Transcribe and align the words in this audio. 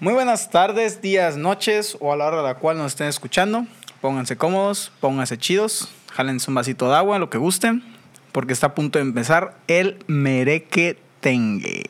Muy 0.00 0.14
buenas 0.14 0.48
tardes, 0.48 1.02
días, 1.02 1.36
noches 1.36 1.98
o 2.00 2.10
a 2.10 2.16
la 2.16 2.24
hora 2.24 2.38
de 2.38 2.42
la 2.42 2.54
cual 2.54 2.78
nos 2.78 2.86
estén 2.92 3.08
escuchando. 3.08 3.66
Pónganse 4.00 4.34
cómodos, 4.34 4.92
pónganse 4.98 5.36
chidos, 5.36 5.90
jálense 6.10 6.50
un 6.50 6.54
vasito 6.54 6.88
de 6.88 6.96
agua, 6.96 7.18
lo 7.18 7.28
que 7.28 7.36
gusten, 7.36 7.84
porque 8.32 8.54
está 8.54 8.68
a 8.68 8.74
punto 8.74 8.98
de 8.98 9.02
empezar 9.02 9.58
el 9.68 10.02
mereque 10.06 10.98
tengue. 11.20 11.84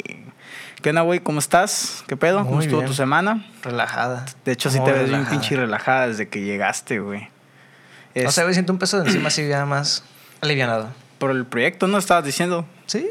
¿Qué 0.83 0.91
onda, 0.91 1.03
güey? 1.03 1.21
¿Cómo 1.21 1.38
estás? 1.38 2.03
¿Qué 2.09 2.17
pedo? 2.17 2.45
¿Cómo 2.45 2.61
estuvo 2.61 2.79
bien. 2.81 2.88
tu 2.88 2.95
semana? 2.95 3.46
Relajada. 3.62 4.27
De 4.45 4.51
hecho, 4.51 4.71
sí 4.71 4.81
Muy 4.81 4.90
te 4.90 4.99
ves 4.99 5.08
bien 5.08 5.27
pinche 5.27 5.54
relajada 5.54 6.08
desde 6.08 6.29
que 6.29 6.40
llegaste, 6.40 6.99
güey. 6.99 7.22
O 7.22 7.29
Es 8.15 8.35
sea, 8.35 8.42
güey, 8.42 8.54
siento 8.54 8.72
un 8.72 8.81
peso 8.81 8.99
de 9.01 9.06
encima 9.06 9.29
así 9.29 9.47
ya 9.47 9.65
más 9.67 10.03
alivianado. 10.40 10.88
Por 11.21 11.30
el 11.30 11.46
proyecto, 11.46 11.87
¿no? 11.87 11.98
Estabas 11.98 12.24
diciendo. 12.24 12.66
¿Sí? 12.87 13.08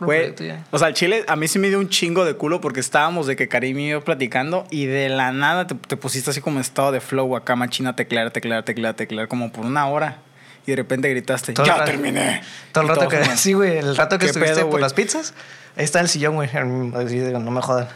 Güey, 0.00 0.34
o 0.72 0.78
sea, 0.78 0.88
el 0.88 0.94
chile 0.94 1.24
a 1.28 1.36
mí 1.36 1.46
sí 1.46 1.58
me 1.60 1.68
dio 1.68 1.78
un 1.78 1.88
chingo 1.90 2.24
de 2.24 2.34
culo 2.34 2.60
porque 2.60 2.80
estábamos 2.80 3.26
de 3.28 3.36
que 3.36 3.46
Karim 3.48 3.78
y 3.78 3.90
yo 3.90 4.02
platicando 4.02 4.66
y 4.70 4.86
de 4.86 5.10
la 5.10 5.30
nada 5.30 5.66
te, 5.66 5.74
te 5.74 5.96
pusiste 5.96 6.30
así 6.30 6.40
como 6.40 6.56
en 6.56 6.62
estado 6.62 6.90
de 6.90 7.00
flow 7.00 7.36
acá, 7.36 7.54
machina, 7.54 7.94
teclear, 7.94 8.30
teclear, 8.30 8.64
teclear, 8.64 8.94
teclear, 8.94 9.28
como 9.28 9.52
por 9.52 9.66
una 9.66 9.86
hora. 9.86 10.18
Y 10.66 10.70
de 10.72 10.76
repente 10.76 11.08
gritaste, 11.10 11.52
Todo 11.52 11.66
¡ya 11.66 11.74
rato- 11.74 11.84
terminé! 11.90 12.42
Todo 12.72 12.82
el 12.84 12.88
rato 12.88 13.08
que... 13.08 13.22
Sí, 13.36 13.52
güey, 13.52 13.76
el 13.78 13.94
rato 13.96 14.18
que 14.18 14.24
¿Qué 14.24 14.30
estuviste 14.30 14.56
pedo, 14.56 14.70
por 14.70 14.80
las 14.80 14.94
pizzas, 14.94 15.34
ahí 15.76 15.84
está 15.84 16.00
el 16.00 16.08
sillón, 16.08 16.34
güey. 16.36 16.48
No 16.52 17.50
me 17.50 17.60
jodan. 17.62 17.88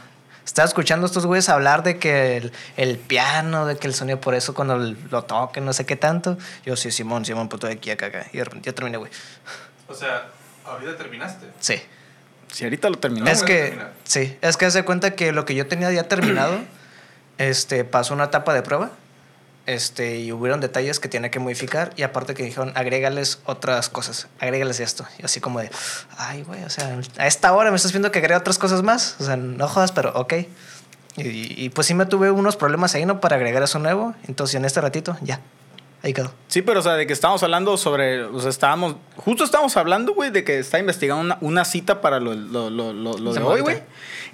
Estaba 0.45 0.67
escuchando 0.67 1.07
a 1.07 1.09
estos 1.09 1.25
güeyes 1.27 1.49
hablar 1.49 1.83
de 1.83 1.99
que 1.99 2.37
el, 2.37 2.53
el 2.77 2.99
piano, 2.99 3.67
de 3.67 3.77
que 3.77 3.87
el 3.87 3.95
sonido 3.95 4.21
por 4.21 4.35
eso 4.35 4.55
cuando 4.55 4.77
lo 4.77 5.25
toquen, 5.25 5.65
no 5.65 5.73
sé 5.73 5.87
qué 5.87 5.97
tanto. 5.97 6.37
Yo, 6.67 6.77
sí, 6.77 6.91
Simón, 6.91 7.25
Simón, 7.25 7.49
puto 7.49 7.67
de 7.67 7.75
aquí, 7.75 7.91
acá, 7.91 8.07
acá. 8.07 8.27
Y 8.33 8.39
de 8.39 8.45
repente 8.45 8.71
ya 8.71 8.75
terminé, 8.75 8.99
güey. 8.99 9.11
O 9.89 9.95
sea, 9.95 10.29
ahorita 10.67 10.97
terminaste. 10.97 11.47
Sí. 11.61 11.81
Si 12.53 12.65
ahorita 12.65 12.89
lo 12.89 12.99
terminó. 12.99 13.27
es 13.27 13.43
que, 13.43 13.77
sí, 14.05 14.39
es 14.41 14.57
que 14.57 14.71
se 14.71 14.85
cuenta 14.85 15.15
que 15.15 15.33
lo 15.33 15.45
que 15.45 15.55
yo 15.55 15.67
tenía 15.67 15.91
ya 15.91 16.05
terminado, 16.09 16.59
este, 17.39 17.85
pasó 17.85 18.15
una 18.15 18.25
etapa 18.25 18.55
de 18.55 18.63
prueba, 18.63 18.93
este, 19.67 20.19
y 20.21 20.33
hubieron 20.33 20.61
detalles 20.61 21.01
que 21.01 21.09
tenía 21.09 21.31
que 21.31 21.39
modificar, 21.39 21.93
y 21.97 22.03
aparte 22.03 22.35
que 22.35 22.43
dijeron, 22.43 22.73
agrégales 22.75 23.41
otras 23.47 23.89
cosas, 23.89 24.29
agrégales 24.41 24.81
esto, 24.81 25.07
y 25.19 25.25
así 25.25 25.41
como 25.41 25.61
de, 25.61 25.71
ay, 26.19 26.43
güey, 26.43 26.63
o 26.65 26.71
sea, 26.71 26.99
a 27.19 27.27
esta 27.27 27.53
hora 27.53 27.71
me 27.71 27.77
estás 27.77 27.93
viendo 27.93 28.11
que 28.11 28.19
agrega 28.19 28.39
otras 28.39 28.59
cosas 28.59 28.83
más, 28.83 29.17
o 29.21 29.25
sea, 29.25 29.37
no 29.37 29.69
jodas, 29.69 29.93
pero 29.93 30.13
ok. 30.15 30.35
Y, 31.17 31.65
y 31.65 31.69
pues 31.71 31.87
sí 31.87 31.95
me 31.95 32.07
tuve 32.07 32.31
unos 32.31 32.57
problemas 32.57 32.95
ahí, 32.97 33.07
¿no? 33.07 33.21
Para 33.21 33.37
agregar 33.37 33.63
eso 33.63 33.79
nuevo, 33.79 34.15
entonces 34.27 34.57
en 34.57 34.65
este 34.65 34.81
ratito, 34.81 35.17
ya, 35.23 35.41
ahí 36.05 36.13
quedó. 36.13 36.33
Sí, 36.49 36.61
pero 36.63 36.81
o 36.81 36.83
sea, 36.83 36.95
de 36.95 37.07
que 37.07 37.13
estábamos 37.13 37.43
hablando 37.43 37.77
sobre, 37.77 38.25
o 38.25 38.41
sea, 38.41 38.51
estábamos, 38.51 38.97
justo 39.17 39.45
estábamos 39.45 39.77
hablando, 39.77 40.13
güey, 40.13 40.31
de 40.31 40.45
que 40.45 40.59
está 40.59 40.79
investigando 40.79 41.23
una, 41.23 41.39
una 41.41 41.65
cita 41.65 42.01
para 42.01 42.21
lo, 42.21 42.35
lo, 42.35 42.69
lo, 42.69 42.93
lo, 42.93 43.33
de 43.33 43.43
hoy, 43.43 43.61
güey. 43.63 43.83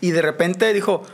Y 0.00 0.10
de 0.10 0.20
repente 0.20 0.72
dijo, 0.72 1.04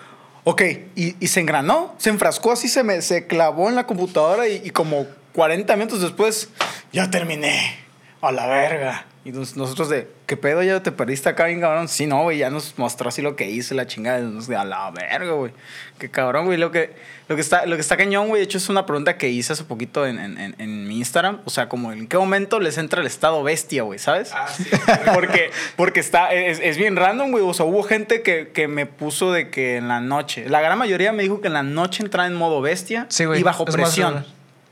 ok, 0.49 0.63
y, 0.95 1.17
y 1.19 1.27
se 1.27 1.41
engranó, 1.41 1.97
se 1.99 2.09
enfrascó 2.09 2.53
así, 2.53 2.69
se, 2.69 2.85
me, 2.85 3.03
se 3.03 3.27
clavó 3.27 3.69
en 3.69 3.75
la 3.75 3.85
computadora 3.85 4.47
y, 4.47 4.63
y 4.65 4.71
como 4.71 5.05
40 5.33 5.75
minutos 5.75 6.01
después, 6.01 6.51
ya 6.93 7.11
terminé, 7.11 7.77
a 8.21 8.31
la 8.31 8.47
verga. 8.47 9.07
Y 9.27 9.33
nos- 9.33 9.57
nosotros 9.57 9.89
de, 9.89 10.07
¿qué 10.27 10.37
pedo? 10.37 10.63
¿Ya 10.63 10.81
te 10.85 10.93
perdiste 10.93 11.29
acá 11.29 11.47
bien, 11.47 11.61
cabrón? 11.61 11.89
Sí, 11.89 12.07
no, 12.07 12.23
güey, 12.23 12.39
ya 12.39 12.49
nos 12.49 12.79
mostró 12.79 13.09
así 13.09 13.23
lo 13.23 13.35
que 13.35 13.51
hice, 13.51 13.75
la 13.75 13.85
chingada. 13.89 14.21
nos 14.21 14.47
de, 14.47 14.55
a 14.55 14.65
la 14.65 14.89
verga, 14.93 15.33
güey. 15.33 15.51
Qué 15.99 16.09
cabrón, 16.09 16.45
güey. 16.47 16.59
Lo 16.59 16.71
que, 16.71 16.95
lo, 17.27 17.35
que 17.35 17.41
está, 17.41 17.67
lo 17.67 17.75
que 17.75 17.81
está 17.81 17.97
cañón, 17.97 18.29
güey, 18.29 18.39
de 18.41 18.45
hecho 18.45 18.59
es 18.59 18.69
una 18.69 18.87
pregunta 18.87 19.19
que 19.19 19.29
hice 19.29 19.53
hace 19.55 19.65
poquito 19.65 20.07
en, 20.07 20.21
en, 20.21 20.39
en, 20.39 20.55
en 20.59 20.87
mi 20.87 20.99
Instagram. 20.99 21.41
O 21.45 21.51
sea, 21.51 21.69
como 21.69 21.91
en 21.91 22.07
qué 22.07 22.17
momento 22.19 22.61
les 22.61 22.79
entra 22.79 23.01
el 23.01 23.09
estado 23.09 23.43
bestia, 23.43 23.83
güey, 23.83 23.99
¿sabes? 23.99 24.31
Ah, 24.33 24.47
sí. 24.47 24.65
Porque, 25.13 25.51
porque 25.75 25.99
está, 25.99 26.33
es, 26.33 26.61
es 26.63 26.77
bien 26.77 26.95
random, 26.95 27.33
güey. 27.33 27.43
O 27.45 27.53
sea, 27.53 27.67
hubo 27.67 27.83
gente 27.83 28.23
que, 28.23 28.53
que 28.53 28.69
me 28.69 28.87
puso 28.87 29.33
de 29.33 29.51
que 29.51 29.77
en 29.79 29.89
la 29.89 29.99
noche, 30.01 30.49
la 30.49 30.61
gran 30.61 30.79
mayoría 30.79 31.11
me 31.13 31.25
dijo 31.25 31.41
que 31.41 31.49
en 31.49 31.55
la 31.55 31.65
noche 31.65 32.05
entraba 32.05 32.29
en 32.29 32.35
modo 32.35 32.61
bestia 32.61 33.07
Sí, 33.09 33.25
güey. 33.25 33.41
y 33.41 33.43
bajo 33.43 33.65
es 33.67 33.77
más, 33.77 33.87
presión. 33.87 34.25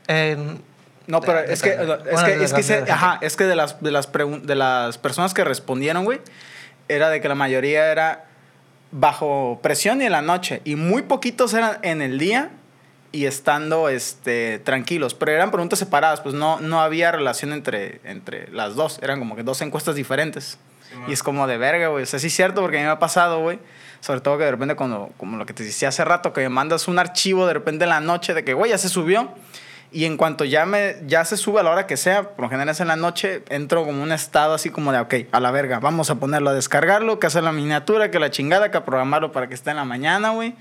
eh, 0.07 0.37
No, 1.07 1.21
pero 1.21 1.41
De- 1.43 1.53
es 1.53 1.61
que, 1.61 1.69
es 1.71 1.77
Bueno, 1.77 2.25
que, 2.25 2.37
de 2.37 2.45
es 2.45 2.53
que, 2.53 2.63
se- 2.63 2.91
ajá, 2.91 3.19
es 3.21 3.35
que 3.35 3.43
de 3.45 3.55
las, 3.55 3.81
de, 3.81 3.91
las 3.91 4.11
pregun- 4.11 4.41
de 4.41 4.55
las 4.55 4.97
personas 4.97 5.33
que 5.33 5.43
respondieron, 5.43 6.03
güey, 6.05 6.19
era 6.87 7.09
de 7.09 7.21
que 7.21 7.27
la 7.29 7.35
mayoría 7.35 7.91
era 7.91 8.25
bajo 8.91 9.59
presión 9.61 10.01
y 10.01 10.05
en 10.05 10.11
la 10.11 10.21
noche. 10.21 10.61
Y 10.63 10.75
muy 10.75 11.01
poquitos 11.03 11.53
eran 11.53 11.77
en 11.81 12.01
el 12.01 12.17
día 12.19 12.51
y 13.11 13.25
estando 13.25 13.89
este, 13.89 14.59
tranquilos. 14.59 15.13
Pero 15.13 15.31
eran 15.31 15.51
preguntas 15.51 15.79
separadas, 15.79 16.21
pues 16.21 16.35
no, 16.35 16.59
no 16.59 16.81
había 16.81 17.11
relación 17.11 17.53
entre, 17.53 18.01
entre 18.03 18.49
las 18.51 18.75
dos. 18.75 18.99
Eran 19.01 19.19
como 19.19 19.35
que 19.35 19.43
dos 19.43 19.61
encuestas 19.61 19.95
diferentes. 19.95 20.57
Y 21.07 21.13
es 21.13 21.23
como 21.23 21.45
de 21.45 21.57
verga, 21.57 21.87
güey. 21.89 22.03
O 22.03 22.05
sea, 22.05 22.19
sí 22.19 22.27
es 22.27 22.33
cierto 22.35 22.61
porque 22.61 22.77
a 22.77 22.79
mí 22.79 22.85
me 22.85 22.91
ha 22.91 22.99
pasado, 22.99 23.41
güey. 23.41 23.59
Sobre 23.99 24.21
todo 24.21 24.37
que 24.37 24.45
de 24.45 24.51
repente 24.51 24.75
cuando, 24.75 25.11
como 25.17 25.35
lo 25.35 25.45
que 25.45 25.53
te 25.53 25.63
decía 25.63 25.89
hace 25.89 26.05
rato, 26.05 26.31
que 26.31 26.41
me 26.41 26.49
mandas 26.49 26.87
un 26.87 26.99
archivo 26.99 27.47
de 27.47 27.53
repente 27.53 27.83
en 27.83 27.89
la 27.89 27.99
noche 27.99 28.33
de 28.33 28.45
que, 28.45 28.53
güey, 28.53 28.71
ya 28.71 28.77
se 28.77 28.87
subió. 28.87 29.29
Y 29.91 30.05
en 30.05 30.17
cuanto 30.17 30.43
ya, 30.43 30.65
me, 30.65 30.95
ya 31.07 31.23
se 31.23 31.37
sube 31.37 31.61
a 31.61 31.63
la 31.63 31.71
hora 31.71 31.87
que 31.87 31.95
sea, 31.95 32.23
por 32.31 32.41
lo 32.43 32.49
general 32.49 32.69
es 32.69 32.79
en 32.81 32.87
la 32.89 32.95
noche, 32.97 33.43
entro 33.49 33.85
como 33.85 34.03
un 34.03 34.11
estado 34.11 34.53
así 34.53 34.69
como 34.69 34.91
de, 34.91 34.99
ok, 34.99 35.13
a 35.31 35.39
la 35.39 35.51
verga, 35.51 35.79
vamos 35.79 36.09
a 36.09 36.15
ponerlo 36.15 36.49
a 36.49 36.53
descargarlo, 36.53 37.17
que 37.19 37.27
hacer 37.27 37.43
la 37.43 37.53
miniatura, 37.53 38.11
que 38.11 38.19
la 38.19 38.29
chingada, 38.29 38.71
que 38.71 38.77
a 38.77 38.83
programarlo 38.83 39.31
para 39.31 39.47
que 39.47 39.53
esté 39.53 39.69
en 39.69 39.77
la 39.77 39.85
mañana, 39.85 40.31
güey. 40.31 40.55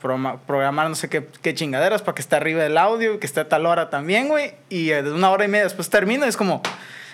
Programa- 0.00 0.38
programar 0.46 0.88
no 0.88 0.94
sé 0.96 1.08
qué, 1.08 1.28
qué 1.42 1.54
chingaderas 1.54 2.02
para 2.02 2.14
que 2.14 2.22
esté 2.22 2.34
arriba 2.34 2.62
del 2.62 2.78
audio, 2.78 3.20
que 3.20 3.26
esté 3.26 3.40
a 3.40 3.48
tal 3.48 3.66
hora 3.66 3.90
también, 3.90 4.28
güey. 4.28 4.54
Y 4.70 4.90
eh, 4.90 5.02
de 5.02 5.12
una 5.12 5.30
hora 5.30 5.44
y 5.44 5.48
media 5.48 5.64
después 5.64 5.88
termino 5.90 6.24
y 6.26 6.28
es 6.28 6.36
como, 6.38 6.62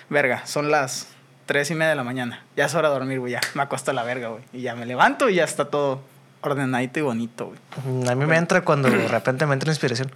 verga, 0.09 0.45
son 0.47 0.71
las 0.71 1.09
tres 1.45 1.69
y 1.69 1.75
media 1.75 1.89
de 1.89 1.95
la 1.95 2.03
mañana. 2.03 2.43
Ya 2.55 2.65
es 2.65 2.73
hora 2.75 2.87
de 2.87 2.95
dormir, 2.95 3.19
güey, 3.19 3.33
ya 3.33 3.41
me 3.53 3.61
acuesto 3.61 3.91
a 3.91 3.93
la 3.93 4.03
verga, 4.03 4.29
güey. 4.29 4.41
Y 4.53 4.61
ya 4.61 4.73
me 4.73 4.85
levanto 4.85 5.29
y 5.29 5.35
ya 5.35 5.43
está 5.43 5.65
todo 5.65 6.01
ordenadito 6.41 6.99
y 6.99 7.03
bonito, 7.03 7.47
güey. 7.47 8.07
a 8.09 8.15
mí 8.15 8.25
me 8.25 8.37
entra 8.37 8.61
cuando 8.61 8.89
de 8.89 9.07
repente 9.09 9.45
me 9.45 9.53
entra 9.53 9.69
inspiración. 9.69 10.09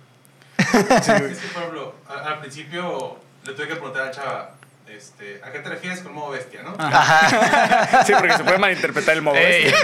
Es 0.62 1.40
que, 1.40 1.48
por 1.54 1.62
ejemplo, 1.64 1.96
al 2.08 2.40
principio 2.40 3.20
le 3.46 3.54
tuve 3.54 3.68
que 3.68 3.76
preguntar 3.76 4.08
a 4.08 4.12
Chava, 4.12 4.52
este, 4.88 5.42
¿a 5.44 5.52
qué 5.52 5.60
te 5.60 5.70
refieres 5.70 6.02
con 6.02 6.14
modo 6.14 6.32
bestia, 6.32 6.62
no? 6.64 6.76
Ajá. 6.78 8.04
sí, 8.06 8.14
porque 8.18 8.34
se 8.34 8.44
puede 8.44 8.58
malinterpretar 8.58 9.16
el 9.16 9.22
modo. 9.22 9.36
Ey. 9.38 9.74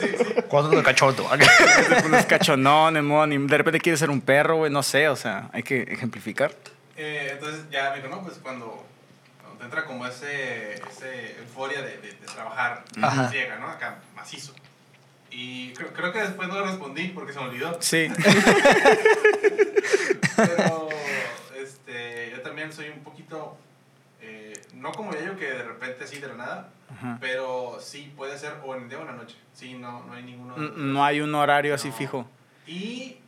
Sí, 0.00 0.08
sí. 0.18 0.24
¿Cuándo 0.48 0.70
de 0.76 0.82
cachondo? 0.82 1.28
Te 1.88 2.02
pones 2.02 2.26
cachonón, 2.26 2.96
en 2.96 3.04
modo 3.06 3.24
anim- 3.24 3.46
De 3.46 3.58
repente 3.58 3.80
quieres 3.80 4.00
ser 4.00 4.10
un 4.10 4.20
perro, 4.20 4.56
güey, 4.56 4.70
no 4.72 4.82
sé, 4.82 5.08
o 5.08 5.16
sea, 5.16 5.48
hay 5.52 5.62
que 5.62 5.82
ejemplificar. 5.82 6.52
Eh, 6.96 7.30
entonces 7.32 7.64
ya 7.70 7.90
me 7.90 7.96
dijo, 7.96 8.08
no, 8.08 8.22
pues 8.22 8.38
cuando, 8.42 8.84
cuando 9.40 9.58
te 9.58 9.64
entra 9.64 9.84
como 9.84 10.06
ese, 10.06 10.74
ese 10.74 11.36
euforia 11.40 11.82
de, 11.82 11.98
de, 11.98 12.08
de 12.12 12.26
trabajar, 12.34 12.82
ciega, 13.30 13.56
¿no? 13.58 13.68
Acá, 13.68 13.96
macizo. 14.14 14.54
Y 15.34 15.72
creo, 15.72 15.92
creo 15.92 16.12
que 16.12 16.20
después 16.20 16.48
no 16.48 16.62
respondí 16.62 17.08
porque 17.08 17.32
se 17.32 17.40
me 17.40 17.46
olvidó. 17.46 17.76
Sí. 17.80 18.08
Pero 20.36 20.88
este, 21.56 22.30
yo 22.30 22.40
también 22.42 22.72
soy 22.72 22.88
un 22.90 23.00
poquito, 23.02 23.56
eh, 24.20 24.52
no 24.74 24.92
como 24.92 25.12
yo 25.14 25.36
que 25.36 25.46
de 25.46 25.62
repente 25.62 26.04
así 26.04 26.18
de 26.18 26.28
la 26.28 26.34
nada, 26.34 26.70
Ajá. 26.90 27.18
pero 27.20 27.78
sí 27.80 28.12
puede 28.16 28.38
ser 28.38 28.54
o 28.64 28.74
en 28.74 28.84
el 28.84 28.88
día 28.88 28.98
o 28.98 29.02
en 29.02 29.06
la 29.08 29.12
noche. 29.14 29.36
Sí, 29.54 29.74
no, 29.74 30.04
no 30.04 30.12
hay 30.14 30.22
ninguno. 30.22 30.56
No 30.56 31.04
hay 31.04 31.20
un 31.20 31.34
horario 31.34 31.74
así 31.74 31.88
No. 31.88 31.94
fijo. 31.94 32.26
Y, 32.66 33.18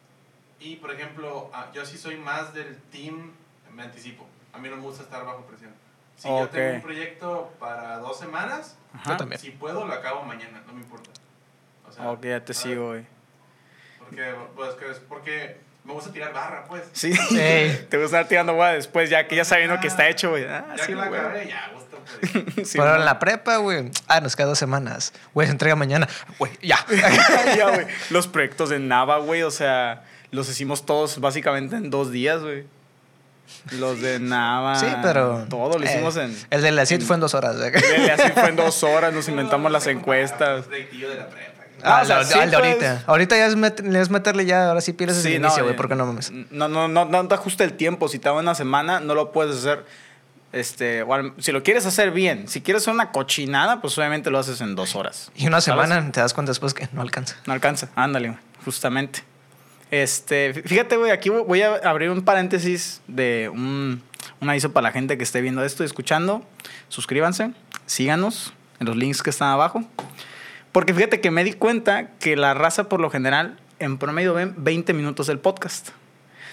y, 0.61 0.77
por 0.77 0.93
ejemplo, 0.93 1.51
ah, 1.53 1.71
yo 1.75 1.85
sí 1.85 1.99
soy 1.99 2.17
más 2.17 2.55
del 2.55 2.77
team, 2.93 3.33
me 3.75 3.83
anticipo. 3.83 4.27
A 4.53 4.59
mí 4.59 4.69
no 4.69 4.77
me 4.77 4.83
gusta 4.83 5.03
estar 5.03 5.25
bajo 5.25 5.45
presión. 5.47 5.73
Si 6.17 6.29
yo 6.29 6.45
Ok. 6.45 6.51
tengo 6.53 6.75
un 6.77 6.83
proyecto 6.83 7.53
para 7.59 7.99
dos 7.99 8.19
semanas, 8.19 8.77
Ajá. 8.95 9.11
Yo 9.13 9.17
también. 9.17 9.41
si 9.41 9.51
puedo 9.51 9.85
lo 9.87 9.93
acabo 9.93 10.23
mañana, 10.23 10.63
no 10.67 10.73
me 10.73 10.81
importa. 10.83 11.11
Sea, 11.95 12.11
Ok, 12.11 12.25
ya 12.25 12.45
te 12.45 12.55
¿sabes? 12.55 12.59
sigo, 12.73 12.89
güey. 12.89 13.07
Porque, 13.99 14.35
pues, 14.57 14.75
que 14.75 14.91
es 14.91 14.99
porque 15.09 15.57
me 15.85 15.93
gusta 15.93 16.13
tirar 16.13 16.33
barra, 16.33 16.65
pues. 16.67 16.83
Sí. 16.93 17.13
Ey. 17.39 17.87
Te 17.91 17.97
gusta 17.99 18.19
estar 18.19 18.29
tirando 18.29 18.55
güey 18.55 18.75
después, 18.75 19.11
ya 19.11 19.27
que 19.27 19.37
ya 19.37 19.45
sabiendo 19.45 19.79
que 19.81 19.89
está 19.89 20.09
hecho, 20.09 20.31
güey. 20.31 20.45
Ah, 20.45 20.65
ya 20.77 20.85
sí, 20.85 20.93
que 20.93 20.97
la 20.97 21.09
güey. 21.09 21.21
acabé, 21.21 21.49
ya, 21.49 21.71
gusto, 21.75 21.99
pues. 22.55 22.69
Sí, 22.69 22.79
Pero 22.79 22.97
en 22.97 23.05
la 23.05 23.19
prepa, 23.19 23.57
güey. 23.59 23.91
Ah, 24.07 24.21
nos 24.21 24.37
queda 24.37 24.47
dos 24.47 24.59
semanas. 24.59 25.13
Güey, 25.33 25.47
se 25.47 25.53
entrega 25.53 25.77
mañana. 25.77 26.09
Güey, 26.39 26.53
ya. 26.63 26.85
Ya, 27.57 27.71
güey. 27.71 27.87
Los 28.11 28.29
proyectos 28.29 28.69
de 28.71 28.79
Nava, 28.79 29.19
güey, 29.19 29.43
o 29.43 29.51
sea, 29.51 30.05
los 30.31 30.49
hicimos 30.49 30.85
todos 30.87 31.21
básicamente 31.21 31.77
en 31.77 31.91
dos 31.91 32.11
días, 32.11 32.41
güey. 32.43 32.65
Los 33.73 34.01
de 34.01 34.21
Nava. 34.21 34.75
Sí, 34.77 34.87
pero. 35.03 35.47
Todo 35.51 35.79
lo 35.79 35.85
hicimos 35.85 36.17
eh, 36.17 36.25
en. 36.25 36.37
El 36.51 36.63
de 36.63 36.73
la 36.73 36.87
CIT 36.87 37.03
fue 37.03 37.15
en 37.17 37.21
dos 37.21 37.35
horas. 37.35 37.57
güey. 37.57 37.73
El 37.75 38.07
de 38.07 38.11
así 38.13 38.33
fue 38.33 38.49
en 38.49 38.57
dos 38.57 38.83
horas, 38.83 39.13
nos 39.13 39.29
inventamos 39.29 39.71
las 39.71 39.87
encuestas. 39.87 40.69
De 40.69 40.89
la 41.17 41.29
prepa. 41.29 41.54
Ah, 41.85 42.01
o 42.03 42.05
sea, 42.07 42.21
el 42.45 42.51
de- 42.51 42.57
pues. 42.59 42.69
ahorita. 42.71 43.03
Ahorita 43.07 43.37
ya 43.37 43.47
es, 43.47 43.57
met- 43.57 43.97
es 43.97 44.11
meterle 44.11 44.47
ya, 44.47 44.69
ahora 44.69 44.81
sí 44.81 44.93
pierdes 44.93 45.23
Sí, 45.23 45.35
el 45.35 45.43
no, 45.43 45.49
inicio, 45.49 45.65
güey, 45.65 45.75
eh, 45.75 45.77
porque 45.77 45.95
no 45.95 46.07
mames. 46.07 46.31
No, 46.51 46.69
no, 46.69 46.89
no, 46.89 47.05
no 47.05 47.29
te 47.29 47.35
ajusta 47.35 47.65
el 47.65 47.75
tiempo. 47.75 48.09
Si 48.09 48.19
te 48.19 48.29
da 48.29 48.33
una 48.35 48.55
semana, 48.55 49.01
no 49.01 49.15
lo 49.15 49.33
puedes 49.33 49.57
hacer. 49.57 49.85
Este, 50.53 51.01
al- 51.01 51.33
si 51.39 51.51
lo 51.51 51.63
quieres 51.65 51.85
hacer 51.85 52.13
bien, 52.13 52.47
si 52.47 52.61
quieres 52.61 52.83
hacer 52.85 52.95
una 52.95 53.11
cochinada, 53.11 53.81
pues 53.81 53.99
obviamente 53.99 54.31
lo 54.31 54.39
haces 54.39 54.61
en 54.61 54.77
dos 54.77 54.95
horas. 54.95 55.33
Y 55.35 55.47
una 55.49 55.61
¿Sabes? 55.61 55.87
semana 55.89 56.13
te 56.13 56.21
das 56.21 56.33
cuenta 56.33 56.51
después 56.51 56.73
que 56.75 56.89
no 56.93 57.03
alcanza. 57.03 57.37
No 57.47 57.53
alcanza, 57.53 57.89
ándale, 57.97 58.29
güey, 58.29 58.41
justamente. 58.65 59.25
Este, 59.91 60.55
fí- 60.55 60.63
fíjate, 60.69 60.97
güey, 60.97 61.11
aquí 61.11 61.29
voy 61.29 61.63
a 61.63 61.75
abrir 61.85 62.11
un 62.11 62.23
paréntesis 62.23 63.01
de 63.09 63.51
un, 63.53 64.01
un 64.41 64.49
aviso 64.51 64.73
para 64.73 64.85
la 64.89 64.93
gente 64.93 65.19
que 65.19 65.25
esté 65.25 65.41
viendo 65.41 65.65
esto 65.65 65.83
y 65.83 65.87
escuchando. 65.87 66.47
Suscríbanse, 66.89 67.51
síganos 67.87 68.53
en 68.81 68.87
los 68.87 68.97
links 68.97 69.23
que 69.23 69.31
están 69.31 69.49
abajo. 69.51 69.83
Porque 70.75 70.93
fíjate 70.93 71.21
que 71.21 71.31
me 71.31 71.45
di 71.45 71.53
cuenta 71.53 72.09
que 72.19 72.35
la 72.35 72.53
raza 72.53 72.89
por 72.89 72.99
lo 72.99 73.09
general 73.09 73.61
en 73.79 73.97
promedio 73.97 74.35
ven 74.35 74.57
20 74.57 74.93
minutos 74.93 75.29
del 75.29 75.39
podcast. 75.39 75.91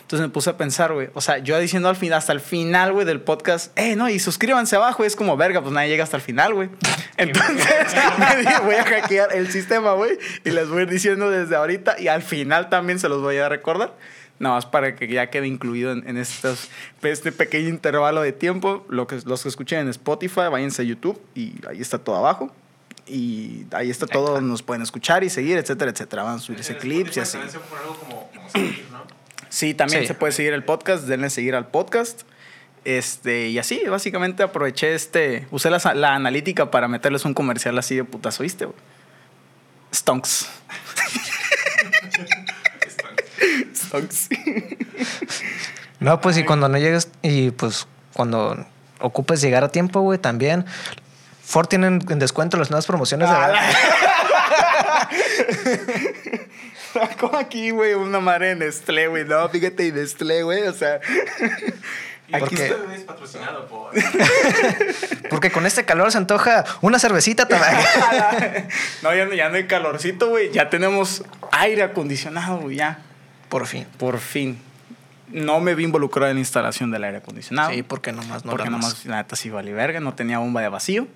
Entonces 0.01 0.27
me 0.27 0.31
puse 0.31 0.51
a 0.51 0.57
pensar, 0.57 0.94
güey. 0.94 1.09
O 1.15 1.21
sea, 1.21 1.39
yo 1.39 1.57
diciendo 1.57 1.89
al 1.89 1.95
final, 1.95 2.19
hasta 2.19 2.31
el 2.31 2.39
final, 2.39 2.94
güey, 2.94 3.03
del 3.03 3.19
podcast, 3.19 3.75
eh, 3.79 3.95
no, 3.95 4.09
y 4.09 4.19
suscríbanse 4.19 4.75
abajo. 4.75 5.03
Y 5.03 5.07
es 5.07 5.15
como, 5.15 5.35
verga, 5.38 5.62
pues 5.62 5.73
nadie 5.73 5.89
llega 5.89 6.03
hasta 6.03 6.18
el 6.18 6.21
final, 6.21 6.53
güey. 6.53 6.69
Entonces 7.18 7.95
me 8.19 8.35
dije, 8.35 8.53
voy 8.63 8.75
a 8.75 8.83
hackear 8.83 9.33
el 9.33 9.51
sistema, 9.51 9.94
güey. 9.94 10.19
Y 10.45 10.51
les 10.51 10.69
voy 10.69 10.81
a 10.81 10.83
ir 10.83 10.89
diciendo 10.91 11.31
desde 11.31 11.56
ahorita. 11.56 12.00
Y 12.00 12.07
al 12.07 12.21
final 12.21 12.69
también 12.69 13.00
se 13.00 13.09
los 13.09 13.24
voy 13.24 13.38
a 13.38 13.50
recordar. 13.50 13.95
Nada 14.38 14.53
más 14.53 14.67
para 14.67 14.95
que 14.95 15.07
ya 15.07 15.31
quede 15.31 15.47
incluido 15.47 15.94
en, 15.94 16.07
en 16.07 16.17
estos, 16.17 16.69
este 17.01 17.31
pequeño 17.31 17.69
intervalo 17.69 18.21
de 18.21 18.33
tiempo. 18.33 18.85
Lo 18.88 19.07
que, 19.07 19.17
los 19.25 19.41
que 19.41 19.50
escuchen 19.50 19.79
en 19.79 19.88
Spotify, 19.89 20.41
váyanse 20.51 20.83
a 20.83 20.85
YouTube 20.85 21.19
y 21.33 21.53
ahí 21.67 21.81
está 21.81 21.97
todo 21.97 22.17
abajo. 22.17 22.53
Y 23.13 23.65
ahí 23.71 23.89
está 23.89 24.07
todo, 24.07 24.39
nos 24.39 24.63
pueden 24.63 24.81
escuchar 24.81 25.23
y 25.25 25.29
seguir, 25.29 25.57
etcétera, 25.57 25.91
etcétera. 25.91 26.23
Van 26.23 26.37
a 26.37 26.39
subirse 26.39 26.77
clips 26.77 27.17
y 27.17 27.19
así. 27.19 27.37
pone 27.37 27.81
algo 27.81 27.95
como, 27.99 28.29
como 28.33 28.49
seguir, 28.49 28.87
¿no? 28.91 29.03
Sí, 29.49 29.73
también 29.73 30.01
Sí. 30.03 30.07
se 30.07 30.13
puede 30.13 30.31
seguir 30.31 30.53
el 30.53 30.63
podcast, 30.63 31.03
denle 31.05 31.29
seguir 31.29 31.55
al 31.55 31.67
podcast. 31.67 32.21
Este, 32.85 33.49
y 33.49 33.59
así, 33.59 33.81
básicamente 33.89 34.41
aproveché 34.43 34.95
este, 34.95 35.45
usé 35.51 35.69
la, 35.69 35.79
la 35.93 36.15
analítica 36.15 36.71
para 36.71 36.87
meterles 36.87 37.25
un 37.25 37.33
comercial 37.33 37.77
así 37.77 37.95
de 37.95 38.03
putazo, 38.05 38.43
¿viste? 38.43 38.65
güey? 38.65 38.77
Stonks. 39.93 40.47
Stonks. 43.75 44.29
No, 45.99 46.19
pues 46.21 46.37
y 46.37 46.43
cuando 46.43 46.67
no 46.69 46.77
llegues 46.77 47.09
y 47.21 47.51
pues 47.51 47.87
cuando 48.13 48.65
ocupes 48.99 49.41
llegar 49.41 49.63
a 49.63 49.69
tiempo, 49.69 50.01
güey, 50.01 50.17
también. 50.17 50.65
Ford 51.51 51.68
tienen 51.68 52.01
en 52.09 52.18
descuento 52.18 52.56
las 52.56 52.69
nuevas 52.69 52.86
promociones 52.86 53.30
de 53.30 53.36
Como 57.19 57.38
aquí, 57.38 57.71
güey, 57.71 57.94
una 57.94 58.21
madre 58.21 58.56
de 58.56 58.56
Nestlé, 58.56 59.07
güey. 59.07 59.25
No, 59.25 59.50
fíjate, 59.50 59.88
y 59.88 59.92
Nestlé, 59.92 60.44
güey, 60.44 60.65
o 60.68 60.74
sea. 60.74 61.01
Y 62.30 62.36
Aquí 62.36 62.56
está. 62.56 62.77
es 62.95 63.01
patrocinado 63.01 63.68
por... 63.68 63.92
Porque 65.30 65.51
con 65.51 65.65
este 65.65 65.83
calor 65.83 66.09
se 66.13 66.19
antoja 66.19 66.63
una 66.80 67.00
cervecita 67.00 67.45
también. 67.45 67.74
no, 69.03 69.13
ya 69.13 69.25
no, 69.25 69.33
ya 69.33 69.50
no 69.50 69.56
hay 69.56 69.68
calorcito, 69.68 70.30
güey. 70.30 70.53
Ya 70.53 70.69
tenemos 70.69 71.25
aire 71.51 71.83
acondicionado, 71.83 72.59
güey, 72.59 72.77
ya. 72.77 73.00
Por 73.50 73.68
fin. 73.68 73.86
Por 73.98 74.19
fin. 74.19 74.57
No 75.27 75.59
me 75.59 75.75
vi 75.75 75.83
involucrado 75.83 76.30
en 76.30 76.38
la 76.38 76.42
instalación 76.42 76.92
del 76.92 77.03
aire 77.03 77.18
acondicionado. 77.18 77.71
Sí, 77.71 77.83
porque 77.83 78.13
nomás 78.13 78.45
no 78.45 78.51
porque 78.51 78.69
la 78.69 78.71
nomás, 78.71 79.06
la 79.06 79.18
neta, 79.18 79.36
sí 79.36 79.50
vale 79.50 79.74
verga. 79.74 80.00
No 80.00 80.13
tenía 80.13 80.39
bomba 80.39 80.62
de 80.62 80.69
vacío. 80.69 81.09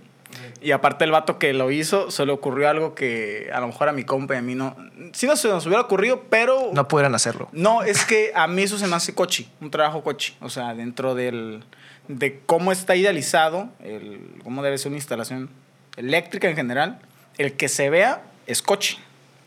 Y 0.61 0.71
aparte 0.71 1.05
el 1.05 1.11
vato 1.11 1.37
que 1.37 1.53
lo 1.53 1.71
hizo, 1.71 2.11
se 2.11 2.25
le 2.25 2.31
ocurrió 2.31 2.69
algo 2.69 2.95
que 2.95 3.49
a 3.53 3.59
lo 3.59 3.67
mejor 3.67 3.89
a 3.89 3.91
mi 3.91 4.03
compa 4.03 4.35
y 4.35 4.37
a 4.37 4.41
mí 4.41 4.55
no... 4.55 4.75
Sí 5.13 5.27
no 5.27 5.35
se 5.35 5.47
nos 5.47 5.65
hubiera 5.65 5.81
ocurrido, 5.81 6.23
pero... 6.29 6.71
No 6.73 6.87
pudieran 6.87 7.13
hacerlo. 7.15 7.49
No, 7.51 7.83
es 7.83 8.05
que 8.05 8.31
a 8.35 8.47
mí 8.47 8.63
eso 8.63 8.77
se 8.77 8.87
me 8.87 8.95
hace 8.95 9.13
cochi, 9.13 9.49
un 9.61 9.71
trabajo 9.71 10.03
cochi. 10.03 10.35
O 10.41 10.49
sea, 10.49 10.73
dentro 10.73 11.15
del, 11.15 11.63
de 12.07 12.41
cómo 12.45 12.71
está 12.71 12.95
idealizado, 12.95 13.69
el, 13.83 14.39
cómo 14.43 14.63
debe 14.63 14.77
ser 14.77 14.89
una 14.89 14.97
instalación 14.97 15.49
eléctrica 15.97 16.49
en 16.49 16.55
general, 16.55 16.99
el 17.37 17.53
que 17.53 17.69
se 17.69 17.89
vea 17.89 18.23
es 18.47 18.61
cochi. 18.61 18.97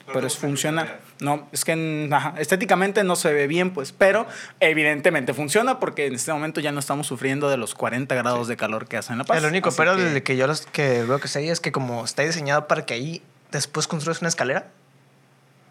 No 0.06 0.14
Pero 0.14 0.26
es 0.26 0.40
gusta 0.40 0.99
se. 1.18 1.24
No, 1.24 1.48
es 1.52 1.64
que 1.64 2.08
estéticamente 2.38 3.04
no 3.04 3.16
se 3.16 3.32
ve 3.32 3.46
bien, 3.46 3.72
pues, 3.72 3.92
pero 3.92 4.26
evidentemente 4.60 5.34
funciona 5.34 5.78
porque 5.80 6.06
en 6.06 6.14
este 6.14 6.32
momento 6.32 6.60
ya 6.60 6.72
no 6.72 6.80
estamos 6.80 7.06
sufriendo 7.06 7.48
de 7.50 7.56
los 7.56 7.74
40 7.74 8.14
grados 8.14 8.48
de 8.48 8.56
calor 8.56 8.86
que 8.88 8.96
hace 8.96 9.12
en 9.12 9.18
La 9.18 9.24
Paz. 9.24 9.38
El 9.38 9.44
único 9.48 9.70
pero 9.76 9.96
que- 9.96 10.22
que 10.22 10.36
yo 10.36 10.46
los, 10.46 10.66
que 10.66 11.02
veo 11.04 11.18
que 11.18 11.28
sé 11.28 11.48
es 11.48 11.60
que 11.60 11.72
como 11.72 12.04
está 12.04 12.22
diseñado 12.22 12.66
para 12.66 12.84
que 12.86 12.94
ahí 12.94 13.22
después 13.50 13.86
construyes 13.88 14.20
una 14.20 14.28
escalera, 14.28 14.68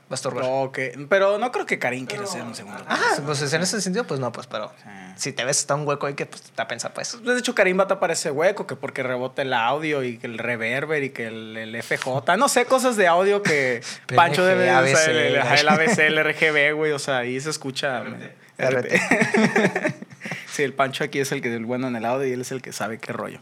va 0.09 0.12
a 0.12 0.15
estorbar. 0.15 0.45
Pero 1.09 1.38
no 1.38 1.51
creo 1.51 1.65
que 1.65 1.80
Karim 1.80 2.06
quiera 2.06 2.24
hacer 2.24 2.42
un 2.44 2.56
segundo. 2.56 2.81
Ah, 2.88 2.98
pues 3.25 3.54
en 3.54 3.62
ese 3.62 3.81
sentido, 3.81 4.06
pues 4.06 4.19
no, 4.19 4.31
pues, 4.31 4.48
pero 4.48 4.71
Sí. 4.77 4.89
si 5.18 5.31
te 5.33 5.44
ves 5.44 5.59
está 5.59 5.75
un 5.75 5.86
hueco 5.88 6.07
ahí 6.07 6.13
que 6.13 6.25
pues 6.25 6.42
te 6.44 6.65
pensa, 6.65 6.94
pues. 6.94 7.21
De 7.24 7.38
hecho, 7.38 7.54
Karim 7.54 7.77
va 7.80 7.83
a 7.83 7.88
tapar 7.88 8.12
ese 8.12 8.31
hueco, 8.31 8.65
que 8.68 8.75
porque 8.75 9.04
rebota 9.04 9.42
el 9.42 9.54
audio 9.54 10.04
y 10.04 10.18
que 10.18 10.27
el 10.27 10.38
reverber 10.38 11.04
y 11.04 11.09
que 11.09 11.27
el, 11.27 11.57
el 11.57 11.83
FJ, 11.83 12.38
no 12.38 12.48
sé, 12.50 12.65
cosas 12.65 12.95
de 12.95 13.07
audio 13.07 13.44
que 13.44 13.81
PNG, 14.07 14.15
Pancho 14.15 14.45
debe 14.45 14.69
ABC, 14.69 14.94
usar, 14.94 15.09
el, 15.09 15.18
el, 15.18 15.36
el 15.36 15.69
ABC, 15.69 16.00
el 16.00 16.24
RGB, 16.24 16.74
güey, 16.75 16.92
o 16.94 17.00
sea, 17.00 17.18
ahí 17.18 17.39
se 17.42 17.50
escucha. 17.50 18.01
RT. 18.04 18.33
RT. 18.59 18.88
sí, 20.51 20.63
el 20.63 20.74
Pancho 20.74 21.04
aquí 21.04 21.19
es 21.19 21.31
el 21.31 21.42
que 21.42 21.50
es 21.50 21.56
el 21.56 21.65
bueno 21.65 21.88
en 21.88 21.95
el 21.95 22.06
audio 22.06 22.27
y 22.27 22.31
él 22.31 22.42
es 22.42 22.51
el 22.51 22.62
que 22.62 22.71
sabe 22.74 22.98
qué 22.98 23.12
rollo. 23.13 23.39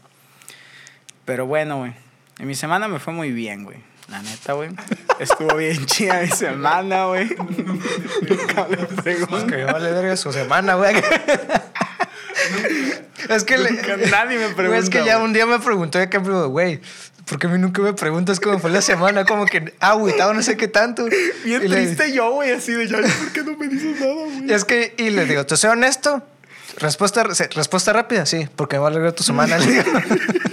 Pero 1.24 1.46
bueno, 1.46 1.78
güey, 1.78 1.92
en 2.38 2.46
mi 2.46 2.54
semana 2.54 2.86
me 2.88 2.98
fue 2.98 3.12
muy 3.12 3.32
bien, 3.32 3.64
güey. 3.64 3.78
La 4.08 4.22
neta, 4.22 4.52
güey. 4.52 4.70
Estuvo 5.18 5.56
bien 5.56 5.84
chida 5.86 6.20
mi 6.22 6.28
semana, 6.28 7.06
güey. 7.06 7.28
Nunca 8.28 8.66
me 8.70 8.76
Pues 8.76 9.00
pregunto. 9.02 9.46
que 9.48 9.64
vale 9.64 9.90
verga 9.90 10.16
su 10.16 10.32
semana, 10.32 10.74
güey. 10.74 10.94
es 13.28 13.44
que 13.44 13.58
le- 13.58 13.70
nadie 14.10 14.38
me 14.38 14.48
pregunta. 14.54 14.78
es 14.78 14.90
que 14.90 15.04
ya 15.04 15.18
un 15.18 15.32
día 15.32 15.46
me 15.46 15.58
preguntó 15.58 15.98
de 15.98 16.08
cambio, 16.08 16.48
güey, 16.48 16.80
¿por 17.26 17.38
qué 17.38 17.46
a 17.48 17.50
mí 17.50 17.58
nunca 17.58 17.82
me 17.82 17.94
preguntas 17.94 18.38
cómo 18.38 18.58
fue 18.60 18.70
la 18.70 18.80
semana? 18.80 19.24
Como 19.24 19.44
que 19.46 19.74
agüitado, 19.80 20.32
no 20.34 20.42
sé 20.42 20.56
qué 20.56 20.68
tanto. 20.68 21.06
Bien 21.44 21.64
Y 21.64 21.68
le- 21.68 21.76
triste 21.84 22.12
yo, 22.12 22.30
güey, 22.30 22.52
así 22.52 22.72
de 22.72 22.86
ya, 22.86 22.98
¿por 22.98 23.32
qué 23.32 23.42
no 23.42 23.56
me 23.56 23.66
dices 23.68 23.98
nada, 24.00 24.12
güey? 24.14 24.48
Y 24.48 24.52
es 24.52 24.64
que, 24.64 24.94
y 24.98 25.10
le 25.10 25.24
digo, 25.26 25.44
¿te 25.46 25.56
soy 25.56 25.70
honesto? 25.70 26.22
Respuesta, 26.78 27.24
respuesta 27.24 27.92
rápida, 27.92 28.26
sí, 28.26 28.48
porque 28.54 28.76
me 28.76 28.80
va 28.80 28.88
a 28.88 28.90
alegrar 28.90 29.12
tu 29.14 29.22
semana. 29.24 29.58
le 29.58 29.66
digo. 29.66 29.84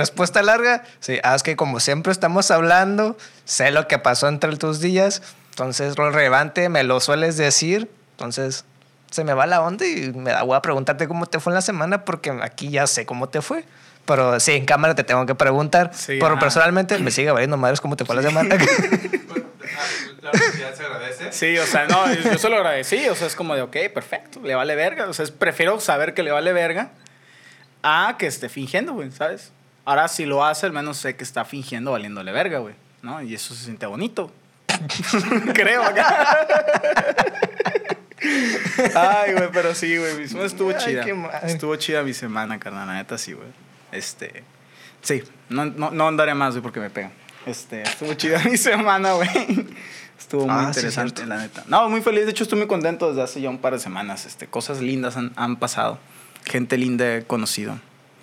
respuesta 0.00 0.42
larga, 0.42 0.82
sí, 1.00 1.18
ah, 1.22 1.34
es 1.34 1.42
que 1.42 1.56
como 1.56 1.78
siempre 1.80 2.10
estamos 2.12 2.50
hablando, 2.50 3.16
sé 3.44 3.70
lo 3.70 3.86
que 3.88 3.98
pasó 3.98 4.28
entre 4.28 4.56
tus 4.56 4.80
días, 4.80 5.22
entonces 5.50 5.96
lo 5.98 6.10
relevante 6.10 6.68
me 6.68 6.82
lo 6.84 7.00
sueles 7.00 7.36
decir, 7.36 7.90
entonces 8.12 8.64
se 9.10 9.24
me 9.24 9.34
va 9.34 9.46
la 9.46 9.60
onda 9.62 9.86
y 9.86 10.12
me 10.12 10.30
da 10.30 10.40
a 10.40 10.62
preguntarte 10.62 11.06
cómo 11.08 11.26
te 11.26 11.40
fue 11.40 11.50
en 11.52 11.54
la 11.56 11.62
semana 11.62 12.04
porque 12.04 12.30
aquí 12.42 12.70
ya 12.70 12.86
sé 12.86 13.06
cómo 13.06 13.28
te 13.28 13.42
fue. 13.42 13.64
Pero 14.06 14.40
sí, 14.40 14.52
en 14.52 14.64
cámara 14.64 14.94
te 14.94 15.04
tengo 15.04 15.24
que 15.26 15.34
preguntar. 15.34 15.90
Sí, 15.94 16.16
pero 16.18 16.32
ajá. 16.32 16.40
personalmente 16.40 16.98
me 16.98 17.10
sigue 17.10 17.30
valiendo 17.30 17.56
madres 17.56 17.80
cómo 17.80 17.96
te 17.96 18.04
fue 18.04 18.16
la 18.16 18.22
semana. 18.22 18.56
Bueno, 19.28 19.46
La 20.22 20.30
honestidad 20.30 20.74
se 20.74 20.84
agradece. 20.84 21.32
Sí, 21.32 21.58
o 21.58 21.66
sea, 21.66 21.86
no, 21.86 22.12
yo, 22.12 22.20
yo 22.32 22.38
se 22.38 22.48
lo 22.48 22.56
agradecí, 22.56 23.08
o 23.08 23.14
sea, 23.14 23.26
es 23.26 23.36
como 23.36 23.54
de, 23.54 23.62
ok, 23.62 23.76
perfecto, 23.94 24.40
le 24.42 24.54
vale 24.54 24.74
verga, 24.74 25.06
o 25.08 25.12
sea, 25.12 25.24
es- 25.24 25.30
prefiero 25.30 25.78
saber 25.80 26.14
que 26.14 26.22
le 26.22 26.30
vale 26.32 26.52
verga 26.52 26.90
a 27.82 28.16
que 28.18 28.26
esté 28.26 28.48
fingiendo, 28.48 28.94
güey, 28.94 29.10
¿sabes? 29.12 29.52
Ahora, 29.90 30.06
si 30.06 30.24
lo 30.24 30.44
hace, 30.44 30.66
al 30.66 30.72
menos 30.72 30.98
sé 30.98 31.16
que 31.16 31.24
está 31.24 31.44
fingiendo 31.44 31.90
valiéndole 31.90 32.30
verga, 32.30 32.60
güey, 32.60 32.76
¿no? 33.02 33.20
Y 33.22 33.34
eso 33.34 33.54
se 33.54 33.64
siente 33.64 33.86
bonito. 33.86 34.30
Creo 35.52 35.82
acá. 35.82 36.46
Ay, 38.94 39.32
güey, 39.32 39.48
pero 39.52 39.74
sí, 39.74 39.96
güey, 39.96 40.14
mi 40.16 40.28
semana 40.28 40.46
estuvo 40.46 40.70
Ay, 40.70 40.76
chida. 40.78 41.04
Estuvo 41.42 41.74
chida 41.74 42.04
mi 42.04 42.14
semana, 42.14 42.60
carnal, 42.60 42.86
la 42.86 42.94
neta, 42.94 43.18
sí, 43.18 43.32
güey. 43.32 43.48
Este, 43.90 44.44
sí, 45.02 45.24
no, 45.48 45.64
no, 45.64 45.90
no 45.90 46.06
andaré 46.06 46.34
más, 46.34 46.52
güey, 46.54 46.62
porque 46.62 46.78
me 46.78 46.90
pegan. 46.90 47.10
Este, 47.44 47.82
estuvo 47.82 48.14
chida 48.14 48.38
mi 48.44 48.56
semana, 48.56 49.14
güey. 49.14 49.28
Estuvo 50.16 50.46
muy 50.46 50.54
Ah, 50.54 50.72
sí, 50.72 50.78
interesante, 50.80 51.22
cierto. 51.22 51.34
la 51.34 51.40
neta. 51.40 51.64
No, 51.66 51.88
muy 51.88 52.00
feliz. 52.00 52.26
De 52.26 52.30
hecho, 52.30 52.44
estoy 52.44 52.58
muy 52.58 52.68
contento 52.68 53.08
desde 53.08 53.22
hace 53.22 53.40
ya 53.40 53.50
un 53.50 53.58
par 53.58 53.72
de 53.72 53.80
semanas. 53.80 54.24
Este, 54.24 54.46
cosas 54.46 54.80
lindas 54.80 55.16
han, 55.16 55.32
han 55.34 55.56
pasado. 55.56 55.98
Gente 56.44 56.78
linda 56.78 57.16
he 57.16 57.24
conocido. 57.24 57.80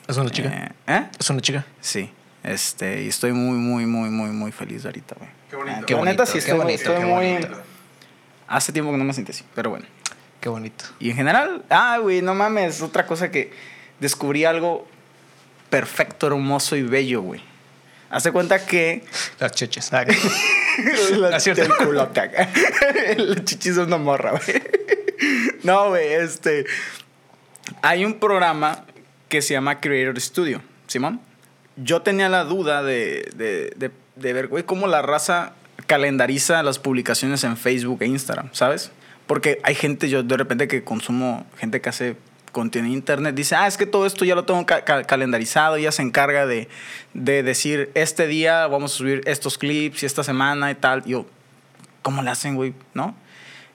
¿Es 0.08 0.18
una 0.18 0.30
chica? 0.30 0.50
Eh, 0.50 0.72
¿eh? 0.88 1.06
¿Es 1.20 1.30
una 1.30 1.42
chica? 1.42 1.66
Sí. 1.82 2.10
Este, 2.44 3.04
y 3.04 3.08
estoy 3.10 3.34
muy, 3.34 3.58
muy, 3.58 3.86
muy, 3.86 4.10
muy, 4.10 4.30
muy 4.30 4.52
feliz 4.52 4.86
ahorita, 4.86 5.16
güey. 5.18 5.30
Qué 5.50 5.56
bonito. 5.56 5.78
Ah, 5.82 5.84
Qué 5.86 5.94
la 5.94 6.00
bonito, 6.00 6.14
neta 6.24 6.26
sí 6.26 6.34
qué 6.34 6.40
estoy, 6.40 6.58
bonito, 6.58 6.82
estoy 6.82 6.96
qué 6.98 7.06
muy... 7.06 7.26
bonito. 7.34 7.62
Hace 8.48 8.72
tiempo 8.72 8.92
que 8.92 8.98
no 8.98 9.04
me 9.04 9.14
sentí 9.14 9.32
así, 9.32 9.44
pero 9.54 9.70
bueno. 9.72 9.86
Qué 10.40 10.48
bonito. 10.50 10.86
Y 11.00 11.10
en 11.10 11.18
general, 11.18 11.66
ah, 11.70 11.98
güey, 12.02 12.22
no 12.22 12.34
mames, 12.36 12.82
otra 12.82 13.06
cosa 13.06 13.32
que 13.32 13.52
descubrí 14.00 14.46
algo 14.46 14.88
perfecto, 15.70 16.28
hermoso 16.28 16.76
y 16.78 16.84
bello, 16.84 17.22
güey. 17.22 17.42
Hace 18.10 18.32
cuenta 18.32 18.66
que 18.66 19.04
Las 19.40 19.52
cheches. 19.52 19.92
la, 21.12 21.36
Ah, 21.36 21.40
cierto. 21.42 21.64
el 21.64 21.76
culote 21.76 22.20
acá. 22.22 22.48
La 23.18 23.44
chichis 23.44 23.76
de 23.76 23.84
una 23.84 23.98
morra, 23.98 24.32
güey. 24.32 24.62
No, 25.64 25.90
güey, 25.90 26.14
este. 26.14 26.66
Hay 27.82 28.06
un 28.06 28.14
programa 28.20 28.86
que 29.30 29.42
se 29.42 29.54
llama 29.54 29.80
Creator 29.80 30.20
Studio, 30.20 30.62
Simón. 30.88 31.20
Yo 31.76 32.02
tenía 32.02 32.30
la 32.30 32.44
duda 32.44 32.82
de, 32.84 33.30
de, 33.36 33.72
de, 33.76 33.92
de 34.16 34.34
ver, 34.34 34.48
güey, 34.48 34.64
cómo 34.64 34.88
la 34.88 35.02
raza 35.02 35.54
calendariza 35.86 36.64
las 36.64 36.80
publicaciones 36.80 37.44
en 37.44 37.56
Facebook 37.58 38.02
e 38.02 38.08
Instagram, 38.08 38.50
¿sabes? 38.52 38.92
Porque 39.28 39.60
hay 39.64 39.76
gente, 39.76 40.10
yo 40.10 40.24
de 40.24 40.38
repente 40.38 40.68
que 40.68 40.84
consumo, 40.84 41.46
gente 41.58 41.82
que 41.82 41.90
hace 41.90 42.16
contenido 42.52 42.88
en 42.92 42.98
internet, 42.98 43.36
dice, 43.36 43.56
ah, 43.56 43.68
es 43.68 43.78
que 43.78 43.86
todo 43.86 44.06
esto 44.06 44.26
ya 44.26 44.34
lo 44.34 44.46
tengo 44.46 44.66
ca- 44.66 44.84
ca- 44.84 45.04
calendarizado, 45.04 45.78
ya 45.78 45.92
se 45.92 46.02
encarga 46.02 46.46
de, 46.48 46.68
de 47.14 47.44
decir, 47.44 47.92
este 47.94 48.26
día 48.28 48.66
vamos 48.68 48.94
a 48.94 48.98
subir 48.98 49.22
estos 49.26 49.58
clips 49.58 50.02
y 50.04 50.06
esta 50.06 50.24
semana 50.24 50.72
y 50.72 50.76
tal. 50.76 51.04
Yo, 51.06 51.26
¿cómo 52.02 52.24
le 52.24 52.32
hacen, 52.32 52.56
güey? 52.56 52.74
¿No? 52.94 53.16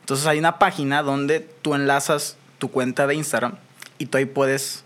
Entonces 0.00 0.26
hay 0.26 0.38
una 0.38 0.58
página 0.58 1.02
donde 1.02 1.38
tú 1.40 1.74
enlazas 1.76 2.36
tu 2.58 2.70
cuenta 2.70 3.06
de 3.06 3.14
Instagram 3.14 3.54
y 3.98 4.06
tú 4.06 4.18
ahí 4.18 4.24
puedes 4.24 4.82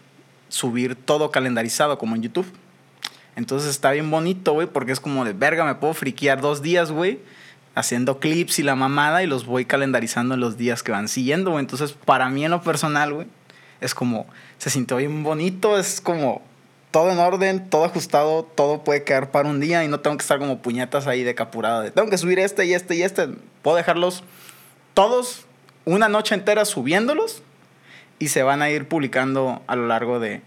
subir 0.48 0.94
todo 0.94 1.30
calendarizado 1.30 1.98
como 1.98 2.16
en 2.16 2.22
YouTube. 2.22 2.46
Entonces 3.36 3.70
está 3.70 3.90
bien 3.92 4.10
bonito, 4.10 4.52
güey, 4.54 4.66
porque 4.66 4.92
es 4.92 5.00
como 5.00 5.24
de 5.24 5.32
verga, 5.32 5.64
me 5.64 5.74
puedo 5.74 5.92
friquear 5.92 6.40
dos 6.40 6.62
días, 6.62 6.90
güey, 6.90 7.20
haciendo 7.74 8.18
clips 8.18 8.58
y 8.58 8.62
la 8.62 8.74
mamada 8.74 9.22
y 9.22 9.26
los 9.26 9.44
voy 9.44 9.66
calendarizando 9.66 10.34
en 10.34 10.40
los 10.40 10.56
días 10.56 10.82
que 10.82 10.92
van 10.92 11.08
siguiendo, 11.08 11.50
güey. 11.50 11.60
Entonces, 11.60 11.92
para 11.92 12.30
mí 12.30 12.44
en 12.44 12.50
lo 12.50 12.62
personal, 12.62 13.12
güey, 13.12 13.26
es 13.80 13.94
como, 13.94 14.26
se 14.58 14.70
sintió 14.70 14.96
bien 14.96 15.22
bonito, 15.22 15.78
es 15.78 16.00
como 16.00 16.40
todo 16.90 17.10
en 17.10 17.18
orden, 17.18 17.68
todo 17.68 17.84
ajustado, 17.84 18.42
todo 18.42 18.82
puede 18.82 19.04
quedar 19.04 19.30
para 19.30 19.50
un 19.50 19.60
día 19.60 19.84
y 19.84 19.88
no 19.88 20.00
tengo 20.00 20.16
que 20.16 20.22
estar 20.22 20.38
como 20.38 20.62
puñetas 20.62 21.06
ahí 21.06 21.22
de 21.22 21.34
capurado. 21.34 21.82
De, 21.82 21.90
tengo 21.90 22.08
que 22.08 22.16
subir 22.16 22.38
este 22.38 22.64
y 22.64 22.72
este 22.72 22.94
y 22.96 23.02
este. 23.02 23.28
Puedo 23.60 23.76
dejarlos 23.76 24.24
todos 24.94 25.44
una 25.84 26.08
noche 26.08 26.34
entera 26.34 26.64
subiéndolos 26.64 27.42
y 28.18 28.28
se 28.28 28.42
van 28.42 28.62
a 28.62 28.70
ir 28.70 28.88
publicando 28.88 29.62
a 29.66 29.76
lo 29.76 29.86
largo 29.86 30.18
de 30.20 30.42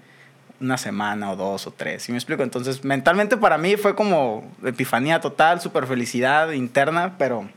una 0.60 0.78
semana 0.78 1.32
o 1.32 1.36
dos 1.36 1.68
o 1.68 1.72
tres. 1.72 2.04
¿Sí 2.04 2.12
me 2.12 2.18
explico? 2.18 2.44
Entonces, 2.44 2.84
mentalmente 2.84 3.38
para 3.38 3.58
mí 3.58 3.78
fue 3.78 3.96
como 3.96 4.44
epifanía 4.66 5.22
total, 5.22 5.62
super 5.62 5.86
felicidad 5.88 6.52
interna, 6.52 7.16
pero 7.18 7.48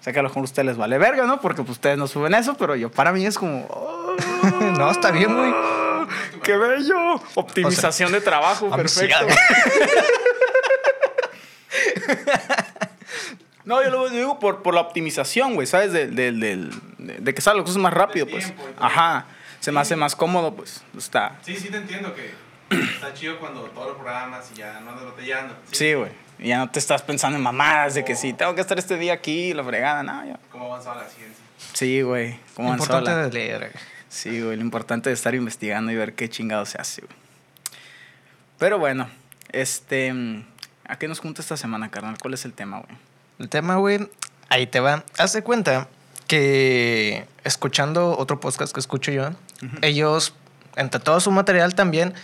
sé 0.00 0.12
que 0.12 0.18
a 0.18 0.22
lo 0.22 0.28
mejor 0.28 0.42
a 0.42 0.44
ustedes 0.44 0.66
les 0.66 0.76
vale 0.76 0.98
verga, 0.98 1.24
¿no? 1.26 1.40
Porque 1.40 1.62
pues, 1.62 1.72
ustedes 1.72 1.96
no 1.96 2.06
suben 2.06 2.34
eso, 2.34 2.54
pero 2.56 2.74
yo 2.76 2.90
para 2.90 3.12
mí 3.12 3.24
es 3.24 3.38
como... 3.38 3.66
"Oh, 3.70 4.16
No, 4.78 4.90
está 4.90 5.10
bien, 5.12 5.34
güey. 5.34 5.52
¡Qué 6.42 6.56
bello! 6.56 7.20
Optimización 7.36 8.10
de 8.12 8.20
trabajo, 8.20 8.68
perfecto. 8.74 9.26
No, 13.64 13.80
yo 13.82 13.90
lo 13.90 14.08
digo 14.08 14.40
por, 14.40 14.62
por 14.62 14.74
la 14.74 14.80
optimización, 14.80 15.54
güey, 15.54 15.68
¿sabes? 15.68 15.92
De, 15.92 16.08
de, 16.08 16.32
del- 16.32 16.70
de- 16.98 17.18
de 17.20 17.34
que 17.34 17.40
salgan 17.40 17.58
las 17.58 17.66
cosas 17.66 17.80
más 17.80 17.94
rápido, 17.94 18.26
pues. 18.26 18.46
tiempo. 18.46 18.64
Ajá. 18.80 19.26
Se 19.62 19.70
me 19.72 19.78
Sí. 19.78 19.82
hace 19.82 19.96
más 19.96 20.14
cómodo, 20.16 20.54
pues. 20.54 20.82
Está. 20.98 21.38
Sí, 21.42 21.56
sí 21.56 21.68
te 21.70 21.76
entiendo 21.78 22.14
que 22.14 22.34
está 22.94 23.14
chido 23.14 23.38
cuando 23.38 23.62
todos 23.70 23.88
los 23.88 23.96
programas 23.96 24.50
y 24.52 24.58
ya 24.58 24.80
no 24.80 24.90
andas 24.90 25.04
batallando. 25.06 25.56
Sí, 25.70 25.94
güey. 25.94 26.10
Y 26.38 26.48
ya 26.48 26.58
no 26.58 26.70
te 26.70 26.78
estás 26.78 27.00
pensando 27.02 27.36
en 27.36 27.42
mamadas 27.42 27.94
de 27.94 28.04
que 28.04 28.16
sí, 28.16 28.32
tengo 28.32 28.54
que 28.54 28.60
estar 28.60 28.78
este 28.78 28.96
día 28.98 29.12
aquí, 29.12 29.54
la 29.54 29.62
fregada, 29.64 30.02
no, 30.02 30.24
ya. 30.26 30.38
¿Cómo 30.50 30.64
ha 30.64 30.68
avanzado 30.74 31.00
la 31.00 31.08
ciencia? 31.08 31.42
Sí, 31.72 32.02
güey. 32.02 32.38
¿Cómo 32.56 32.68
Lo 32.68 32.74
avanzó 32.74 32.84
importante 32.98 33.10
la- 33.10 33.28
de 33.28 33.32
leer. 33.32 33.58
güey. 33.70 33.84
Sí, 34.08 34.42
güey, 34.42 34.56
lo 34.56 34.62
importante 34.62 35.10
es 35.12 35.18
estar 35.20 35.34
investigando 35.34 35.90
y 35.92 35.96
ver 35.96 36.14
qué 36.14 36.28
chingado 36.28 36.66
se 36.66 36.78
hace, 36.80 37.02
güey. 37.02 37.16
Pero 38.58 38.78
bueno, 38.78 39.08
este. 39.52 40.12
¿A 40.86 40.96
qué 40.98 41.08
nos 41.08 41.20
junta 41.20 41.40
esta 41.40 41.56
semana, 41.56 41.90
carnal? 41.90 42.16
¿Cuál 42.20 42.34
es 42.34 42.44
el 42.44 42.52
tema, 42.52 42.78
güey? 42.80 42.98
El 43.38 43.48
tema, 43.48 43.76
güey, 43.76 44.08
ahí 44.48 44.66
te 44.66 44.80
va. 44.80 45.04
Haz 45.18 45.32
de 45.32 45.42
cuenta 45.42 45.88
que 46.26 47.26
escuchando 47.44 48.16
otro 48.18 48.40
podcast 48.40 48.72
que 48.74 48.80
escucho 48.80 49.10
yo, 49.12 49.30
ellos, 49.82 50.34
entre 50.76 51.00
todo 51.00 51.20
su 51.20 51.30
material 51.30 51.74
también, 51.74 52.14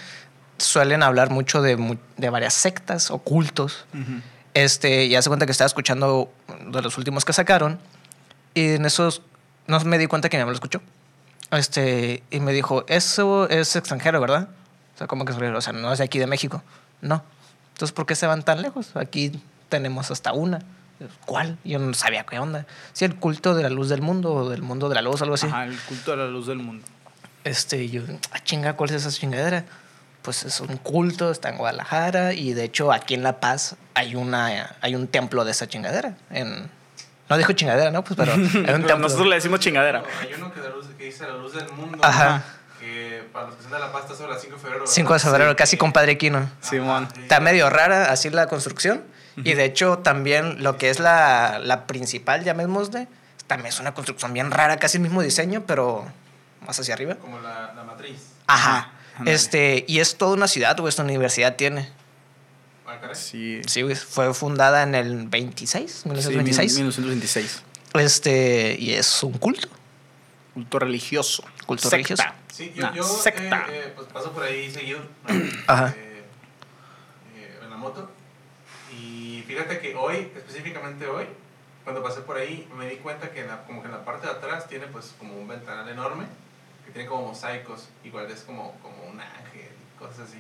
suelen 0.58 1.02
hablar 1.02 1.30
mucho 1.30 1.62
de, 1.62 1.98
de 2.16 2.30
varias 2.30 2.54
sectas 2.54 3.10
o 3.10 3.18
cultos. 3.18 3.86
Este, 4.54 5.04
y 5.04 5.14
hace 5.14 5.28
cuenta 5.28 5.46
que 5.46 5.52
estaba 5.52 5.66
escuchando 5.66 6.32
de 6.66 6.82
los 6.82 6.98
últimos 6.98 7.24
que 7.24 7.32
sacaron. 7.32 7.78
Y 8.54 8.74
en 8.74 8.84
esos 8.86 9.22
no 9.66 9.78
me 9.80 9.98
di 9.98 10.06
cuenta 10.06 10.28
que 10.28 10.36
mi 10.36 10.42
mamá 10.42 10.50
lo 10.50 10.56
escuchó. 10.56 10.80
Este, 11.50 12.22
y 12.30 12.40
me 12.40 12.52
dijo, 12.52 12.84
eso 12.88 13.48
es 13.48 13.76
extranjero, 13.76 14.20
¿verdad? 14.20 14.48
O 14.94 14.98
sea, 14.98 15.06
¿cómo 15.06 15.24
que? 15.24 15.32
O 15.32 15.60
sea, 15.60 15.72
no 15.72 15.92
es 15.92 15.98
de 15.98 16.04
aquí 16.04 16.18
de 16.18 16.26
México. 16.26 16.62
No. 17.00 17.22
Entonces, 17.74 17.92
¿por 17.92 18.06
qué 18.06 18.16
se 18.16 18.26
van 18.26 18.42
tan 18.42 18.60
lejos? 18.60 18.96
Aquí 18.96 19.40
tenemos 19.68 20.10
hasta 20.10 20.32
una. 20.32 20.60
¿Cuál? 21.26 21.58
Yo 21.64 21.78
no 21.78 21.94
sabía 21.94 22.24
qué 22.24 22.40
onda. 22.40 22.66
Sí, 22.92 23.04
el 23.04 23.14
culto 23.14 23.54
de 23.54 23.62
la 23.62 23.70
luz 23.70 23.88
del 23.88 24.02
mundo 24.02 24.32
o 24.32 24.50
del 24.50 24.62
mundo 24.62 24.88
de 24.88 24.96
la 24.96 25.02
luz, 25.02 25.22
algo 25.22 25.34
así. 25.34 25.46
Ajá, 25.46 25.64
el 25.64 25.78
culto 25.78 26.10
de 26.10 26.16
la 26.16 26.26
luz 26.26 26.48
del 26.48 26.58
mundo. 26.58 26.84
Este, 27.48 27.78
y 27.84 27.90
yo, 27.90 28.02
ah, 28.32 28.38
chinga, 28.44 28.74
¿cuál 28.74 28.90
es 28.90 28.96
esa 29.06 29.10
chingadera? 29.18 29.64
Pues 30.22 30.42
es 30.44 30.60
un 30.60 30.76
culto, 30.76 31.30
está 31.30 31.48
en 31.48 31.56
Guadalajara 31.56 32.34
y 32.34 32.52
de 32.52 32.64
hecho 32.64 32.92
aquí 32.92 33.14
en 33.14 33.22
La 33.22 33.40
Paz 33.40 33.76
hay, 33.94 34.14
una, 34.16 34.76
hay 34.82 34.94
un 34.94 35.06
templo 35.08 35.44
de 35.44 35.52
esa 35.52 35.66
chingadera. 35.66 36.16
En, 36.30 36.68
no 37.30 37.36
dijo 37.38 37.52
chingadera, 37.52 37.90
¿no? 37.90 38.04
Pues 38.04 38.16
pero 38.18 38.32
Pero 38.52 38.98
nosotros 38.98 39.26
le 39.28 39.36
decimos 39.36 39.60
chingadera. 39.60 40.02
Hay 40.20 40.34
uno 40.34 40.52
que, 40.52 40.60
la 40.60 40.68
luz- 40.70 40.88
que 40.98 41.04
dice 41.04 41.26
la 41.26 41.34
luz 41.34 41.54
del 41.54 41.70
mundo. 41.72 41.98
Ajá. 42.02 42.42
Que 42.78 43.26
para 43.32 43.46
los 43.46 43.56
que 43.56 43.62
son 43.62 43.72
de 43.72 43.78
la 43.78 43.90
pasta 43.92 44.14
sobre 44.14 44.32
las 44.32 44.42
5 44.42 44.56
de 44.56 44.60
febrero. 44.62 44.86
5 44.86 45.12
de 45.14 45.18
febrero, 45.18 45.50
Sí, 45.50 45.56
casi 45.56 45.76
que- 45.76 45.80
compadre 45.80 46.18
Quino. 46.18 46.50
Simón. 46.60 47.04
Ajá, 47.04 47.14
sí. 47.14 47.22
Está 47.22 47.40
medio 47.40 47.70
rara 47.70 48.10
así 48.12 48.28
la 48.30 48.46
construcción. 48.48 49.02
Y 49.36 49.54
de 49.54 49.64
hecho 49.64 49.98
también 49.98 50.62
lo 50.64 50.76
que 50.78 50.90
es 50.90 50.98
la, 50.98 51.60
la 51.62 51.86
principal, 51.86 52.42
llamémosle, 52.44 53.06
también 53.46 53.68
es 53.68 53.78
una 53.78 53.94
construcción 53.94 54.32
bien 54.34 54.50
rara, 54.50 54.78
casi 54.78 54.96
el 54.98 55.02
mismo 55.04 55.22
diseño, 55.22 55.62
pero 55.64 56.04
más 56.66 56.78
hacia 56.78 56.94
arriba. 56.94 57.14
Como 57.16 57.38
la, 57.40 57.72
la 57.74 57.84
matriz. 57.84 58.32
Ajá. 58.46 58.92
Este, 59.26 59.84
y 59.88 59.98
es 60.00 60.16
toda 60.16 60.34
una 60.34 60.46
ciudad, 60.48 60.76
güey, 60.78 60.88
esta 60.88 61.02
universidad 61.02 61.56
tiene. 61.56 61.88
Sí. 63.12 63.60
Sí, 63.66 63.82
güey, 63.82 63.94
fue 63.94 64.32
fundada 64.34 64.82
en 64.82 64.94
el 64.94 65.28
26, 65.28 65.90
Sí, 65.90 66.08
1926. 66.08 66.74
1926. 66.76 67.62
Este, 67.94 68.76
y 68.78 68.92
es 68.94 69.22
un 69.22 69.32
culto. 69.32 69.68
Culto 70.54 70.78
religioso. 70.78 71.44
Culto 71.66 71.82
Secta. 71.88 71.96
religioso. 71.96 72.22
Sí, 72.52 72.72
yo, 72.74 72.82
Nah, 72.82 72.94
yo 72.94 73.04
secta. 73.04 73.66
eh, 73.70 73.84
eh, 73.86 73.92
pues 73.94 74.08
paso 74.08 74.32
por 74.32 74.42
ahí 74.42 74.70
seguido. 74.70 75.00
¿no? 75.28 75.34
Ajá. 75.66 75.94
Eh, 75.96 76.24
eh, 77.36 77.58
en 77.62 77.70
la 77.70 77.76
moto. 77.76 78.10
Y 78.98 79.44
fíjate 79.46 79.78
que 79.80 79.94
hoy, 79.94 80.30
específicamente 80.36 81.06
hoy, 81.06 81.26
cuando 81.84 82.02
pasé 82.02 82.20
por 82.22 82.36
ahí, 82.36 82.68
me 82.76 82.88
di 82.88 82.96
cuenta 82.96 83.30
que 83.30 83.40
en 83.42 83.48
la- 83.48 83.62
como 83.64 83.80
que 83.82 83.86
en 83.88 83.92
la 83.94 84.04
parte 84.04 84.26
de 84.26 84.32
atrás 84.32 84.68
tiene 84.68 84.86
pues 84.88 85.14
como 85.18 85.34
un 85.38 85.46
ventanal 85.46 85.88
enorme, 85.88 86.24
que 86.88 86.92
tiene 86.94 87.08
como 87.08 87.26
mosaicos, 87.28 87.88
igual 88.02 88.30
es 88.30 88.40
como, 88.40 88.72
como 88.80 88.96
un 89.10 89.20
ángel 89.20 89.68
y 89.70 89.98
cosas 89.98 90.20
así. 90.28 90.38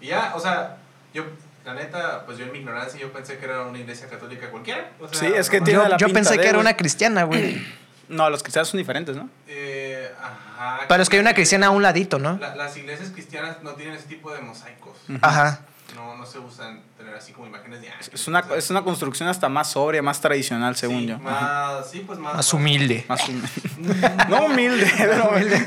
Y 0.00 0.06
ya, 0.08 0.32
o 0.36 0.40
sea, 0.40 0.76
yo, 1.12 1.24
la 1.64 1.74
neta, 1.74 2.24
pues 2.24 2.38
yo 2.38 2.44
en 2.44 2.52
mi 2.52 2.58
ignorancia 2.60 3.00
yo 3.00 3.12
pensé 3.12 3.36
que 3.38 3.44
era 3.46 3.62
una 3.62 3.78
iglesia 3.78 4.08
católica 4.08 4.48
cualquiera. 4.50 4.90
o 5.00 5.08
sea, 5.08 5.18
Sí, 5.18 5.26
es 5.26 5.50
que 5.50 5.58
normal. 5.58 5.64
tiene 5.66 5.82
Yo, 5.82 5.88
la 5.88 5.96
yo 5.96 6.06
pinta 6.06 6.18
pensé 6.20 6.30
de, 6.34 6.38
que 6.38 6.48
era 6.48 6.58
güey. 6.58 6.60
una 6.66 6.76
cristiana, 6.76 7.24
güey. 7.24 7.60
No, 8.08 8.28
los 8.28 8.42
cristianos 8.42 8.68
son 8.68 8.76
diferentes, 8.78 9.16
¿no? 9.16 9.30
Eh, 9.48 10.12
ajá. 10.20 10.80
Pero 10.86 11.02
es 11.02 11.08
que 11.08 11.16
hay 11.16 11.20
una 11.22 11.32
cristiana 11.32 11.68
a 11.68 11.70
un 11.70 11.82
ladito, 11.82 12.18
¿no? 12.18 12.36
La- 12.36 12.54
las 12.56 12.76
iglesias 12.76 13.10
cristianas 13.10 13.62
no 13.62 13.70
tienen 13.74 13.94
ese 13.94 14.06
tipo 14.06 14.30
de 14.34 14.40
mosaicos. 14.42 14.98
Ajá. 15.22 15.60
No, 15.94 16.16
no 16.16 16.24
se 16.26 16.38
usan 16.38 16.82
tener 16.96 17.14
así 17.14 17.32
como 17.32 17.46
imágenes 17.46 17.80
de 17.82 17.88
ángeles. 17.90 18.10
Es 18.14 18.26
una, 18.28 18.40
o 18.40 18.44
sea, 18.48 18.56
es 18.56 18.70
una 18.70 18.82
construcción 18.82 19.28
hasta 19.28 19.48
más 19.48 19.72
sobria, 19.72 20.02
más 20.02 20.20
tradicional, 20.20 20.74
según 20.76 21.00
sí, 21.00 21.06
yo. 21.08 21.18
Más, 21.18 21.90
sí, 21.90 22.00
pues 22.06 22.18
más. 22.18 22.34
Más 22.34 22.52
humilde. 22.54 23.04
Más 23.08 23.28
humilde. 23.28 23.48
No, 24.28 24.46
humilde, 24.46 24.90
pero 24.98 25.28
humilde. 25.30 25.58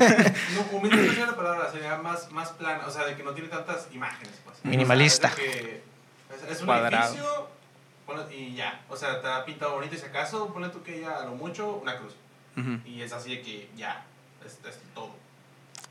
No, 0.56 0.78
humilde 0.78 0.98
no 0.98 1.10
sería 1.10 1.26
la 1.28 1.36
palabra, 1.36 1.72
sería 1.72 1.98
más, 1.98 2.32
más 2.32 2.50
plana, 2.52 2.86
o 2.88 2.92
sea, 2.92 3.06
de 3.06 3.16
que 3.16 3.24
no 3.24 3.32
tiene 3.34 3.50
tantas 3.50 3.88
imágenes, 3.94 4.34
pues. 4.44 4.58
Minimalista. 4.64 5.28
O 5.32 5.36
sea, 5.36 5.46
es, 5.46 5.52
que 5.52 5.84
es, 6.46 6.52
es 6.52 6.60
un 6.62 6.66
Cuadrado. 6.66 7.10
edificio 7.14 7.50
ponle- 8.08 8.32
y 8.36 8.56
ya, 8.56 8.82
o 8.90 8.96
sea, 8.96 9.14
está 9.18 9.44
pintado 9.46 9.74
bonito 9.74 9.96
y 9.96 9.98
si 10.00 10.06
acaso, 10.06 10.48
ponle 10.54 10.70
tú 10.70 10.82
que 10.84 11.02
ya 11.02 11.18
a 11.18 11.26
lo 11.26 11.32
mucho 11.36 11.76
una 11.82 11.98
cruz. 11.98 12.14
Ujú. 12.58 12.80
Y 12.88 13.02
es 13.02 13.12
así 13.14 13.36
de 13.36 13.42
que 13.42 13.70
ya, 13.76 14.06
es, 14.46 14.54
es 14.68 14.80
todo. 14.94 15.12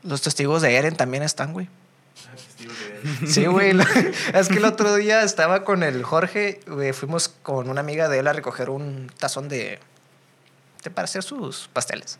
Los 0.03 0.21
testigos 0.21 0.61
de 0.61 0.75
Eren 0.75 0.95
también 0.95 1.23
están, 1.23 1.53
güey. 1.53 1.67
Testigo 2.35 2.73
de- 2.73 2.84
Sí, 3.27 3.45
güey. 3.45 3.73
lo- 3.73 3.83
Es 4.33 4.47
que 4.49 4.57
el 4.57 4.65
otro 4.65 4.95
día 4.95 5.23
estaba 5.23 5.63
con 5.63 5.83
el 5.83 6.03
Jorge, 6.03 6.59
güey, 6.67 6.93
fuimos 6.93 7.29
con 7.29 7.69
una 7.69 7.81
amiga 7.81 8.09
de 8.09 8.19
él 8.19 8.27
a 8.27 8.33
recoger 8.33 8.69
un 8.69 9.11
tazón 9.17 9.47
de, 9.49 9.79
de 10.83 10.89
para 10.89 11.05
hacer 11.05 11.23
sus 11.23 11.69
pasteles. 11.73 12.17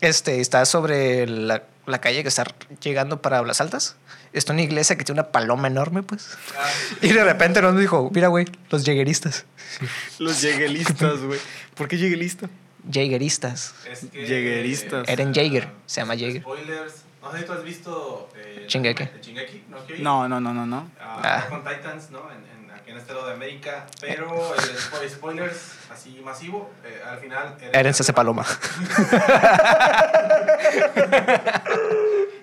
Este, 0.00 0.40
está 0.40 0.64
sobre 0.66 1.26
la, 1.26 1.62
la 1.86 2.00
calle 2.00 2.22
que 2.22 2.28
está 2.28 2.44
llegando 2.82 3.22
para 3.22 3.42
las 3.42 3.60
altas. 3.60 3.96
Está 4.32 4.52
una 4.52 4.60
iglesia 4.62 4.96
que 4.96 5.04
tiene 5.04 5.20
una 5.22 5.30
paloma 5.30 5.68
enorme, 5.68 6.02
pues. 6.02 6.36
Ah, 6.58 6.68
Y 7.00 7.08
de 7.12 7.24
repente 7.24 7.62
nos 7.62 7.78
dijo, 7.78 8.10
mira, 8.12 8.28
güey, 8.28 8.44
los 8.70 8.84
llegueristas. 8.84 9.46
Los 10.18 10.40
lleguelistas, 10.42 11.20
güey. 11.22 11.40
¿Por 11.74 11.88
qué 11.88 11.96
lleguelista? 11.98 12.48
Jägeristas. 12.90 13.74
es 13.90 14.00
que, 14.12 14.26
Jägeristas. 14.26 15.08
Eren 15.08 15.34
Jaeger, 15.34 15.68
se 15.86 16.00
llama 16.00 16.14
Jaeger. 16.16 16.42
Spoilers. 16.42 16.94
No 17.26 17.32
sé 17.32 17.38
si 17.40 17.44
tú 17.44 17.52
has 17.52 17.62
visto. 17.64 18.28
Eh, 18.36 18.64
Shingeki. 18.68 19.02
el 19.02 19.20
Shingeki, 19.20 19.64
¿no? 19.68 19.78
No, 19.98 20.28
no, 20.28 20.40
no, 20.40 20.54
no, 20.54 20.66
no. 20.66 20.90
Ah, 21.00 21.20
Ah. 21.22 21.46
Con 21.48 21.64
Titans, 21.64 22.10
¿no? 22.10 22.20
En, 22.30 22.38
en- 22.38 22.70
aquí 22.70 22.90
en 22.92 22.98
este 22.98 23.12
lado 23.14 23.26
de 23.26 23.32
América. 23.34 23.86
Pero 24.00 24.54
el 24.54 24.60
spo- 24.76 25.08
spoilers 25.08 25.72
así 25.92 26.20
masivo. 26.24 26.70
eh, 26.84 27.02
al 27.08 27.18
final. 27.18 27.56
Eren 27.72 27.94
se 27.94 28.02
hace 28.02 28.12
paloma. 28.12 28.44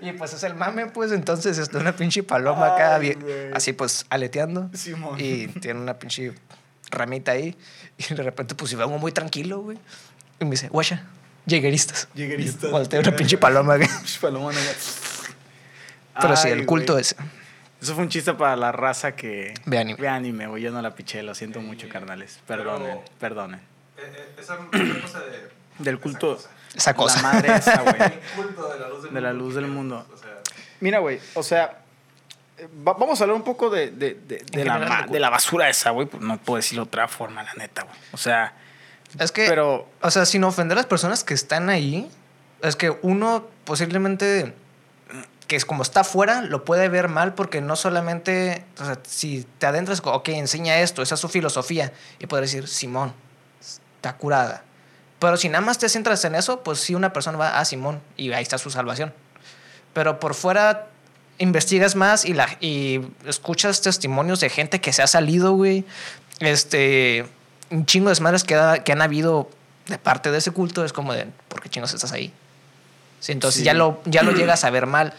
y 0.01 0.11
pues 0.13 0.33
es 0.33 0.43
el 0.43 0.55
mame, 0.55 0.87
pues 0.87 1.11
entonces 1.11 1.57
está 1.57 1.77
una 1.79 1.95
pinche 1.95 2.23
paloma 2.23 2.75
acá, 2.75 2.95
Ay, 2.95 3.17
así 3.53 3.73
pues 3.73 4.05
aleteando. 4.09 4.69
Simón. 4.73 5.15
Y 5.19 5.47
tiene 5.47 5.79
una 5.79 5.93
pinche 5.97 6.33
ramita 6.91 7.31
ahí. 7.33 7.55
Y 7.97 8.13
de 8.13 8.23
repente 8.23 8.55
pues 8.55 8.71
iba 8.73 8.85
muy 8.87 9.11
tranquilo, 9.11 9.61
güey. 9.61 9.77
Y 10.39 10.45
me 10.45 10.51
dice, 10.51 10.67
guacha, 10.69 11.03
llegueristas. 11.45 12.07
Llegueristas. 12.13 12.71
Voltea 12.71 12.99
una 12.99 13.15
pinche 13.15 13.37
paloma. 13.37 13.75
Pinche 13.77 14.19
paloma, 14.19 14.51
no. 14.51 14.59
Pero 16.21 16.35
sí, 16.35 16.49
el 16.49 16.65
culto 16.65 16.97
ese. 16.97 17.15
Eso 17.81 17.95
fue 17.95 18.03
un 18.03 18.09
chiste 18.09 18.33
para 18.33 18.55
la 18.55 18.71
raza 18.71 19.13
que 19.15 19.53
Ve 19.65 19.77
anime. 19.77 19.99
ve 19.99 20.07
anime, 20.07 20.47
güey. 20.47 20.63
Yo 20.63 20.71
no 20.71 20.81
la 20.81 20.95
piché, 20.95 21.21
lo 21.23 21.35
siento 21.35 21.59
mucho, 21.59 21.89
carnales. 21.89 22.39
Perdonen, 22.47 22.87
Pero- 22.87 23.03
perdonen. 23.19 23.59
Eh, 23.59 24.01
eh, 24.05 24.35
esa, 24.39 24.53
esa 24.71 25.01
cosa 25.01 25.19
de. 25.19 25.49
Del 25.79 25.95
esa 25.95 26.01
culto. 26.03 26.35
cosa. 26.35 26.49
Esa 26.75 26.93
cosa. 26.93 27.21
La 27.21 27.33
madre 27.33 27.55
esa, 27.55 27.81
güey. 27.83 27.95
El 28.01 28.19
culto 28.35 28.71
de 28.73 28.79
la 28.79 28.87
luz 28.89 29.03
del 29.03 29.13
De 29.13 29.21
la 29.21 29.29
mundo. 29.29 29.43
luz 29.45 29.55
del 29.55 29.67
mundo. 29.67 30.07
O 30.13 30.17
sea, 30.17 30.29
Mira, 30.79 30.99
güey, 30.99 31.19
o 31.33 31.43
sea, 31.43 31.79
eh, 32.57 32.67
va- 32.87 32.93
vamos 32.93 33.19
a 33.19 33.23
hablar 33.25 33.35
un 33.35 33.43
poco 33.43 33.69
de, 33.69 33.91
de, 33.91 34.13
de, 34.15 34.37
de 34.49 34.65
la, 34.65 35.05
la 35.09 35.29
basura 35.29 35.67
esa, 35.69 35.89
güey. 35.89 36.07
Pues 36.07 36.21
no 36.23 36.37
puedo 36.37 36.57
decirlo 36.57 36.83
de 36.85 36.87
otra 36.87 37.07
forma, 37.09 37.43
la 37.43 37.53
neta, 37.55 37.83
güey. 37.83 37.95
O 38.13 38.17
sea, 38.17 38.53
Es 39.19 39.31
que, 39.31 39.47
Pero- 39.47 39.87
o 40.01 40.11
sea, 40.11 40.25
sin 40.25 40.43
ofender 40.43 40.77
a 40.77 40.81
las 40.81 40.85
personas 40.87 41.23
que 41.23 41.33
están 41.33 41.69
ahí, 41.69 42.09
es 42.61 42.75
que 42.75 42.97
uno 43.01 43.45
posiblemente, 43.65 44.53
que 45.47 45.55
es 45.55 45.65
como 45.65 45.83
está 45.83 46.01
afuera, 46.01 46.41
lo 46.41 46.65
puede 46.65 46.89
ver 46.89 47.09
mal 47.09 47.33
porque 47.33 47.61
no 47.61 47.75
solamente, 47.75 48.65
o 48.79 48.85
sea, 48.85 48.97
si 49.03 49.45
te 49.59 49.65
adentras, 49.67 50.01
ok, 50.03 50.29
enseña 50.29 50.79
esto, 50.79 51.01
esa 51.01 51.15
es 51.15 51.21
su 51.21 51.29
filosofía, 51.29 51.93
y 52.19 52.25
poder 52.27 52.45
decir, 52.45 52.67
Simón, 52.67 53.13
está 53.95 54.15
curada. 54.17 54.63
Pero 55.19 55.37
si 55.37 55.47
nada 55.47 55.63
más 55.63 55.77
te 55.77 55.87
centras 55.89 56.25
en 56.25 56.35
eso, 56.35 56.63
pues 56.63 56.79
sí, 56.79 56.95
una 56.95 57.13
persona 57.13 57.37
va 57.37 57.59
a 57.59 57.65
Simón 57.65 58.01
y 58.17 58.31
ahí 58.33 58.43
está 58.43 58.57
su 58.57 58.69
salvación. 58.69 59.13
Pero 59.93 60.19
por 60.19 60.33
fuera 60.33 60.87
investigas 61.37 61.95
más 61.95 62.25
y, 62.25 62.33
la, 62.33 62.47
y 62.59 63.01
escuchas 63.25 63.81
testimonios 63.81 64.39
de 64.39 64.49
gente 64.49 64.81
que 64.81 64.91
se 64.91 65.01
ha 65.01 65.07
salido, 65.07 65.53
güey. 65.53 65.85
Este, 66.39 67.25
un 67.73 67.85
chingo 67.85 68.07
de 68.07 68.11
desmadres 68.11 68.43
que, 68.43 68.55
ha- 68.55 68.83
que 68.83 68.91
han 68.91 69.01
habido 69.01 69.49
de 69.87 69.97
parte 69.97 70.31
de 70.31 70.37
ese 70.37 70.51
culto. 70.51 70.85
Es 70.85 70.93
como 70.93 71.13
de, 71.13 71.27
¿por 71.47 71.61
qué 71.61 71.69
chingos 71.69 71.93
estás 71.93 72.11
ahí? 72.13 72.31
Sí, 73.19 73.31
entonces 73.31 73.59
Sí. 73.59 73.65
ya, 73.65 73.73
lo, 73.73 74.01
ya 74.05 74.23
lo 74.23 74.31
llegas 74.33 74.63
a 74.63 74.69
ver 74.69 74.85
mal. 74.85 75.13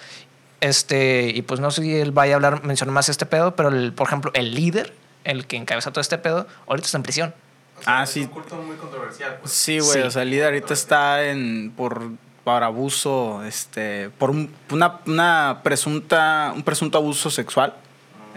Este, 0.60 1.28
y 1.34 1.42
pues 1.42 1.60
no 1.60 1.70
sé 1.70 1.82
si 1.82 1.94
él 1.96 2.12
vaya 2.12 2.34
a 2.34 2.36
hablar, 2.36 2.64
mencionar 2.64 2.94
más 2.94 3.08
este 3.08 3.26
pedo, 3.26 3.54
pero 3.54 3.68
el, 3.68 3.92
por 3.92 4.06
ejemplo, 4.06 4.30
el 4.34 4.54
líder, 4.54 4.94
el 5.24 5.46
que 5.46 5.56
encabeza 5.56 5.90
todo 5.90 6.00
este 6.00 6.16
pedo, 6.18 6.46
ahorita 6.66 6.86
está 6.86 6.96
en 6.98 7.02
prisión. 7.02 7.34
O 7.78 7.82
sea, 7.82 7.98
Ah, 8.00 8.02
es 8.04 8.10
sí. 8.10 8.20
un 8.22 8.28
culto 8.28 8.54
muy 8.56 8.76
controversial. 8.76 9.38
Pues. 9.40 9.52
Sí, 9.52 9.78
güey, 9.80 9.92
Sí. 9.92 9.98
o 10.06 10.10
sea, 10.10 10.22
el 10.22 10.30
líder 10.30 10.46
ahorita 10.46 10.72
está 10.72 11.24
en 11.24 11.72
por, 11.76 12.12
por 12.44 12.62
abuso, 12.62 13.42
este, 13.44 14.08
por 14.10 14.30
un, 14.30 14.54
una, 14.70 15.00
una 15.06 15.60
presunta, 15.62 16.52
un 16.54 16.62
presunto 16.62 16.96
abuso 16.98 17.30
sexual. 17.30 17.74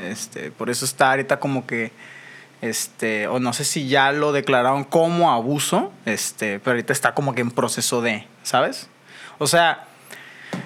Este, 0.01 0.51
por 0.51 0.69
eso 0.69 0.83
está 0.85 1.11
ahorita 1.11 1.39
como 1.39 1.65
que, 1.65 1.91
este, 2.61 3.27
o 3.27 3.39
no 3.39 3.53
sé 3.53 3.63
si 3.65 3.87
ya 3.87 4.11
lo 4.11 4.31
declararon 4.31 4.83
como 4.83 5.31
abuso, 5.31 5.91
este, 6.05 6.59
pero 6.59 6.71
ahorita 6.71 6.93
está 6.93 7.13
como 7.13 7.35
que 7.35 7.41
en 7.41 7.51
proceso 7.51 8.01
de, 8.01 8.25
¿sabes? 8.43 8.87
O 9.37 9.47
sea, 9.47 9.85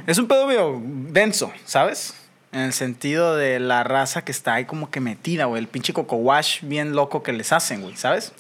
es 0.08 0.18
un 0.18 0.28
pedo 0.28 0.48
medio 0.48 0.82
denso, 0.84 1.52
¿sabes? 1.66 2.16
En 2.52 2.62
el 2.62 2.74
sentido 2.74 3.36
de 3.36 3.60
la 3.60 3.84
raza 3.84 4.24
que 4.24 4.32
está 4.32 4.56
ahí 4.56 4.66
como 4.66 4.90
que 4.90 5.00
metida, 5.00 5.46
güey. 5.46 5.62
El 5.62 5.68
pinche 5.68 5.94
coco 5.94 6.18
wash 6.18 6.60
bien 6.64 6.96
loco 6.96 7.24
que 7.24 7.34
les 7.34 7.52
hacen, 7.52 7.82
güey, 7.82 7.96
¿sabes? 7.96 8.34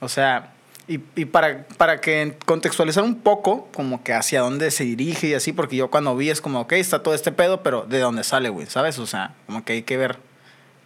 O 0.00 0.08
sea, 0.08 0.52
y, 0.86 1.00
y 1.16 1.24
para, 1.24 1.66
para 1.78 2.00
que 2.00 2.36
contextualizar 2.44 3.04
un 3.04 3.20
poco, 3.20 3.68
como 3.72 4.02
que 4.02 4.12
hacia 4.12 4.40
dónde 4.40 4.70
se 4.70 4.84
dirige 4.84 5.28
y 5.28 5.34
así, 5.34 5.52
porque 5.52 5.76
yo 5.76 5.90
cuando 5.90 6.14
vi 6.16 6.28
es 6.28 6.40
como, 6.40 6.60
ok, 6.60 6.72
está 6.72 7.02
todo 7.02 7.14
este 7.14 7.32
pedo, 7.32 7.62
pero 7.62 7.82
¿de 7.82 8.00
dónde 8.00 8.22
sale, 8.22 8.50
güey? 8.50 8.66
¿Sabes? 8.66 8.98
O 8.98 9.06
sea, 9.06 9.34
como 9.46 9.64
que 9.64 9.74
hay 9.74 9.82
que 9.82 9.96
ver 9.96 10.18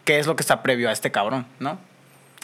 qué 0.04 0.18
es 0.18 0.26
lo 0.26 0.36
que 0.36 0.42
está 0.42 0.62
previo 0.62 0.88
a 0.88 0.92
este 0.92 1.10
cabrón, 1.10 1.46
¿no? 1.58 1.78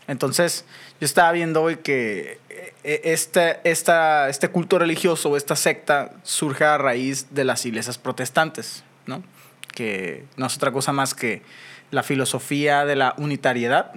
Entonces, 0.07 0.65
yo 1.01 1.07
estaba 1.07 1.33
viendo 1.33 1.63
hoy 1.63 1.77
que 1.77 2.39
este, 2.83 3.61
esta, 3.65 4.29
este 4.29 4.49
culto 4.49 4.79
religioso 4.79 5.37
esta 5.37 5.57
secta 5.57 6.13
surge 6.23 6.65
a 6.65 6.79
raíz 6.79 7.35
de 7.35 7.45
las 7.45 7.65
iglesias 7.65 7.99
protestantes, 7.99 8.85
¿no? 9.07 9.23
Que 9.73 10.25
no 10.37 10.47
es 10.47 10.57
otra 10.57 10.71
cosa 10.71 10.93
más 10.93 11.15
que 11.15 11.43
la 11.91 12.03
filosofía 12.03 12.85
de 12.85 12.97
la 12.97 13.15
unitariedad, 13.17 13.93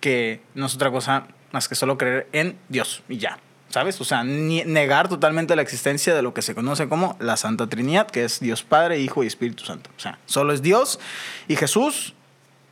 que 0.00 0.40
no 0.54 0.66
es 0.66 0.74
otra 0.74 0.90
cosa 0.90 1.26
más 1.52 1.68
que 1.68 1.74
solo 1.74 1.98
creer 1.98 2.28
en 2.32 2.58
Dios 2.68 3.02
y 3.08 3.18
ya, 3.18 3.38
¿sabes? 3.68 4.00
O 4.00 4.04
sea, 4.04 4.24
negar 4.24 5.08
totalmente 5.08 5.54
la 5.54 5.62
existencia 5.62 6.14
de 6.14 6.22
lo 6.22 6.32
que 6.32 6.42
se 6.42 6.54
conoce 6.54 6.88
como 6.88 7.16
la 7.20 7.36
Santa 7.36 7.66
Trinidad, 7.66 8.06
que 8.06 8.24
es 8.24 8.40
Dios 8.40 8.62
Padre, 8.62 8.98
Hijo 8.98 9.24
y 9.24 9.26
Espíritu 9.26 9.64
Santo. 9.64 9.90
O 9.96 10.00
sea, 10.00 10.18
solo 10.26 10.52
es 10.52 10.62
Dios 10.62 10.98
y 11.48 11.56
Jesús 11.56 12.14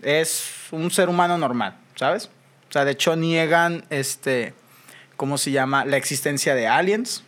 es 0.00 0.50
un 0.70 0.90
ser 0.90 1.08
humano 1.08 1.36
normal, 1.36 1.76
¿sabes? 1.96 2.30
O 2.68 2.72
sea, 2.72 2.84
de 2.84 2.92
hecho 2.92 3.16
niegan, 3.16 3.84
este, 3.90 4.54
¿cómo 5.16 5.38
se 5.38 5.50
llama? 5.50 5.84
La 5.84 5.96
existencia 5.96 6.54
de 6.54 6.66
aliens. 6.66 7.24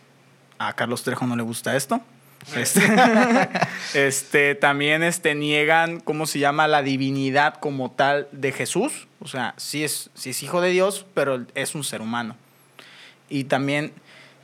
A 0.59 0.73
Carlos 0.73 1.03
Trejo 1.03 1.25
no 1.27 1.35
le 1.35 1.43
gusta 1.43 1.75
esto. 1.75 2.01
Este, 2.55 2.81
este, 3.93 4.55
también 4.55 5.03
este, 5.03 5.35
niegan, 5.35 5.99
¿cómo 5.99 6.25
se 6.25 6.39
llama? 6.39 6.67
La 6.67 6.81
divinidad 6.81 7.55
como 7.55 7.91
tal 7.91 8.27
de 8.31 8.51
Jesús. 8.51 9.07
O 9.19 9.27
sea, 9.27 9.53
sí 9.57 9.83
es, 9.83 10.09
sí 10.13 10.31
es 10.31 10.43
hijo 10.43 10.61
de 10.61 10.71
Dios, 10.71 11.05
pero 11.13 11.45
es 11.55 11.75
un 11.75 11.83
ser 11.83 12.01
humano. 12.01 12.35
Y 13.29 13.45
también 13.45 13.93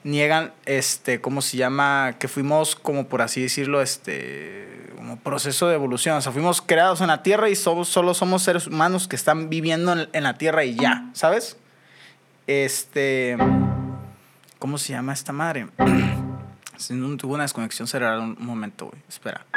niegan, 0.04 0.54
este, 0.66 1.22
¿cómo 1.22 1.42
se 1.42 1.58
llama? 1.58 2.16
Que 2.20 2.28
fuimos, 2.28 2.76
como 2.76 3.08
por 3.08 3.22
así 3.22 3.42
decirlo, 3.42 3.82
este, 3.82 4.92
como 4.96 5.20
proceso 5.20 5.68
de 5.68 5.76
evolución. 5.76 6.18
O 6.18 6.22
sea, 6.22 6.32
fuimos 6.32 6.62
creados 6.62 7.02
en 7.02 7.08
la 7.08 7.24
Tierra 7.24 7.50
y 7.50 7.56
solo 7.56 8.14
somos 8.14 8.44
seres 8.44 8.68
humanos 8.68 9.08
que 9.08 9.16
están 9.16 9.50
viviendo 9.50 9.94
en, 9.94 10.10
en 10.14 10.24
la 10.24 10.38
Tierra 10.38 10.64
y 10.66 10.76
ya, 10.76 11.10
¿sabes? 11.14 11.58
Este, 12.48 13.38
¿cómo 14.60 14.78
se 14.78 14.94
llama 14.94 15.14
esta 15.14 15.34
madre? 15.34 15.68
Si 16.76 17.00
tuvo 17.18 17.36
una 17.36 17.44
desconexión 17.44 17.88
cerebral 17.88 18.20
un 18.20 18.36
un 18.38 18.46
momento, 18.46 18.88
güey. 18.88 19.00
Espera. 19.08 19.46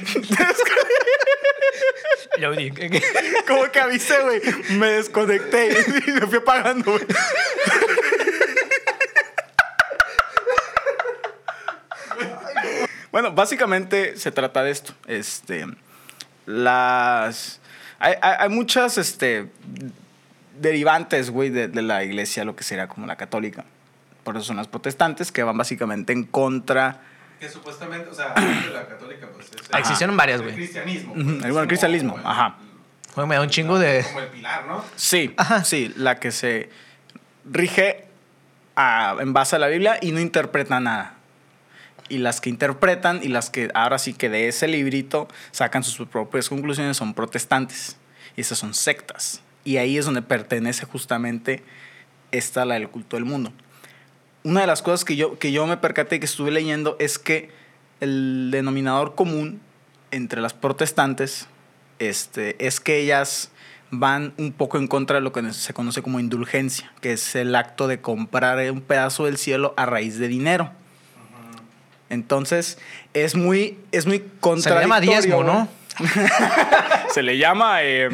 Yo 2.38 2.52
dije, 2.52 3.02
Como 3.46 3.70
que 3.70 3.80
avisé, 3.80 4.20
güey. 4.22 4.40
Me 4.78 4.86
desconecté 4.92 5.68
y 6.06 6.10
me 6.12 6.26
fui 6.26 6.38
apagando, 6.38 6.92
güey. 6.92 7.04
Bueno, 13.12 13.32
básicamente 13.32 14.16
se 14.16 14.30
trata 14.30 14.62
de 14.62 14.70
esto. 14.70 14.92
Este, 15.06 15.66
las... 16.46 17.60
Hay, 17.98 18.14
hay- 18.22 18.48
muchas 18.48 18.96
este, 18.98 19.50
derivantes, 20.58 21.30
güey, 21.30 21.50
de, 21.50 21.68
de 21.68 21.82
la 21.82 22.04
iglesia, 22.04 22.44
lo 22.44 22.56
que 22.56 22.64
sería 22.64 22.88
como 22.88 23.06
la 23.06 23.16
católica. 23.16 23.64
Por 24.24 24.36
eso 24.36 24.44
son 24.44 24.56
las 24.56 24.68
protestantes, 24.68 25.32
que 25.32 25.42
van 25.42 25.56
básicamente 25.56 26.12
en 26.12 26.24
contra... 26.24 27.02
Que 27.40 27.48
supuestamente, 27.48 28.08
o 28.10 28.14
sea, 28.14 28.34
la 28.72 28.86
católica, 28.86 29.26
pues 29.34 29.46
es. 29.46 29.56
Ah, 29.72 29.78
existieron 29.80 30.16
varias, 30.16 30.40
el 30.40 30.44
güey. 30.44 30.54
cristianismo. 30.56 31.14
Pues, 31.14 31.26
el 31.26 31.44
es 31.46 31.52
bueno, 31.52 31.66
cristianismo, 31.66 32.10
como 32.12 32.22
el- 32.22 32.28
ajá. 32.30 32.56
Güey, 33.16 33.26
me 33.26 33.34
da 33.34 33.40
un 33.40 33.48
chingo 33.50 33.78
de... 33.78 34.04
Como 34.04 34.20
el 34.20 34.28
pilar, 34.28 34.66
¿no? 34.66 34.84
Sí, 34.94 35.34
sí, 35.64 35.92
la 35.96 36.20
que 36.20 36.30
se 36.30 36.70
rige 37.44 38.04
a- 38.76 39.16
en 39.20 39.32
base 39.32 39.56
a 39.56 39.58
la 39.58 39.66
Biblia 39.68 39.98
y 40.00 40.12
no 40.12 40.20
interpreta 40.20 40.78
nada. 40.80 41.14
Y 42.08 42.18
las 42.18 42.40
que 42.40 42.50
interpretan 42.50 43.20
y 43.22 43.28
las 43.28 43.50
que 43.50 43.70
ahora 43.74 43.98
sí 43.98 44.14
que 44.14 44.28
de 44.28 44.48
ese 44.48 44.68
librito 44.68 45.28
sacan 45.52 45.82
sus 45.84 46.06
propias 46.08 46.48
conclusiones 46.48 46.96
son 46.96 47.14
protestantes. 47.14 47.96
Y 48.36 48.42
esas 48.42 48.58
son 48.58 48.74
sectas. 48.74 49.42
Y 49.64 49.76
ahí 49.78 49.96
es 49.98 50.04
donde 50.04 50.22
pertenece 50.22 50.86
justamente 50.86 51.62
esta, 52.32 52.64
la 52.64 52.74
del 52.74 52.88
culto 52.88 53.16
del 53.16 53.24
mundo. 53.24 53.52
Una 54.42 54.62
de 54.62 54.66
las 54.66 54.82
cosas 54.82 55.04
que 55.04 55.16
yo, 55.16 55.38
que 55.38 55.52
yo 55.52 55.66
me 55.66 55.76
percaté 55.76 56.16
y 56.16 56.18
que 56.20 56.26
estuve 56.26 56.50
leyendo 56.50 56.96
es 56.98 57.18
que 57.18 57.50
el 58.00 58.50
denominador 58.50 59.14
común 59.14 59.60
entre 60.10 60.40
las 60.40 60.54
protestantes 60.54 61.46
este, 61.98 62.66
es 62.66 62.80
que 62.80 62.98
ellas 62.98 63.50
van 63.90 64.32
un 64.38 64.52
poco 64.52 64.78
en 64.78 64.86
contra 64.86 65.16
de 65.16 65.22
lo 65.22 65.32
que 65.32 65.52
se 65.52 65.74
conoce 65.74 66.02
como 66.02 66.20
indulgencia, 66.20 66.92
que 67.00 67.12
es 67.12 67.34
el 67.34 67.54
acto 67.54 67.88
de 67.88 68.00
comprar 68.00 68.70
un 68.70 68.80
pedazo 68.80 69.26
del 69.26 69.36
cielo 69.36 69.74
a 69.76 69.86
raíz 69.86 70.18
de 70.18 70.28
dinero. 70.28 70.70
Entonces, 72.08 72.78
es 73.14 73.36
muy, 73.36 73.78
es 73.92 74.06
muy 74.06 74.18
Se 74.18 74.24
le 74.24 74.30
contradictorio. 74.40 74.82
llama 74.82 75.00
diezmo, 75.00 75.44
¿no? 75.44 75.68
Se 77.12 77.22
le 77.22 77.38
llama 77.38 77.82
eh, 77.82 78.08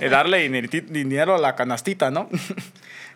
eh, 0.00 0.08
darle 0.08 0.48
dinero 0.88 1.34
a 1.34 1.38
la 1.38 1.54
canastita, 1.56 2.10
¿no? 2.10 2.28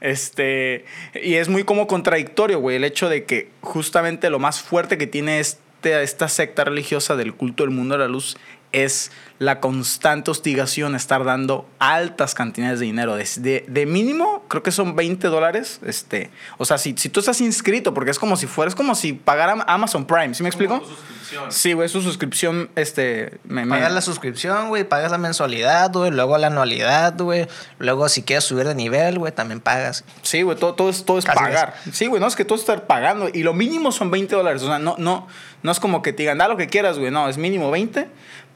Este, 0.00 0.84
y 1.14 1.34
es 1.34 1.48
muy 1.48 1.64
como 1.64 1.87
contradictorio, 1.87 2.61
güey, 2.61 2.76
el 2.76 2.84
hecho 2.84 3.08
de 3.08 3.24
que 3.24 3.48
justamente 3.61 4.30
lo 4.30 4.38
más 4.38 4.62
fuerte 4.62 4.98
que 4.98 5.06
tiene 5.06 5.40
este, 5.40 6.02
esta 6.02 6.28
secta 6.28 6.64
religiosa 6.64 7.16
del 7.16 7.34
culto 7.34 7.64
del 7.64 7.72
mundo 7.72 7.94
de 7.94 8.00
la 8.00 8.08
luz 8.08 8.37
es 8.72 9.11
la 9.38 9.61
constante 9.61 10.31
hostigación, 10.33 10.96
estar 10.96 11.24
dando 11.24 11.68
altas 11.78 12.35
cantidades 12.35 12.81
de 12.81 12.87
dinero. 12.87 13.14
De, 13.16 13.24
de- 13.37 13.64
de 13.68 13.87
mínimo, 13.87 14.44
creo 14.48 14.62
que 14.64 14.72
son 14.72 14.96
20 14.96 15.28
dólares. 15.28 15.81
Este, 15.87 16.31
o 16.59 16.64
sea, 16.64 16.76
si, 16.76 16.94
si 16.98 17.09
tú 17.09 17.20
estás 17.20 17.40
inscrito, 17.40 17.94
porque 17.94 18.11
es 18.11 18.18
como 18.18 18.37
si 18.37 18.46
fueras, 18.48 18.74
como 18.74 18.94
si 18.96 19.12
pagara 19.12 19.64
Amazon 19.68 20.07
Prime, 20.07 20.35
¿sí 20.35 20.42
me 20.42 20.48
explico? 20.48 20.74
Como 20.81 20.87
tu 20.88 20.94
suscripción. 20.94 21.52
Sí, 21.52 21.72
güey, 21.74 21.88
su 21.88 22.02
suscripción, 22.02 22.68
este, 22.74 23.38
me, 23.44 23.64
me- 23.64 23.76
Pagas 23.76 23.92
la 23.92 24.00
suscripción, 24.00 24.68
güey, 24.70 24.83
pagas 24.83 25.12
la 25.12 25.18
mensualidad, 25.18 25.92
güey, 25.92 26.11
luego 26.11 26.37
la 26.37 26.48
anualidad, 26.48 27.14
güey. 27.16 27.46
Luego, 27.78 28.09
si 28.09 28.22
quieres 28.24 28.42
subir 28.44 28.66
de 28.66 28.74
nivel, 28.74 29.20
güey, 29.20 29.33
también 29.33 29.61
pagas. 29.61 30.04
Sí, 30.22 30.42
güey, 30.42 30.59
todo, 30.59 30.74
todo 30.74 30.90
es, 30.90 31.04
todo 31.04 31.18
es 31.18 31.24
Casi 31.24 31.38
pagar. 31.38 31.74
Sí, 31.92 32.07
güey, 32.07 32.20
no 32.20 32.26
es 32.26 32.35
que 32.35 32.44
todo 32.44 32.57
es 32.57 32.62
estar 32.62 32.87
pagando. 32.88 33.28
Y 33.33 33.44
lo 33.44 33.54
mínimo 33.54 33.92
son 33.92 34.11
20 34.11 34.35
dólares. 34.35 34.62
O 34.62 34.66
sea, 34.66 34.81
no, 34.81 34.96
no, 34.98 35.28
no 35.62 35.70
es 35.70 35.78
como 35.78 36.02
que 36.02 36.12
te 36.12 36.24
digan, 36.24 36.38
da 36.38 36.48
lo 36.48 36.57
que 36.57 36.66
quieras, 36.66 36.98
güey. 36.98 37.12
No, 37.12 37.28
es 37.28 37.38
mínimo 37.38 37.70
20. 37.70 38.09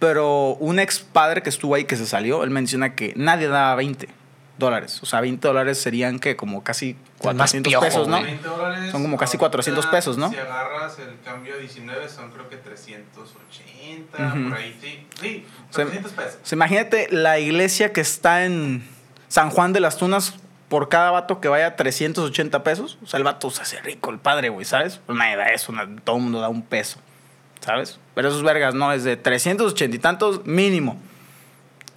Pero 0.03 0.55
un 0.59 0.81
ex 0.81 0.99
padre 0.99 1.43
que 1.45 1.49
estuvo 1.49 1.77
ahí, 1.77 1.85
que 1.85 1.95
se 1.97 2.07
salió, 2.07 2.43
él 2.43 2.51
menciona 2.51 2.97
que 2.97 3.13
nadie 3.15 3.47
daba 3.47 3.77
20 3.77 4.09
dólares. 4.59 5.01
O 5.01 5.07
sea, 5.07 5.21
20 5.21 5.47
dólares 5.47 5.81
serían 5.81 6.19
que 6.19 6.35
como 6.35 6.65
casi 6.65 6.91
El 6.91 6.97
más 7.37 7.53
400 7.53 7.71
piojo, 7.71 7.85
pesos, 7.85 8.09
¿no? 8.09 8.17
güey. 8.19 8.31
20 8.33 8.49
dólares, 8.49 8.91
Son 8.91 9.03
como 9.03 9.17
casi 9.17 9.37
ahorita, 9.37 9.39
400 9.39 9.87
pesos, 9.87 10.19
¿no? 10.19 10.29
Si 10.31 10.37
agarras 10.37 10.99
el 10.99 11.21
cambio 11.25 11.57
19, 11.57 12.09
son 12.09 12.33
creo 12.33 12.49
que 12.49 12.57
380, 12.57 14.27
Ujú. 14.27 14.49
por 14.49 14.59
ahí, 14.59 14.77
sí. 14.81 15.07
Sí, 15.21 15.47
O 15.71 15.73
sea, 15.73 15.85
400 15.85 16.13
pesos. 16.13 16.35
O 16.43 16.47
sea, 16.47 16.57
imagínate 16.57 17.07
la 17.13 17.39
iglesia 17.39 17.93
que 17.93 18.01
está 18.01 18.45
en 18.45 18.85
San 19.29 19.51
Juan 19.51 19.73
de 19.73 19.79
las 19.79 19.99
Tunas 19.99 20.35
por 20.69 20.89
cada 20.89 21.13
vato 21.13 21.41
que 21.41 21.47
vaya 21.49 21.77
380 21.77 22.65
pesos. 22.65 22.99
O 23.03 23.07
sea, 23.07 23.19
el 23.19 23.25
vato 23.25 23.51
se 23.51 23.63
hace 23.63 23.81
rico, 23.83 24.11
el 24.11 24.19
padre, 24.19 24.49
güey, 24.49 24.65
¿sabes? 24.65 25.01
Pues 25.07 25.17
nadie 25.17 25.37
da 25.37 25.47
eso, 25.51 25.73
todo 26.03 26.17
el 26.17 26.23
mundo 26.23 26.41
da 26.41 26.49
un 26.49 26.63
peso, 26.63 26.99
¿sabes? 27.65 27.99
Pero 28.15 28.29
esos 28.29 28.43
vergas 28.43 28.75
no, 28.75 28.93
es 28.93 29.05
de 29.05 29.17
380 29.17 29.97
y 29.97 29.99
tantos 29.99 30.45
mínimo. 30.47 30.99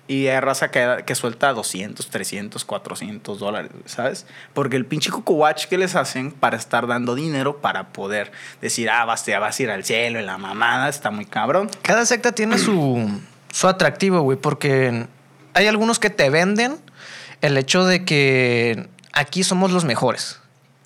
Y 0.08 0.28
hay 0.28 0.40
raza 0.40 0.70
que, 0.70 1.04
que 1.04 1.16
suelta 1.16 1.52
200, 1.52 2.08
300, 2.08 2.64
400 2.64 3.40
dólares, 3.40 3.72
¿sabes? 3.86 4.28
Porque 4.54 4.76
el 4.76 4.86
pinche 4.86 5.10
coco 5.10 5.34
watch 5.34 5.66
que 5.66 5.80
les 5.80 5.96
hacen 5.96 6.32
para 6.32 6.58
estar 6.58 6.86
dando 6.86 7.16
dinero 7.16 7.58
para 7.58 7.88
poder 7.88 8.32
decir, 8.62 8.90
ah, 8.92 9.04
vas, 9.06 9.26
ya 9.26 9.40
vas 9.40 9.60
a 9.60 9.64
ir 9.64 9.72
al 9.72 9.84
cielo 9.84 10.20
y 10.20 10.24
la 10.24 10.38
mamada 10.38 10.90
está 10.90 11.10
muy 11.10 11.26
cabrón. 11.26 11.72
Cada 11.82 12.06
secta 12.06 12.34
tiene 12.34 12.60
su, 12.60 13.20
su 13.52 13.68
atractivo, 13.68 14.22
güey, 14.22 14.38
porque 14.38 15.08
hay 15.56 15.66
algunos 15.66 15.98
que 15.98 16.12
te 16.12 16.30
venden 16.30 16.78
el 17.42 17.58
hecho 17.58 17.84
de 17.86 18.06
que 18.06 18.88
aquí 19.12 19.44
somos 19.44 19.72
los 19.72 19.86
mejores. 19.86 20.40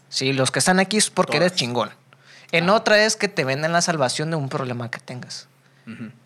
Sí, 0.08 0.32
los 0.32 0.50
que 0.50 0.60
están 0.60 0.80
aquí 0.80 0.96
es 0.96 1.10
porque 1.10 1.40
Todas. 1.40 1.48
eres 1.48 1.58
chingón. 1.60 1.90
En 2.52 2.70
otra 2.70 3.04
es 3.06 3.16
que 3.16 3.28
te 3.28 3.44
venden 3.46 3.72
la 3.74 3.82
salvación 3.82 4.30
de 4.32 4.36
un 4.38 4.50
problema 4.50 4.90
que 4.92 5.00
tengas. 5.00 5.48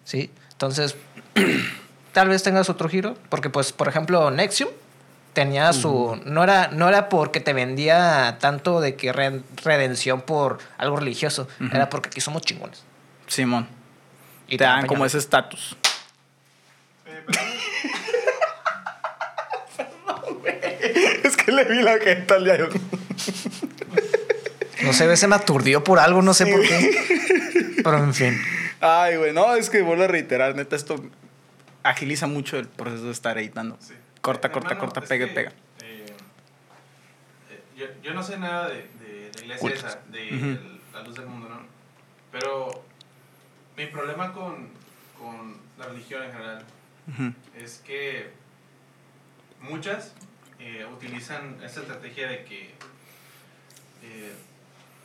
¿Sí? 0.03 0.29
Entonces, 0.51 0.95
tal 2.13 2.27
vez 2.29 2.43
tengas 2.43 2.69
otro 2.69 2.89
giro, 2.89 3.15
porque 3.29 3.49
pues, 3.49 3.71
por 3.73 3.87
ejemplo, 3.87 4.29
Nexium 4.31 4.69
tenía 5.33 5.71
su... 5.73 6.19
No 6.25 6.43
era, 6.43 6.67
no 6.69 6.87
era 6.89 7.09
porque 7.09 7.39
te 7.39 7.53
vendía 7.53 8.37
tanto 8.39 8.81
de 8.81 8.95
que 8.95 9.11
re- 9.13 9.41
redención 9.63 10.21
por 10.21 10.59
algo 10.77 10.97
religioso, 10.97 11.47
era 11.71 11.89
porque 11.89 12.09
aquí 12.09 12.21
somos 12.21 12.41
chingones. 12.43 12.83
Simón. 13.27 13.67
Y 14.47 14.57
te 14.57 14.63
dan 14.65 14.81
dan 14.81 14.87
como 14.87 15.05
ese 15.05 15.17
estatus. 15.17 15.75
Eh, 17.05 17.25
es 21.23 21.37
que 21.37 21.51
le 21.51 21.63
vi 21.65 21.81
la 21.81 21.97
gente 21.99 22.33
al 22.33 22.43
día. 22.43 22.57
No 24.83 24.93
sé, 24.93 25.15
se 25.17 25.27
me 25.27 25.35
aturdió 25.35 25.83
por 25.83 25.99
algo, 25.99 26.21
no 26.21 26.33
sé 26.33 26.45
por 26.45 26.61
qué. 26.61 27.75
Pero 27.83 27.97
en 27.97 28.13
fin. 28.13 28.41
Ay, 28.81 29.15
güey, 29.17 29.33
no, 29.33 29.55
es 29.55 29.69
que 29.69 29.81
vuelvo 29.81 30.03
a 30.03 30.07
reiterar, 30.07 30.55
neta, 30.55 30.75
esto 30.75 31.03
agiliza 31.83 32.27
mucho 32.27 32.57
el 32.57 32.67
proceso 32.67 33.05
de 33.05 33.11
estar 33.11 33.37
editando. 33.37 33.77
Sí. 33.79 33.93
Corta, 34.21 34.47
Eh, 34.47 34.51
corta, 34.51 34.69
hermano, 34.69 34.79
corta, 34.91 35.01
pega 35.01 35.25
y 35.25 35.29
que, 35.29 35.33
pega. 35.35 35.51
eh, 35.81 36.05
yo, 37.77 37.85
yo 38.01 38.13
no 38.13 38.23
sé 38.23 38.37
nada 38.37 38.69
de, 38.69 38.87
de 38.99 39.31
la 39.35 39.41
iglesia 39.41 39.59
Cultos. 39.59 39.83
esa, 39.85 39.99
de 40.11 40.29
el- 40.29 40.79
la 40.93 41.01
luz 41.03 41.15
del 41.15 41.25
mundo, 41.27 41.49
¿no? 41.49 41.59
Pero 42.31 42.83
mi 43.77 43.85
problema 43.87 44.31
con, 44.33 44.69
con 45.19 45.57
la 45.77 45.85
religión 45.87 46.23
en 46.23 46.31
general 46.31 46.63
es 47.57 47.81
que 47.85 48.31
muchas 49.61 50.13
eh, 50.59 50.85
utilizan 50.91 51.57
esta 51.63 51.81
estrategia 51.81 52.27
de 52.27 52.43
que, 52.45 52.71
eh, 54.03 54.33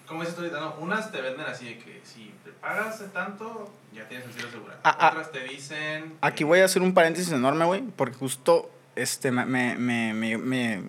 ¿cómo 0.08 0.22
dices 0.22 0.38
ahorita? 0.38 0.58
No, 0.60 0.74
unas 0.80 1.12
te 1.12 1.20
venden 1.20 1.46
así 1.46 1.66
de 1.66 1.78
que 1.78 2.00
si 2.04 2.32
te 2.44 2.50
pagas 2.52 3.02
tanto, 3.12 3.72
ya 3.92 4.08
tienes 4.08 4.26
el 4.26 4.32
cielo 4.32 4.48
asegurado. 4.48 4.80
Ah, 4.84 4.96
ah. 4.98 5.08
Otras 5.12 5.32
te 5.32 5.44
dicen... 5.44 6.14
Aquí 6.20 6.44
voy 6.44 6.60
a 6.60 6.64
hacer 6.64 6.82
un 6.82 6.94
paréntesis 6.94 7.30
enorme, 7.32 7.64
güey, 7.64 7.82
porque 7.96 8.16
justo 8.16 8.70
este, 8.96 9.30
me, 9.30 9.44
me, 9.46 9.76
me, 9.76 10.14
me- 10.14 10.38
me- 10.38 10.82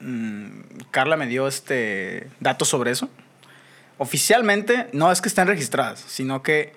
mm, 0.00 0.50
Carla 0.90 1.16
me 1.16 1.26
dio 1.26 1.48
este 1.48 2.28
datos 2.40 2.68
sobre 2.68 2.90
eso. 2.92 3.08
Oficialmente, 3.98 4.88
no 4.92 5.12
es 5.12 5.20
que 5.20 5.28
estén 5.28 5.46
registradas, 5.46 6.00
sino 6.00 6.42
que, 6.42 6.72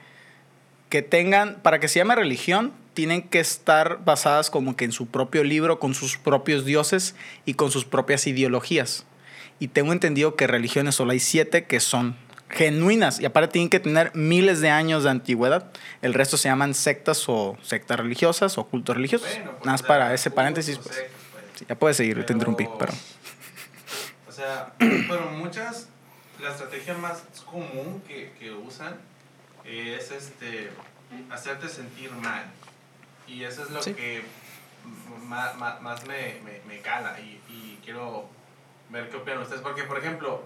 que 0.89 1.01
tengan, 1.01 1.55
para 1.61 1.79
que 1.79 1.87
se 1.87 1.99
llame 1.99 2.15
religión, 2.15 2.73
tienen 2.93 3.23
que 3.23 3.39
estar 3.39 4.03
basadas 4.03 4.49
como 4.49 4.75
que 4.75 4.85
en 4.85 4.91
su 4.91 5.07
propio 5.07 5.43
libro, 5.43 5.79
con 5.79 5.93
sus 5.95 6.17
propios 6.17 6.65
dioses 6.65 7.15
y 7.45 7.53
con 7.53 7.71
sus 7.71 7.85
propias 7.85 8.27
ideologías. 8.27 9.05
Y 9.63 9.69
tengo 9.69 9.93
entendido 9.93 10.35
que 10.35 10.45
religiones 10.45 10.95
solo 10.95 11.13
hay 11.13 11.21
siete 11.21 11.63
que 11.63 11.79
son 11.79 12.17
genuinas 12.49 13.21
y 13.21 13.25
aparte 13.25 13.53
tienen 13.53 13.69
que 13.69 13.79
tener 13.79 14.13
miles 14.13 14.59
de 14.59 14.69
años 14.69 15.05
de 15.05 15.09
antigüedad. 15.09 15.71
El 16.01 16.13
resto 16.13 16.35
se 16.35 16.49
llaman 16.49 16.73
sectas 16.73 17.23
o 17.29 17.57
sectas 17.61 17.97
religiosas 17.97 18.57
o 18.57 18.65
cultos 18.65 18.97
religiosos. 18.97 19.29
Bueno, 19.29 19.51
pues, 19.51 19.59
Nada 19.61 19.71
más 19.71 19.83
para 19.83 20.13
ese 20.13 20.31
paréntesis. 20.31 20.77
Pues. 20.79 20.97
sectas, 20.97 21.13
pues. 21.31 21.67
Ya 21.69 21.75
puedes 21.75 21.95
seguir, 21.95 22.25
te 22.25 22.33
interrumpí, 22.33 22.67
pero... 22.77 22.91
O 24.27 24.33
sea, 24.33 24.73
bueno, 24.79 25.27
muchas, 25.37 25.87
la 26.41 26.49
estrategia 26.49 26.95
más 26.95 27.23
común 27.49 28.03
que, 28.05 28.33
que 28.37 28.51
usan 28.51 28.97
es 29.63 30.11
este, 30.11 30.71
hacerte 31.31 31.69
sentir 31.69 32.11
mal. 32.11 32.43
Y 33.29 33.45
eso 33.45 33.63
es 33.63 33.69
lo 33.69 33.81
Sí. 33.81 33.93
que 33.93 34.23
más, 35.25 35.55
más 35.55 36.05
me, 36.05 36.41
me, 36.43 36.59
me 36.67 36.81
cala 36.81 37.17
y, 37.21 37.39
y 37.47 37.79
quiero 37.81 38.27
ver 38.93 39.09
qué 39.09 39.17
opinan 39.17 39.41
ustedes. 39.41 39.61
Porque, 39.61 39.83
por 39.83 39.97
ejemplo, 39.97 40.43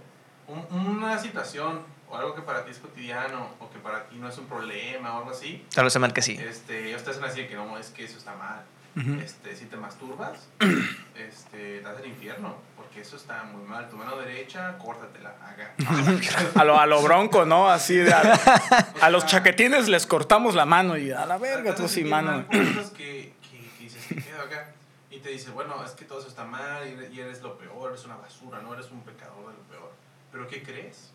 un- 0.48 0.66
una 0.88 1.20
situación 1.20 1.82
o 2.10 2.16
algo 2.18 2.34
que 2.34 2.42
para 2.42 2.64
ti 2.64 2.72
es 2.72 2.80
cotidiano 2.80 3.50
o 3.60 3.70
que 3.70 3.78
para 3.80 4.06
ti 4.08 4.16
no 4.16 4.30
es 4.30 4.38
un 4.38 4.46
problema 4.48 5.14
o 5.16 5.18
algo 5.20 5.32
así, 5.32 5.66
Tal 5.76 5.84
vez 5.84 5.94
se 5.94 6.00
que 6.14 6.22
sí. 6.22 6.38
este, 6.42 6.88
ellos 6.88 7.04
te 7.04 7.12
hacen 7.12 7.24
así 7.26 7.42
de 7.42 7.48
que 7.48 7.56
no, 7.56 7.78
es 7.78 7.90
que 7.90 8.06
eso 8.06 8.18
está 8.18 8.34
mal. 8.36 8.64
Ujú. 8.96 9.20
Este, 9.20 9.56
si 9.56 9.66
te 9.66 9.78
masturbas, 9.78 10.48
este, 11.16 11.78
estás 11.78 11.98
en 12.00 12.06
el 12.06 12.10
infierno, 12.12 12.56
porque 12.76 13.02
eso 13.02 13.16
está 13.18 13.44
muy 13.44 13.62
mal. 13.64 13.90
Tu 13.90 13.96
mano 13.98 14.18
derecha, 14.18 14.76
córtatela, 14.80 15.36
haga. 15.46 15.74
A 16.56 16.64
lo, 16.64 16.80
a 16.80 16.86
lo 16.88 17.02
bronco, 17.04 17.46
¿no? 17.46 17.70
Así 17.70 17.96
de... 17.96 18.12
A, 18.14 18.22
a 19.02 19.10
los 19.12 19.26
chaquetines 19.28 19.88
les 19.88 20.08
cortamos 20.08 20.56
la 20.56 20.66
mano 20.66 20.98
y 20.98 21.12
a 21.12 21.26
la 21.28 21.38
verga, 21.38 21.76
tú 21.76 21.88
sí, 21.88 22.04
mano. 22.06 22.46
Cosas 22.48 22.90
que, 22.92 23.34
que, 23.52 23.70
que 23.78 23.84
dices, 23.84 24.04
¿qué 24.08 24.32
acá? 24.34 24.72
Y 25.18 25.20
te 25.20 25.30
dice, 25.30 25.50
bueno, 25.50 25.84
es 25.84 25.92
que 25.92 26.06
todo 26.06 26.20
eso 26.20 26.28
está 26.28 26.44
mal 26.46 26.88
y 27.12 27.20
eres- 27.20 27.42
lo 27.42 27.58
peor, 27.58 27.90
eres 27.92 28.06
una 28.06 28.18
basura, 28.18 28.62
no 28.62 28.72
eres 28.76 28.92
un 28.92 29.02
pecador 29.02 29.48
de 29.48 29.54
lo 29.58 29.64
peor. 29.64 29.92
Pero 30.32 30.48
¿qué 30.48 30.62
crees? 30.62 31.12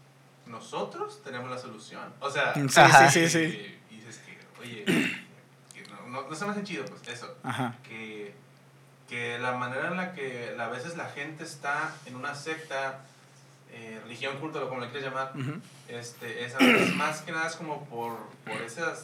Nosotros 0.47 1.23
tenemos 1.23 1.49
la 1.49 1.57
solución. 1.59 2.13
O 2.19 2.29
sea, 2.29 2.53
Sí, 2.55 2.69
sí, 2.69 3.09
sí, 3.11 3.29
sí. 3.29 3.79
y 3.91 3.97
dices 3.97 4.19
que, 4.27 4.39
oye, 4.61 4.85
que 5.73 5.83
no, 5.89 6.09
no, 6.09 6.29
no 6.29 6.35
se 6.35 6.45
me 6.45 6.51
hace 6.51 6.65
chido, 6.65 6.85
pues 6.87 7.07
eso. 7.07 7.33
Ajá. 7.45 7.77
que, 7.89 8.35
que 9.09 9.39
la 9.39 9.53
manera 9.53 9.87
en 9.89 9.97
la 9.97 10.15
que 10.15 10.57
a 10.59 10.69
veces 10.69 10.97
la 10.97 11.09
gente 11.11 11.45
está 11.45 11.95
en 12.07 12.17
una 12.17 12.35
secta, 12.35 13.03
eh, 13.71 14.01
religión, 14.03 14.39
culto, 14.41 14.69
como 14.69 14.81
le 14.81 14.91
quieras 14.91 15.11
llamar, 15.13 15.33
Ujú. 15.37 15.61
este, 15.87 16.45
es, 16.45 16.57
a 16.57 16.59
veces 16.59 16.93
más 16.97 17.21
que 17.23 17.31
nada 17.31 17.47
es 17.47 17.55
como 17.55 17.85
por, 17.85 18.19
por, 18.45 18.61
esa 18.63 18.95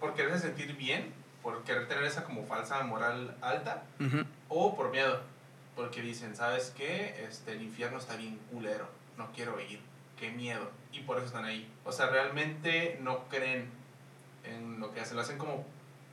por 0.00 0.14
quererse 0.14 0.48
sentir 0.48 0.74
bien, 0.76 1.14
por 1.44 1.62
querer 1.62 1.86
tener 1.86 2.02
esa 2.04 2.24
como 2.24 2.44
falsa 2.46 2.82
moral 2.82 3.36
alta, 3.40 3.84
Ujú. 4.00 4.24
o 4.48 4.74
por 4.74 4.90
miedo, 4.90 5.20
porque 5.76 6.00
dicen, 6.02 6.34
¿sabes 6.34 6.72
qué? 6.76 7.24
Este, 7.28 7.52
el 7.52 7.62
infierno 7.62 7.98
está 7.98 8.16
bien 8.16 8.38
culero, 8.50 8.88
no 9.16 9.30
quiero 9.32 9.60
ir, 9.60 9.78
qué 10.18 10.30
miedo, 10.30 10.70
y 10.92 11.00
por 11.00 11.18
eso 11.18 11.26
están 11.26 11.44
ahí. 11.44 11.68
O 11.84 11.92
sea, 11.92 12.06
realmente 12.06 12.98
no 13.02 13.28
creen 13.28 13.68
en 14.44 14.80
lo 14.80 14.92
que 14.92 15.00
hacen, 15.00 15.16
lo 15.16 15.22
hacen 15.22 15.38
como 15.38 15.64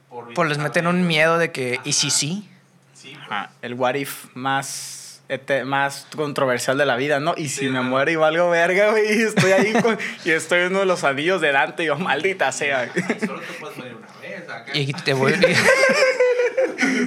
por... 0.09 0.33
Pues 0.33 0.49
les 0.49 0.57
meten 0.57 0.85
un 0.85 1.07
miedo 1.07 1.37
de 1.37 1.51
que, 1.51 1.79
¿y 1.83 1.93
si 1.93 2.07
Ajá. 2.07 2.17
sí? 2.17 2.49
Sí, 2.93 3.13
pues. 3.15 3.25
Ajá, 3.31 3.51
el 3.61 3.73
what 3.75 3.95
if 3.95 4.25
más, 4.35 5.21
ete- 5.29 5.63
más 5.65 6.07
controversial 6.15 6.77
de 6.77 6.85
la 6.85 6.95
vida, 6.97 7.19
¿no? 7.19 7.33
Y 7.37 7.47
si 7.49 7.61
Sí, 7.61 7.65
me 7.69 7.79
¿no? 7.79 7.83
muero 7.83 8.11
y 8.11 8.15
valgo 8.15 8.49
verga, 8.49 8.91
güey, 8.91 9.19
y 9.19 9.21
estoy 9.23 9.51
ahí 9.53 9.73
con- 9.81 9.97
y 10.25 10.31
estoy 10.31 10.59
en 10.61 10.67
uno 10.67 10.79
de 10.81 10.85
los 10.85 11.03
anillos 11.03 11.41
de 11.41 11.51
Dante 11.51 11.83
y 11.83 11.87
yo, 11.87 11.97
maldita 11.97 12.51
sea. 12.51 12.91
Solo 13.25 13.39
te 13.41 13.53
puedes 13.59 13.77
morir 13.77 13.97
vez 14.41 14.49
acá. 14.49 14.71
Y 14.77 14.91
te 14.93 15.13
voy. 15.13 15.33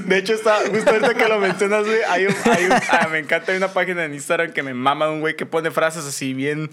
De 0.07 0.19
hecho, 0.19 0.35
está, 0.35 0.59
justo 0.71 0.91
ahorita 0.91 1.15
que 1.15 1.29
lo 1.29 1.39
mencionas, 1.39 1.85
güey, 1.85 1.99
hay 2.09 2.27
un, 2.27 2.35
hay 2.45 2.65
un- 2.67 2.73
ah, 2.73 3.09
me 3.11 3.19
encanta, 3.19 3.53
hay 3.53 3.59
una 3.59 3.69
página 3.73 4.05
en 4.05 4.15
Instagram 4.15 4.53
que 4.53 4.63
me 4.63 4.75
mama 4.75 5.07
de 5.07 5.13
un 5.13 5.21
güey 5.21 5.37
que 5.37 5.47
pone 5.47 5.71
frases 5.71 6.05
así 6.05 6.33
bien 6.35 6.71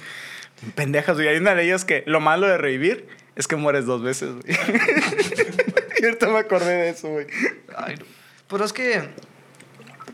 pendejas, 0.76 1.16
güey. 1.16 1.28
Hay 1.28 1.38
una 1.38 1.56
de 1.56 1.64
ellas 1.64 1.86
que 1.86 2.04
lo 2.06 2.20
malo 2.20 2.48
de 2.48 2.58
revivir 2.58 3.08
es 3.36 3.48
que 3.48 3.56
mueres 3.56 3.86
dos 3.86 4.02
veces, 4.04 4.30
güey. 4.34 4.56
y 6.02 6.06
ahorita 6.06 6.28
me 6.28 6.40
acordé 6.40 6.74
de 6.76 6.90
eso, 6.90 7.10
güey. 7.10 7.28
Ay, 7.76 7.96
no. 7.98 8.06
Pero 8.48 8.66
es 8.66 8.74
que. 8.74 9.10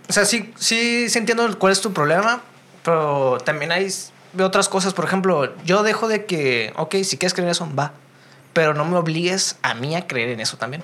O 0.09 0.13
sea, 0.13 0.23
sí, 0.25 0.53
sí, 0.57 1.09
sí 1.09 1.17
entiendo 1.19 1.57
cuál 1.59 1.73
es 1.73 1.81
tu 1.81 1.91
problema, 1.93 2.41
pero 2.83 3.37
también 3.43 3.71
hay 3.73 3.87
otras 4.39 4.69
cosas. 4.69 4.93
Por 4.93 5.03
ejemplo, 5.05 5.53
yo 5.65 5.83
dejo 5.83 6.07
de 6.07 6.25
que, 6.25 6.71
ok, 6.77 6.95
si 7.03 7.17
quieres 7.17 7.33
creer 7.33 7.49
eso, 7.51 7.69
va. 7.77 7.93
Pero 8.57 8.73
no 8.73 8.85
me 8.85 8.97
obligues 8.97 9.55
a 9.61 9.75
mí 9.75 9.95
a 9.95 10.07
creer 10.07 10.29
en 10.29 10.39
eso 10.39 10.57
también. 10.57 10.83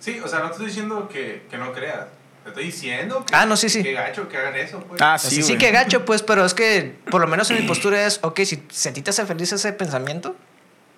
Sí, 0.00 0.18
o 0.18 0.26
sea, 0.26 0.40
no 0.40 0.46
te 0.46 0.52
estoy 0.54 0.66
diciendo 0.66 1.08
que, 1.08 1.46
que 1.48 1.56
no 1.56 1.72
creas. 1.72 2.06
Te 2.42 2.48
estoy 2.48 2.64
diciendo 2.64 3.24
que, 3.24 3.36
Ah, 3.36 3.46
no, 3.46 3.56
sí, 3.56 3.68
sí. 3.68 3.84
que 3.84 3.92
gacho 3.92 4.28
que 4.28 4.36
hagan 4.36 4.56
eso, 4.56 4.80
pues. 4.80 5.00
Ah, 5.00 5.16
Sí, 5.16 5.36
sí, 5.36 5.42
sí, 5.44 5.58
que 5.58 5.70
gacho, 5.70 6.04
pues, 6.04 6.22
pero 6.24 6.44
es 6.44 6.54
que 6.54 6.96
por 7.12 7.20
lo 7.20 7.28
menos 7.28 7.48
en 7.52 7.60
mi 7.60 7.68
postura 7.68 8.04
es, 8.04 8.18
ok, 8.24 8.40
si, 8.40 8.64
si 8.68 8.88
a 8.88 8.92
ti 8.92 9.00
te 9.02 9.10
hace 9.10 9.24
feliz 9.26 9.52
ese 9.52 9.72
pensamiento, 9.72 10.34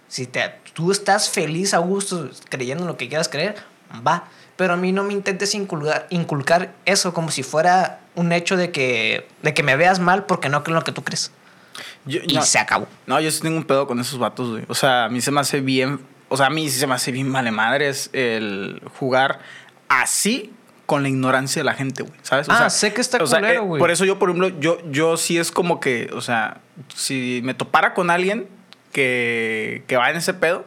si 0.08 0.26
te, 0.26 0.54
tú 0.72 0.90
estás 0.90 1.28
feliz 1.28 1.74
a 1.74 1.78
gusto 1.80 2.30
creyendo 2.48 2.84
en 2.84 2.88
lo 2.88 2.96
que 2.96 3.06
quieras 3.10 3.28
creer, 3.28 3.56
va. 4.06 4.24
Pero 4.56 4.72
a 4.72 4.76
mí 4.78 4.92
no 4.92 5.04
me 5.04 5.12
intentes 5.12 5.54
inculcar, 5.54 6.06
inculcar 6.08 6.72
eso 6.86 7.12
como 7.12 7.30
si 7.30 7.42
fuera 7.42 8.00
un 8.14 8.32
hecho 8.32 8.56
de 8.56 8.72
que, 8.72 9.28
de 9.42 9.52
que 9.52 9.62
me 9.62 9.76
veas 9.76 9.98
mal 9.98 10.24
porque 10.24 10.48
no 10.48 10.62
creo 10.64 10.76
en 10.76 10.80
lo 10.80 10.84
que 10.84 10.92
tú 10.92 11.04
crees. 11.04 11.30
Yo- 12.04 12.20
Y 12.26 12.34
no, 12.34 12.42
se 12.42 12.58
acabó. 12.58 12.86
No, 13.06 13.20
yo 13.20 13.30
sí 13.30 13.40
tengo 13.40 13.56
un 13.56 13.64
pedo 13.64 13.86
con 13.86 13.98
esos 14.00 14.18
vatos, 14.18 14.50
güey. 14.50 14.64
O 14.68 14.74
sea, 14.74 15.04
a 15.04 15.08
mí 15.08 15.20
se 15.20 15.30
me 15.30 15.40
hace 15.40 15.60
bien. 15.60 16.00
O 16.28 16.36
sea, 16.36 16.46
a 16.46 16.50
mí 16.50 16.68
sí 16.68 16.78
se 16.78 16.86
me 16.86 16.94
hace 16.94 17.10
bien 17.12 17.32
vale 17.32 17.50
madres 17.50 18.10
el 18.12 18.80
jugar 18.98 19.40
así 19.88 20.52
con 20.86 21.02
la 21.02 21.08
ignorancia 21.08 21.60
de 21.60 21.64
la 21.64 21.74
gente, 21.74 22.02
güey, 22.02 22.14
¿sabes? 22.22 22.48
Ah, 22.48 22.68
sé 22.70 22.92
que 22.92 23.00
está 23.00 23.22
o 23.22 23.26
sea, 23.26 23.38
culero, 23.38 23.62
eh, 23.62 23.64
güey. 23.64 23.78
por 23.78 23.90
eso 23.92 24.04
yo, 24.04 24.18
por 24.18 24.28
ejemplo, 24.30 24.48
yo, 24.60 24.78
yo 24.90 25.16
sí 25.16 25.38
es 25.38 25.52
como 25.52 25.78
que, 25.78 26.10
o 26.12 26.20
sea, 26.20 26.58
si 26.94 27.40
me 27.44 27.54
topara 27.54 27.94
con 27.94 28.10
alguien 28.10 28.48
que, 28.92 29.84
que 29.86 29.96
va 29.96 30.10
en 30.10 30.16
ese 30.16 30.34
pedo, 30.34 30.64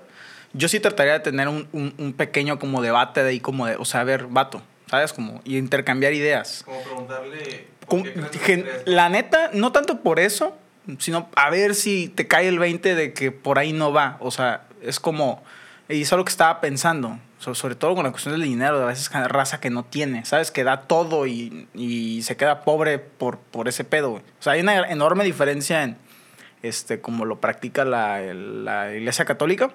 yo 0.54 0.70
sí 0.70 0.80
trataría 0.80 1.14
de 1.14 1.20
tener 1.20 1.48
un, 1.48 1.68
un- 1.74 1.94
un 1.98 2.14
pequeño 2.14 2.60
como 2.60 2.82
debate 2.82 3.24
de 3.24 3.30
ahí, 3.32 3.40
como 3.40 3.66
de, 3.66 3.76
o 3.76 3.86
sea, 3.86 4.02
a 4.02 4.04
ver, 4.06 4.28
vato, 4.28 4.62
¿sabes? 4.90 5.12
Como, 5.14 5.42
y 5.44 5.58
intercambiar 5.58 6.14
ideas. 6.14 6.64
Como 6.66 6.82
preguntarle. 6.84 7.68
la 8.86 9.10
neta, 9.10 9.50
no 9.54 9.72
tanto 9.74 10.02
por 10.02 10.20
eso, 10.20 10.58
sino 11.00 11.30
a 11.36 11.50
ver 11.50 11.76
si 11.76 12.10
te 12.10 12.28
cae 12.28 12.48
el 12.48 12.60
20 12.60 12.96
de 12.96 13.14
que 13.14 13.32
por 13.32 13.60
ahí 13.60 13.74
no 13.74 13.92
va. 13.94 14.18
O 14.20 14.32
sea, 14.32 14.64
es 14.82 15.00
como, 15.00 15.44
y 15.90 16.02
es 16.02 16.12
algo 16.14 16.26
que 16.26 16.32
estaba 16.32 16.60
pensando, 16.62 17.20
so- 17.40 17.56
sobre 17.56 17.76
todo 17.76 17.96
con 17.96 18.04
la 18.04 18.12
cuestión 18.12 18.34
del 18.34 18.44
dinero, 18.48 18.78
de 18.80 18.84
a 18.84 18.88
veces 18.88 19.10
raza 19.12 19.60
que 19.60 19.70
no 19.70 19.84
tiene, 19.86 20.26
¿sabes? 20.26 20.52
Que 20.52 20.64
da 20.64 20.82
todo 20.82 21.26
y, 21.28 21.68
y 21.74 22.22
se 22.24 22.36
queda 22.38 22.62
pobre 22.64 23.00
por, 23.00 23.38
por 23.40 23.68
ese 23.68 23.84
pedo, 23.84 24.12
güey. 24.12 24.24
O 24.40 24.44
sea, 24.44 24.54
hay 24.54 24.62
una 24.62 24.90
enorme 24.90 25.24
diferencia 25.24 25.84
en, 25.84 25.98
este, 26.62 27.02
como 27.02 27.26
lo 27.26 27.40
practica 27.40 27.86
la, 27.86 28.22
la 28.34 28.94
iglesia 28.94 29.26
católica, 29.26 29.72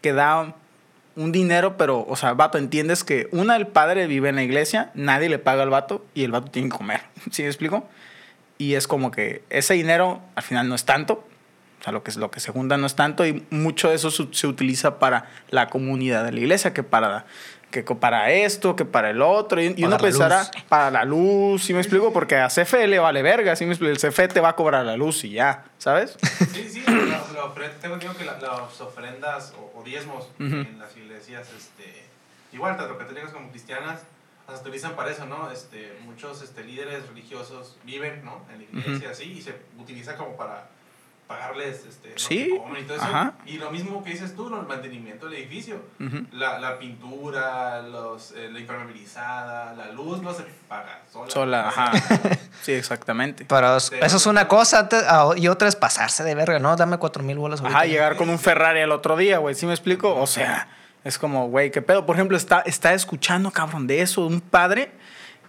que 0.00 0.12
da 0.12 0.54
un 1.14 1.30
dinero, 1.30 1.76
pero, 1.76 2.06
o 2.08 2.16
sea, 2.16 2.32
vato, 2.32 2.56
entiendes 2.56 3.04
que 3.04 3.28
una, 3.32 3.54
el 3.56 3.66
padre 3.66 4.06
vive 4.06 4.30
en 4.30 4.36
la 4.36 4.42
iglesia, 4.42 4.90
nadie 4.94 5.28
le 5.28 5.38
paga 5.38 5.62
al 5.62 5.68
vato 5.70 6.04
y 6.14 6.24
el 6.24 6.30
vato 6.32 6.50
tiene 6.50 6.70
que 6.70 6.76
comer. 6.76 7.00
¿Sí 7.30 7.42
me 7.42 7.48
explico? 7.48 7.86
Y 8.62 8.74
es 8.76 8.86
como 8.86 9.10
que 9.10 9.42
ese 9.50 9.74
dinero 9.74 10.20
al 10.36 10.42
final 10.44 10.68
no 10.68 10.74
es 10.76 10.84
tanto, 10.84 11.24
o 11.80 11.82
sea, 11.82 11.92
lo 11.92 12.02
que, 12.04 12.10
es- 12.10 12.16
lo 12.16 12.30
que 12.30 12.38
se 12.38 12.52
junta 12.52 12.76
no 12.76 12.86
es 12.86 12.94
tanto 12.94 13.26
y 13.26 13.44
mucho 13.50 13.88
de 13.88 13.96
eso 13.96 14.10
se, 14.10 14.28
se 14.32 14.46
utiliza 14.46 14.98
para 15.00 15.24
la 15.50 15.68
comunidad 15.68 16.24
de 16.24 16.30
la 16.32 16.38
iglesia, 16.38 16.72
que 16.72 16.84
para, 16.84 17.24
que 17.72 17.82
para 17.82 18.30
esto, 18.30 18.76
que 18.76 18.84
para 18.84 19.10
el 19.10 19.20
otro. 19.20 19.60
Y, 19.60 19.74
y 19.76 19.84
uno 19.84 19.98
pensará, 19.98 20.40
luz. 20.44 20.50
para 20.68 20.90
la 20.92 21.04
luz, 21.04 21.64
¿sí 21.64 21.74
me 21.74 21.80
explico? 21.80 22.12
Porque 22.12 22.36
a 22.36 22.46
CFE 22.48 22.86
le 22.86 23.00
vale 23.00 23.22
verga, 23.22 23.56
¿sí 23.56 23.64
me 23.64 23.72
explico? 23.72 23.90
El 23.92 23.98
CFE 23.98 24.28
te 24.28 24.38
va 24.40 24.50
a 24.50 24.54
cobrar 24.56 24.86
la 24.86 24.96
luz 24.96 25.24
y 25.24 25.30
ya, 25.32 25.64
¿sabes? 25.78 26.16
Sí, 26.52 26.68
sí, 26.68 26.84
la, 26.86 26.94
la 27.34 27.44
ofre- 27.52 27.72
tengo 27.80 27.94
entendido 27.94 28.16
que 28.16 28.24
la- 28.26 28.38
las 28.38 28.80
ofrendas 28.80 29.52
o, 29.58 29.80
o 29.80 29.82
diezmos 29.82 30.28
Ujú. 30.38 30.44
en 30.56 30.78
las 30.78 30.96
iglesias, 30.96 31.48
este, 31.56 32.04
igual 32.52 32.76
tanto 32.76 32.96
católicas 32.96 33.32
como 33.32 33.50
cristianas, 33.50 34.02
las 34.52 34.60
utilizan 34.60 34.94
para 34.94 35.10
eso, 35.10 35.26
¿no? 35.26 35.50
Este, 35.50 35.98
muchos 36.04 36.42
este, 36.42 36.62
líderes 36.64 37.06
religiosos 37.08 37.76
viven, 37.84 38.24
¿no? 38.24 38.42
En 38.52 38.58
la 38.58 38.64
iglesia, 38.80 39.10
así, 39.10 39.24
y 39.32 39.42
se 39.42 39.54
utiliza 39.78 40.16
como 40.16 40.36
para 40.36 40.68
pagarles, 41.26 41.86
este, 41.88 42.10
lo 42.10 42.18
Sí, 42.18 42.50
comen 42.58 42.82
y 42.82 42.86
todo 42.86 42.96
eso. 42.98 43.06
ajá. 43.06 43.32
Y 43.46 43.56
lo 43.56 43.70
mismo 43.70 44.04
que 44.04 44.10
dices 44.10 44.34
tú, 44.36 44.50
¿no? 44.50 44.60
El 44.60 44.66
mantenimiento 44.66 45.26
del 45.26 45.38
edificio. 45.40 45.80
Ujú. 45.98 46.26
La, 46.32 46.58
la 46.58 46.78
pintura, 46.78 47.80
los, 47.82 48.32
eh, 48.32 48.50
la 48.52 48.58
impermeabilizada, 48.60 49.72
la 49.74 49.92
luz 49.92 50.20
no 50.20 50.34
se 50.34 50.42
paga 50.68 51.00
sola. 51.10 51.30
Sola, 51.30 51.68
ajá. 51.68 51.92
Sí, 52.62 52.72
exactamente. 52.72 53.44
Pero 53.46 53.76
eso 53.76 53.94
es 54.00 54.26
una 54.26 54.46
cosa 54.46 54.88
y 55.36 55.48
otra 55.48 55.68
es 55.68 55.76
pasarse 55.76 56.22
de 56.22 56.34
verga, 56.34 56.58
¿no? 56.58 56.76
Dame 56.76 56.98
cuatro 56.98 57.22
mil 57.22 57.38
bolas 57.38 57.60
ahorita. 57.60 57.78
Ajá, 57.78 57.86
llegar 57.86 58.16
con 58.16 58.28
un 58.28 58.38
Ferrari 58.38 58.80
al 58.80 58.92
otro 58.92 59.16
día, 59.16 59.38
güey. 59.38 59.54
¿Sí 59.54 59.64
me 59.66 59.72
explico? 59.72 60.14
O 60.14 60.26
sea, 60.26 60.68
es 61.04 61.18
como, 61.18 61.48
güey, 61.48 61.70
¿qué 61.70 61.82
pedo? 61.82 62.06
Por 62.06 62.16
ejemplo, 62.16 62.36
está, 62.36 62.60
está 62.60 62.94
escuchando, 62.94 63.50
cabrón, 63.50 63.86
de 63.86 64.02
eso, 64.02 64.26
un 64.26 64.40
padre 64.40 64.90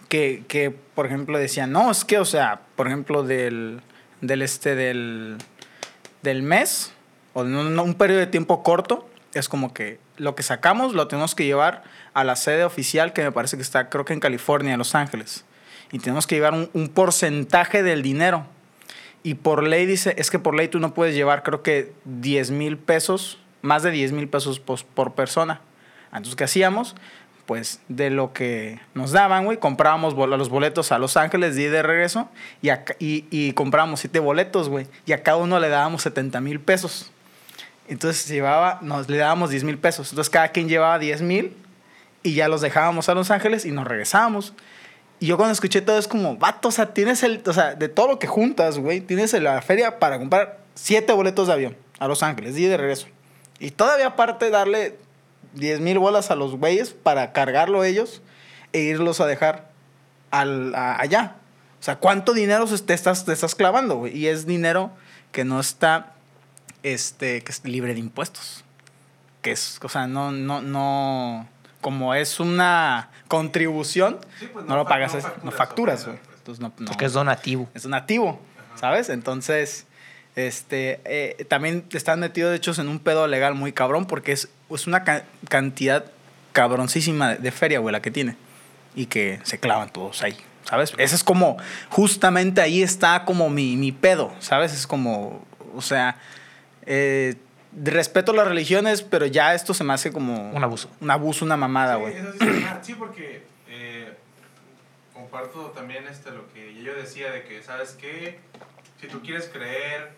que, 0.08 0.44
que, 0.48 0.70
por 0.70 1.06
ejemplo, 1.06 1.38
decía, 1.38 1.66
no, 1.66 1.90
es 1.90 2.04
que, 2.04 2.18
o 2.18 2.24
sea, 2.24 2.62
por 2.76 2.86
ejemplo, 2.86 3.22
del, 3.22 3.80
del 4.20 4.42
este, 4.42 4.74
del, 4.74 5.36
del 6.22 6.42
mes, 6.42 6.92
o 7.32 7.42
un, 7.42 7.78
un 7.78 7.94
periodo 7.94 8.20
de 8.20 8.26
tiempo 8.26 8.62
corto, 8.62 9.08
es 9.32 9.48
como 9.48 9.72
que 9.72 9.98
lo 10.16 10.34
que 10.34 10.42
sacamos 10.42 10.94
lo 10.94 11.08
tenemos 11.08 11.34
que 11.34 11.44
llevar 11.44 11.82
a 12.14 12.24
la 12.24 12.36
sede 12.36 12.64
oficial, 12.64 13.12
que 13.12 13.22
me 13.22 13.32
parece 13.32 13.56
que 13.56 13.62
está, 13.62 13.88
creo 13.88 14.04
que 14.04 14.12
en 14.12 14.20
California, 14.20 14.72
en 14.72 14.78
Los 14.78 14.94
Ángeles. 14.94 15.44
Y 15.92 15.98
tenemos 15.98 16.26
que 16.26 16.36
llevar 16.36 16.54
un, 16.54 16.70
un 16.72 16.88
porcentaje 16.88 17.82
del 17.82 18.02
dinero. 18.02 18.46
Y 19.22 19.34
por 19.34 19.62
ley 19.62 19.86
dice, 19.86 20.14
es 20.18 20.30
que 20.30 20.38
por 20.38 20.54
ley 20.54 20.68
tú 20.68 20.80
no 20.80 20.94
puedes 20.94 21.14
llevar, 21.14 21.42
creo 21.42 21.62
que 21.62 21.92
10 22.04 22.50
mil 22.50 22.78
pesos, 22.78 23.38
más 23.64 23.82
de 23.82 23.90
10 23.90 24.12
mil 24.12 24.28
pesos 24.28 24.60
por 24.60 25.12
persona. 25.14 25.60
Entonces, 26.08 26.36
¿qué 26.36 26.44
hacíamos? 26.44 26.94
Pues 27.46 27.80
de 27.88 28.08
lo 28.10 28.32
que 28.32 28.80
nos 28.94 29.12
daban, 29.12 29.44
güey, 29.44 29.58
comprábamos 29.58 30.14
los 30.14 30.48
boletos 30.48 30.92
a 30.92 30.98
Los 30.98 31.16
Ángeles 31.16 31.56
de 31.56 31.62
ida 31.62 31.68
y 31.68 31.72
de 31.72 31.82
regreso 31.82 32.28
y, 32.62 32.70
y, 32.70 33.26
y 33.30 33.52
comprábamos 33.52 34.00
siete 34.00 34.18
boletos, 34.18 34.68
güey. 34.68 34.86
Y 35.04 35.12
a 35.12 35.22
cada 35.22 35.36
uno 35.36 35.60
le 35.60 35.68
dábamos 35.68 36.02
70 36.02 36.40
mil 36.40 36.60
pesos. 36.60 37.10
Entonces 37.86 38.26
llevaba, 38.28 38.78
nos 38.80 39.08
le 39.08 39.18
dábamos 39.18 39.50
10 39.50 39.64
mil 39.64 39.78
pesos. 39.78 40.10
Entonces 40.10 40.30
cada 40.30 40.48
quien 40.48 40.68
llevaba 40.68 40.98
10 40.98 41.20
mil 41.22 41.56
y 42.22 42.34
ya 42.34 42.48
los 42.48 42.62
dejábamos 42.62 43.08
a 43.08 43.14
Los 43.14 43.30
Ángeles 43.30 43.66
y 43.66 43.72
nos 43.72 43.86
regresábamos. 43.86 44.54
Y 45.20 45.26
yo 45.26 45.36
cuando 45.36 45.52
escuché 45.52 45.80
todo 45.80 45.98
es 45.98 46.08
como, 46.08 46.36
vato, 46.36 46.68
o 46.68 46.72
sea, 46.72 46.94
tienes 46.94 47.22
el, 47.22 47.42
o 47.46 47.52
sea, 47.52 47.74
de 47.74 47.88
todo 47.88 48.08
lo 48.08 48.18
que 48.18 48.26
juntas, 48.26 48.78
güey, 48.78 49.00
tienes 49.00 49.32
la 49.34 49.60
feria 49.62 49.98
para 49.98 50.18
comprar 50.18 50.60
siete 50.74 51.12
boletos 51.12 51.46
de 51.46 51.52
avión 51.52 51.76
a 51.98 52.08
Los 52.08 52.22
Ángeles, 52.22 52.56
y 52.58 52.64
de 52.64 52.76
regreso. 52.76 53.06
Y 53.58 53.70
todavía 53.70 54.08
aparte 54.08 54.50
darle 54.50 54.98
10 55.54 55.80
mil 55.80 55.98
bolas 55.98 56.30
a 56.30 56.34
los 56.36 56.56
güeyes 56.56 56.90
para 56.90 57.32
cargarlo 57.32 57.84
ellos 57.84 58.22
e 58.72 58.80
irlos 58.80 59.20
a 59.20 59.26
dejar 59.26 59.70
al, 60.30 60.74
a- 60.74 61.00
allá. 61.00 61.36
O 61.80 61.82
sea, 61.84 61.96
¿cuánto 61.96 62.32
dinero 62.32 62.66
te 62.66 62.94
estás, 62.94 63.24
te 63.24 63.32
estás 63.32 63.54
clavando, 63.54 63.96
güey? 63.96 64.16
Y 64.16 64.26
es 64.28 64.46
dinero 64.46 64.90
que 65.32 65.44
no 65.44 65.60
está, 65.60 66.14
este, 66.82 67.42
que 67.42 67.52
es 67.52 67.64
libre 67.64 67.92
de 67.94 68.00
impuestos. 68.00 68.64
Que 69.42 69.52
es, 69.52 69.78
o 69.82 69.88
sea, 69.88 70.06
no, 70.06 70.32
no, 70.32 70.62
no, 70.62 71.46
como 71.82 72.14
es 72.14 72.40
una 72.40 73.10
contribución, 73.28 74.18
Sí, 74.40 74.48
pues, 74.52 74.64
no, 74.64 74.70
no 74.70 74.76
lo 74.78 74.86
pagas, 74.88 75.12
no 75.14 75.20
no 75.44 75.50
facturas, 75.52 76.00
no 76.06 76.12
güey. 76.12 76.18
facturas. 76.18 76.38
Entonces 76.38 76.60
no, 76.62 76.72
no- 76.78 76.86
Porque 76.86 77.04
es 77.04 77.12
donativo. 77.12 77.68
es 77.74 77.82
donativo, 77.82 78.40
Ajá. 78.70 78.78
¿sabes? 78.78 79.08
Entonces, 79.10 79.86
este, 80.36 81.00
eh, 81.04 81.44
también 81.48 81.84
están 81.92 82.20
metidos, 82.20 82.50
de 82.50 82.56
hecho, 82.56 82.72
en 82.80 82.88
un 82.88 82.98
pedo 82.98 83.26
legal 83.26 83.54
muy 83.54 83.72
cabrón 83.72 84.06
porque 84.06 84.32
es, 84.32 84.48
es 84.70 84.86
una 84.86 85.04
ca- 85.04 85.24
cantidad 85.48 86.04
cabroncísima 86.52 87.30
de, 87.30 87.36
de 87.38 87.50
feria, 87.52 87.78
güey, 87.78 87.92
la 87.92 88.02
que 88.02 88.10
tiene. 88.10 88.36
Y 88.96 89.06
que 89.06 89.40
se 89.42 89.58
clavan 89.58 89.90
todos 89.92 90.22
ahí, 90.22 90.36
¿sabes? 90.64 90.92
Ese 90.98 91.16
es 91.16 91.24
como, 91.24 91.56
justamente 91.90 92.60
ahí 92.60 92.82
está 92.82 93.24
como 93.24 93.50
mi, 93.50 93.76
mi 93.76 93.90
pedo, 93.90 94.32
¿sabes? 94.38 94.72
Es 94.72 94.86
como, 94.86 95.44
o 95.74 95.82
sea, 95.82 96.16
eh, 96.86 97.34
respeto 97.76 98.32
las 98.32 98.46
religiones, 98.46 99.02
pero 99.02 99.26
ya 99.26 99.52
esto 99.54 99.74
se 99.74 99.82
me 99.82 99.92
hace 99.92 100.12
como... 100.12 100.52
Un 100.52 100.62
abuso. 100.62 100.88
Un 101.00 101.10
abuso, 101.10 101.44
una 101.44 101.56
mamada, 101.56 101.96
Sí, 101.96 102.00
güey. 102.02 102.16
eso 102.16 102.32
sí, 102.38 102.44
mal. 102.46 102.78
Sí, 102.82 102.94
porque 102.94 103.42
eh, 103.68 104.12
comparto 105.12 105.72
también 105.74 106.06
este, 106.06 106.30
lo 106.30 106.46
que 106.52 106.80
yo 106.82 106.94
decía 106.94 107.32
de 107.32 107.42
que, 107.42 107.62
¿sabes 107.64 107.96
qué? 108.00 108.38
Si 109.00 109.08
tú 109.08 109.22
quieres 109.22 109.50
creer 109.52 110.12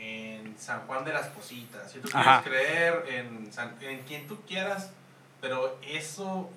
en 0.00 0.58
San 0.58 0.80
Juan 0.86 1.04
de 1.04 1.12
las 1.12 1.26
Positas, 1.28 1.92
si 1.92 1.98
tú 2.00 2.08
quieres 2.08 2.26
Ajá. 2.26 2.42
creer 2.42 3.04
en, 3.08 3.52
San- 3.52 3.76
en 3.82 4.00
quien 4.04 4.26
tú 4.26 4.40
quieras, 4.46 4.90
pero 5.40 5.78
eso 5.82 6.50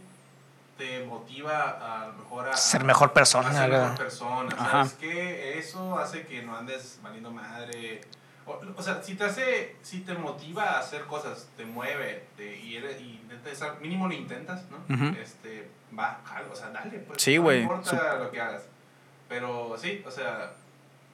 te 0.78 1.04
motiva 1.04 2.02
a 2.04 2.08
lo 2.08 2.14
mejor 2.14 2.50
a... 2.50 2.56
Ser 2.58 2.84
mejor 2.84 3.12
persona, 3.14 3.50
A 3.50 3.54
ser 3.54 3.70
mejor 3.70 3.98
persona, 3.98 4.56
Ajá. 4.58 4.72
¿sabes 4.86 4.94
qué? 4.94 5.60
Eso 5.60 6.00
hace 6.00 6.26
que 6.26 6.42
no 6.42 6.56
andes 6.56 7.00
valiendo 7.04 7.32
madre. 7.32 8.02
O, 8.46 8.60
o 8.76 8.82
sea, 8.82 9.02
si 9.04 9.16
te 9.16 9.26
hace, 9.26 9.76
si 9.82 10.00
te 10.02 10.14
motiva 10.16 10.64
a 10.64 10.80
hacer 10.80 11.04
cosas, 11.04 11.48
te 11.56 11.66
mueve, 11.66 12.26
te, 12.38 12.58
y, 12.58 12.78
eres, 12.78 13.00
y 13.02 13.22
mínimo 13.82 14.08
lo 14.08 14.14
intentas, 14.14 14.64
¿no? 14.70 14.78
Ujú. 14.94 15.16
Este, 15.18 15.70
va, 15.98 16.20
o 16.52 16.56
sea, 16.56 16.70
dale, 16.70 17.00
pues. 17.00 17.22
Sí, 17.22 17.36
no 17.36 17.44
güey. 17.44 17.62
importa 17.62 18.16
lo 18.16 18.32
que 18.32 18.42
hagas. 18.42 18.64
Pero 19.30 19.76
sí, 19.78 20.04
o 20.06 20.12
sea, 20.12 20.54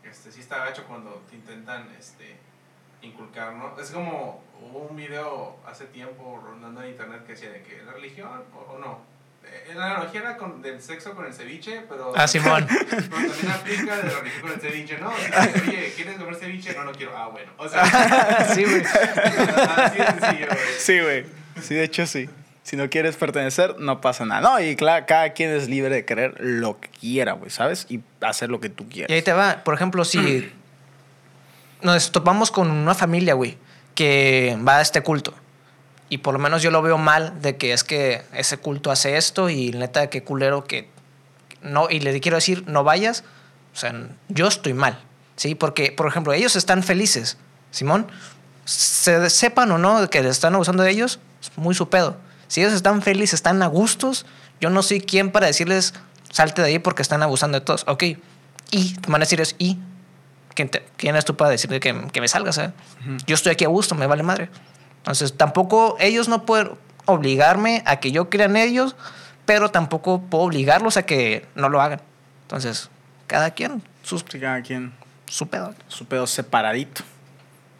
este, 0.09 0.31
sí 0.31 0.41
está 0.41 0.57
gacho 0.65 0.83
cuando 0.85 1.23
te 1.29 1.35
intentan, 1.35 1.87
este, 1.99 2.35
inculcar, 3.01 3.53
¿no? 3.53 3.79
Es 3.79 3.91
como 3.91 4.43
hubo 4.61 4.79
un 4.89 4.95
video 4.95 5.57
hace 5.65 5.85
tiempo 5.85 6.41
rondando 6.43 6.81
en 6.83 6.89
internet 6.89 7.25
que 7.25 7.33
decía 7.33 7.51
de 7.51 7.61
que 7.63 7.81
la 7.83 7.93
religión 7.93 8.43
o, 8.53 8.73
o 8.73 8.77
no. 8.79 8.99
Eh, 9.45 9.73
La 9.73 9.85
analogía 9.95 10.19
era 10.19 10.37
con, 10.37 10.61
del 10.61 10.81
sexo 10.81 11.15
con 11.15 11.25
el 11.25 11.33
ceviche, 11.33 11.81
pero... 11.87 12.11
Ah, 12.15 12.27
Simón. 12.27 12.67
Pero 12.89 13.07
también 13.07 13.51
aplica 13.51 13.97
de 13.97 14.03
la 14.03 14.19
religión 14.19 14.41
con 14.41 14.51
el 14.51 14.59
ceviche, 14.59 14.97
¿no? 14.99 15.09
Oye, 15.09 15.93
¿quieres 15.95 16.17
comer 16.17 16.35
ceviche? 16.35 16.73
No, 16.75 16.83
no 16.83 16.91
quiero. 16.91 17.17
Ah, 17.17 17.27
bueno. 17.29 17.51
O 17.57 17.67
sea, 17.67 17.85
sí, 18.53 18.65
güey. 18.65 18.83
así 18.83 19.97
de 19.97 20.05
sencillo, 20.05 20.47
güey. 20.47 20.59
Sí, 20.77 20.99
güey. 20.99 21.25
Sí, 21.61 21.75
de 21.75 21.83
hecho 21.83 22.05
sí. 22.05 22.29
Si 22.69 22.75
no 22.75 22.87
quieres 22.87 23.15
pertenecer, 23.15 23.79
no 23.79 23.99
pasa 23.99 24.25
nada. 24.25 24.41
No, 24.41 24.59
y 24.59 24.75
claro, 24.75 25.03
cada 25.07 25.33
quien 25.33 25.49
es 25.49 25.67
libre 25.67 25.95
de 25.95 26.05
querer 26.05 26.35
lo 26.37 26.79
que 26.79 26.87
quiera, 26.89 27.31
güey, 27.33 27.49
¿sabes? 27.49 27.87
Y 27.89 28.01
hacer 28.21 28.51
lo 28.51 28.59
que 28.59 28.69
tú 28.69 28.83
Y 28.83 28.93
quieras. 28.93 29.11
ahí 29.11 29.23
te 29.23 29.33
va. 29.33 29.63
Por 29.63 29.73
ejemplo, 29.73 30.05
si 30.05 30.51
nos 31.81 32.11
topamos 32.11 32.51
con 32.51 32.69
una 32.69 32.93
familia, 32.93 33.33
güey, 33.33 33.57
que 33.95 34.55
va 34.67 34.77
a 34.77 34.81
este 34.81 35.01
culto. 35.01 35.33
Y 36.09 36.19
por 36.19 36.35
lo 36.35 36.39
menos 36.39 36.61
yo 36.61 36.69
lo 36.69 36.83
veo 36.83 36.99
mal 36.99 37.41
de 37.41 37.57
que 37.57 37.73
es 37.73 37.83
que 37.83 38.21
ese 38.33 38.57
culto 38.57 38.91
hace 38.91 39.17
esto 39.17 39.49
y 39.49 39.71
neta, 39.71 40.11
qué 40.11 40.23
culero 40.23 40.65
que 40.65 40.89
no. 41.63 41.89
Y 41.89 42.01
le 42.01 42.19
quiero 42.19 42.37
decir, 42.37 42.65
no 42.67 42.83
vayas. 42.83 43.23
O 43.73 43.77
sea, 43.77 43.95
yo 44.27 44.47
estoy 44.47 44.75
mal. 44.75 44.99
¿Sí? 45.37 45.55
Porque, 45.55 45.91
por 45.91 46.07
ejemplo, 46.07 46.33
ellos 46.33 46.55
están 46.55 46.83
felices. 46.83 47.39
Simón, 47.71 48.05
se 48.65 49.27
sepan 49.31 49.71
o 49.71 49.79
no 49.79 50.07
que 50.11 50.21
le 50.21 50.29
están 50.29 50.53
abusando 50.53 50.83
de 50.83 50.91
ellos, 50.91 51.19
es 51.41 51.51
muy 51.57 51.73
su 51.73 51.89
pedo. 51.89 52.28
Si 52.49 52.59
ellos 52.59 52.73
están 52.73 53.01
felices, 53.01 53.35
están 53.35 53.63
a 53.63 53.67
gustos, 53.67 54.25
Yo 54.59 54.69
no 54.69 54.83
soy 54.83 54.99
quien 54.99 55.31
para 55.31 55.47
decirles, 55.47 55.93
salte 56.31 56.61
de 56.61 56.67
ahí 56.67 56.79
porque 56.79 57.01
están 57.01 57.23
abusando 57.23 57.57
de 57.57 57.65
todos. 57.65 57.85
Ok. 57.87 58.03
Y 58.71 58.93
te 58.95 59.09
van 59.09 59.21
a 59.21 59.25
decir 59.25 59.39
eso, 59.39 59.55
y. 59.57 59.77
¿Quién, 60.53 60.67
te- 60.67 60.85
quién 60.97 61.15
eres 61.15 61.23
tú 61.23 61.37
para 61.37 61.49
decirle 61.51 61.79
que, 61.79 62.07
que 62.11 62.19
me 62.19 62.27
salgas? 62.27 62.57
eh? 62.57 62.71
Yo 63.25 63.35
estoy 63.35 63.53
aquí 63.53 63.63
a 63.63 63.69
gusto, 63.69 63.95
me 63.95 64.05
vale 64.07 64.23
madre. 64.23 64.49
Entonces, 64.97 65.37
tampoco 65.37 65.95
ellos 66.01 66.27
no 66.27 66.45
pueden 66.45 66.71
obligarme 67.05 67.81
a 67.85 68.01
que 68.01 68.11
yo 68.11 68.29
crea 68.29 68.47
en 68.47 68.57
ellos, 68.57 68.97
pero 69.45 69.69
tampoco 69.71 70.19
puedo 70.21 70.43
obligarlos 70.43 70.97
a 70.97 71.03
que 71.03 71.47
no 71.55 71.69
lo 71.69 71.81
hagan. 71.81 72.01
Entonces, 72.41 72.89
cada 73.27 73.51
quien, 73.51 73.81
sus, 74.03 74.25
Sí, 74.29 74.39
cada 74.39 74.61
quien 74.61 74.91
su 75.27 75.47
pedo. 75.47 75.73
su 75.87 76.05
pedo 76.05 76.27
separadito. 76.27 77.03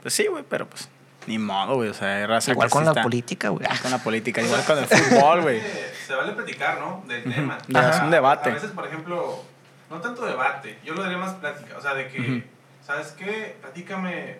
Pues 0.01 0.13
sí, 0.13 0.27
güey, 0.27 0.45
pero 0.49 0.69
pues 0.69 0.87
ni 1.29 1.37
modo, 1.39 1.75
güey. 1.75 1.89
O 1.89 1.93
sea, 1.93 2.17
hay 2.17 2.25
raza 2.25 2.51
Igual 2.51 2.67
que 2.67 2.71
con 2.73 2.83
la 2.83 2.91
está- 2.91 3.03
política, 3.03 3.49
güey. 3.49 3.63
Igual 3.63 3.79
con 3.81 3.91
la 3.91 3.97
política, 3.99 4.41
igual 4.41 4.63
con 4.67 4.77
el 4.79 4.85
fútbol, 4.85 5.41
güey. 5.43 5.61
Se 6.05 6.13
vale 6.15 6.33
platicar, 6.33 6.79
¿no? 6.79 7.03
Del 7.07 7.23
tema. 7.23 7.57
Ya, 7.67 7.89
es 7.91 8.01
un 8.01 8.11
debate. 8.11 8.49
A 8.49 8.53
veces, 8.53 8.71
por 8.71 8.85
ejemplo, 8.85 9.43
no 9.89 10.01
tanto 10.01 10.25
debate, 10.25 10.77
yo 10.83 10.93
lo 10.93 11.03
diría 11.03 11.17
más 11.17 11.35
plática. 11.35 11.77
O 11.77 11.81
sea, 11.81 11.93
de 11.93 12.07
que. 12.09 12.43
¿sabes 12.85 13.11
qué? 13.17 13.55
Platícame, 13.61 14.37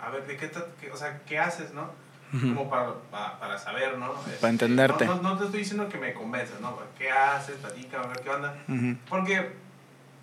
a 0.00 0.10
ver, 0.10 0.26
¿de 0.26 0.36
qué, 0.36 0.48
qué- 0.80 0.90
o 0.92 0.96
sea, 0.96 1.20
qué 1.26 1.38
haces, 1.38 1.72
no? 1.74 1.90
Como 2.30 2.68
para, 2.68 2.92
para, 3.10 3.38
para 3.40 3.58
saber, 3.58 3.96
¿no? 3.98 4.12
Este, 4.30 4.46
entenderte. 4.46 5.06
No, 5.06 5.14
no, 5.16 5.22
no 5.30 5.38
te 5.38 5.44
estoy 5.46 5.60
diciendo 5.60 5.88
que 5.88 5.96
me 5.98 6.12
convenzas, 6.12 6.60
¿no? 6.60 6.78
¿Qué 6.98 7.10
haces? 7.10 7.56
Platícame, 7.56 8.04
a 8.04 8.08
ver 8.08 8.20
qué 8.20 8.30
onda. 8.30 8.54
Porque, 9.08 9.52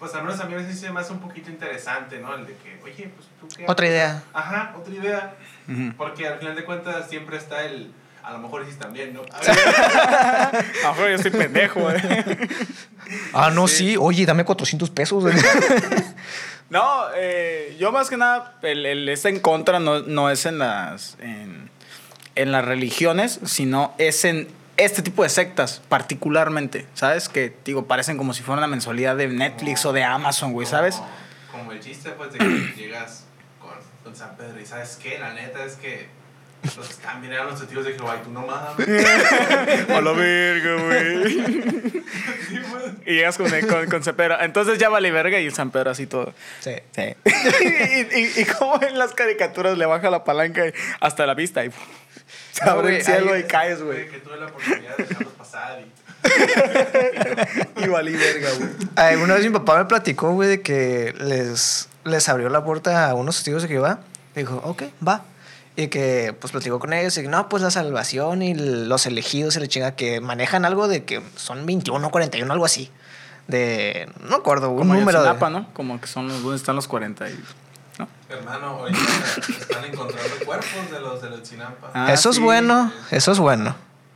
pues 0.06 0.15
al 0.18 0.24
menos 0.24 0.39
a 0.39 0.46
mí 0.46 0.54
a 0.54 0.58
veces 0.58 0.80
se 0.80 0.91
me 0.91 1.00
hace 1.00 1.13
un 1.13 1.20
poquito 1.20 1.50
interesante, 1.50 2.20
¿no? 2.20 2.36
El 2.36 2.46
de 2.46 2.54
que, 2.58 2.80
oye, 2.84 3.10
pues 3.15 3.28
tú 3.41 3.48
qué 3.58 3.65
Otra 3.68 3.88
idea. 3.88 4.22
Ajá, 4.34 4.76
otra 4.78 4.94
idea. 4.94 5.36
Porque 5.98 6.28
al 6.28 6.38
final 6.38 6.56
de 6.56 6.63
cuentas 6.63 7.10
siempre 7.10 7.38
está 7.38 7.65
el, 7.65 7.91
a 8.22 8.34
lo 8.34 8.38
mejor 8.38 8.62
hiciste 8.62 8.84
también, 8.84 9.15
¿no? 9.15 9.22
A 9.34 10.52
Ah, 10.86 10.94
pero 10.96 11.10
yo 11.10 11.15
estoy 11.15 11.32
pendejo, 11.32 11.80
güey. 11.80 11.96
Ah, 13.34 13.50
no, 13.50 13.68
sí. 13.68 13.98
Oye, 14.00 14.28
dame 14.28 14.46
400 14.46 14.91
pesos. 14.91 15.24
güey. 15.24 15.36
No, 16.70 17.06
eh, 17.15 17.76
yo 17.80 17.91
más 17.91 18.10
que 18.10 18.18
nada, 18.18 18.58
el, 18.63 18.86
el 18.88 19.08
este 19.10 19.30
en 19.30 19.39
contra 19.39 19.80
no, 19.80 20.02
no 20.02 20.32
es 20.32 20.48
en 20.48 20.58
las, 20.58 21.15
en, 21.20 21.70
en 22.34 22.52
las 22.52 22.65
religiones, 22.65 23.39
sino 23.46 23.94
es 24.00 24.26
en 24.26 24.48
este 24.77 25.01
tipo 25.01 25.23
de 25.23 25.29
sectas, 25.29 25.81
particularmente, 25.88 26.85
¿sabes? 26.93 27.29
Que, 27.29 27.55
digo, 27.63 27.85
parecen 27.85 28.17
como 28.17 28.33
si 28.33 28.43
fuera 28.43 28.59
una 28.59 28.67
mensualidad 28.67 29.15
de 29.15 29.27
Netflix 29.27 29.85
o 29.85 29.93
de 29.93 30.03
Amazon, 30.03 30.53
güey, 30.53 30.67
¿sabes? 30.67 30.95
Como, 31.51 31.63
como 31.63 31.71
el 31.71 31.79
chiste, 31.79 32.11
pues, 32.11 32.33
de 32.33 32.39
que 32.39 32.73
llegas 32.77 33.25
con, 33.59 33.71
con 34.03 34.15
San 34.15 34.35
Pedro 34.35 34.59
y 34.59 34.65
¿sabes 34.65 34.99
qué? 35.01 35.19
La 35.19 35.33
neta 35.33 35.63
es 35.63 35.75
que 35.75 36.07
los 36.75 36.88
que 36.88 36.93
están 36.93 37.23
eran 37.23 37.47
los 37.47 37.59
testigos 37.59 37.85
de 37.85 37.93
Jehová 37.93 38.17
y 38.19 38.23
tú 38.25 38.31
no 38.31 38.45
mames. 38.45 38.88
A 39.89 40.01
la 40.01 40.11
verga, 40.11 40.83
güey. 40.83 42.03
Pues. 42.45 42.93
Y 43.05 43.13
llegas 43.15 43.38
con, 43.38 43.49
con, 43.49 43.89
con 43.89 44.03
San 44.03 44.15
Pedro. 44.15 44.39
Entonces 44.39 44.77
ya 44.77 44.89
vale 44.89 45.11
verga 45.11 45.39
y 45.39 45.45
el 45.45 45.53
San 45.53 45.71
Pedro 45.71 45.91
así 45.91 46.07
todo. 46.07 46.33
Sí. 46.59 46.73
Sí. 46.91 47.15
y, 47.61 48.19
y, 48.19 48.41
y 48.41 48.45
como 48.45 48.81
en 48.81 48.97
las 48.97 49.13
caricaturas 49.13 49.77
le 49.77 49.85
baja 49.85 50.09
la 50.09 50.23
palanca 50.23 50.63
hasta 50.99 51.25
la 51.25 51.33
vista 51.33 51.65
y 51.65 51.71
se 52.51 52.65
No, 52.65 52.71
abre 52.71 52.83
güey, 52.83 52.95
el 52.97 53.03
cielo 53.03 53.38
y 53.38 53.43
caes, 53.43 53.81
güey. 53.81 54.09
Que 54.09 54.19
tuve 54.19 54.38
la 54.38 54.47
oportunidad 54.47 54.97
de 54.97 55.03
dejarlos 55.03 55.33
pasar 55.33 55.81
y... 55.81 55.91
Y 57.83 57.88
valí 57.88 58.13
verga, 58.15 58.49
güey. 58.57 59.15
Una 59.23 59.35
vez 59.35 59.43
mi 59.43 59.51
papá 59.51 59.77
me 59.77 59.85
platicó, 59.85 60.31
güey, 60.31 60.49
de 60.49 60.61
que 60.61 61.13
les, 61.19 61.88
les 62.03 62.29
abrió 62.29 62.49
la 62.49 62.63
puerta 62.63 63.09
a 63.09 63.13
unos 63.13 63.35
testigos 63.35 63.63
de 63.63 63.67
Jehová. 63.67 63.99
Dijo, 64.35 64.61
ok, 64.63 64.83
va. 65.05 65.23
Y 65.75 65.88
que, 65.88 66.35
pues, 66.39 66.51
platicó 66.51 66.79
con 66.79 66.93
ellos. 66.93 67.17
Y 67.17 67.23
que, 67.23 67.27
no, 67.27 67.49
pues, 67.49 67.61
la 67.61 67.71
salvación 67.71 68.41
y 68.41 68.55
los 68.55 69.05
elegidos 69.05 69.55
y 69.57 69.59
la 69.59 69.67
chinga 69.67 69.91
que 69.95 70.21
manejan 70.21 70.65
algo 70.65 70.88
de 70.88 71.03
que 71.03 71.21
son 71.35 71.65
21, 71.65 72.09
41, 72.09 72.51
algo 72.51 72.65
así. 72.65 72.89
De, 73.47 74.09
no 74.21 74.29
me 74.29 74.35
acuerdo, 74.35 74.71
un 74.71 74.79
Como 74.79 74.93
número 74.95 75.21
de... 75.21 75.29
Ayotzinapa, 75.29 75.49
¿no? 75.51 75.73
Como 75.73 76.01
que 76.01 76.07
son 76.07 76.27
los, 76.27 76.41
¿dónde 76.41 76.57
están 76.57 76.75
los 76.75 76.88
40? 76.88 77.29
Y, 77.29 77.39
¿no? 77.99 78.08
Hermano, 78.29 78.67
ahorita 78.67 78.99
están 79.60 79.86
encontrando 79.86 80.36
cuerpos 80.45 80.91
de 80.91 80.99
los 80.99 81.21
de 81.21 81.29
los 81.29 81.43
Chinampa. 81.43 81.91
Ah, 81.93 82.12
eso 82.13 82.29
es 82.29 82.38
sí. 82.38 82.41
bueno, 82.41 82.91
eso 83.12 83.31
es 83.31 83.39
bueno. 83.39 83.75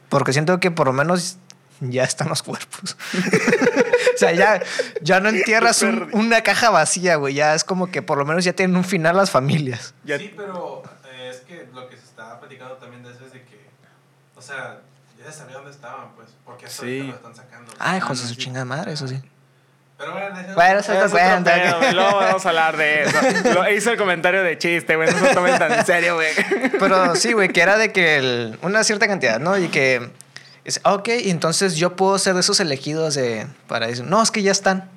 Porque 0.10 0.34
siento 0.34 0.60
que 0.60 0.72
por 0.72 0.88
lo 0.88 0.94
menos 0.94 1.38
ya 1.82 2.04
están 2.04 2.28
los 2.30 2.44
cuerpos. 2.44 2.98
o 4.16 4.18
sea, 4.18 4.32
ya, 4.34 4.62
ya 5.02 5.20
no 5.20 5.30
entierras 5.30 5.82
un- 5.82 6.10
una 6.14 6.42
caja 6.42 6.70
vacía, 6.72 7.16
güey. 7.16 7.34
Ya 7.36 7.54
es 7.56 7.64
como 7.64 7.90
que 7.92 8.02
por 8.02 8.18
lo 8.18 8.26
menos 8.26 8.44
ya 8.44 8.54
tienen 8.54 8.76
un 8.76 8.84
final 8.84 9.16
las 9.16 9.32
familias. 9.32 9.94
Ya- 10.04 10.18
Sí, 10.18 10.34
pero 10.36 10.84
eh, 11.14 11.30
es 11.34 11.42
que 11.42 11.68
lo 11.74 11.88
que 11.88 11.96
se 11.96 12.04
estaba 12.04 12.40
platicando 12.40 12.76
también 12.76 13.04
de 13.04 13.12
eso 13.12 13.26
es 13.26 13.32
de 13.34 13.44
que, 13.44 13.66
o 14.36 14.42
sea, 14.42 14.80
ya 15.18 15.32
se 15.32 15.38
sabía 15.38 15.56
dónde 15.58 15.72
estaban, 15.72 16.10
pues, 16.16 16.30
porque 16.44 16.66
hasta 16.66 16.82
Sí. 16.84 17.04
lo 17.04 17.14
están 17.16 17.36
sacando. 17.36 17.72
Ay, 17.80 17.98
hijos 18.00 18.20
Ah, 18.20 18.24
de 18.24 18.28
su 18.30 18.36
chingada 18.36 18.66
madre, 18.66 18.94
eso 18.94 19.08
sí. 19.08 19.22
Pero 20.00 20.14
bueno, 20.14 20.40
eso- 20.40 20.54
Bueno, 20.56 20.80
eso 20.80 21.10
cuenta. 21.12 21.54
pedo. 21.54 21.92
Luego 21.94 22.16
vamos 22.18 22.46
a 22.46 22.50
hablar 22.50 22.78
de 22.78 23.04
eso. 23.04 23.18
Lo, 23.54 23.70
hice 23.70 23.92
el 23.92 23.98
comentario 23.98 24.42
de 24.42 24.58
chiste, 24.58 24.96
güey. 24.96 25.12
No 25.12 25.20
se 25.20 25.34
tomen 25.36 25.60
tan 25.60 25.72
en 25.74 25.86
serio, 25.86 26.16
güey. 26.16 26.30
Pero 26.80 27.16
sí, 27.16 27.34
güey, 27.34 27.50
que 27.50 27.62
era 27.62 27.78
de 27.78 27.92
que 27.92 28.16
el- 28.18 28.58
una 28.62 28.84
cierta 28.86 29.08
cantidad, 29.08 29.40
¿no? 29.40 29.58
Y 29.58 29.68
que, 29.68 30.10
es, 30.64 30.80
ok, 30.86 31.10
y 31.22 31.30
entonces 31.30 31.76
yo 31.76 31.96
puedo 31.98 32.18
ser 32.18 32.34
de 32.34 32.40
esos 32.40 32.60
elegidos 32.62 33.14
de, 33.16 33.46
para 33.68 33.88
decir, 33.88 34.06
no, 34.06 34.24
es 34.24 34.32
que 34.32 34.42
ya 34.42 34.52
están. 34.54 34.90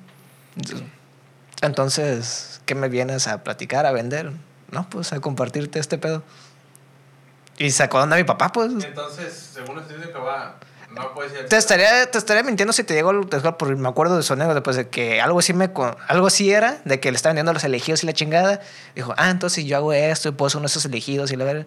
Entonces, 1.61 2.61
¿qué 2.65 2.75
me 2.75 2.89
vienes 2.89 3.27
a 3.27 3.43
platicar, 3.43 3.85
a 3.85 3.91
vender? 3.91 4.31
No, 4.71 4.89
pues 4.89 5.13
a 5.13 5.19
compartirte 5.19 5.79
este 5.79 5.97
pedo. 5.97 6.23
Y 7.57 7.71
sacó 7.71 7.99
onda 7.99 8.15
a 8.15 8.19
mi 8.19 8.23
papá, 8.25 8.51
pues. 8.51 8.71
Entonces, 8.83 9.51
según 9.53 9.75
los 9.75 9.83
estudios 9.83 10.07
de 10.07 10.13
Jehová, 10.13 10.55
no 10.93 11.13
puede 11.13 11.29
ser. 11.29 11.49
Te 11.49 11.57
estaría, 11.57 12.09
te 12.09 12.17
estaría 12.17 12.43
mintiendo 12.43 12.73
si 12.73 12.83
te 12.83 12.93
digo, 12.93 13.11
porque 13.57 13.75
me 13.75 13.87
acuerdo 13.89 14.17
de 14.17 14.23
su 14.23 14.35
después 14.35 14.75
de 14.75 14.89
que 14.89 15.21
algo 15.21 15.39
así 15.39 15.53
me 15.53 15.71
con- 15.71 15.95
algo 16.07 16.27
así 16.27 16.51
era, 16.51 16.81
de 16.85 16.99
que 16.99 17.11
le 17.11 17.15
estaban 17.15 17.33
vendiendo 17.35 17.51
a 17.51 17.53
los 17.53 17.63
elegidos 17.63 18.03
y 18.03 18.05
la 18.07 18.13
chingada. 18.13 18.61
Dijo, 18.95 19.13
ah, 19.17 19.29
entonces 19.29 19.65
yo 19.65 19.77
hago 19.77 19.93
esto 19.93 20.29
y 20.29 20.31
puedo 20.31 20.49
ser 20.49 20.57
uno 20.59 20.63
de 20.67 20.71
esos 20.71 20.85
elegidos 20.85 21.31
y 21.31 21.35
la 21.35 21.45
verdad. 21.45 21.65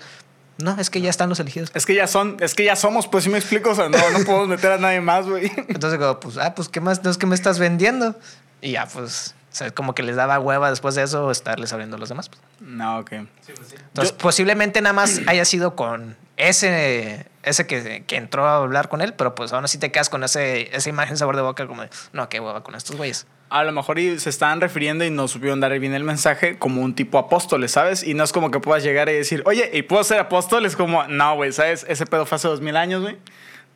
No, 0.58 0.74
es 0.80 0.88
que 0.88 1.00
ya 1.02 1.10
están 1.10 1.28
los 1.28 1.38
elegidos. 1.38 1.70
Es 1.74 1.84
que 1.84 1.94
ya 1.94 2.06
son, 2.06 2.38
es 2.40 2.54
que 2.54 2.64
ya 2.64 2.76
somos, 2.76 3.06
pues 3.08 3.24
sí 3.24 3.30
me 3.30 3.36
explico. 3.38 3.70
O 3.70 3.74
sea, 3.74 3.88
no, 3.90 3.98
no 4.10 4.24
podemos 4.24 4.48
meter 4.48 4.72
a 4.72 4.78
nadie 4.78 5.00
más, 5.02 5.26
güey. 5.26 5.52
Entonces, 5.68 5.98
como, 5.98 6.18
pues, 6.18 6.38
ah, 6.38 6.54
pues, 6.54 6.68
¿qué 6.70 6.80
más? 6.80 7.04
No 7.04 7.10
es 7.10 7.18
que 7.18 7.26
me 7.26 7.34
estás 7.34 7.58
vendiendo. 7.58 8.14
Y 8.62 8.72
ya, 8.72 8.86
pues, 8.86 9.34
o 9.52 9.54
sea, 9.54 9.70
como 9.72 9.94
que 9.94 10.02
les 10.02 10.16
daba 10.16 10.38
hueva 10.40 10.70
después 10.70 10.94
de 10.94 11.02
eso 11.02 11.30
estarles 11.30 11.72
abriendo 11.74 11.96
a 11.96 11.98
los 11.98 12.08
demás. 12.08 12.30
pues. 12.30 12.40
No, 12.60 13.00
ok. 13.00 13.10
Sí, 13.44 13.52
pues 13.54 13.68
sí. 13.68 13.74
Entonces, 13.78 14.12
posiblemente 14.12 14.80
nada 14.80 14.94
más 14.94 15.20
haya 15.26 15.44
sido 15.44 15.76
con 15.76 16.16
ese, 16.36 17.26
ese 17.42 17.66
que, 17.66 18.04
que 18.06 18.16
entró 18.16 18.46
a 18.46 18.56
hablar 18.56 18.88
con 18.88 19.00
él, 19.00 19.14
pero 19.14 19.34
pues 19.34 19.52
aún 19.52 19.64
así 19.64 19.78
te 19.78 19.90
quedas 19.90 20.10
con 20.10 20.22
ese, 20.24 20.74
esa 20.76 20.88
imagen 20.88 21.16
sabor 21.16 21.36
de 21.36 21.42
boca 21.42 21.66
como 21.66 21.82
de, 21.82 21.88
no, 22.12 22.28
qué 22.28 22.40
hueva 22.40 22.62
con 22.62 22.74
estos 22.74 22.96
güeyes. 22.96 23.26
A 23.48 23.62
lo 23.62 23.70
mejor 23.72 23.98
y 24.00 24.18
se 24.18 24.28
estaban 24.28 24.60
refiriendo 24.60 25.04
y 25.04 25.10
no 25.10 25.28
supieron 25.28 25.60
dar 25.60 25.76
bien 25.78 25.94
el 25.94 26.02
mensaje 26.02 26.58
como 26.58 26.82
un 26.82 26.94
tipo 26.94 27.16
apóstoles, 27.18 27.70
¿sabes? 27.70 28.02
Y 28.02 28.14
no 28.14 28.24
es 28.24 28.32
como 28.32 28.50
que 28.50 28.58
puedas 28.58 28.82
llegar 28.82 29.08
y 29.08 29.12
decir, 29.12 29.42
oye, 29.46 29.70
¿y 29.72 29.82
puedo 29.82 30.02
ser 30.02 30.18
apóstol? 30.18 30.66
Es 30.66 30.74
como, 30.74 31.04
no, 31.04 31.36
güey, 31.36 31.52
¿sabes? 31.52 31.86
Ese 31.88 32.06
pedo 32.06 32.26
fue 32.26 32.36
hace 32.36 32.48
dos 32.48 32.60
mil 32.60 32.76
años, 32.76 33.02
güey. 33.02 33.16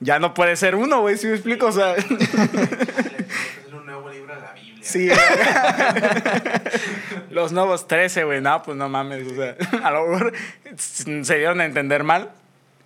Ya 0.01 0.19
no 0.19 0.35
puede 0.35 0.57
ser 0.57 0.75
uno, 0.75 1.03
güey, 1.03 1.17
¿sí 1.19 1.29
me 1.29 1.35
explico? 1.35 1.67
O 1.67 1.73
sea, 1.73 1.95
Es 1.95 3.73
un 3.73 3.87
nuevo 3.87 4.11
libro 4.11 4.35
de 4.35 4.41
la 4.41 4.53
Biblia. 4.55 4.83
sí. 4.83 5.09
Los 7.31 7.53
nuevos 7.53 7.87
13, 7.87 8.25
güey, 8.25 8.41
no, 8.41 8.61
pues 8.63 8.77
no 8.77 8.89
mames. 8.89 9.31
O 9.31 9.35
sea, 9.37 9.55
a 9.87 9.91
lo 9.93 10.09
mejor 10.09 10.33
se 10.77 11.37
dieron 11.37 11.61
a 11.61 11.65
entender 11.65 12.03
mal 12.03 12.31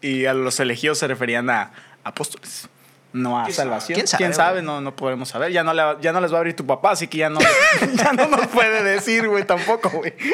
y 0.04 0.26
a 0.26 0.34
los 0.34 0.60
elegidos 0.60 0.98
se 0.98 1.08
referían 1.08 1.48
a 1.48 1.72
apóstoles. 2.04 2.68
No 3.14 3.38
a 3.40 3.44
¿Quién 3.44 3.54
salvación. 3.54 3.96
sabe? 3.96 4.06
¿Quién 4.06 4.18
¿Quién 4.18 4.34
sabe? 4.34 4.48
sabe? 4.56 4.62
No, 4.62 4.80
no 4.80 4.94
podremos 4.94 5.28
saber. 5.28 5.50
Ya 5.52 5.62
no, 5.64 5.72
le, 5.72 5.82
ya 6.00 6.12
no 6.12 6.20
les 6.20 6.30
va 6.32 6.36
a 6.36 6.38
abrir 6.40 6.54
tu 6.56 6.66
papá, 6.66 6.90
así 6.90 7.06
que 7.06 7.18
ya 7.18 7.30
no, 7.30 7.40
ya 7.94 8.12
no 8.12 8.26
nos 8.26 8.48
puede 8.48 8.82
decir, 8.82 9.28
güey, 9.28 9.44
tampoco, 9.44 9.90
güey. 9.90 10.14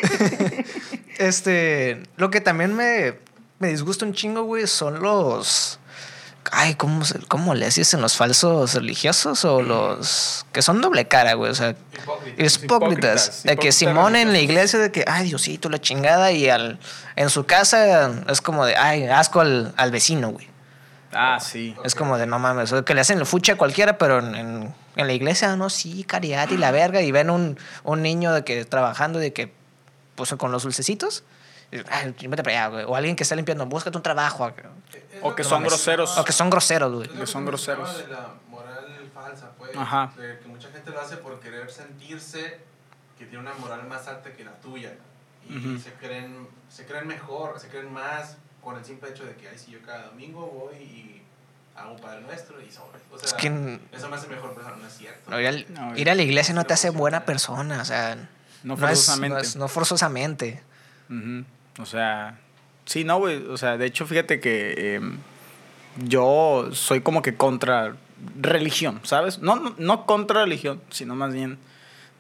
Este, 1.19 2.03
lo 2.17 2.31
que 2.31 2.41
también 2.41 2.75
me, 2.75 3.19
me 3.59 3.69
disgusta 3.69 4.07
un 4.07 4.15
chingo, 4.15 4.45
güey, 4.45 4.67
son 4.67 5.03
los... 5.03 5.79
Ay, 6.53 6.75
¿cómo, 6.75 7.03
¿cómo 7.29 7.55
le 7.55 7.67
dicen 7.69 8.01
los 8.01 8.17
falsos 8.17 8.75
religiosos 8.75 9.45
o 9.45 9.63
los 9.63 10.47
que 10.53 10.63
son 10.63 10.81
doble 10.81 11.07
cara, 11.07 11.35
güey? 11.35 11.51
O 11.51 11.55
sea, 11.55 11.71
Hipócritas. 11.71 12.03
hipócritas. 12.03 12.63
hipócritas, 12.65 13.43
De 13.45 13.57
que 13.57 13.73
Simón 13.73 14.17
en 14.17 14.33
la 14.33 14.39
iglesia 14.41 14.79
de 14.79 14.91
que, 14.91 15.05
ay, 15.07 15.27
Diosito, 15.29 15.69
la 15.69 15.81
chingada, 15.81 16.33
y 16.33 16.49
al, 16.49 16.79
en 17.17 17.31
su 17.31 17.45
casa 17.45 18.11
es 18.29 18.41
como 18.41 18.65
de, 18.65 18.75
ay, 18.77 19.05
asco 19.05 19.41
al, 19.41 19.75
al 19.77 19.91
vecino, 19.91 20.31
güey. 20.31 20.49
Ah, 21.13 21.39
sí. 21.41 21.77
Es 21.85 21.95
como 21.95 22.17
de, 22.19 22.27
no 22.27 22.39
mames, 22.39 22.73
o 22.73 22.85
que 22.85 22.95
le 22.95 23.01
hacen 23.03 23.19
el 23.19 23.27
fucha 23.27 23.53
a 23.53 23.57
cualquiera, 23.57 23.99
pero 23.99 24.19
en, 24.21 24.35
en- 24.35 24.75
en 24.97 25.07
la 25.07 25.13
iglesia, 25.13 25.55
no, 25.57 25.71
sí, 25.71 26.05
caridad 26.05 26.49
y 26.51 26.57
la 26.57 26.71
verga, 26.73 27.01
y 27.01 27.13
ven 27.13 27.31
un, 27.31 27.59
un 27.85 28.03
niño 28.03 28.33
de 28.33 28.45
que 28.45 28.65
trabajando, 28.65 29.19
de 29.19 29.33
que, 29.33 29.53
pues 30.15 30.31
con 30.37 30.53
los 30.53 30.63
dulcecitos, 30.65 31.23
ay, 31.89 32.15
vete 32.29 32.43
para 32.43 32.65
allá, 32.65 32.69
güey. 32.69 32.85
O 32.87 32.97
alguien 32.97 33.15
que 33.17 33.23
está 33.23 33.35
limpiando, 33.37 33.65
búscate 33.67 33.97
un 33.97 34.03
trabajo. 34.03 34.49
Es 34.49 34.55
O 35.23 35.35
que 35.35 35.45
son 35.45 35.63
groseros. 35.63 36.17
O 36.19 36.25
que 36.25 36.33
son 36.33 36.51
groseros, 36.51 36.93
güey. 36.93 37.09
es 37.09 37.13
que 37.21 37.27
son 37.27 37.45
groseros. 37.47 37.97
De 37.99 38.09
la 38.09 38.35
moral 38.49 39.11
falsa, 39.15 39.51
pues. 39.59 39.71
Ajá. 39.77 40.13
De 40.17 40.39
que 40.41 40.49
mucha 40.49 40.71
gente 40.71 40.91
lo 40.91 41.01
hace 41.01 41.17
por 41.19 41.39
querer 41.41 41.71
sentirse 41.71 42.59
que 43.19 43.27
tiene 43.27 43.39
una 43.39 43.55
moral 43.55 43.87
más 43.87 44.09
alta 44.09 44.33
que 44.33 44.45
la 44.45 44.53
tuya. 44.61 44.93
Y 45.49 45.57
Ujú. 45.57 45.79
se, 45.79 45.93
creen, 45.95 46.49
se 46.69 46.87
creen 46.87 47.07
mejor, 47.07 47.59
se 47.61 47.69
creen 47.69 47.93
más 47.93 48.37
con 48.63 48.77
el 48.77 48.85
simple 48.85 49.11
hecho 49.11 49.25
de 49.25 49.35
que, 49.37 49.49
ay, 49.49 49.59
si 49.59 49.71
yo 49.73 49.79
cada 49.83 50.07
domingo 50.07 50.47
voy 50.47 50.77
y 50.77 51.23
hago 51.77 51.93
un 51.95 52.01
Padre 52.01 52.21
Nuestro 52.23 52.61
y 52.61 52.71
sobre. 52.71 52.99
O 53.11 53.19
sea, 53.19 53.27
Es 53.27 53.35
que- 53.35 53.81
eso 53.93 54.09
me 54.09 54.17
hace 54.17 54.29
mejor 54.29 54.55
persona, 54.55 54.77
no 54.77 54.87
es 54.87 54.97
cierto. 54.97 55.31
No, 55.31 55.41
ir, 55.41 55.47
al- 55.49 55.67
No, 55.73 55.97
ir 55.97 56.11
a 56.11 56.15
la 56.15 56.23
iglesia 56.23 56.55
no 56.55 56.65
te 56.65 56.75
hace 56.75 56.91
buena 56.91 57.25
persona, 57.25 57.81
o 57.81 57.85
sea, 57.85 58.17
No 58.63 58.75
es- 58.75 58.81
forzosamente. 58.81 59.35
No, 59.35 59.41
es- 59.41 59.57
no 59.57 59.69
forzosamente. 59.69 60.63
Ujú. 61.09 61.45
O 61.79 61.87
sea, 61.87 62.39
sí, 62.87 63.05
no, 63.05 63.19
güey. 63.19 63.45
O 63.47 63.57
sea, 63.57 63.77
de 63.77 63.87
hecho, 63.87 64.07
fíjate 64.07 64.41
que 64.41 64.95
em, 64.97 65.19
yo 66.05 66.69
soy 66.73 67.01
como 67.01 67.23
que 67.23 67.35
contra 67.37 67.95
religión, 68.41 69.01
¿sabes? 69.03 69.39
No, 69.39 69.57
no, 69.57 69.75
no 69.79 70.07
contra 70.07 70.43
religión, 70.43 70.81
sino 70.91 71.15
más 71.15 71.33
bien 71.33 71.59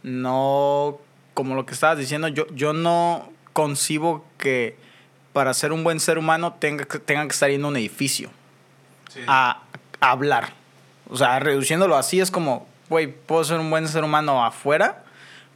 no 0.02 0.98
como 1.34 1.54
lo 1.54 1.66
que 1.66 1.74
estabas 1.74 1.98
diciendo. 1.98 2.28
Yo, 2.28 2.46
yo 2.54 2.72
no 2.72 3.30
concibo 3.52 4.24
que 4.38 4.76
para 5.32 5.52
ser 5.54 5.72
un 5.72 5.84
buen 5.84 6.00
ser 6.00 6.18
humano 6.18 6.54
tenga 6.58 6.84
que, 6.84 6.98
tenga 6.98 7.22
que 7.24 7.32
estar 7.32 7.50
yendo 7.50 7.68
a 7.68 7.70
un 7.70 7.76
edificio 7.76 8.30
Sí. 9.08 9.20
a, 9.26 9.62
a 10.00 10.10
hablar. 10.10 10.52
O 11.08 11.16
sea, 11.16 11.40
reduciéndolo 11.40 11.96
así 11.96 12.20
es 12.20 12.30
como, 12.30 12.68
güey, 12.88 13.08
puedo 13.08 13.42
ser 13.42 13.58
un 13.58 13.68
buen 13.70 13.88
ser 13.88 14.04
humano 14.04 14.44
afuera 14.44 15.04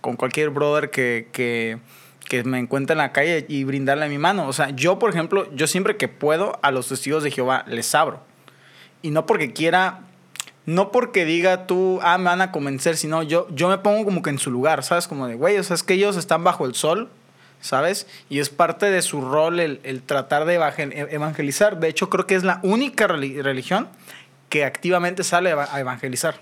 con 0.00 0.16
cualquier 0.16 0.50
brother 0.50 0.90
que, 0.90 1.28
que, 1.32 1.78
que 2.24 2.42
me 2.44 2.58
encuentre 2.58 2.92
en 2.94 2.98
la 2.98 3.12
calle 3.12 3.44
y 3.48 3.64
brindarle 3.64 4.08
mi 4.08 4.18
mano. 4.18 4.48
O 4.48 4.52
sea, 4.52 4.70
yo, 4.70 4.98
por 4.98 5.10
ejemplo, 5.10 5.48
yo 5.54 5.66
siempre 5.66 5.96
que 5.96 6.08
puedo 6.08 6.58
a 6.62 6.70
los 6.70 6.88
testigos 6.88 7.22
de 7.22 7.30
Jehová 7.30 7.64
les 7.68 7.94
abro. 7.94 8.20
Y 9.02 9.10
no 9.10 9.26
porque 9.26 9.52
quiera, 9.52 10.00
no 10.66 10.90
porque 10.90 11.24
diga 11.26 11.66
tú, 11.66 12.00
ah, 12.02 12.16
me 12.18 12.24
van 12.24 12.40
a 12.40 12.50
convencer, 12.52 12.96
sino 12.96 13.22
yo, 13.22 13.46
yo 13.50 13.68
me 13.68 13.76
pongo 13.78 14.04
como 14.04 14.22
que 14.22 14.30
en 14.30 14.38
su 14.38 14.50
lugar, 14.50 14.82
¿sabes? 14.82 15.06
Como 15.06 15.26
de, 15.28 15.34
güey, 15.34 15.58
o 15.58 15.62
sea, 15.62 15.74
es 15.74 15.82
que 15.82 15.94
ellos 15.94 16.16
están 16.16 16.42
bajo 16.44 16.64
el 16.64 16.74
sol, 16.74 17.10
¿sabes? 17.60 18.06
Y 18.30 18.38
es 18.38 18.48
parte 18.48 18.90
de 18.90 19.02
su 19.02 19.20
rol 19.20 19.60
el, 19.60 19.80
el 19.84 20.02
tratar 20.02 20.46
de 20.46 20.54
e, 20.54 21.08
evangelizar. 21.14 21.78
De 21.80 21.88
hecho, 21.88 22.08
creo 22.08 22.26
que 22.26 22.34
es 22.34 22.44
la 22.44 22.60
única 22.62 23.06
reli- 23.06 23.42
religión 23.42 23.88
que 24.48 24.64
activamente 24.64 25.24
sale 25.24 25.50
a 25.50 25.52
eva- 25.52 25.68
a 25.70 25.80
evangelizar. 25.80 26.40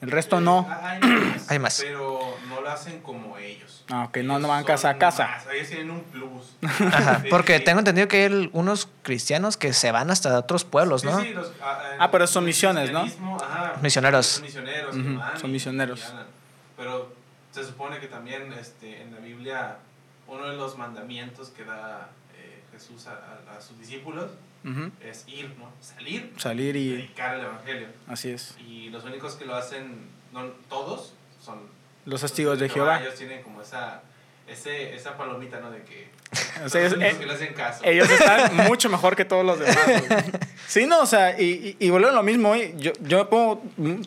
El 0.00 0.10
resto 0.12 0.40
no. 0.40 0.66
Ah, 0.70 0.90
Hay 0.92 1.00
más, 1.00 1.50
Hay 1.50 1.58
más. 1.58 1.80
Pero 1.84 2.20
no 2.48 2.60
lo 2.62 2.70
hacen 2.70 3.00
como 3.00 3.36
ellos. 3.36 3.67
Ah, 3.90 4.04
ok, 4.04 4.18
no, 4.18 4.38
no 4.38 4.48
van 4.48 4.64
casa 4.64 4.90
a 4.90 4.98
casa. 4.98 5.26
más, 5.28 5.46
ellos 5.54 5.68
tienen 5.68 5.90
un 5.90 6.02
plus. 6.04 6.56
Ajá, 6.92 7.24
porque 7.30 7.58
tengo 7.60 7.78
entendido 7.78 8.06
que 8.08 8.24
hay 8.24 8.50
unos 8.52 8.88
cristianos 9.02 9.56
que 9.56 9.72
se 9.72 9.90
van 9.92 10.10
hasta 10.10 10.36
otros 10.38 10.64
pueblos, 10.64 11.04
¿no? 11.04 11.22
Sí, 11.22 11.28
sí, 11.28 11.34
los- 11.34 11.52
ah, 11.62 11.96
Ah, 11.98 12.10
pero 12.10 12.26
son 12.26 12.44
el 12.44 12.46
misiones, 12.48 12.90
¿no? 12.92 13.00
ajá, 13.42 13.72
Misioneros. 13.80 14.26
Son 14.26 14.44
misioneros. 14.44 14.94
que 14.94 15.00
Ujú, 15.00 15.18
van 15.20 15.36
son 15.40 15.50
y- 15.50 15.52
misioneros. 15.54 16.00
y. 16.12 16.26
Pero 16.76 17.12
se 17.52 17.64
supone 17.64 17.98
que 17.98 18.06
también 18.08 18.52
este, 18.52 19.00
en 19.02 19.12
la 19.14 19.20
Biblia 19.20 19.76
uno 20.26 20.46
de 20.48 20.56
los 20.56 20.76
mandamientos 20.76 21.48
que 21.48 21.64
da 21.64 22.10
eh, 22.36 22.62
Jesús 22.72 23.06
a, 23.06 23.12
a- 23.12 23.56
a 23.56 23.60
sus 23.62 23.78
discípulos 23.78 24.32
Ujú. 24.64 24.90
es 25.02 25.24
ir, 25.26 25.54
¿no? 25.58 25.70
Salir, 25.80 26.32
Salir 26.36 26.76
y... 26.76 26.92
predicar 26.92 27.34
el 27.36 27.44
evangelio. 27.44 27.88
Así 28.06 28.30
es. 28.30 28.54
Y 28.58 28.90
los 28.90 29.04
únicos 29.04 29.34
que 29.36 29.46
lo 29.46 29.56
hacen, 29.56 30.08
no 30.32 30.42
todos, 30.68 31.14
son 31.42 31.60
Los 32.08 32.20
testigos 32.22 32.58
de 32.58 32.68
Jehová. 32.68 33.00
Ellos 33.00 33.14
tienen 33.14 33.42
como 33.42 33.60
esa, 33.62 34.02
ese, 34.46 34.94
esa 34.94 35.16
palomita, 35.16 35.60
¿no? 35.60 35.70
De 35.70 35.82
que 35.82 36.08
O 36.64 36.68
sea, 36.68 36.82
los 36.82 36.92
es- 36.92 36.96
únicos 36.98 37.14
eh, 37.14 37.16
que 37.20 37.26
le 37.26 37.32
hacen 37.34 37.54
caso. 37.54 37.80
Ellos 37.84 38.10
están 38.10 38.56
mucho 38.68 38.88
mejor 38.88 39.14
que 39.16 39.24
todos 39.24 39.44
los 39.44 39.58
demás. 39.58 39.76
güey. 39.86 40.22
Sí, 40.66 40.86
no, 40.86 41.00
o 41.00 41.06
sea, 41.06 41.40
y, 41.40 41.76
y, 41.78 41.86
y 41.86 41.90
a 41.94 41.98
lo 41.98 42.22
mismo, 42.22 42.48
güey. 42.48 42.74
Yo, 42.78 42.92
yo 43.00 43.18
me 43.18 43.24
pongo 43.26 43.62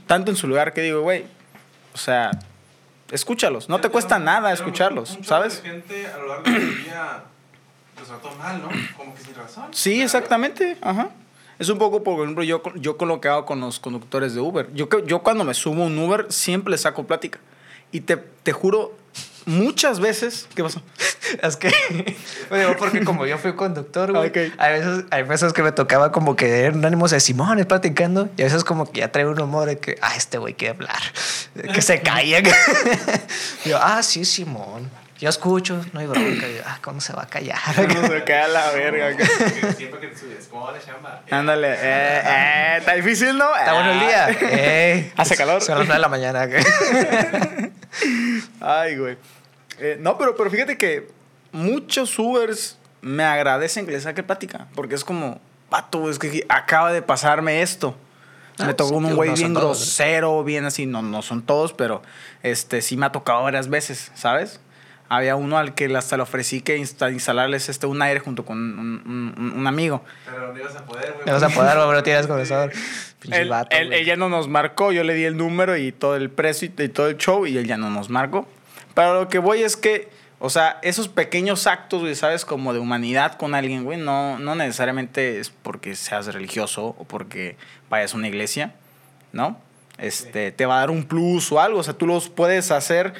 tanto 0.07 0.31
en 0.31 0.37
su 0.37 0.47
lugar 0.47 0.73
que 0.73 0.81
digo, 0.81 1.01
güey, 1.01 1.25
o 1.93 1.97
sea, 1.97 2.31
escúchalos. 3.11 3.69
No 3.69 3.77
te 3.77 3.83
Pero- 3.83 3.91
cuesta 3.93 4.19
nada 4.19 4.41
pero 4.49 4.53
escucharlos, 4.53 5.15
un 5.17 5.23
¿sabes? 5.23 5.61
de 5.63 5.69
gente 5.69 6.07
a 6.07 6.17
lo 6.17 6.27
largo 6.27 6.43
del 6.43 6.83
día 6.83 7.23
los 7.99 8.07
trató 8.07 8.31
mal, 8.35 8.61
¿no? 8.61 8.69
Como 8.97 9.13
que 9.15 9.21
sin 9.23 9.35
razón. 9.35 9.65
Sí, 9.71 10.01
exactamente. 10.01 10.77
Ajá. 10.81 11.09
Es 11.59 11.69
un 11.69 11.77
poco, 11.77 12.01
por 12.03 12.19
ejemplo, 12.23 12.43
yo, 12.43 12.63
yo 12.75 12.97
con 12.97 13.07
lo 13.07 13.21
que 13.21 13.27
hago 13.27 13.45
con 13.45 13.59
los 13.59 13.79
conductores 13.79 14.33
de 14.33 14.39
Uber. 14.41 14.67
Yo, 14.73 14.87
yo 15.05 15.19
cuando 15.19 15.43
me 15.43 15.53
subo 15.53 15.83
un 15.83 15.97
Uber 15.99 16.25
siempre 16.29 16.71
le 16.71 16.77
saco 16.79 17.05
plática. 17.05 17.39
Y 17.91 18.01
te, 18.01 18.17
te 18.17 18.51
juro, 18.51 18.95
muchas 19.45 19.99
veces... 19.99 20.47
¿Qué 20.55 20.63
pasó? 20.63 20.81
Es 21.41 21.55
que, 21.55 21.69
digo, 22.51 22.75
porque 22.77 23.05
como 23.05 23.25
yo 23.25 23.37
fui 23.37 23.55
conductor, 23.55 24.11
güey, 24.11 24.27
Ok. 24.27 24.53
hay, 24.57 24.73
veces, 24.73 25.05
hay 25.11 25.23
veces 25.23 25.53
que 25.53 25.63
me 25.63 25.71
tocaba 25.71 26.11
como 26.11 26.35
que 26.35 26.65
en 26.65 26.83
ánimos 26.83 27.11
de 27.11 27.21
Simón 27.21 27.57
ir 27.57 27.67
platicando 27.67 28.27
y 28.35 28.41
a 28.41 28.45
veces 28.45 28.65
como 28.65 28.91
que 28.91 28.99
ya 28.99 29.13
trae 29.13 29.25
un 29.25 29.39
humor 29.39 29.65
de 29.67 29.77
que, 29.77 29.97
ah, 30.01 30.13
este 30.17 30.39
güey 30.39 30.55
quiere 30.55 30.73
hablar, 30.73 30.99
que 31.73 31.81
se 31.81 32.01
calle. 32.01 32.43
yo, 33.65 33.79
ah, 33.81 34.03
sí, 34.03 34.25
Simón, 34.25 34.89
yo 35.19 35.29
escucho, 35.29 35.85
no 35.93 36.01
hay 36.01 36.07
bronca. 36.07 36.49
Y 36.49 36.55
yo, 36.55 36.63
ah, 36.65 36.79
¿cómo 36.81 36.99
se 36.99 37.13
va 37.13 37.23
a 37.23 37.27
callar? 37.27 37.59
No 37.95 38.07
se 38.07 38.23
queda 38.25 38.49
la 38.49 38.71
verga. 38.71 39.15
Siempre 39.77 40.01
que 40.01 40.07
te 40.07 40.17
subes, 40.17 40.47
¿cómo 40.49 40.65
va 40.65 40.73
la 40.73 40.81
chamba? 40.83 41.21
Ándale. 41.31 41.71
Eh, 41.71 42.21
eh, 42.25 42.75
está 42.79 42.93
difícil, 42.95 43.37
¿no? 43.37 43.55
Está 43.55 43.71
bueno 43.73 43.91
el 43.93 43.99
día. 44.01 44.27
Ey, 44.27 45.13
Hace 45.15 45.37
calor. 45.37 45.61
Son 45.61 45.77
las 45.77 45.87
nueve 45.87 45.93
de 45.93 46.01
la 46.01 46.09
mañana. 46.09 46.49
Ay, 48.59 48.97
güey. 48.97 49.17
Eh, 49.79 49.97
no, 49.99 50.17
pero, 50.17 50.35
pero 50.35 50.49
fíjate 50.49 50.77
que 50.77 51.09
muchos 51.51 52.17
Ubers 52.17 52.77
me 53.01 53.23
agradecen 53.23 53.85
que 53.85 53.91
les 53.91 54.03
saque 54.03 54.23
plática. 54.23 54.67
Porque 54.75 54.95
es 54.95 55.03
como, 55.03 55.39
pato, 55.69 56.09
es 56.09 56.19
que 56.19 56.45
acaba 56.49 56.91
de 56.91 57.01
pasarme 57.01 57.61
esto. 57.61 57.95
Ah, 58.57 58.65
me 58.65 58.73
tocó 58.73 58.89
sí, 58.89 58.95
un 58.95 59.15
güey 59.15 59.29
no 59.29 59.35
bien 59.35 59.53
todos, 59.53 59.63
¿no? 59.63 59.69
grosero, 59.69 60.43
bien 60.43 60.65
así. 60.65 60.85
No, 60.85 61.01
no 61.01 61.21
son 61.21 61.41
todos, 61.41 61.73
pero 61.73 62.01
este 62.43 62.81
sí 62.81 62.97
me 62.97 63.05
ha 63.05 63.11
tocado 63.11 63.43
varias 63.43 63.69
veces, 63.69 64.11
¿sabes? 64.13 64.59
Había 65.13 65.35
uno 65.35 65.57
al 65.57 65.75
que 65.75 65.93
hasta 65.97 66.15
le 66.15 66.23
ofrecí 66.23 66.61
que 66.61 66.77
insta- 66.77 67.11
instalarles 67.11 67.67
este, 67.67 67.85
un 67.85 68.01
aire 68.01 68.21
junto 68.21 68.45
con 68.45 68.57
un, 68.57 69.35
un- 69.37 69.51
un- 69.57 69.67
amigo. 69.67 70.05
Pero 70.25 70.53
no 70.53 70.57
ibas 70.59 70.73
a 70.77 70.85
poder, 70.85 71.11
güey. 71.15 71.25
Me 71.25 71.31
vas 71.33 71.43
a 71.43 71.49
poder, 71.49 71.75
güey, 71.77 71.91
no 71.91 72.03
tienes 72.03 72.27
comenzador. 72.27 72.71
Pinche 73.19 73.41
Él, 73.41 73.49
vato, 73.49 73.75
él 73.75 74.05
ya 74.05 74.15
no 74.15 74.29
nos 74.29 74.47
marcó, 74.47 74.93
yo 74.93 75.03
le 75.03 75.13
di 75.13 75.25
el 75.25 75.35
número 75.35 75.75
y 75.75 75.91
todo 75.91 76.15
el 76.15 76.29
precio 76.29 76.71
y, 76.77 76.81
y 76.81 76.87
todo 76.87 77.09
el 77.09 77.17
show 77.17 77.45
y 77.45 77.57
él 77.57 77.67
ya 77.67 77.75
no 77.75 77.89
nos 77.89 78.09
marcó. 78.09 78.47
Pero 78.93 79.13
lo 79.19 79.27
que 79.27 79.39
voy 79.39 79.63
es 79.63 79.75
que, 79.75 80.07
o 80.39 80.49
sea, 80.49 80.79
esos 80.81 81.09
pequeños 81.09 81.67
actos, 81.67 81.99
güey, 82.01 82.15
¿sabes? 82.15 82.45
Como 82.45 82.71
de 82.73 82.79
humanidad 82.79 83.33
con 83.37 83.53
alguien, 83.53 83.83
güey, 83.83 83.97
no, 83.97 84.39
no 84.39 84.55
necesariamente 84.55 85.39
es 85.41 85.49
porque 85.49 85.95
seas 85.95 86.33
religioso 86.33 86.95
o 86.97 87.03
porque 87.03 87.57
vayas 87.89 88.13
a 88.13 88.17
una 88.17 88.29
iglesia, 88.29 88.75
¿no? 89.33 89.59
Este, 89.97 90.51
te 90.51 90.65
va 90.65 90.77
a 90.77 90.79
dar 90.79 90.89
un 90.89 91.03
plus 91.03 91.51
o 91.51 91.59
algo, 91.59 91.79
o 91.79 91.83
sea, 91.83 91.93
tú 91.93 92.07
los 92.07 92.27
puedes 92.29 92.71
hacer 92.71 93.13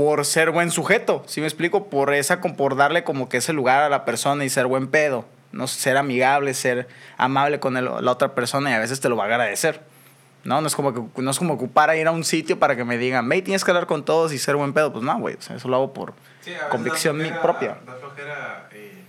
por 0.00 0.24
ser 0.24 0.50
buen 0.50 0.70
sujeto, 0.70 1.22
¿sí 1.26 1.42
me 1.42 1.46
explico? 1.46 1.90
Por 1.90 2.14
esa, 2.14 2.40
por 2.40 2.74
darle 2.74 3.04
como 3.04 3.28
que 3.28 3.36
ese 3.36 3.52
lugar 3.52 3.82
a 3.82 3.90
la 3.90 4.06
persona 4.06 4.46
y 4.46 4.48
ser 4.48 4.64
buen 4.66 4.88
pedo, 4.88 5.26
no 5.52 5.66
ser 5.68 5.98
amigable, 5.98 6.54
ser 6.54 6.88
amable 7.18 7.60
con 7.60 7.76
el- 7.76 7.84
la 7.84 8.10
otra 8.10 8.34
persona 8.34 8.70
y 8.70 8.72
a 8.72 8.78
veces 8.78 8.98
te 9.00 9.10
lo 9.10 9.16
va 9.16 9.24
a 9.24 9.26
agradecer. 9.26 9.82
No, 10.42 10.62
no 10.62 10.68
es 10.68 10.74
como 10.74 10.94
que 11.14 11.20
no 11.20 11.30
es 11.30 11.38
como 11.38 11.52
ocupar 11.52 11.90
a 11.90 11.96
ir 11.96 12.06
a 12.06 12.12
un 12.12 12.24
sitio 12.24 12.58
para 12.58 12.76
que 12.76 12.84
me 12.86 12.96
digan, 12.96 13.28
"Mate, 13.28 13.42
tienes 13.42 13.62
que 13.62 13.72
hablar 13.72 13.84
con 13.86 14.02
todos 14.06 14.32
y 14.32 14.38
ser 14.38 14.56
buen 14.56 14.72
pedo." 14.72 14.90
Pues 14.90 15.04
no, 15.04 15.18
güey, 15.18 15.34
o 15.34 15.42
sea, 15.42 15.56
eso 15.56 15.68
lo 15.68 15.76
hago 15.76 15.92
por 15.92 16.14
Sí, 16.40 16.52
convicción 16.70 17.18
da 17.18 17.24
mi 17.24 17.28
flojera- 17.28 17.42
propia. 17.42 17.76
Da 17.84 17.94
flojera. 17.96 18.68
eh, 18.72 19.02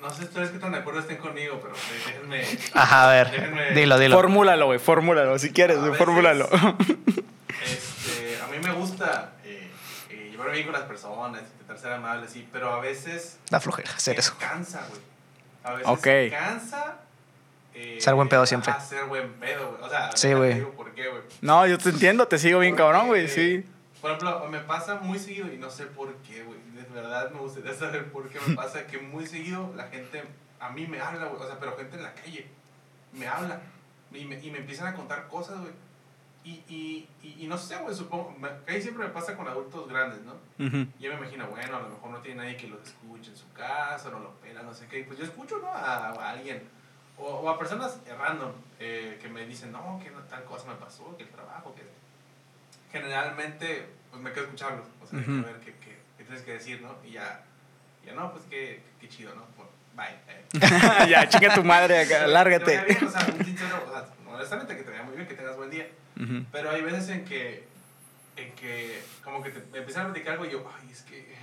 no 0.00 0.10
sé 0.10 0.24
ustedes 0.24 0.50
qué 0.50 0.58
tan 0.58 0.72
de 0.72 0.78
acuerdo 0.78 0.98
estén 0.98 1.18
conmigo, 1.18 1.60
pero 1.62 1.74
déjenme. 2.04 2.42
Ajá, 2.74 3.08
a 3.08 3.12
ver, 3.12 3.30
déjenme- 3.30 3.70
dilo, 3.74 3.98
dilo. 4.00 4.16
Fórmulalo, 4.16 4.66
güey, 4.66 4.80
fórmulalo, 4.80 5.38
si 5.38 5.52
quieres, 5.52 5.76
A 5.78 5.82
veces-. 5.82 5.98
Este, 7.64 8.38
a 8.42 8.48
mí 8.48 8.56
me 8.60 8.72
gusta 9.02 9.32
eh, 9.44 9.70
eh, 10.10 10.28
llevarme 10.30 10.52
bien 10.54 10.64
con 10.66 10.72
las 10.74 10.82
personas, 10.84 11.42
intentar 11.42 11.78
ser 11.78 11.92
amable, 11.92 12.28
sí, 12.28 12.48
pero 12.52 12.72
a 12.72 12.80
veces 12.80 13.38
Da 13.50 13.60
flojera 13.60 13.90
hacer 13.92 14.18
eso. 14.18 14.34
cansa, 14.38 14.86
güey. 14.88 15.00
A 15.64 15.72
veces 15.72 15.88
Ok. 15.88 16.38
cansa. 16.38 16.96
eh, 17.74 17.98
Ser 18.00 18.14
buen 18.14 18.28
pedo 18.28 18.44
siempre. 18.46 18.70
ajá, 18.70 18.80
ser 18.80 19.04
buen 19.06 19.32
pedo, 19.34 19.70
güey. 19.70 19.82
O 19.82 19.88
sea, 19.88 20.10
Sí, 20.16 20.32
güey. 20.34 20.54
digo 20.54 20.70
¿Por 20.72 20.92
qué, 20.94 21.08
güey? 21.08 21.22
No, 21.40 21.66
yo 21.66 21.78
te 21.78 21.88
entiendo, 21.88 22.26
te 22.28 22.38
sigo 22.38 22.58
bien 22.58 22.76
cabrón, 22.76 23.06
güey, 23.08 23.28
sí. 23.28 23.64
Por 24.00 24.10
ejemplo, 24.10 24.46
me 24.50 24.58
pasa 24.60 24.96
muy 24.96 25.18
seguido 25.18 25.52
y 25.52 25.56
no 25.58 25.70
sé 25.70 25.86
por 25.86 26.12
qué, 26.18 26.42
güey. 26.42 26.58
De 26.74 26.82
verdad 27.00 27.30
me 27.30 27.38
gustaría 27.38 27.72
saber 27.72 28.10
por 28.12 28.28
qué 28.28 28.38
me 28.46 28.54
pasa 28.56 28.86
que 28.86 28.98
muy 28.98 29.26
seguido 29.26 29.72
la 29.76 29.84
gente 29.88 30.22
a 30.60 30.70
mí 30.70 30.86
me 30.86 31.00
habla, 31.00 31.26
güey. 31.26 31.40
O 31.42 31.46
sea, 31.46 31.58
pero 31.58 31.76
gente 31.76 31.96
en 31.96 32.02
la 32.02 32.12
calle 32.14 32.46
me 33.12 33.26
habla 33.26 33.60
y 34.12 34.24
me, 34.24 34.38
y 34.40 34.50
me 34.50 34.58
empiezan 34.58 34.88
a 34.88 34.94
contar 34.94 35.26
cosas, 35.28 35.58
güey. 35.60 35.72
Y, 36.44 36.64
y, 36.68 37.08
y, 37.22 37.44
y 37.44 37.46
no 37.46 37.56
sé, 37.56 37.76
güey, 37.76 37.94
supongo. 37.94 38.34
me- 38.38 38.48
ahí 38.66 38.82
siempre 38.82 39.04
me 39.06 39.10
pasa 39.12 39.36
con 39.36 39.46
adultos 39.46 39.88
grandes, 39.88 40.20
¿no? 40.22 40.34
Y 40.58 41.02
yo 41.02 41.10
me 41.12 41.18
imagino, 41.18 41.46
bueno, 41.46 41.76
a 41.76 41.80
lo 41.82 41.88
mejor 41.90 42.10
no 42.10 42.18
tiene 42.18 42.42
nadie 42.42 42.56
que 42.56 42.66
los 42.66 42.82
escuche 42.82 43.30
en 43.30 43.36
su 43.36 43.50
casa, 43.52 44.10
no 44.10 44.18
lo 44.18 44.30
pela, 44.40 44.62
no 44.62 44.74
sé 44.74 44.86
qué. 44.88 45.04
Pues 45.04 45.18
yo 45.18 45.24
escucho, 45.24 45.58
¿no? 45.58 45.68
A, 45.68 46.08
a 46.08 46.30
alguien. 46.30 46.62
O, 47.18 47.26
o 47.26 47.48
a 47.48 47.58
personas 47.58 48.00
random 48.18 48.50
eh, 48.80 49.18
que 49.22 49.28
me 49.28 49.46
dicen, 49.46 49.70
no, 49.70 50.00
que 50.02 50.10
no, 50.10 50.18
tal 50.22 50.42
cosa 50.44 50.66
me 50.68 50.74
pasó, 50.74 51.16
que 51.16 51.22
el 51.24 51.28
trabajo, 51.30 51.72
que... 51.76 51.82
Generalmente, 52.90 53.86
pues 54.10 54.22
me 54.22 54.32
quedo 54.32 54.44
escucharlos. 54.44 54.86
O 55.02 55.06
sea, 55.06 55.18
Ujú. 55.20 55.30
a 55.38 55.42
ver 55.42 55.60
qué, 55.60 55.72
qué, 55.76 55.98
qué 56.18 56.24
tienes 56.24 56.42
que 56.42 56.52
decir, 56.54 56.82
¿no? 56.82 56.96
Y 57.04 57.12
ya, 57.12 57.42
ya 58.04 58.12
no, 58.14 58.32
pues 58.32 58.44
qué, 58.50 58.82
qué 59.00 59.08
chido, 59.08 59.34
¿no? 59.34 59.44
Pues, 59.56 59.68
bye. 59.94 60.18
eh. 60.28 61.06
ya, 61.08 61.28
chinga 61.28 61.54
tu 61.54 61.64
madre 61.64 62.00
acá, 62.04 62.20
Te 62.24 62.26
lárgate. 62.28 62.84
bien, 62.84 63.04
o 63.04 63.10
sea, 63.10 63.26
un 63.32 63.44
sincero, 63.44 63.82
o 63.88 63.90
sea, 63.92 64.06
honestamente 64.34 64.76
que 64.76 64.82
te 64.82 64.90
vaya 64.90 65.02
muy 65.04 65.16
bien, 65.16 65.26
que 65.28 65.34
tengas 65.34 65.56
buen 65.56 65.70
día. 65.70 65.88
Ujú. 66.20 66.44
Pero 66.52 66.70
hay 66.70 66.82
veces 66.82 67.08
en 67.08 67.24
que, 67.24 67.64
en 68.36 68.52
que 68.52 69.02
como 69.24 69.42
que 69.42 69.50
te 69.50 69.78
empiezan 69.78 70.06
a 70.06 70.12
platicar 70.12 70.32
algo 70.34 70.44
y 70.46 70.50
yo, 70.50 70.64
ay, 70.80 70.88
es 70.90 71.02
que, 71.02 71.34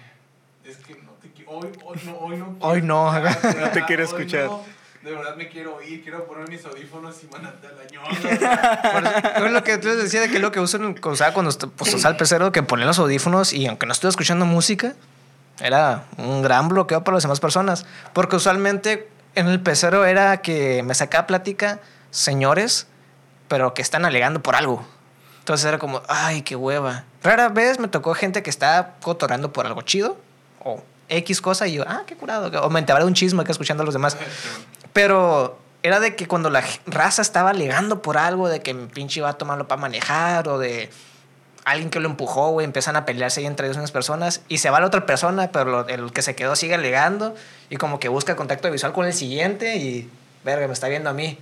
es 0.66 0.78
que 0.78 0.96
no 0.96 1.12
te 1.22 1.30
qui- 1.34 1.44
hoy, 1.48 1.70
hoy 1.84 2.00
no, 2.06 2.18
hoy 2.18 2.38
no. 2.38 2.58
Hoy 2.60 2.82
no, 2.82 3.12
quiero 3.42 3.60
No 3.62 3.70
te 3.74 3.86
quiero 3.86 4.04
escuchar. 4.04 4.46
no. 4.46 4.80
De 5.02 5.12
verdad 5.14 5.38
me 5.38 5.48
quiero 5.48 5.82
ir, 5.82 6.04
quiero 6.04 6.26
poner 6.28 6.50
mis 6.50 6.66
audífonos 6.66 7.24
y 7.24 7.28
mandarte 7.28 7.68
al 7.68 7.80
año. 7.80 8.02
Por 8.04 9.04
eso- 9.06 9.46
es 9.46 9.52
lo 9.54 9.64
que 9.64 9.78
tú 9.78 9.88
les 9.88 9.98
decía 9.98 10.20
de 10.20 10.30
que 10.30 10.40
lo 10.40 10.52
que 10.52 10.60
usan, 10.60 10.94
o 11.02 11.16
sea, 11.16 11.34
cuando 11.34 11.52
pues, 11.70 12.04
el 12.04 12.18
pecero, 12.18 12.52
que 12.52 12.64
ponían 12.64 12.88
los 12.88 13.00
audífonos 13.00 13.54
y 13.54 13.66
aunque 13.68 13.86
no 13.86 13.94
estuviera 13.94 14.10
escuchando 14.10 14.46
música, 14.46 14.96
era 15.62 16.04
un 16.18 16.42
gran 16.42 16.68
bloqueo 16.68 17.04
para 17.06 17.16
las 17.16 17.24
demás 17.24 17.40
personas. 17.40 17.86
Porque 18.12 18.36
usualmente 18.36 19.08
en 19.36 19.48
el 19.48 19.62
pecero 19.62 20.04
era 20.06 20.42
que 20.42 20.84
me 20.84 20.94
sacaba 20.94 21.28
plática 21.28 21.80
señores, 22.12 22.88
pero 23.50 23.74
que 23.74 23.82
están 23.82 24.06
alegando 24.06 24.42
por 24.42 24.56
algo. 24.56 24.86
Entonces 25.40 25.66
era 25.66 25.78
como, 25.80 26.02
ay, 26.08 26.44
qué 26.44 26.56
hueva. 26.56 27.04
Rara 27.24 27.50
vez 27.50 27.80
me 27.80 27.90
tocó 27.90 28.14
gente 28.14 28.42
que 28.44 28.50
estaba 28.50 28.92
cotorando 29.02 29.52
por 29.52 29.66
algo 29.66 29.82
chido 29.82 30.18
o 30.64 30.82
X 31.10 31.42
cosa 31.42 31.68
y 31.68 31.74
yo, 31.74 31.84
ah, 31.88 32.04
qué 32.06 32.16
curado. 32.16 32.50
O 32.64 32.70
me 32.70 32.80
enteraba 32.80 33.04
de 33.04 33.08
un 33.08 33.14
chisme 33.16 33.44
que 33.44 33.52
escuchando 33.52 33.84
a 33.84 33.86
los 33.86 33.94
demás. 33.94 34.16
Pero 34.94 35.58
era 35.84 36.00
de 36.00 36.16
que 36.16 36.28
cuando 36.28 36.50
la 36.50 36.64
raza 36.86 37.22
estaba 37.22 37.50
alegando 37.52 38.02
por 38.02 38.18
algo, 38.18 38.48
de 38.50 38.62
que 38.62 38.74
mi 38.74 38.88
pinche 38.88 39.22
va 39.22 39.30
a 39.30 39.34
tomarlo 39.38 39.68
para 39.68 39.82
manejar 39.82 40.48
o 40.48 40.58
de 40.60 40.90
alguien 41.66 41.90
que 41.90 42.00
lo 42.00 42.10
empujó, 42.10 42.50
güey, 42.52 42.66
empiezan 42.66 42.96
a 42.96 43.06
pelearse 43.06 43.40
ahí 43.42 43.46
entre 43.46 43.68
ellos 43.68 43.78
unas 43.78 43.92
personas 43.92 44.42
y 44.50 44.58
se 44.60 44.70
va 44.70 44.80
la 44.80 44.88
otra 44.88 45.06
persona, 45.06 45.50
pero 45.52 45.66
lo- 45.66 45.88
el 45.88 46.12
que 46.12 46.22
se 46.22 46.36
quedó 46.36 46.56
sigue 46.56 46.76
alegando 46.76 47.36
y 47.70 47.78
como 47.78 48.00
que 48.00 48.10
busca 48.10 48.36
contacto 48.36 48.70
visual 48.72 48.92
con 48.94 49.06
el 49.06 49.14
siguiente 49.14 49.78
y, 49.78 50.10
verga, 50.44 50.68
me 50.68 50.74
está 50.74 50.88
viendo 50.88 51.10
a 51.10 51.14
mí. 51.14 51.38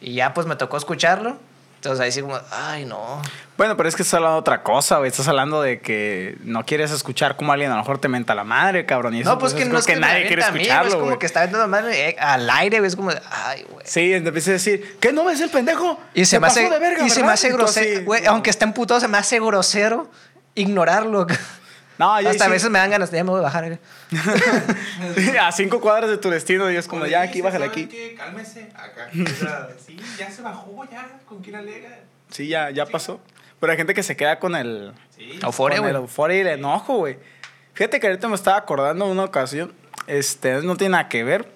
Y 0.00 0.14
ya 0.14 0.34
pues 0.34 0.46
me 0.46 0.56
tocó 0.56 0.76
escucharlo. 0.76 1.38
Entonces 1.76 2.00
ahí 2.00 2.12
sí 2.12 2.22
como, 2.22 2.38
ay, 2.50 2.86
no. 2.86 3.20
Bueno, 3.58 3.76
pero 3.76 3.90
es 3.90 3.94
que 3.94 4.00
estás 4.00 4.14
hablando 4.14 4.36
de 4.36 4.40
otra 4.40 4.62
cosa, 4.62 4.96
güey. 4.96 5.10
Estás 5.10 5.28
hablando 5.28 5.60
de 5.60 5.80
que 5.80 6.38
no 6.42 6.64
quieres 6.64 6.90
escuchar 6.90 7.36
cómo 7.36 7.52
alguien 7.52 7.70
a 7.70 7.74
lo 7.74 7.80
mejor 7.82 7.98
te 7.98 8.08
menta 8.08 8.34
la 8.34 8.42
madre, 8.42 8.86
cabrón. 8.86 9.14
Y 9.14 9.20
eso, 9.20 9.28
no, 9.28 9.38
pues 9.38 9.52
que 9.52 9.60
es 9.60 9.66
no 9.66 9.72
como 9.72 9.80
es 9.80 9.86
que, 9.86 9.96
nadie 9.96 10.22
me 10.22 10.26
quiere 10.28 10.42
güey, 10.48 10.62
escucharlo, 10.62 10.88
Es 10.88 10.96
como 10.96 11.18
que 11.18 11.26
está 11.26 11.40
viendo 11.40 11.58
la 11.58 11.66
madre 11.66 12.08
eh, 12.08 12.16
al 12.18 12.48
aire, 12.48 12.78
güey. 12.78 12.88
Es 12.88 12.96
como, 12.96 13.10
ay, 13.30 13.66
güey. 13.68 13.84
Sí, 13.84 14.14
empieza 14.14 14.50
a 14.50 14.54
decir, 14.54 14.96
¿qué 14.98 15.12
no 15.12 15.26
ves 15.26 15.42
el 15.42 15.50
pendejo? 15.50 16.00
Y 16.14 16.24
se, 16.24 16.40
me 16.40 16.46
hace, 16.46 16.70
de 16.70 16.78
verga, 16.78 17.06
y 17.06 17.10
se 17.10 17.22
me 17.22 17.32
hace 17.32 17.52
grosero, 17.52 18.04
güey, 18.06 18.24
aunque 18.24 18.48
esté 18.48 18.64
emputado, 18.64 18.98
se 18.98 19.08
me 19.08 19.18
hace 19.18 19.38
grosero 19.38 20.10
ignorarlo. 20.54 21.26
No, 21.98 22.20
ya 22.20 22.30
Hasta 22.30 22.46
a 22.46 22.48
veces 22.48 22.70
me 22.70 22.78
dan 22.78 22.90
ganas 22.90 23.10
de 23.10 23.18
ya 23.18 23.24
me 23.24 23.30
voy 23.30 23.38
a 23.40 23.42
bajar. 23.44 23.64
güey. 23.66 23.78
a 25.38 25.52
cinco 25.52 25.80
cuadras 25.80 26.10
de 26.10 26.18
tu 26.18 26.28
destino 26.30 26.70
y 26.70 26.76
es 26.76 26.88
como, 26.88 27.02
Oye, 27.02 27.12
ya 27.12 27.22
aquí, 27.22 27.34
¿sí 27.34 27.40
bájale 27.42 27.66
aquí. 27.66 27.86
qué? 27.86 28.14
Cálmese. 28.16 28.70
Acá. 28.74 29.08
Sí, 29.84 29.96
ya 30.18 30.30
se 30.30 30.42
bajó, 30.42 30.84
ya. 30.90 31.08
¿Con 31.26 31.40
quién 31.40 31.56
alega? 31.56 32.00
Sí, 32.30 32.48
ya, 32.48 32.70
ya 32.70 32.86
pasó. 32.86 33.20
Pero 33.60 33.70
hay 33.72 33.76
gente 33.78 33.94
que 33.94 34.02
se 34.02 34.16
queda 34.16 34.38
con 34.40 34.56
el, 34.56 34.92
Sí. 35.16 35.38
Euforia, 35.42 35.78
güey. 35.78 36.36
y 36.36 36.40
el 36.40 36.46
enojo, 36.48 36.96
güey. 36.98 37.16
Fíjate 37.74 38.00
que 38.00 38.06
ahorita 38.08 38.28
me 38.28 38.34
estaba 38.34 38.56
acordando 38.56 39.06
de 39.06 39.12
una 39.12 39.24
ocasión, 39.24 39.72
este, 40.06 40.60
no 40.62 40.76
tiene 40.76 40.92
nada 40.92 41.08
que 41.08 41.24
ver, 41.24 41.48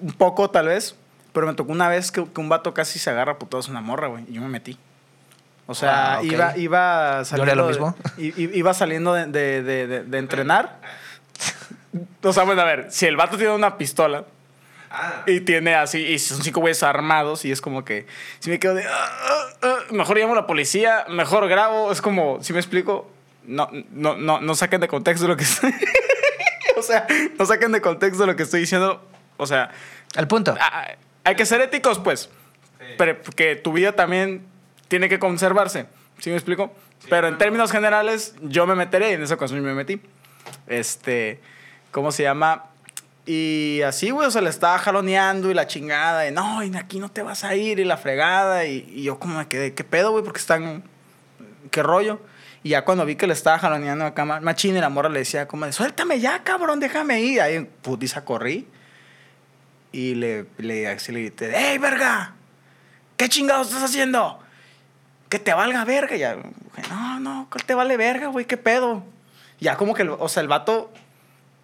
un 0.00 0.12
poco 0.12 0.48
tal 0.50 0.66
vez, 0.68 0.94
pero 1.32 1.46
me 1.46 1.54
tocó 1.54 1.72
una 1.72 1.88
vez 1.88 2.10
que, 2.12 2.24
que 2.24 2.40
un 2.40 2.48
vato 2.48 2.72
casi 2.74 2.98
se 2.98 3.10
agarra 3.10 3.32
a 3.32 3.38
putados 3.38 3.68
una 3.68 3.80
morra, 3.80 4.08
güey, 4.08 4.24
y 4.28 4.34
yo 4.34 4.40
me 4.42 4.48
metí. 4.48 4.78
O 5.70 5.74
sea, 5.74 6.14
Ah, 6.16 6.22
iba, 6.24 6.56
iba 6.56 7.24
saliendo. 7.24 7.54
lo 7.54 7.62
de- 7.66 7.72
mismo. 7.72 7.96
i- 8.18 8.58
iba 8.58 8.74
saliendo 8.74 9.14
de, 9.14 9.26
de- 9.26 9.62
de- 9.62 9.86
de- 9.86 10.02
de 10.02 10.18
entrenar. 10.18 10.80
O 12.22 12.32
sea, 12.32 12.42
bueno, 12.42 12.60
a 12.62 12.64
ver, 12.64 12.86
si 12.90 13.06
el 13.06 13.16
vato 13.16 13.36
tiene 13.36 13.52
una 13.54 13.78
pistola 13.78 14.24
Ah, 14.92 15.22
y 15.28 15.40
tiene 15.42 15.76
así, 15.76 15.98
y 16.04 16.18
son 16.18 16.42
cinco 16.42 16.58
güeyes 16.60 16.82
armados, 16.82 17.44
y 17.44 17.52
es 17.52 17.60
como 17.60 17.84
que, 17.84 18.06
si 18.40 18.50
me 18.50 18.58
quedo 18.58 18.74
de, 18.74 18.84
"Ah, 18.84 18.90
ah, 19.22 19.46
ah", 19.62 19.76
mejor 19.92 20.18
llamo 20.18 20.32
a 20.32 20.36
la 20.36 20.46
policía, 20.48 21.04
mejor 21.08 21.46
grabo, 21.48 21.92
es 21.92 22.02
como, 22.02 22.42
si 22.42 22.52
me 22.52 22.58
explico, 22.58 23.08
no, 23.44 23.68
no, 23.92 24.16
no, 24.16 24.40
no 24.40 24.54
saquen 24.56 24.80
de 24.80 24.88
contexto 24.88 25.28
lo 25.28 25.36
que 25.36 25.44
estoy, 25.44 25.72
o 26.76 26.82
sea, 26.82 27.06
no 27.38 27.46
saquen 27.46 27.70
de 27.70 27.80
contexto 27.80 28.26
lo 28.26 28.34
que 28.34 28.42
estoy 28.42 28.58
diciendo, 28.62 29.00
o 29.36 29.46
sea, 29.46 29.70
Al 30.16 30.26
punto. 30.26 30.56
hay 31.22 31.36
que 31.36 31.46
ser 31.46 31.60
éticos, 31.60 32.00
pues, 32.00 32.28
sí. 32.80 32.86
pero 32.98 33.22
que 33.36 33.54
tu 33.54 33.72
vida 33.72 33.92
también 33.92 34.44
tiene 34.90 35.08
que 35.08 35.18
conservarse, 35.18 35.86
¿sí 36.18 36.28
me 36.30 36.36
explico? 36.36 36.74
Sí, 36.98 37.06
pero 37.08 37.28
en 37.28 37.34
no. 37.34 37.38
términos 37.38 37.70
generales, 37.72 38.34
yo 38.42 38.66
me 38.66 38.74
meteré, 38.74 39.12
y 39.12 39.14
en 39.14 39.22
esa 39.22 39.34
ocasión 39.34 39.62
me 39.62 39.72
metí, 39.72 40.02
este, 40.66 41.40
¿cómo 41.92 42.12
se 42.12 42.24
llama? 42.24 42.64
Y 43.24 43.80
así, 43.86 44.10
güey, 44.10 44.26
o 44.26 44.30
sea, 44.30 44.42
le 44.42 44.50
estaba 44.50 44.78
jaloneando 44.78 45.50
y 45.50 45.54
la 45.54 45.66
chingada, 45.66 46.26
y 46.26 46.32
no, 46.32 46.62
y 46.64 46.76
aquí 46.76 46.98
no 46.98 47.08
te 47.08 47.22
vas 47.22 47.44
a 47.44 47.54
ir, 47.54 47.78
y 47.78 47.84
la 47.84 47.96
fregada, 47.96 48.66
y, 48.66 48.84
y 48.92 49.04
yo 49.04 49.18
como 49.18 49.38
me 49.38 49.46
quedé, 49.46 49.72
¿qué 49.74 49.84
pedo, 49.84 50.10
güey? 50.10 50.24
Porque 50.24 50.40
están, 50.40 50.82
¿qué 51.70 51.82
rollo? 51.82 52.20
Y 52.62 52.70
ya 52.70 52.84
cuando 52.84 53.06
vi 53.06 53.14
que 53.16 53.26
le 53.26 53.32
estaba 53.32 53.58
jaloneando 53.58 54.04
acá, 54.04 54.24
ma- 54.24 54.40
machín, 54.40 54.76
y 54.76 54.80
la 54.80 54.88
morra 54.88 55.08
le 55.08 55.20
decía 55.20 55.46
como, 55.46 55.64
de, 55.66 55.72
suéltame 55.72 56.18
ya, 56.20 56.42
cabrón, 56.42 56.80
déjame 56.80 57.20
ir. 57.22 57.40
Ahí, 57.40 57.66
putiza, 57.80 58.24
corrí. 58.24 58.66
Y 59.92 60.14
le, 60.16 60.46
le, 60.58 60.88
así 60.88 61.10
le 61.12 61.20
grité, 61.20 61.56
¡Ey, 61.56 61.78
verga! 61.78 62.34
¿Qué 63.16 63.28
chingados 63.28 63.68
estás 63.68 63.84
haciendo? 63.84 64.40
Que 65.30 65.38
te 65.38 65.54
valga 65.54 65.84
verga. 65.86 66.14
Ya, 66.16 66.36
no, 66.90 67.20
no, 67.20 67.48
que 67.50 67.62
te 67.64 67.74
vale 67.74 67.96
verga, 67.96 68.26
güey, 68.26 68.44
qué 68.44 68.58
pedo. 68.58 69.02
Ya 69.60 69.76
como 69.76 69.94
que, 69.94 70.02
o 70.02 70.28
sea, 70.28 70.42
el 70.42 70.48
vato 70.48 70.90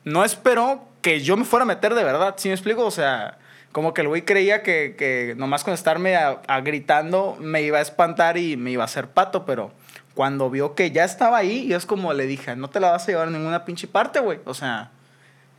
no 0.04 0.24
esperó 0.24 0.82
que 1.02 1.20
yo 1.20 1.36
me 1.36 1.44
fuera 1.44 1.64
a 1.64 1.66
meter 1.66 1.94
de 1.94 2.04
verdad, 2.04 2.34
¿sí 2.38 2.48
me 2.48 2.54
explico? 2.54 2.84
O 2.86 2.90
sea, 2.90 3.38
como 3.72 3.92
que 3.92 4.00
el 4.02 4.08
güey 4.08 4.22
creía 4.24 4.62
que, 4.62 4.94
que 4.96 5.34
nomás 5.36 5.64
con 5.64 5.74
estarme 5.74 6.16
a, 6.16 6.40
a 6.46 6.60
gritando 6.62 7.36
me 7.40 7.60
iba 7.62 7.78
a 7.78 7.82
espantar 7.82 8.38
y 8.38 8.56
me 8.56 8.70
iba 8.70 8.82
a 8.82 8.86
hacer 8.86 9.08
pato, 9.08 9.44
pero 9.44 9.72
cuando 10.14 10.48
vio 10.48 10.74
que 10.74 10.90
ya 10.92 11.04
estaba 11.04 11.36
ahí, 11.38 11.66
y 11.68 11.74
es 11.74 11.84
como 11.86 12.12
le 12.12 12.26
dije, 12.26 12.56
no 12.56 12.68
te 12.70 12.80
la 12.80 12.90
vas 12.92 13.02
a 13.04 13.06
llevar 13.08 13.28
a 13.28 13.30
ninguna 13.30 13.64
pinche 13.64 13.86
parte, 13.86 14.20
güey. 14.20 14.38
O 14.46 14.54
sea, 14.54 14.90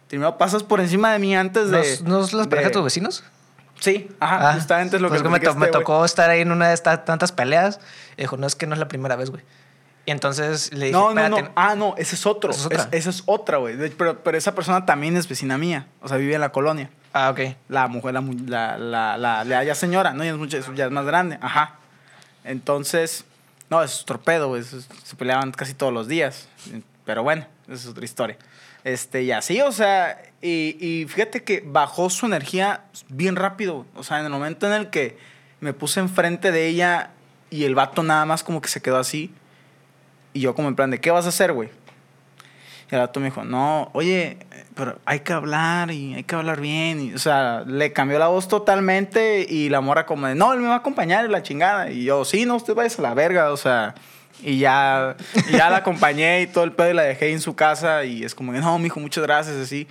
primero 0.07 0.37
pasas 0.37 0.63
por 0.63 0.79
encima 0.79 1.11
de 1.13 1.19
mí 1.19 1.35
antes 1.35 1.69
de... 1.69 1.77
¿Nos, 1.77 2.01
nos 2.03 2.33
las 2.33 2.47
parejas 2.47 2.69
de 2.69 2.69
de- 2.69 2.73
tus 2.73 2.83
vecinos? 2.83 3.23
Sí, 3.79 4.09
ajá, 4.19 4.49
Ah, 4.49 4.53
justamente 4.53 4.95
es 4.95 5.01
lo 5.01 5.09
pues 5.09 5.21
que, 5.21 5.29
me, 5.29 5.39
to- 5.39 5.55
me 5.55 5.67
tocó 5.67 6.03
estar 6.03 6.29
ahí 6.29 6.41
en 6.41 6.51
una 6.51 6.67
de 6.69 6.73
estas 6.73 7.05
tantas 7.05 7.31
peleas. 7.31 7.79
Y 8.17 8.21
dijo, 8.21 8.35
no, 8.37 8.47
es 8.47 8.55
que 8.55 8.65
no 8.67 8.73
es 8.73 8.79
la 8.79 8.87
primera 8.87 9.15
vez, 9.15 9.29
güey. 9.29 9.43
Y 10.05 10.11
entonces 10.11 10.71
le 10.73 10.85
dije, 10.85 10.91
No, 10.97 11.13
no, 11.13 11.27
no. 11.29 11.49
Ah, 11.55 11.75
no, 11.75 11.93
ese 11.97 12.15
es 12.15 12.25
otro. 12.25 12.51
¿Esa 12.51 12.61
es 12.61 12.65
otra? 12.67 12.77
Es- 12.83 12.87
esa 12.91 13.09
es 13.09 13.23
otra, 13.25 13.57
güey. 13.57 13.77
Pero, 13.91 14.23
pero 14.23 14.37
esa 14.37 14.55
persona 14.55 14.85
también 14.85 15.17
es 15.17 15.27
vecina 15.27 15.57
mía. 15.57 15.87
O 16.01 16.07
sea, 16.07 16.17
vive 16.17 16.33
en 16.35 16.41
la 16.41 16.51
colonia. 16.51 16.89
Ah, 17.13 17.29
ok. 17.29 17.39
La 17.69 17.87
mujer, 17.87 18.13
la, 18.13 18.77
la, 18.77 19.17
la, 19.17 19.43
la, 19.43 19.63
ya 19.63 19.75
señora, 19.75 20.13
¿no? 20.13 20.23
Ya 20.23 20.31
es, 20.31 20.37
mucho- 20.37 20.73
ya 20.73 20.85
es 20.85 20.91
más 20.91 21.05
grande. 21.05 21.37
Ajá. 21.41 21.75
Entonces, 22.43 23.25
no, 23.69 23.83
es 23.83 24.05
torpedo, 24.05 24.47
güey. 24.47 24.63
Se 24.63 25.15
peleaban 25.17 25.51
casi 25.51 25.73
todos 25.73 25.93
los 25.93 26.07
días. 26.07 26.47
Pero 27.05 27.23
bueno, 27.23 27.45
esa 27.67 27.73
es 27.75 27.87
otra 27.87 28.05
historia. 28.05 28.37
Este, 28.87 29.23
y 29.23 29.33
así, 29.33 29.59
o 29.59 29.73
sea, 29.73 30.23
y, 30.41 30.77
y 30.79 31.07
fíjate 31.09 31.43
que 31.43 31.61
bajó 31.65 32.09
su 32.09 32.25
energía 32.25 32.85
bien 33.09 33.35
rápido. 33.35 33.85
O 33.97 34.03
sea, 34.03 34.19
en 34.19 34.25
el 34.25 34.31
momento 34.31 34.65
en 34.65 34.71
el 34.71 34.89
que 34.89 35.17
me 35.59 35.73
puse 35.73 35.99
enfrente 35.99 36.53
de 36.53 36.67
ella 36.67 37.09
y 37.49 37.65
el 37.65 37.75
vato 37.75 38.01
nada 38.01 38.23
más 38.23 38.45
como 38.45 38.61
que 38.61 38.69
se 38.69 38.81
quedó 38.81 38.97
así. 38.97 39.33
Y 40.31 40.39
yo 40.39 40.55
como 40.55 40.69
en 40.69 40.77
plan 40.77 40.89
de, 40.89 41.01
¿qué 41.01 41.11
vas 41.11 41.25
a 41.25 41.29
hacer, 41.29 41.51
güey? 41.51 41.69
Y 42.89 42.95
el 42.95 43.01
vato 43.01 43.19
me 43.19 43.25
dijo, 43.25 43.43
no, 43.43 43.89
oye, 43.91 44.37
pero 44.73 44.99
hay 45.03 45.19
que 45.19 45.33
hablar 45.33 45.91
y 45.91 46.13
hay 46.13 46.23
que 46.23 46.35
hablar 46.35 46.61
bien. 46.61 47.11
O 47.13 47.19
sea, 47.19 47.65
le 47.67 47.91
cambió 47.91 48.17
la 48.19 48.29
voz 48.29 48.47
totalmente 48.47 49.45
y 49.49 49.67
la 49.67 49.81
mora 49.81 50.05
como 50.05 50.27
de, 50.27 50.35
no, 50.35 50.53
él 50.53 50.61
me 50.61 50.69
va 50.69 50.75
a 50.75 50.77
acompañar 50.77 51.25
y 51.25 51.27
la 51.27 51.43
chingada. 51.43 51.91
Y 51.91 52.05
yo, 52.05 52.23
sí, 52.23 52.45
no, 52.45 52.55
usted 52.55 52.73
vaya 52.73 52.95
a 52.97 53.01
la 53.01 53.13
verga, 53.13 53.51
o 53.51 53.57
sea. 53.57 53.95
Y 54.43 54.59
ya, 54.59 55.15
y 55.49 55.53
ya 55.57 55.69
la 55.69 55.77
acompañé 55.77 56.41
y 56.43 56.47
todo 56.47 56.63
el 56.63 56.71
pedo 56.71 56.91
y 56.91 56.93
la 56.93 57.03
dejé 57.03 57.31
en 57.31 57.41
su 57.41 57.55
casa 57.55 58.03
y 58.05 58.23
es 58.23 58.35
como 58.35 58.53
que, 58.53 58.59
no, 58.59 58.77
mijo, 58.79 58.99
muchas 58.99 59.23
gracias, 59.23 59.55
así. 59.55 59.87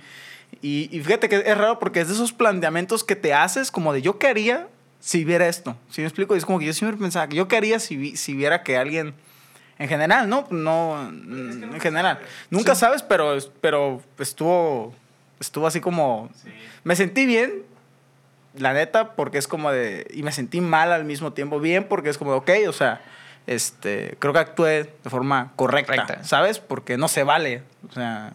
Y, 0.61 0.89
y 0.91 1.01
fíjate 1.01 1.27
que 1.29 1.43
es 1.45 1.57
raro 1.57 1.79
porque 1.79 1.99
es 2.01 2.07
de 2.07 2.13
esos 2.13 2.31
planteamientos 2.31 3.03
que 3.03 3.15
te 3.15 3.33
haces 3.33 3.71
como 3.71 3.91
de, 3.93 4.01
yo 4.01 4.17
qué 4.17 4.27
haría 4.27 4.67
si 5.01 5.25
viera 5.25 5.47
esto. 5.47 5.75
¿Sí 5.91 6.01
me 6.01 6.07
explico? 6.07 6.33
Y 6.33 6.37
es 6.37 6.45
como 6.45 6.59
que 6.59 6.65
yo 6.65 6.73
siempre 6.73 6.97
pensaba, 6.97 7.27
yo 7.27 7.47
qué 7.47 7.57
haría 7.57 7.79
si, 7.79 7.97
vi- 7.97 8.15
si 8.17 8.33
viera 8.33 8.63
que 8.63 8.77
alguien... 8.77 9.13
En 9.79 9.87
general, 9.87 10.27
¿no? 10.27 10.47
No, 10.49 10.99
Es 11.51 11.57
que 11.57 11.75
en 11.75 11.79
general. 11.79 12.15
sabes. 12.17 12.29
Nunca 12.49 12.73
Sí. 12.73 12.79
sabes, 12.81 13.03
pero, 13.03 13.37
pero 13.61 14.01
estuvo, 14.17 14.95
estuvo 15.39 15.67
así 15.67 15.79
como... 15.81 16.29
Sí. 16.41 16.49
Me 16.83 16.95
sentí 16.95 17.27
bien, 17.27 17.61
la 18.55 18.73
neta, 18.73 19.11
porque 19.11 19.37
es 19.37 19.47
como 19.47 19.71
de... 19.71 20.07
Y 20.11 20.23
me 20.23 20.31
sentí 20.31 20.61
mal 20.61 20.91
al 20.91 21.05
mismo 21.05 21.33
tiempo. 21.33 21.59
Bien, 21.59 21.83
porque 21.83 22.09
es 22.09 22.17
como, 22.17 22.31
ok, 22.33 22.49
o 22.67 22.73
sea, 22.73 23.01
este, 23.47 24.15
creo 24.19 24.33
que 24.33 24.39
actué 24.39 24.93
de 25.03 25.09
forma 25.09 25.51
correcta, 25.55 25.95
Correcta. 25.95 26.23
¿sabes? 26.23 26.59
Porque 26.59 26.97
no 26.97 27.07
se 27.07 27.23
vale. 27.23 27.63
O 27.89 27.93
sea, 27.93 28.33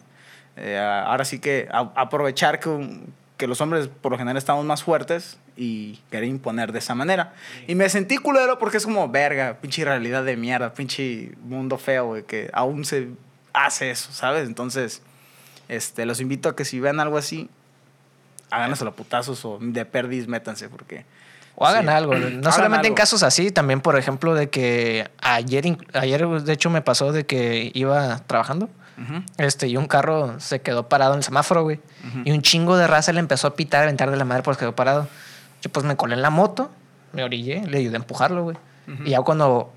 eh, 0.57 0.77
ahora 0.77 1.23
sí 1.25 1.39
que 1.39 1.67
a- 1.71 1.91
aprovechar 1.95 2.59
que, 2.59 2.99
los 3.47 3.59
hombres 3.59 3.89
por 3.89 4.11
lo 4.13 4.17
general 4.17 4.37
estamos 4.37 4.63
más 4.65 4.83
fuertes 4.83 5.37
y 5.57 5.99
querer 6.09 6.29
imponer 6.29 6.71
de 6.71 6.79
esa 6.79 6.95
manera. 6.95 7.33
Y 7.67 7.75
me 7.75 7.89
sentí 7.89 8.17
culero 8.17 8.57
porque 8.57 8.77
es 8.77 8.85
como, 8.85 9.09
verga, 9.09 9.57
pinche 9.59 9.83
realidad 9.83 10.23
de 10.23 10.37
mierda, 10.37 10.73
pinche 10.73 11.31
mundo 11.43 11.77
feo, 11.77 12.05
güey, 12.05 12.23
que 12.23 12.49
aún 12.53 12.85
se 12.85 13.09
hace 13.51 13.91
eso, 13.91 14.13
¿sabes? 14.13 14.47
Entonces, 14.47 15.01
este, 15.67 16.05
los 16.05 16.21
invito 16.21 16.47
a 16.47 16.55
que 16.55 16.63
si 16.63 16.79
vean 16.79 17.01
algo 17.01 17.17
así, 17.17 17.49
háganos 18.49 18.81
a 18.81 18.91
putazos 18.91 19.43
o 19.45 19.57
de 19.59 19.83
perdis, 19.85 20.27
métanse, 20.27 20.69
porque 20.69 21.05
O 21.55 21.65
hagan 21.65 21.83
Sí. 21.85 21.89
algo. 21.91 22.15
No 22.15 22.27
Hagan 22.39 22.51
solamente 22.53 22.87
en 22.87 22.93
casos 22.93 23.23
así, 23.23 23.51
también, 23.51 23.81
por 23.81 23.97
ejemplo, 23.97 24.33
de 24.33 24.49
que 24.49 25.09
ayer, 25.21 25.77
ayer 25.93 26.27
de 26.27 26.53
hecho, 26.53 26.69
me 26.69 26.81
pasó 26.81 27.11
de 27.11 27.25
que 27.25 27.71
iba 27.73 28.19
trabajando. 28.27 28.69
Este, 29.37 29.67
y 29.67 29.75
un 29.77 29.87
carro 29.87 30.39
se 30.39 30.61
quedó 30.61 30.87
parado 30.87 31.13
en 31.13 31.17
el 31.19 31.23
semáforo, 31.23 31.63
güey. 31.63 31.79
Y 32.25 32.31
un 32.31 32.41
chingo 32.41 32.77
de 32.77 32.87
raza 32.87 33.11
le 33.11 33.19
empezó 33.19 33.47
a 33.47 33.55
pitar, 33.55 33.81
a 33.81 33.83
aventar 33.83 34.09
de 34.11 34.17
la 34.17 34.25
madre 34.25 34.43
porque 34.43 34.59
quedó 34.61 34.75
parado. 34.75 35.07
Yo 35.61 35.71
pues 35.71 35.85
me 35.85 35.95
colé 35.95 36.13
en 36.15 36.21
la 36.21 36.29
moto, 36.29 36.69
me 37.11 37.23
orillé, 37.23 37.63
le 37.67 37.79
ayudé 37.79 37.95
a 37.95 37.99
empujarlo, 37.99 38.43
güey. 38.43 38.57
Y 39.05 39.11
ya 39.11 39.21
cuando 39.21 39.71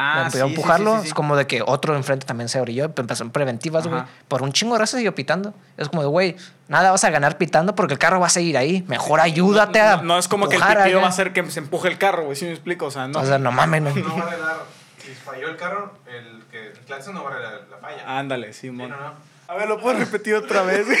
Ah, 0.00 0.22
empezó 0.26 0.44
a 0.44 0.46
sí, 0.46 0.54
empujarlo, 0.54 0.90
sí, 0.92 0.96
sí, 0.98 1.02
sí. 1.02 1.08
es 1.08 1.14
como 1.14 1.34
de 1.34 1.48
que 1.48 1.60
otro 1.60 1.96
enfrente 1.96 2.24
también 2.24 2.48
se 2.48 2.60
orilló, 2.60 2.88
pero 2.90 3.02
empezó 3.02 3.24
en 3.24 3.30
preventivas, 3.30 3.88
güey. 3.88 4.00
Por 4.28 4.42
un 4.42 4.52
chingo 4.52 4.74
de 4.74 4.78
raza 4.78 4.96
siguió 4.96 5.12
pitando. 5.12 5.52
Es 5.76 5.88
como 5.88 6.02
de, 6.02 6.08
güey, 6.08 6.36
nada 6.68 6.92
vas 6.92 7.02
a 7.02 7.10
ganar 7.10 7.36
pitando 7.36 7.74
porque 7.74 7.94
el 7.94 7.98
carro 7.98 8.20
va 8.20 8.28
a 8.28 8.30
seguir 8.30 8.56
ahí. 8.56 8.84
Mejor 8.86 9.18
ayúdate 9.18 9.80
a 9.80 9.96
No, 9.96 10.02
no 10.04 10.18
es 10.18 10.28
como 10.28 10.48
que 10.48 10.54
el 10.54 10.62
pitido 10.62 11.00
va 11.00 11.06
a 11.06 11.10
hacer 11.10 11.32
que 11.32 11.50
se 11.50 11.58
empuje 11.58 11.88
el 11.88 11.98
carro, 11.98 12.26
güey, 12.26 12.36
si 12.36 12.44
me 12.44 12.52
explico, 12.52 12.86
o 12.86 12.90
sea, 12.92 13.08
no. 13.08 13.18
O 13.18 13.26
sea, 13.26 13.38
no 13.38 13.50
mames, 13.50 13.82
no. 13.82 13.90
No. 13.90 13.96
Si 15.04 15.12
falló 15.14 15.48
el 15.48 15.56
carro, 15.56 15.92
el, 16.06 16.44
que, 16.48 16.68
el 16.68 16.78
claxon 16.80 17.14
no 17.14 17.24
va 17.24 17.30
a 17.30 17.32
arreglar 17.32 17.66
la 17.68 17.76
falla. 17.78 18.18
Ándale, 18.18 18.52
Sí, 18.52 18.68
Simón. 18.68 18.90
no, 18.90 19.00
no. 19.00 19.14
A 19.48 19.54
ver, 19.56 19.68
¿lo 19.68 19.80
puedes 19.80 19.98
repetir 19.98 20.36
otra 20.36 20.62
vez? 20.62 20.86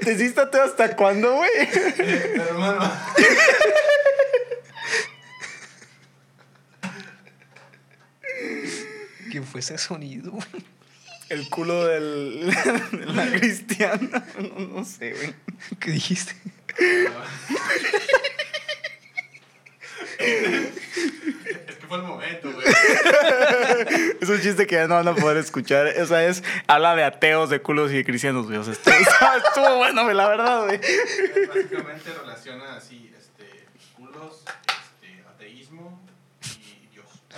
¿Te 0.00 0.12
hiciste 0.12 0.40
hasta 0.40 0.96
cuándo, 0.96 1.34
güey? 1.34 1.50
Eh, 1.56 2.42
hermano. 2.48 2.80
¿Qué 9.30 9.37
fue 9.48 9.60
ese 9.60 9.78
sonido, 9.78 10.32
güey? 10.32 10.46
El 11.28 11.48
culo 11.50 11.86
del, 11.86 12.46
de 12.92 13.06
la 13.06 13.26
cristiana. 13.26 14.24
No, 14.38 14.66
no 14.66 14.84
sé, 14.84 15.12
güey. 15.12 15.34
¿Qué 15.78 15.90
dijiste? 15.90 16.34
Es 20.18 21.76
que 21.76 21.86
fue 21.86 21.98
el 21.98 22.04
momento, 22.04 22.52
güey. 22.52 22.66
Es 24.20 24.28
un 24.28 24.40
chiste 24.40 24.66
que 24.66 24.74
ya 24.76 24.88
no 24.88 24.94
van 24.94 25.08
a 25.08 25.14
poder 25.14 25.36
escuchar. 25.36 25.86
O 26.00 26.06
sea, 26.06 26.26
es. 26.26 26.42
Habla 26.66 26.96
de 26.96 27.04
ateos, 27.04 27.50
de 27.50 27.60
culos 27.60 27.92
y 27.92 27.96
de 27.96 28.04
cristianos, 28.04 28.46
güey. 28.46 28.58
O 28.58 28.64
sea, 28.64 28.72
estuvo, 28.72 28.94
estuvo 28.94 29.76
bueno, 29.76 30.04
güey, 30.04 30.16
la 30.16 30.28
verdad, 30.28 30.64
güey. 30.64 30.78
Básicamente 30.78 32.12
relaciona 32.12 32.76
así, 32.76 33.12
este, 33.16 33.66
culos, 33.96 34.44
este, 34.46 35.22
ateísmo 35.28 36.00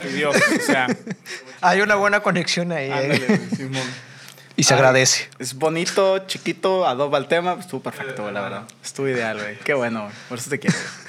Dios. 0.09 0.35
O 0.37 0.61
sea. 0.63 0.87
Hay 1.61 1.81
una 1.81 1.95
buena 1.97 2.21
conexión 2.21 2.73
ahí. 2.73 2.89
eh. 2.89 2.93
Ándale, 2.93 3.39
Simón. 3.57 3.83
Y 4.57 4.65
se 4.65 4.75
Ay, 4.75 4.79
agradece. 4.81 5.29
Es 5.39 5.55
bonito, 5.55 6.19
chiquito, 6.27 6.87
adoba 6.87 7.19
el 7.19 7.29
tema. 7.29 7.55
pues, 7.55 7.67
Estuvo 7.67 7.83
perfecto, 7.83 8.23
güey, 8.23 8.35
la 8.35 8.41
verdad. 8.43 8.63
Estuvo 8.83 9.09
ideal, 9.09 9.39
güey. 9.41 9.59
Qué 9.59 9.75
bueno, 9.75 10.03
güey. 10.05 10.13
Por 10.29 10.39
eso 10.39 10.51
te 10.51 10.59
quiero, 10.59 10.77
güey. 10.79 11.01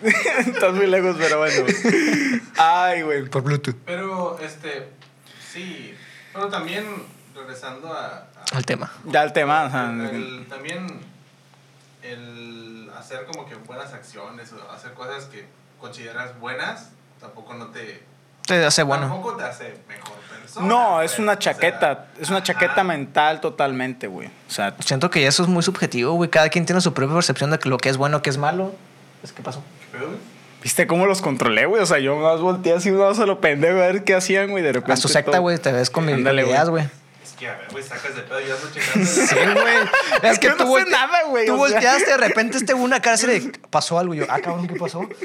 Estás 0.46 0.72
muy 0.74 0.86
lejos, 0.86 1.16
pero 1.18 1.38
bueno. 1.38 1.64
Ay, 2.56 3.02
güey. 3.02 3.24
Por 3.28 3.42
Bluetooth. 3.42 3.76
Pero, 3.84 4.38
este, 4.40 4.88
sí, 5.52 5.94
pero 6.32 6.48
también, 6.48 6.84
regresando 7.34 7.92
a... 7.92 8.06
a- 8.06 8.28
Al 8.56 8.64
tema. 8.64 8.92
Ya 9.06 9.24
el 9.24 9.32
tema, 9.32 9.64
o 9.64 9.70
sea. 9.70 9.90
el- 9.90 10.46
también 10.48 11.00
el 12.02 12.88
hacer 12.96 13.26
como 13.26 13.46
que 13.46 13.54
buenas 13.56 13.92
acciones 13.92 14.50
o 14.52 14.70
hacer 14.70 14.92
cosas 14.94 15.24
que 15.24 15.44
consideras 15.78 16.38
buenas, 16.40 16.90
tampoco 17.20 17.54
no 17.54 17.66
te... 17.68 18.02
Te 18.46 18.64
hace 18.64 18.82
bueno. 18.82 19.08
Tampoco 19.08 19.36
te 19.36 19.44
hace 19.44 19.76
mejor 19.88 20.16
persona. 20.30 20.66
No, 20.66 21.02
es 21.02 21.12
pero, 21.12 21.22
una 21.24 21.32
o 21.32 21.34
sea, 21.40 21.52
chaqueta. 21.52 22.06
Es 22.18 22.30
una 22.30 22.42
chaqueta 22.42 22.72
ajá. 22.72 22.84
mental 22.84 23.40
totalmente, 23.40 24.06
güey. 24.06 24.28
O 24.28 24.50
sea, 24.50 24.74
Siento 24.80 25.10
que 25.10 25.26
eso 25.26 25.42
es 25.42 25.48
muy 25.50 25.62
subjetivo, 25.62 26.14
güey. 26.14 26.30
Cada 26.30 26.48
quien 26.48 26.64
tiene 26.64 26.80
su 26.80 26.94
propia 26.94 27.14
percepción 27.14 27.50
de 27.50 27.58
que 27.58 27.68
lo 27.68 27.76
que 27.76 27.90
es 27.90 27.98
bueno, 27.98 28.22
que 28.22 28.30
es 28.30 28.38
malo. 28.38 28.74
Es 29.22 29.32
que 29.32 29.42
pasó. 29.42 29.62
¿Qué 29.92 29.98
pedo, 29.98 30.08
güey? 30.08 30.18
¿viste 30.62 30.86
cómo 30.86 31.06
los 31.06 31.22
controlé, 31.22 31.66
güey? 31.66 31.82
O 31.82 31.86
sea, 31.86 31.98
yo 31.98 32.16
más 32.16 32.40
volteé 32.40 32.74
así, 32.74 32.90
uno 32.90 33.08
a 33.08 33.26
lo 33.26 33.40
pendejo 33.40 33.76
a 33.78 33.86
ver 33.86 34.04
qué 34.04 34.14
hacían, 34.14 34.50
güey. 34.50 34.62
De 34.62 34.72
repente. 34.72 34.92
A 34.92 34.96
su 34.96 35.08
secta, 35.08 35.32
todo- 35.32 35.42
güey, 35.42 35.58
te 35.58 35.72
ves 35.72 35.90
con 35.90 36.04
mi 36.04 36.12
Ándale, 36.12 36.42
güey. 36.42 36.52
ideas, 36.54 36.68
güey. 36.68 36.88
Es 37.38 37.44
que, 37.44 37.48
a 37.48 37.56
ver, 37.56 37.68
güey, 37.70 37.84
sacas 37.84 38.16
de 38.16 38.22
pedo 38.22 38.40
y 38.40 38.48
ya 38.48 38.54
ando 38.54 38.68
checando. 38.72 39.06
Sí, 39.06 39.34
güey. 39.34 40.30
Es 40.32 40.38
que 40.40 40.48
tú, 40.50 40.56
no 40.58 40.64
sé 40.64 40.70
volte- 40.70 40.90
nada, 40.90 41.22
güey, 41.28 41.46
tú 41.46 41.52
sea. 41.52 41.58
volteaste, 41.58 42.10
de 42.10 42.16
repente 42.16 42.58
este 42.58 42.74
una 42.74 43.00
cara 43.00 43.14
así 43.14 43.26
de 43.26 43.52
pasó 43.70 43.98
algo. 43.98 44.14
Y 44.14 44.18
yo, 44.18 44.26
ah, 44.28 44.40
cabrón, 44.40 44.66
¿qué 44.66 44.74
pasó? 44.74 45.00
O 45.00 45.08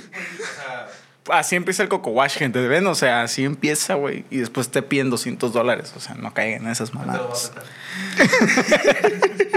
sea, 0.56 0.88
Así 1.30 1.56
empieza 1.56 1.82
el 1.84 1.90
coco 1.90 2.10
wash, 2.12 2.36
gente. 2.38 2.60
¿Ven? 2.68 2.86
O 2.86 2.96
sea, 2.96 3.22
así 3.24 3.46
empieza, 3.46 3.94
güey. 3.94 4.26
Y 4.30 4.40
después 4.40 4.70
te 4.70 4.82
piden 4.82 5.10
200 5.10 5.54
dólares. 5.54 5.94
O 5.96 6.02
sea, 6.02 6.16
no 6.16 6.34
caigan 6.34 6.66
en 6.66 6.72
esas 6.72 6.94
mamadas. 6.94 7.54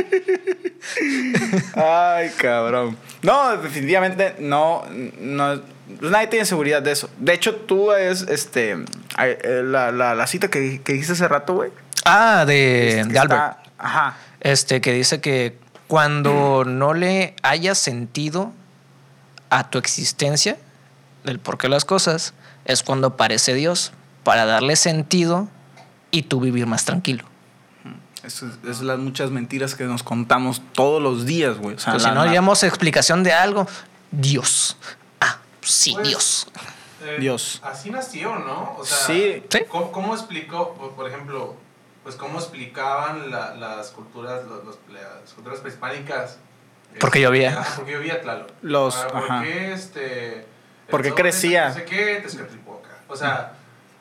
Ay, 1.75 2.31
cabrón. 2.39 2.97
No, 3.23 3.57
definitivamente 3.57 4.35
no. 4.39 4.85
no 5.21 5.61
pues 5.99 6.11
nadie 6.11 6.27
tiene 6.29 6.45
seguridad 6.47 6.83
de 6.83 6.93
eso. 6.93 7.09
De 7.19 7.33
hecho, 7.33 7.55
tú 7.57 7.93
es 7.93 8.23
este. 8.23 8.77
eh, 9.19 9.63
La, 9.65 9.93
la, 9.93 10.15
la 10.15 10.27
cita 10.27 10.49
que, 10.49 10.81
que 10.83 10.93
dijiste 10.93 11.13
hace 11.15 11.29
rato, 11.29 11.55
güey. 11.55 11.71
Ah, 12.07 12.45
de, 12.47 13.01
es 13.01 13.07
que 13.07 13.13
de 13.13 13.19
Albert. 13.19 13.43
está- 13.59 13.63
ajá. 13.79 14.17
Este, 14.41 14.81
que 14.81 14.93
dice 14.93 15.21
que 15.21 15.59
cuando 15.89 16.65
no 16.65 16.95
le 16.95 17.35
hayas 17.43 17.79
sentido 17.79 18.53
a 19.51 19.71
tu 19.71 19.79
existencia, 19.79 20.57
del 21.25 21.39
por 21.41 21.59
qué 21.59 21.69
las 21.69 21.85
cosas, 21.85 22.35
es 22.65 22.83
cuando 22.83 23.09
aparece 23.09 23.55
Dios 23.55 23.93
para 24.25 24.45
darle 24.47 24.77
sentido 24.77 25.49
y 26.11 26.23
tú 26.23 26.41
vivir 26.41 26.67
más 26.67 26.85
tranquilo. 26.85 27.25
Eso 28.23 28.47
es, 28.47 28.69
es 28.69 28.81
las 28.83 28.99
muchas 28.99 29.31
mentiras 29.31 29.75
que 29.77 29.85
nos 29.85 30.03
contamos 30.03 30.61
todos 30.73 31.01
los 31.01 31.27
días, 31.27 31.59
güey. 31.59 31.77
O 31.77 31.79
sea, 31.79 31.93
Pues 31.93 32.03
la- 32.03 32.09
si 32.11 32.15
no 32.15 32.25
la- 32.25 32.31
hayamos 32.31 32.63
explicación 32.65 33.23
de 33.23 33.33
algo, 33.33 33.69
Dios. 34.11 34.77
Ah, 35.21 35.39
sí, 35.63 35.93
Pues, 35.95 36.09
Dios. 36.09 36.47
Eh, 37.05 37.17
Dios. 37.21 37.61
Así 37.65 37.91
nació, 37.91 38.37
¿no? 38.37 38.75
O 38.79 38.85
sea, 38.85 38.97
Sí. 39.07 39.43
Sí. 39.49 39.59
¿cómo, 39.69 39.93
cómo 39.93 40.15
explicó, 40.15 40.75
por, 40.75 40.93
por 40.95 41.09
ejemplo, 41.09 41.55
pues 42.07 42.15
cómo 42.15 42.39
explicaban 42.39 43.33
la- 43.33 43.55
las 43.57 43.89
culturas, 43.91 44.45
los- 44.47 44.65
los- 44.65 44.79
las 44.93 45.33
culturas 45.35 45.59
prehispánicas? 45.59 46.39
Porque 47.01 47.19
Este, 47.19 47.23
llovía. 47.23 47.57
ah, 47.61 47.67
porque 47.75 47.93
llovía, 47.93 48.23
Tlaloc. 48.23 48.49
Los- 48.63 48.95
Ah, 48.97 49.09
¿Por 49.09 49.25
ajá. 49.25 49.43
qué, 49.43 49.73
este... 49.73 50.47
Porque 50.89 51.13
crecía. 51.13 51.71
No 51.71 51.75
sé 51.75 51.85
qué, 51.85 52.21
Tezcatlipoca. 52.23 52.91
O 53.09 53.17
sea, 53.17 53.55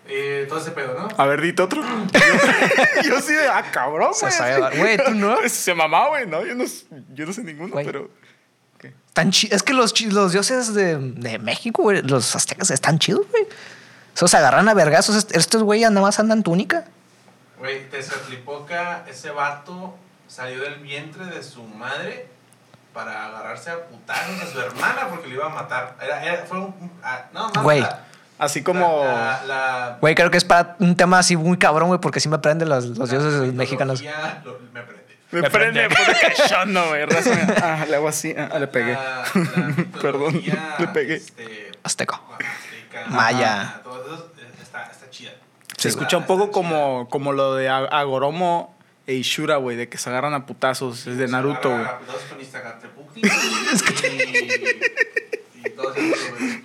eh, 0.08 0.45
todo 0.47 0.60
ese 0.60 0.70
pedo, 0.70 0.93
¿no? 0.99 1.08
A 1.18 1.26
ver, 1.26 1.41
dite 1.41 1.64
otro. 1.64 1.82
yo 3.03 3.22
sí 3.22 3.34
de, 3.34 3.47
ah, 3.47 3.66
cabrón, 3.72 4.12
güey. 4.22 4.78
güey, 4.78 4.97
tú 5.03 5.16
no. 5.16 5.38
Se 5.49 5.74
mamá, 5.74 6.10
güey, 6.10 6.28
no, 6.28 6.45
yo 6.45 6.53
no, 6.53 6.64
yo 7.16 7.26
no 7.26 7.34
sé 7.34 7.43
ninguno, 7.43 7.74
pero. 7.84 8.10
Tan 9.14 9.32
chi- 9.32 9.49
es 9.51 9.64
que 9.64 9.74
los, 9.74 9.99
los 10.12 10.32
dioses 10.34 10.74
de, 10.76 10.97
de 10.99 11.39
México, 11.39 11.82
güey, 11.82 12.01
los 12.03 12.36
aztecas 12.36 12.70
están 12.70 12.99
chidos, 12.99 13.26
güey. 13.32 13.47
Esos 14.14 14.30
se 14.30 14.38
agarran 14.38 14.68
a 14.70 14.74
vergazos. 14.76 15.16
Est- 15.16 15.36
Estos 15.36 15.64
güeyes 15.64 15.89
nada 15.89 16.06
más 16.06 16.20
andan 16.20 16.43
túnica. 16.43 16.86
Güey, 17.60 17.89
Tezcatlipoca, 17.89 19.03
ese 19.08 19.32
vato 19.32 19.95
salió 20.28 20.62
del 20.62 20.76
vientre 20.76 21.26
de 21.26 21.41
su 21.43 21.64
madre 21.64 22.28
para 22.93 23.26
agarrarse 23.28 23.70
a 23.72 23.86
putanos 23.88 24.41
a 24.41 24.47
su 24.47 24.60
hermana 24.60 25.08
porque 25.10 25.28
le 25.28 25.36
iba 25.36 25.45
a 25.45 25.49
matar. 25.49 25.95
Era, 26.01 26.24
era- 26.24 26.45
fue 26.45 26.58
un... 26.60 26.66
un- 26.80 26.91
ah, 27.03 27.26
no, 27.34 27.49
más 27.49 27.64
Güey. 27.64 27.82
la- 27.82 28.01
Así 28.38 28.64
como. 28.64 29.06
La, 29.06 29.14
la, 29.14 29.45
la 29.45 29.97
Güey, 30.01 30.14
creo 30.14 30.30
que 30.30 30.38
es 30.38 30.43
para 30.43 30.76
un 30.80 30.97
tema 30.97 31.20
así 31.20 31.38
muy 31.38 31.58
cabrón, 31.58 31.88
güey, 31.88 32.01
porque 32.01 32.20
sí 32.20 32.28
me 32.28 32.38
prenden 32.39 32.68
los, 32.68 32.86
los 32.86 33.10
la 33.12 33.20
dioses 33.20 33.53
mexicanos. 33.53 34.01
lo- 34.43 34.60
me 34.74 34.82
prende. 34.82 35.06
me, 35.32 35.41
me 35.41 35.49
prende, 35.49 35.88
prende. 35.89 36.14
puta 36.14 36.20
cachondo, 36.36 36.86
güey. 36.89 37.03
Ah, 37.64 37.86
le 37.88 37.95
hago 37.95 38.10
así. 38.10 38.36
Ah, 38.38 38.60
le 38.60 38.68
pegué. 38.68 38.91
La- 38.93 39.24
la 39.34 39.86
Perdón, 40.01 40.41
le 40.80 40.88
pegué. 40.89 41.16
Este, 41.16 41.72
Azteca. 41.84 42.16
azteca, 42.34 43.06
Maya. 43.10 43.62
ajá, 43.62 43.80
Todo 43.84 44.14
eso 44.14 44.32
eh, 44.38 44.51
está, 44.62 44.84
está 44.91 45.10
chida. 45.10 45.32
Se 45.86 45.89
escucha 45.89 46.17
un 46.17 46.25
poco 46.25 46.51
como, 46.51 47.07
como 47.09 47.31
lo 47.31 47.55
de 47.55 47.69
Agoromo 47.69 48.75
e 49.07 49.13
Ishura, 49.13 49.57
güey, 49.57 49.77
de 49.77 49.88
que 49.88 49.97
se 49.99 50.09
agarran 50.09 50.33
a 50.33 50.45
putazos. 50.47 51.05
Es 51.05 51.17
de 51.17 51.27
Naruto, 51.27 51.69
güey. 51.69 51.86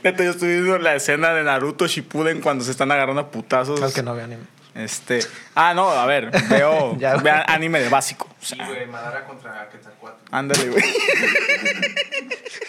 Neta, 0.02 0.24
yo 0.24 0.30
estoy 0.30 0.48
viendo 0.48 0.78
la 0.78 0.94
escena 0.94 1.34
de 1.34 1.42
Naruto 1.42 1.86
Shippuden 1.86 2.40
cuando 2.40 2.64
se 2.64 2.70
están 2.70 2.90
agarrando 2.92 3.20
a 3.22 3.30
putazos. 3.30 3.78
Claro 3.78 3.92
que 3.92 4.02
no 4.02 4.14
veo 4.14 4.24
anime. 4.24 4.42
Este. 4.74 5.20
Ah, 5.54 5.74
no, 5.74 5.90
a 5.90 6.06
ver, 6.06 6.30
veo, 6.48 6.96
Ya, 6.98 7.16
veo 7.16 7.34
anime 7.46 7.80
de 7.80 7.88
básico. 7.88 8.26
O 8.30 8.44
Sí, 8.44 8.56
güey, 8.56 8.86
Madara 8.86 9.24
contra 9.26 9.68
Quetzalcóatl. 9.68 10.24
ándale, 10.30 10.68
güey. 10.70 10.84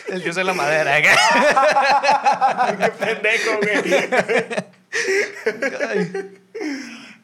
El 0.07 0.23
dios 0.23 0.35
de 0.35 0.43
la 0.43 0.53
madera. 0.53 0.99
Qué 2.79 2.91
pendejo, 2.99 3.59
güey. 3.61 3.83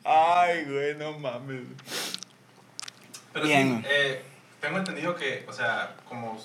Ay, 0.03 0.65
güey, 0.65 0.95
no 0.95 1.17
mames. 1.19 1.63
Pero 3.33 3.45
Bien. 3.45 3.81
sí, 3.81 3.88
eh, 3.89 4.21
tengo 4.61 4.77
entendido 4.77 5.15
que, 5.15 5.45
o 5.47 5.53
sea, 5.53 5.95
como... 6.07 6.41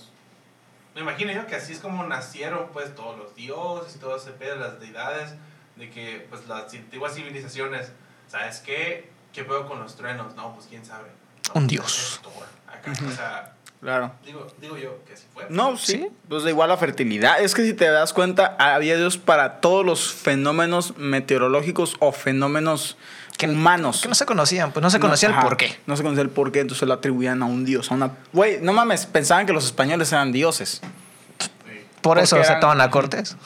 Me 0.95 1.01
imagino 1.01 1.33
yo 1.33 1.47
que 1.47 1.55
así 1.55 1.73
es 1.73 1.79
como 1.79 2.05
nacieron, 2.05 2.69
pues, 2.73 2.95
todos 2.95 3.17
los 3.19 3.35
dioses 3.35 3.97
y 3.97 3.99
todo 3.99 4.17
ese 4.17 4.33
pedo, 4.33 4.57
las 4.57 4.79
deidades, 4.79 5.35
de 5.77 5.91
que, 5.91 6.27
pues, 6.29 6.47
las 6.49 6.73
antiguas 6.75 7.15
civilizaciones, 7.15 7.93
¿sabes 8.29 8.59
qué? 8.61 9.11
¿Qué 9.33 9.45
pedo 9.45 9.67
con 9.67 9.81
los 9.81 9.97
truenos? 9.97 10.35
No, 10.35 10.53
pues, 10.55 10.67
quién 10.67 10.85
sabe. 10.85 11.09
No, 11.55 11.61
Un 11.61 11.67
dios. 11.67 12.15
es 12.15 12.21
Thor, 12.21 12.47
acá, 12.67 12.93
o 13.07 13.11
sea, 13.11 13.55
Claro. 13.83 14.13
Digo, 14.25 14.47
digo 14.61 14.77
yo 14.79 15.03
que 15.05 15.15
así 15.15 15.25
fue. 15.35 15.45
No, 15.51 15.77
sí. 15.77 15.93
Sí. 15.95 16.09
Pues 16.29 16.45
da 16.45 16.51
igual 16.51 16.69
la 16.69 16.77
fertilidad. 16.77 17.41
Es 17.41 17.53
que 17.55 17.65
si 17.65 17.75
te 17.75 17.87
das 17.91 18.13
cuenta, 18.13 18.55
había 18.59 18.97
Dios 18.97 19.19
para 19.19 19.61
todos 19.61 19.85
los 19.85 20.13
fenómenos 20.13 20.97
meteorológicos 20.99 21.97
o 21.99 22.13
fenómenos 22.13 22.97
Que- 23.37 23.49
humanos. 23.49 24.01
Que 24.01 24.09
no 24.09 24.15
se 24.15 24.25
conocían, 24.25 24.71
pues 24.71 24.83
no 24.85 24.89
se 24.91 25.01
conocía 25.01 25.31
No, 25.31 25.35
el 25.35 25.39
ajá, 25.41 25.49
por 25.49 25.57
qué. 25.57 25.77
No 25.87 25.97
se 25.97 26.05
conocía 26.05 26.23
el 26.23 26.31
por 26.31 26.53
qué, 26.53 26.61
entonces 26.61 26.87
lo 26.87 26.95
atribuían 26.95 27.43
a 27.43 27.47
un 27.47 27.65
dios, 27.65 27.91
a 27.91 27.95
una... 27.95 28.13
Güey, 28.33 28.61
no 28.61 28.73
mames, 28.73 29.07
pensaban 29.07 29.47
que 29.47 29.53
los 29.53 29.65
españoles 29.65 30.13
eran 30.13 30.31
dioses. 30.31 30.81
Sí. 31.41 31.51
Por 32.03 32.19
eso 32.21 32.37
Porque 32.37 32.47
eran- 32.47 32.53
aceptaron 32.53 32.81
a 32.81 32.91
Cortés. 32.91 33.37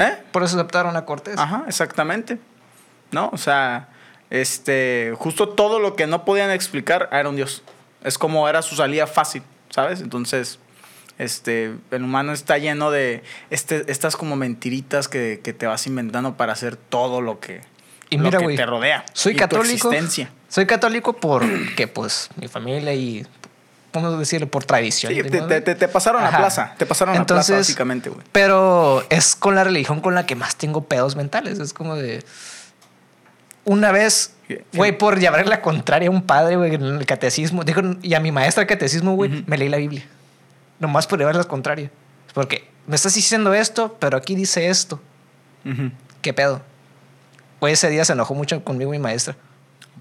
¿Eh? 0.00 0.16
Por 0.32 0.42
eso 0.42 0.56
aceptaron 0.56 0.96
a 0.96 1.04
Cortés. 1.04 1.38
Ajá, 1.38 1.64
exactamente. 1.68 2.38
¿No? 3.12 3.30
O 3.32 3.38
sea, 3.38 3.90
este, 4.30 5.14
justo 5.16 5.48
todo 5.50 5.78
lo 5.78 5.94
que 5.94 6.08
no 6.08 6.24
podían 6.24 6.50
explicar 6.50 7.08
era 7.12 7.28
un 7.28 7.36
dios. 7.36 7.62
Es 8.02 8.18
como 8.18 8.48
era 8.48 8.60
su 8.62 8.74
salida 8.76 9.06
fácil, 9.06 9.42
¿sabes? 9.82 10.00
Entonces, 10.00 10.58
este, 11.18 11.74
el 11.90 12.02
humano 12.02 12.32
está 12.32 12.58
lleno 12.58 12.90
de 12.90 13.22
este, 13.50 13.90
estas 13.90 14.16
como 14.16 14.36
mentiritas 14.36 15.08
que, 15.08 15.40
que 15.42 15.52
te 15.52 15.66
vas 15.66 15.86
inventando 15.86 16.36
para 16.36 16.52
hacer 16.52 16.76
todo 16.76 17.20
lo 17.20 17.40
que, 17.40 17.60
Y 18.10 18.16
lo 18.18 18.24
mira, 18.24 18.38
que 18.38 18.54
te 18.56 18.66
rodea. 18.66 19.04
Soy 19.12 19.32
y 19.32 19.36
católico. 19.36 19.90
Soy 20.48 20.66
católico 20.66 21.14
porque, 21.14 21.88
pues, 21.92 22.28
mi 22.36 22.46
familia 22.48 22.94
y, 22.94 23.26
¿cómo 23.92 24.12
decirlo? 24.12 24.48
Por 24.48 24.64
tradición. 24.64 25.12
Sí, 25.12 25.22
te, 25.22 25.60
te- 25.60 25.74
te- 25.74 25.88
pasaron 25.88 26.22
a 26.22 26.28
Ajá. 26.28 26.38
plaza. 26.38 26.74
Te 26.78 26.86
pasaron 26.86 27.12
a 27.14 27.16
plaza, 27.16 27.22
Entonces, 27.34 27.56
básicamente, 27.58 28.10
güey. 28.10 28.24
Pero 28.32 29.04
es 29.10 29.34
con 29.34 29.54
la 29.54 29.64
religión 29.64 30.00
con 30.00 30.14
la 30.14 30.24
que 30.26 30.36
más 30.36 30.56
tengo 30.56 30.84
pedos 30.84 31.16
mentales. 31.16 31.58
Es 31.58 31.72
como 31.72 31.96
de. 31.96 32.24
Una 33.68 33.92
vez, 33.92 34.34
güey, 34.72 34.96
por 34.96 35.18
llevar 35.20 35.46
la 35.46 35.60
contraria 35.60 36.08
a 36.08 36.10
un 36.10 36.22
padre, 36.22 36.56
güey, 36.56 36.74
en 36.74 36.82
el 36.84 37.04
catecismo. 37.06 37.64
Dijo, 37.64 37.82
y 38.00 38.14
a 38.14 38.20
mi 38.20 38.32
maestra 38.32 38.62
de 38.62 38.66
catecismo, 38.66 39.14
güey, 39.14 39.30
Ujú. 39.30 39.42
me 39.46 39.58
leí 39.58 39.68
la 39.68 39.76
Biblia. 39.76 40.06
Nomás 40.78 41.06
por 41.06 41.18
llevar 41.18 41.36
la 41.36 41.44
contraria. 41.44 41.90
Porque 42.32 42.66
me 42.86 42.96
estás 42.96 43.14
diciendo 43.14 43.52
esto, 43.52 43.96
pero 44.00 44.16
aquí 44.16 44.34
dice 44.34 44.68
esto. 44.68 45.00
Ujú. 45.66 45.90
¿Qué 46.22 46.32
pedo? 46.32 46.62
Güey, 47.60 47.74
ese 47.74 47.90
día 47.90 48.04
se 48.06 48.14
enojó 48.14 48.34
mucho 48.34 48.64
conmigo 48.64 48.90
mi 48.90 48.98
maestra. 48.98 49.36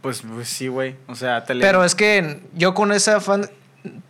Pues, 0.01 0.21
pues 0.21 0.47
sí, 0.47 0.67
güey. 0.69 0.95
O 1.07 1.15
sea, 1.15 1.43
te 1.43 1.53
Pero 1.55 1.83
es 1.83 1.93
que 1.95 2.39
yo 2.53 2.73
con 2.73 2.93
esa 2.93 3.19
fan. 3.19 3.49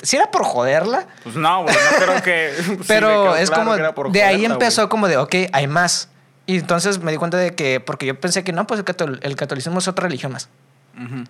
Si 0.03 0.17
era 0.17 0.29
por 0.29 0.43
joderla, 0.43 1.07
Pues 1.23 1.35
no, 1.35 1.63
güey, 1.63 1.73
no 1.75 2.05
creo 2.05 2.23
que... 2.23 2.51
sí, 2.63 2.77
pero 2.87 3.07
quedó 3.07 3.35
es 3.37 3.49
claro 3.49 3.93
como. 3.95 4.09
De 4.11 4.21
ahí 4.23 4.35
joderla, 4.37 4.53
empezó 4.55 4.81
güey. 4.83 4.89
como 4.89 5.07
de, 5.07 5.17
ok, 5.17 5.35
hay 5.51 5.65
más. 5.67 6.09
Y 6.47 6.57
entonces 6.57 6.99
me 7.03 7.11
di 7.11 7.17
cuenta 7.17 7.37
de 7.37 7.53
que. 7.53 7.79
Porque 7.79 8.05
yo 8.07 8.19
pensé 8.19 8.43
que 8.43 8.51
no, 8.53 8.65
pues 8.65 8.79
el, 8.79 8.85
catol- 8.85 9.19
el 9.21 9.35
catolicismo 9.35 9.77
es 9.79 9.87
otra 9.87 10.03
religión 10.07 10.31
más. 10.31 10.49
Ujú. 10.95 11.25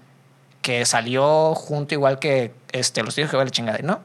Que 0.62 0.86
salió 0.86 1.54
junto 1.56 1.94
igual 1.96 2.20
que 2.20 2.54
este, 2.72 3.04
los 3.04 3.16
tíos 3.16 3.30
que 3.30 3.36
va 3.36 3.44
la 3.44 3.50
chingada. 3.50 3.80
No. 3.84 4.00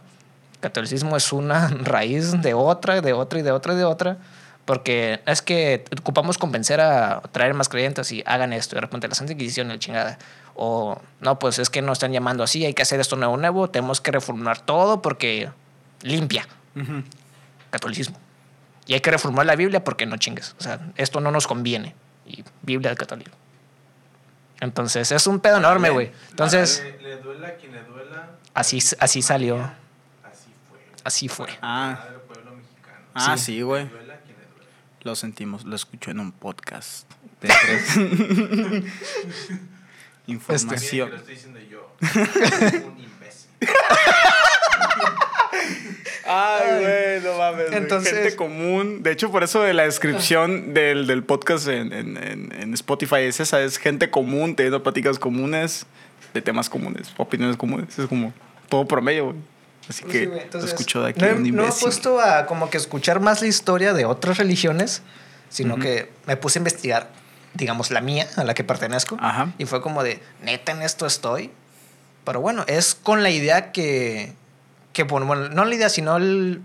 El 0.54 0.60
catolicismo 0.60 1.16
es 1.16 1.32
una 1.32 1.68
raíz 1.82 2.40
de 2.42 2.54
otra, 2.54 3.00
de 3.00 3.12
otra 3.12 3.38
y 3.38 3.42
de 3.42 3.52
otra 3.52 3.74
y 3.74 3.76
de 3.76 3.84
otra. 3.84 4.16
Porque 4.64 5.20
es 5.26 5.42
que 5.42 5.84
ocupamos 6.00 6.38
convencer 6.38 6.80
a 6.80 7.20
traer 7.32 7.52
más 7.54 7.68
creyentes 7.68 8.10
y 8.12 8.22
hagan 8.26 8.52
esto. 8.52 8.74
Y 8.74 8.76
de 8.76 8.80
repente 8.80 9.06
la 9.08 9.14
Santa 9.14 9.32
Inquisición 9.32 9.68
y 9.68 9.74
la 9.74 9.78
chingada. 9.78 10.18
O 10.54 10.98
no, 11.20 11.38
pues 11.38 11.58
es 11.58 11.68
que 11.68 11.82
nos 11.82 11.96
están 11.96 12.12
llamando 12.12 12.44
así, 12.44 12.64
hay 12.64 12.72
que 12.74 12.82
hacer 12.82 13.00
esto 13.00 13.16
nuevo, 13.16 13.36
nuevo. 13.36 13.68
Tenemos 13.70 14.00
que 14.00 14.12
reformar 14.12 14.60
todo 14.60 15.02
porque 15.02 15.50
limpia 16.02 16.46
Ujú. 16.76 17.02
catolicismo. 17.70 18.18
Y 18.86 18.94
hay 18.94 19.00
que 19.00 19.10
reformar 19.10 19.46
la 19.46 19.54
Biblia 19.56 19.84
porque 19.84 20.06
no 20.06 20.16
chingues. 20.16 20.54
O 20.58 20.62
sea, 20.62 20.80
esto 20.96 21.20
no 21.20 21.30
nos 21.30 21.46
conviene. 21.46 21.94
Y 22.26 22.44
Biblia 22.62 22.90
del 22.90 22.98
católico. 22.98 23.30
Entonces, 24.60 25.10
es 25.12 25.26
un 25.26 25.40
pedo 25.40 25.56
enorme, 25.58 25.90
güey. 25.90 26.12
Entonces, 26.30 26.82
Le, 27.00 27.02
le 27.02 27.16
duela 27.16 27.48
a 27.48 27.52
quien 27.54 27.72
le 27.72 27.82
duela. 27.84 28.30
así, 28.54 28.78
así 29.00 29.22
salió. 29.22 29.56
Así 30.24 30.50
fue. 30.68 30.78
Así 31.04 31.28
fue. 31.28 31.48
Ah. 31.62 31.96
Madre 31.98 32.18
pueblo 32.20 32.52
mexicano. 32.56 33.06
Ah, 33.14 33.36
Sí. 33.36 33.44
sí, 33.44 33.62
güey. 33.62 33.88
Lo 35.02 35.16
sentimos, 35.16 35.64
lo 35.64 35.74
escuchó 35.74 36.12
en 36.12 36.20
un 36.20 36.30
podcast. 36.30 37.10
De 37.40 37.48
tres. 37.48 37.96
Información. 40.28 41.08
que 41.08 41.14
lo 41.14 41.18
estoy 41.18 41.34
diciendo 41.34 41.58
yo. 41.68 41.96
un 42.86 42.98
imbécil. 43.00 43.50
Ay, 46.26 46.80
güey, 46.80 47.20
no 47.22 47.38
mames. 47.38 47.72
Entonces- 47.72 48.12
Gente 48.12 48.36
común. 48.36 49.02
De 49.02 49.10
hecho, 49.12 49.30
por 49.30 49.42
eso 49.42 49.62
de 49.62 49.74
la 49.74 49.84
descripción 49.84 50.72
del, 50.74 51.06
del 51.06 51.24
podcast 51.24 51.68
en, 51.68 51.92
en- 51.92 52.16
en- 52.16 52.74
Spotify 52.74 53.20
es 53.22 53.40
esa: 53.40 53.60
es 53.62 53.78
gente 53.78 54.10
común, 54.10 54.54
teniendo 54.56 54.82
pláticas 54.82 55.18
comunes 55.18 55.86
de 56.34 56.40
temas 56.42 56.68
comunes, 56.70 57.12
opiniones 57.16 57.56
comunes. 57.56 57.98
Es 57.98 58.06
como 58.06 58.32
todo 58.68 58.86
promedio, 58.86 59.26
güey. 59.26 59.36
Así 59.88 60.04
que 60.04 60.26
lo 60.52 60.64
escucho 60.64 61.02
de 61.02 61.10
aquí 61.10 61.20
no, 61.20 61.32
un 61.32 61.56
no 61.56 61.66
he 61.68 61.72
puesto 61.72 62.20
a 62.20 62.46
como 62.46 62.70
que 62.70 62.76
escuchar 62.78 63.18
más 63.20 63.42
la 63.42 63.48
historia 63.48 63.92
de 63.92 64.04
otras 64.04 64.38
religiones, 64.38 65.02
sino 65.50 65.74
Ujú. 65.74 65.82
que 65.82 66.08
me 66.26 66.36
puse 66.36 66.58
a 66.58 66.60
investigar, 66.60 67.10
digamos, 67.54 67.90
la 67.90 68.00
mía, 68.00 68.28
a 68.36 68.44
la 68.44 68.54
que 68.54 68.62
pertenezco. 68.62 69.16
Ajá. 69.20 69.52
Y 69.58 69.66
fue 69.66 69.82
como 69.82 70.04
de, 70.04 70.22
neta, 70.40 70.70
en 70.72 70.82
esto 70.82 71.04
estoy. 71.04 71.50
Pero 72.24 72.40
bueno, 72.40 72.64
es 72.68 72.94
con 72.94 73.24
la 73.24 73.30
idea 73.30 73.72
que, 73.72 74.32
que 74.92 75.04
bueno, 75.04 75.26
bueno, 75.26 75.48
no 75.48 75.64
la 75.64 75.74
idea, 75.74 75.88
sino 75.88 76.16
el... 76.16 76.62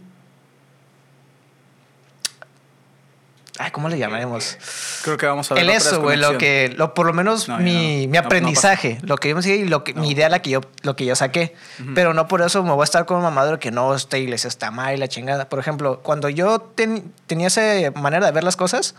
Ay, 3.59 3.71
¿cómo 3.71 3.89
le 3.89 3.97
llamaremos? 3.97 4.55
Creo 5.03 5.17
que 5.17 5.25
vamos 5.25 5.49
a 5.49 5.55
ver. 5.55 5.63
El 5.63 5.71
eso, 5.71 5.99
güey, 5.99 6.15
lo 6.15 6.38
que, 6.38 6.71
lo, 6.78 6.93
por 6.93 7.07
lo 7.07 7.13
menos 7.13 7.49
No, 7.49 7.57
mi, 7.57 7.73
no. 7.73 7.80
mi 7.80 8.07
no 8.07 8.19
aprendizaje, 8.19 8.99
lo 9.01 9.15
que 9.17 9.30
yo 9.30 9.36
me 9.36 9.41
seguí 9.41 9.63
y 9.63 9.67
lo 9.67 9.84
que, 9.84 9.95
mi 9.95 10.11
idea, 10.11 10.30
la 10.30 10.43
que 10.43 10.51
yo, 10.51 10.61
lo 10.84 10.95
que 10.95 11.05
yo 11.05 11.15
saqué. 11.15 11.55
Pero 11.95 12.13
no 12.13 12.28
por 12.28 12.43
eso 12.43 12.61
me 12.61 12.69
voy 12.71 12.82
a 12.82 12.84
estar 12.84 13.07
con 13.07 13.19
mamadro 13.23 13.53
de 13.53 13.59
que 13.59 13.71
no, 13.71 13.95
esta 13.95 14.19
iglesia 14.19 14.47
está 14.47 14.69
mal 14.69 14.93
y 14.93 14.97
la 14.97 15.07
chingada. 15.07 15.49
Por 15.49 15.57
ejemplo, 15.57 16.01
cuando 16.03 16.30
yo 16.30 16.59
ten- 16.59 17.11
tenía 17.25 17.47
esa 17.47 17.61
manera 17.99 18.28
de 18.28 18.32
ver 18.32 18.43
las 18.43 18.55
cosas, 18.57 18.93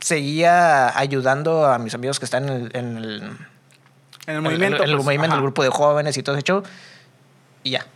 seguía 0.00 0.98
ayudando 0.98 1.66
a 1.66 1.78
mis 1.78 1.94
amigos 1.94 2.18
que 2.18 2.26
están 2.26 2.50
en 2.50 2.54
el, 2.66 2.70
en 2.76 2.96
el, 2.98 3.22
En 4.26 4.34
el 4.36 4.42
movimiento. 4.42 4.82
en 4.84 4.90
el 4.90 4.96
pues, 4.96 5.04
movimiento, 5.06 5.28
ajá. 5.32 5.36
el 5.36 5.42
grupo 5.42 5.62
de 5.62 5.70
jóvenes 5.70 6.18
y 6.18 6.22
todo 6.22 6.36
ese 6.36 6.42
show. 6.44 6.62
Y 7.62 7.70
ya. 7.70 7.86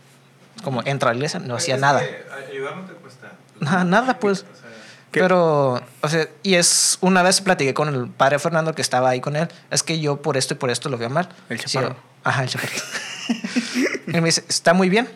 Como 0.63 0.81
entra 0.85 1.09
a 1.09 1.13
la 1.13 1.17
iglesia, 1.17 1.39
no 1.39 1.55
hacía 1.55 1.75
Es 1.75 1.81
nada. 1.81 2.01
ayudar 2.49 2.75
no 2.77 2.85
te 2.85 2.93
cuesta. 2.93 3.31
Nada, 3.59 3.83
nada, 3.83 4.19
pues. 4.19 4.41
O 4.41 4.55
sea, 4.55 4.69
¿Qué? 5.11 5.19
Pero, 5.19 5.81
o 6.01 6.09
sea, 6.09 6.27
y 6.41 6.55
es 6.55 6.97
una 7.01 7.21
vez 7.21 7.41
platiqué 7.41 7.73
con 7.73 7.93
el 7.93 8.07
padre 8.09 8.39
Fernando 8.39 8.73
que 8.73 8.81
estaba 8.81 9.09
ahí 9.09 9.21
con 9.21 9.35
él. 9.35 9.47
Es 9.69 9.83
que 9.83 9.99
yo 9.99 10.21
por 10.21 10.37
esto 10.37 10.55
y 10.55 10.57
por 10.57 10.71
esto 10.71 10.89
lo 10.89 10.97
veo 10.97 11.09
mal. 11.09 11.29
El 11.49 11.59
Sí, 11.59 11.65
chaparro. 11.67 11.95
ajá, 12.23 12.43
el 12.43 12.49
chaparro. 12.49 12.73
y 14.07 14.11
me 14.13 14.21
dice, 14.21 14.43
está 14.49 14.73
muy 14.73 14.89
bien, 14.89 15.07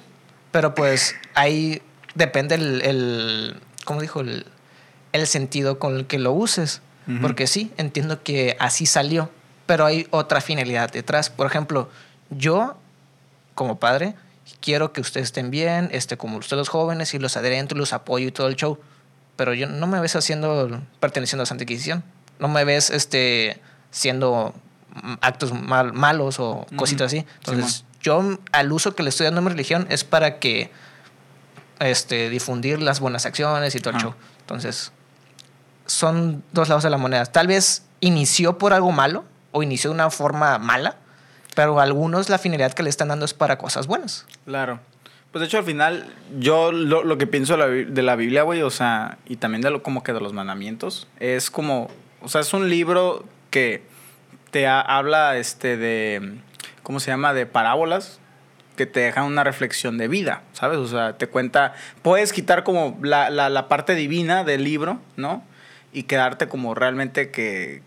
pero 0.51 0.75
pues 0.75 1.15
ahí 1.33 1.81
depende 2.13 2.55
el, 2.55 2.81
el 2.83 3.61
¿cómo 3.85 4.01
dijo? 4.01 4.19
El, 4.21 4.45
el 5.13 5.25
sentido 5.27 5.79
con 5.79 5.95
el 5.95 6.05
que 6.05 6.19
lo 6.19 6.31
uses. 6.31 6.81
Ujú. 7.07 7.19
Porque 7.21 7.47
sí, 7.47 7.71
entiendo 7.77 8.21
que 8.21 8.55
así 8.59 8.85
salió, 8.85 9.31
pero 9.65 9.85
hay 9.85 10.07
otra 10.11 10.41
finalidad 10.41 10.91
detrás. 10.91 11.29
Por 11.31 11.47
ejemplo, 11.47 11.89
yo, 12.29 12.77
como 13.55 13.79
padre, 13.79 14.13
quiero 14.61 14.93
que 14.93 15.01
ustedes 15.01 15.25
estén 15.27 15.51
bien, 15.51 15.89
este, 15.91 16.17
como 16.17 16.37
ustedes 16.37 16.57
los 16.57 16.69
jóvenes, 16.69 17.13
y 17.13 17.19
los 17.19 17.37
adentro, 17.37 17.77
los 17.77 17.93
apoyo 17.93 18.27
y 18.27 18.31
todo 18.31 18.47
el 18.47 18.55
show. 18.55 18.79
Pero 19.35 19.53
yo 19.53 19.67
no 19.67 19.87
me 19.87 19.99
ves 19.99 20.15
haciendo, 20.15 20.81
perteneciendo 20.99 21.43
a 21.43 21.45
Santa 21.45 21.63
Inquisición. 21.63 22.03
No 22.39 22.47
me 22.47 22.63
ves 22.65 22.89
este, 22.89 23.61
siendo 23.91 24.53
actos 25.21 25.53
mal- 25.53 25.93
malos 25.93 26.39
o 26.39 26.65
cositas 26.75 27.07
así. 27.07 27.25
Entonces, 27.39 27.85
yo 28.01 28.39
al 28.51 28.71
uso 28.71 28.95
que 28.95 29.03
le 29.03 29.09
estoy 29.09 29.25
dando 29.25 29.39
a 29.39 29.43
mi 29.43 29.49
religión 29.49 29.85
es 29.89 30.03
para 30.03 30.39
que 30.39 30.71
este, 31.79 32.29
difundir 32.29 32.81
las 32.81 32.99
buenas 32.99 33.25
acciones 33.25 33.75
y 33.75 33.79
todo 33.79 33.93
el 33.95 34.01
show. 34.01 34.13
Entonces, 34.41 34.91
son 35.85 36.43
dos 36.51 36.69
lados 36.69 36.83
de 36.83 36.89
la 36.89 36.97
moneda. 36.97 37.25
Tal 37.25 37.47
vez 37.47 37.83
inició 37.99 38.57
por 38.57 38.73
algo 38.73 38.91
malo 38.91 39.23
o 39.51 39.63
inició 39.63 39.91
de 39.91 39.95
una 39.95 40.09
forma 40.09 40.57
mala, 40.57 40.97
pero 41.57 41.79
algunos 41.79 42.29
la 42.29 42.37
finalidad 42.37 42.73
que 42.73 42.83
le 42.83 42.89
están 42.91 43.07
dando 43.07 43.25
es 43.25 43.33
para 43.33 43.57
cosas 43.57 43.87
buenas. 43.87 44.27
Claro. 44.45 44.79
Pues 45.31 45.39
de 45.41 45.47
hecho 45.47 45.57
al 45.57 45.63
final 45.63 46.13
yo 46.37 46.71
lo, 46.71 47.03
lo 47.03 47.17
que 47.17 47.25
pienso 47.25 47.57
de 47.57 48.03
la, 48.03 48.15
Biblia, 48.15 48.43
güey, 48.43 48.61
o 48.61 48.69
sea, 48.69 49.17
y 49.25 49.37
también 49.37 49.63
de 49.63 49.71
lo 49.71 49.81
como 49.81 50.03
que 50.03 50.13
de 50.13 50.19
los 50.19 50.33
mandamientos, 50.33 51.07
es 51.19 51.49
como, 51.49 51.89
o 52.21 52.29
sea, 52.29 52.41
es 52.41 52.53
un 52.53 52.69
libro 52.69 53.25
que 53.49 53.81
te 54.51 54.67
ha- 54.67 54.81
habla 54.81 55.35
este 55.37 55.77
de, 55.77 56.35
¿cómo 56.83 56.99
se 56.99 57.09
llama? 57.09 57.33
De 57.33 57.47
parábolas 57.47 58.19
que 58.75 58.85
te 58.85 58.99
dejan 58.99 59.23
una 59.23 59.43
reflexión 59.43 59.97
de 59.97 60.07
vida, 60.07 60.43
¿sabes? 60.53 60.77
O 60.77 60.87
sea, 60.87 61.17
te 61.17 61.25
cuenta, 61.25 61.73
puedes 62.03 62.33
quitar 62.33 62.63
como 62.63 62.99
la, 63.01 63.31
la, 63.31 63.49
la 63.49 63.67
parte 63.67 63.95
divina 63.95 64.43
del 64.43 64.63
libro, 64.63 64.99
¿no? 65.15 65.41
Y 65.91 66.03
quedarte 66.03 66.47
como 66.47 66.75
realmente 66.75 67.31
que 67.31 67.81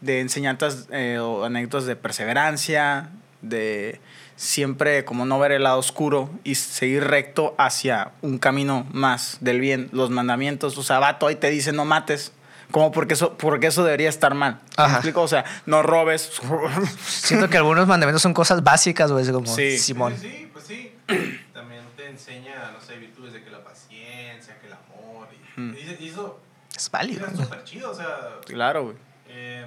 de 0.00 0.20
enseñanzas 0.20 0.86
eh, 0.90 1.18
o 1.18 1.44
anécdotas 1.44 1.86
de 1.86 1.96
perseverancia, 1.96 3.10
de 3.42 4.00
siempre 4.36 5.04
como 5.04 5.26
no 5.26 5.38
ver 5.38 5.52
el 5.52 5.64
lado 5.64 5.78
oscuro 5.78 6.30
y 6.44 6.54
seguir 6.54 7.04
recto 7.04 7.54
hacia 7.58 8.12
un 8.22 8.38
camino 8.38 8.86
más 8.92 9.36
del 9.40 9.60
bien, 9.60 9.88
los 9.92 10.10
mandamientos, 10.10 10.78
o 10.78 10.82
sea, 10.82 10.98
vato 10.98 11.26
ahí 11.26 11.36
te 11.36 11.50
dice 11.50 11.72
no 11.72 11.84
mates, 11.84 12.32
como 12.70 12.92
porque 12.92 13.14
eso, 13.14 13.36
porque 13.36 13.66
eso 13.66 13.84
debería 13.84 14.08
estar 14.08 14.34
mal. 14.34 14.60
¿Me 14.78 14.84
Ajá. 14.84 14.94
explico? 14.94 15.22
O 15.22 15.28
sea, 15.28 15.44
no 15.66 15.82
robes. 15.82 16.30
Siento 17.06 17.48
que 17.50 17.56
algunos 17.56 17.86
mandamientos 17.86 18.22
son 18.22 18.32
cosas 18.32 18.62
básicas, 18.62 19.10
güey, 19.12 19.26
como 19.30 19.46
Sí. 19.46 19.76
Simón. 19.78 20.14
Sí, 20.16 20.28
sí, 20.30 20.48
pues 20.52 20.64
sí. 20.66 20.92
También 21.52 21.82
enseña, 22.08 22.70
no 22.72 22.80
sé, 22.80 22.96
virtudes 22.98 23.32
de 23.32 23.42
que 23.42 23.50
la 23.50 23.62
paciencia, 23.64 24.58
que 24.60 24.68
el 24.68 24.72
amor. 24.74 25.28
Y, 25.56 25.60
Mm. 25.60 25.74
y- 26.00 26.06
eso 26.08 26.40
Es 26.76 26.90
válido. 26.90 27.26
es 27.26 27.36
súper 27.36 27.64
chido, 27.64 27.90
o 27.90 27.94
sea. 27.94 28.06
Claro, 28.46 28.84
güey. 28.84 28.96
Eh, 29.32 29.66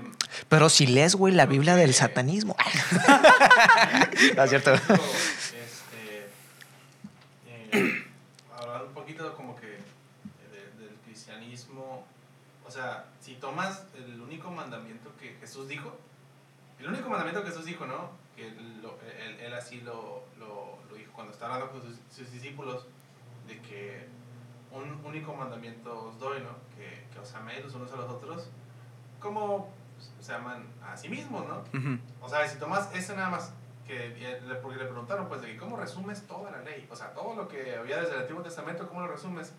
Pero 0.49 0.70
si 0.70 0.88
lees, 0.88 1.16
güey, 1.16 1.34
la 1.34 1.45
Biblia 1.45 1.76
del 1.76 1.93
satanismo. 1.93 2.55
no 4.36 4.43
es 4.43 4.49
cierto. 4.49 4.74
este, 4.74 6.30
eh, 7.47 8.03
hablar 8.59 8.84
un 8.86 8.93
poquito 8.93 9.34
como 9.36 9.55
que 9.55 9.68
de- 9.68 10.86
del 10.86 10.95
cristianismo, 11.05 12.05
o 12.66 12.72
sea, 12.72 13.05
si 13.22 13.36
tomas 13.36 13.84
el 13.95 14.20
único 14.22 14.51
mandamiento 14.51 15.11
que 15.20 15.36
Jesús 15.39 15.68
dijo, 15.68 15.97
el 16.80 16.88
único 16.88 17.09
mandamiento 17.09 17.43
que 17.43 17.49
Jesús 17.49 17.66
dijo, 17.66 17.86
¿no? 17.86 18.11
Que 18.36 18.49
lo- 18.82 18.99
él, 19.26 19.39
él 19.39 19.53
así 19.53 19.82
lo, 19.82 20.24
lo, 20.39 20.78
lo 20.89 20.95
dijo 20.95 21.11
cuando 21.14 21.34
estaba 21.34 21.55
hablando 21.55 21.80
con 21.80 21.89
sus, 21.89 21.99
sus 22.16 22.32
discípulos, 22.32 22.86
de 23.47 23.59
que 23.61 24.07
un 24.72 25.05
único 25.05 25.34
mandamiento 25.36 26.05
os 26.09 26.20
doy, 26.20 26.39
¿no? 26.41 26.55
Que, 26.78 27.03
que 27.14 27.20
os 27.20 27.34
améis 27.36 27.64
los 27.64 27.76
unos 27.76 27.91
a 27.91 27.95
los 27.97 28.09
otros, 28.09 28.47
como 29.24 29.69
se 30.19 30.34
aman 30.34 30.67
a 30.86 30.95
sí 30.97 31.09
mismos, 31.09 31.45
¿no? 31.47 31.59
Ujú. 31.78 31.97
O 32.21 32.30
sea, 32.30 32.47
si 32.47 32.59
tomas 32.59 32.93
ese 32.93 33.15
nada 33.15 33.30
más, 33.30 33.53
que 33.88 34.39
porque 34.61 34.78
le 34.78 34.86
preguntaron, 34.86 35.28
pues, 35.28 35.41
de 35.41 35.47
que 35.47 35.57
cómo 35.57 35.76
resumes 35.78 36.26
toda 36.28 36.51
la 36.51 36.59
ley, 36.61 36.88
o 36.91 36.95
sea, 36.95 37.13
todo 37.13 37.34
lo 37.36 37.47
que 37.47 37.76
había 37.76 37.97
desde 38.01 38.13
el 38.15 38.21
Antiguo 38.21 38.41
Testamento, 38.43 38.88
¿cómo 38.88 39.01
lo 39.01 39.07
resumes? 39.07 39.53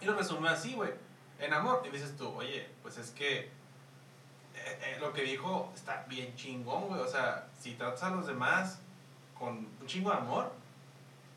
Y 0.00 0.04
lo 0.06 0.14
resume 0.14 0.48
así, 0.48 0.74
güey, 0.74 0.92
en 1.38 1.52
amor. 1.52 1.82
Y 1.86 1.90
dices 1.90 2.16
tú, 2.16 2.28
oye, 2.28 2.68
pues 2.82 2.96
es 2.98 3.10
que 3.10 3.40
eh, 3.40 3.50
eh, 4.54 4.96
lo 5.00 5.12
que 5.12 5.22
dijo 5.22 5.70
está 5.74 6.04
bien 6.08 6.34
chingón, 6.36 6.88
güey. 6.88 7.00
O 7.00 7.08
sea, 7.08 7.46
si 7.58 7.74
tratas 7.74 8.02
a 8.04 8.10
los 8.10 8.26
demás 8.26 8.80
con 9.38 9.58
un 9.80 9.86
chingo 9.86 10.10
de 10.10 10.16
amor, 10.18 10.52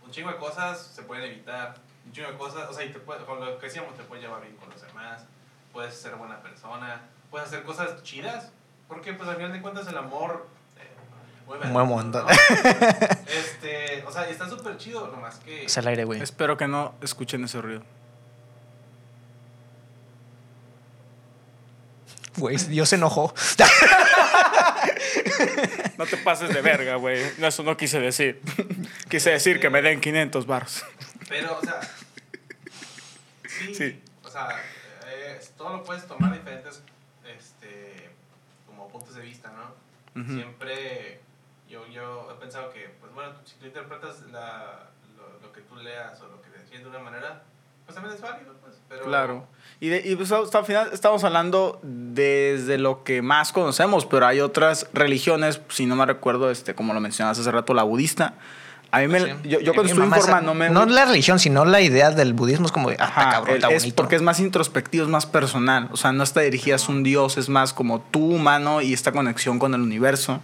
un 0.04 0.12
chingo 0.12 0.30
de 0.32 0.38
cosas 0.38 0.80
se 0.82 1.04
pueden 1.04 1.26
evitar, 1.26 1.76
un 2.06 2.12
chingo 2.12 2.30
de 2.32 2.38
cosas, 2.38 2.70
o 2.70 2.74
sea, 2.74 2.86
y 2.86 2.92
te 2.92 3.00
puede- 3.00 3.26
con 3.26 3.40
lo 3.40 3.58
que 3.58 3.66
decíamos, 3.66 3.96
te 3.96 4.04
puedes 4.04 4.24
llevar 4.24 4.42
bien 4.42 4.56
con 4.58 4.70
los 4.70 4.82
demás, 4.82 5.26
puedes 5.74 5.96
ser 5.96 6.16
buena 6.16 6.40
persona, 6.42 7.02
puedes 7.36 7.50
hacer 7.50 7.64
cosas 7.64 8.02
chidas, 8.02 8.50
porque 8.88 9.12
pues 9.12 9.28
al 9.28 9.36
final 9.36 9.52
de 9.52 9.62
cuentas 9.62 9.86
el 9.90 9.98
amor... 9.98 10.48
eh, 10.80 11.68
mueve 11.68 11.84
mundo. 11.86 12.24
¿no? 12.24 12.30
este, 13.28 14.06
o 14.08 14.12
sea, 14.14 14.30
y 14.30 14.32
está 14.32 14.48
súper 14.50 14.78
chido, 14.78 15.08
nomás 15.08 15.36
que... 15.40 15.66
Es 15.66 15.76
el 15.76 15.86
aire, 15.86 16.06
güey. 16.06 16.22
Espero 16.22 16.56
que 16.56 16.66
no 16.66 16.96
escuchen 17.02 17.44
ese 17.44 17.60
ruido. 17.60 17.84
Güey, 22.38 22.56
Dios 22.56 22.88
se 22.88 22.96
enojó. 22.96 23.34
No 25.98 26.06
te 26.06 26.18
pases 26.18 26.54
de 26.54 26.62
verga, 26.62 26.96
güey. 26.96 27.22
No, 27.38 27.48
Eso 27.48 27.64
no 27.64 27.76
quise 27.78 28.00
decir. 28.00 28.42
quise 29.10 29.32
decir 29.32 29.60
que 29.60 29.70
me 29.70 29.82
den 29.82 30.00
500 30.02 30.46
bars. 30.46 30.86
Pero, 31.30 31.58
o 31.58 31.62
sea, 31.62 31.82
sí, 33.48 33.76
Sí. 33.76 34.02
o 34.24 34.30
sea, 34.30 34.50
eh, 35.08 35.40
todo 35.58 35.78
lo 35.78 35.84
puedes 35.84 36.06
tomar 36.06 36.34
diferentes, 36.34 36.82
puntos 39.00 39.16
de 39.16 39.22
vista, 39.22 39.52
¿no? 39.52 40.22
Ujú. 40.22 40.34
Siempre, 40.34 41.20
yo, 41.70 41.86
yo 41.88 42.30
he 42.32 42.40
pensado 42.40 42.72
que, 42.72 42.90
pues 43.00 43.14
bueno, 43.14 43.32
si 43.46 43.56
tú 43.56 43.66
interpretas 43.66 44.22
la, 44.32 44.90
lo, 45.18 45.40
lo 45.46 45.52
que 45.52 45.62
tú 45.62 45.76
leas 45.76 46.20
o 46.22 46.28
lo 46.28 46.42
que 46.42 46.50
decías 46.50 46.82
de 46.84 46.90
una 46.90 47.00
manera, 47.00 47.44
pues 47.86 47.96
también 47.96 48.16
es 48.16 48.22
válido, 48.22 48.54
pues, 48.62 48.76
pero... 48.90 49.04
Claro. 49.04 49.48
Y, 49.80 49.90
de- 49.90 50.02
y 50.06 50.16
pues 50.16 50.32
hasta 50.32 50.58
al 50.60 50.66
final 50.66 50.90
estamos 50.94 51.24
hablando 51.24 51.80
desde 51.84 52.78
lo 52.78 53.04
que 53.04 53.22
más 53.22 53.52
conocemos, 53.52 54.06
pero 54.06 54.26
hay 54.26 54.40
otras 54.40 54.88
religiones, 54.94 55.62
si 55.70 55.86
no 55.86 55.96
me 55.96 56.06
recuerdo, 56.06 56.50
este, 56.50 56.74
como 56.76 56.94
lo 56.94 57.00
mencionaste 57.02 57.42
hace 57.42 57.52
rato, 57.52 57.74
la 57.74 57.84
budista. 57.84 58.36
A 58.96 59.00
mí 59.00 59.08
me, 59.08 59.20
Sí. 59.20 59.28
yo, 59.44 59.60
yo 59.60 59.74
cuando 59.74 59.92
estuve 59.92 60.06
informándome... 60.06 60.70
No 60.70 60.86
la 60.86 61.06
religión, 61.06 61.38
sino 61.40 61.66
la 61.66 61.82
idea 61.82 62.12
del 62.12 62.34
budismo 62.34 62.66
es 62.66 62.72
como, 62.72 62.90
de, 62.90 62.98
ah, 63.00 63.04
Ajá, 63.06 63.30
cabrón, 63.32 63.50
el- 63.52 63.56
está 63.58 63.70
es 63.74 63.84
bonito. 63.84 63.96
porque 63.96 64.16
es 64.16 64.22
más 64.22 64.40
introspectivo, 64.40 65.04
es 65.04 65.10
más 65.10 65.26
personal. 65.26 65.90
O 65.92 65.98
sea, 65.98 66.12
no 66.14 66.24
está 66.24 66.42
dirigida 66.42 66.76
a 66.78 66.80
un 66.92 67.04
dios, 67.04 67.38
es 67.38 67.50
más 67.50 67.74
como 67.74 68.00
tú 68.02 68.26
humano 68.36 68.82
y 68.82 68.94
esta 68.94 69.12
conexión 69.12 69.60
con 69.60 69.74
el 69.74 69.82
universo 69.82 70.42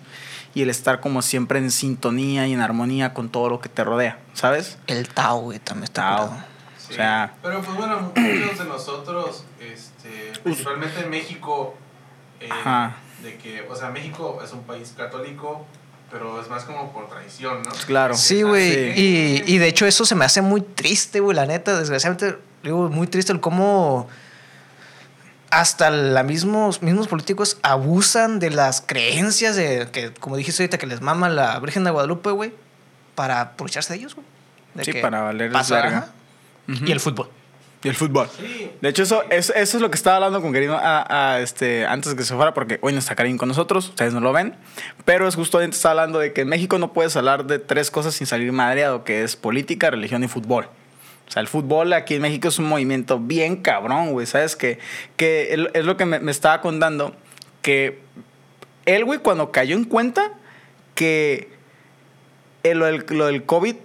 y 0.53 0.63
el 0.63 0.69
estar 0.69 0.99
como 0.99 1.21
siempre 1.21 1.59
en 1.59 1.71
sintonía 1.71 2.45
y 2.47 2.53
en 2.53 2.59
armonía 2.59 3.13
con 3.13 3.29
todo 3.29 3.47
lo 3.49 3.61
que 3.61 3.69
te 3.69 3.83
rodea, 3.85 4.19
¿sabes? 4.33 4.77
El 4.87 5.07
Tao, 5.07 5.39
güey, 5.41 5.59
también 5.59 5.85
está 5.85 6.17
Tao. 6.17 6.37
Sí. 6.77 6.93
O 6.93 6.95
sea- 6.97 7.33
Pero 7.41 7.61
pues 7.61 7.77
bueno, 7.77 8.11
muchos 8.15 8.59
de 8.59 8.65
nosotros, 8.65 9.45
este, 9.61 10.33
principalmente 10.43 10.99
en 10.99 11.09
México, 11.09 11.75
eh, 12.41 12.49
Ajá. 12.51 12.97
de 13.23 13.37
que, 13.37 13.61
o 13.69 13.75
sea, 13.77 13.89
México 13.91 14.41
es 14.43 14.51
un 14.51 14.63
país 14.63 14.93
católico, 14.97 15.65
pero 16.11 16.41
es 16.41 16.49
más 16.49 16.63
como 16.63 16.91
por 16.91 17.07
tradición, 17.07 17.63
¿no? 17.63 17.71
Claro. 17.85 18.15
Sí, 18.15 18.41
güey. 18.41 18.93
Sí. 18.93 19.01
Y, 19.47 19.55
y 19.55 19.57
de 19.57 19.67
hecho 19.67 19.85
eso 19.85 20.05
se 20.05 20.15
me 20.15 20.25
hace 20.25 20.41
muy 20.41 20.61
triste, 20.61 21.19
güey, 21.21 21.35
la 21.35 21.45
neta. 21.45 21.79
Desgraciadamente, 21.79 22.37
digo, 22.63 22.89
muy 22.89 23.07
triste 23.07 23.31
el 23.31 23.39
cómo 23.39 24.09
hasta 25.49 25.89
los 25.89 26.25
mismos, 26.25 26.81
mismos 26.81 27.07
políticos 27.07 27.57
abusan 27.61 28.39
de 28.39 28.49
las 28.49 28.81
creencias 28.81 29.55
de 29.55 29.89
que, 29.91 30.13
como 30.13 30.37
dijiste 30.37 30.63
ahorita, 30.63 30.77
que 30.77 30.87
les 30.87 31.01
mama 31.01 31.29
la 31.29 31.59
Virgen 31.59 31.83
de 31.83 31.91
Guadalupe, 31.91 32.31
güey, 32.31 32.53
para 33.15 33.41
aprovecharse 33.41 33.93
de 33.93 33.99
ellos, 33.99 34.15
güey. 34.15 34.25
Sí, 34.83 34.93
que 34.93 35.01
para 35.01 35.21
valerles 35.21 35.53
pasa, 35.53 35.75
verga. 35.75 36.07
Y 36.67 36.91
el 36.91 37.01
fútbol. 37.01 37.29
Y 37.83 37.87
el 37.89 37.95
fútbol. 37.95 38.29
Sí. 38.37 38.71
De 38.79 38.89
hecho, 38.89 39.01
eso, 39.03 39.23
eso, 39.31 39.53
eso 39.55 39.77
es 39.77 39.81
lo 39.81 39.89
que 39.89 39.95
estaba 39.95 40.17
hablando 40.17 40.39
con 40.41 40.53
Karina 40.53 40.77
a- 40.77 41.33
a, 41.33 41.39
este, 41.41 41.85
antes 41.87 42.11
de 42.11 42.15
que 42.17 42.23
se 42.23 42.35
fuera, 42.35 42.53
porque 42.53 42.77
hoy 42.81 42.93
no 42.93 42.99
está 42.99 43.15
Karim 43.15 43.37
con 43.37 43.47
nosotros, 43.47 43.89
ustedes 43.89 44.13
no 44.13 44.19
lo 44.19 44.31
ven, 44.33 44.55
pero 45.03 45.27
es 45.27 45.35
justo 45.35 45.59
estaba 45.61 45.91
hablando 46.01 46.19
de 46.19 46.31
que 46.31 46.41
en 46.41 46.47
México 46.49 46.77
no 46.77 46.93
puedes 46.93 47.15
hablar 47.15 47.45
de 47.45 47.57
tres 47.57 47.89
cosas 47.89 48.13
sin 48.13 48.27
salir 48.27 48.51
madreado, 48.51 49.03
que 49.03 49.23
es 49.23 49.35
política, 49.35 49.89
religión 49.89 50.23
y 50.23 50.27
fútbol. 50.27 50.65
O 51.27 51.31
sea, 51.31 51.41
el 51.41 51.47
fútbol 51.47 51.93
aquí 51.93 52.15
en 52.15 52.21
México 52.21 52.49
es 52.49 52.59
un 52.59 52.65
movimiento 52.67 53.17
bien 53.19 53.55
cabrón, 53.57 54.11
güey, 54.11 54.27
¿sabes? 54.27 54.55
Que, 54.55 54.77
que 55.15 55.53
es- 55.53 55.69
es 55.73 55.85
lo 55.85 55.97
que 55.97 56.05
me, 56.05 56.19
me 56.19 56.29
estaba 56.31 56.61
contando, 56.61 57.15
que 57.63 57.99
él, 58.85 59.05
güey, 59.05 59.19
cuando 59.19 59.51
cayó 59.51 59.75
en 59.75 59.85
cuenta 59.85 60.31
que 60.93 61.49
el- 62.63 62.77
lo, 62.79 62.85
del, 62.85 63.05
lo 63.09 63.25
del 63.25 63.43
COVID 63.43 63.75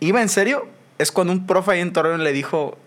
iba 0.00 0.20
en 0.22 0.28
serio, 0.28 0.66
es 0.98 1.12
cuando 1.12 1.32
un 1.32 1.46
profe 1.46 1.72
ahí 1.72 1.80
en 1.80 1.92
Torreón 1.92 2.24
le 2.24 2.32
dijo 2.32 2.78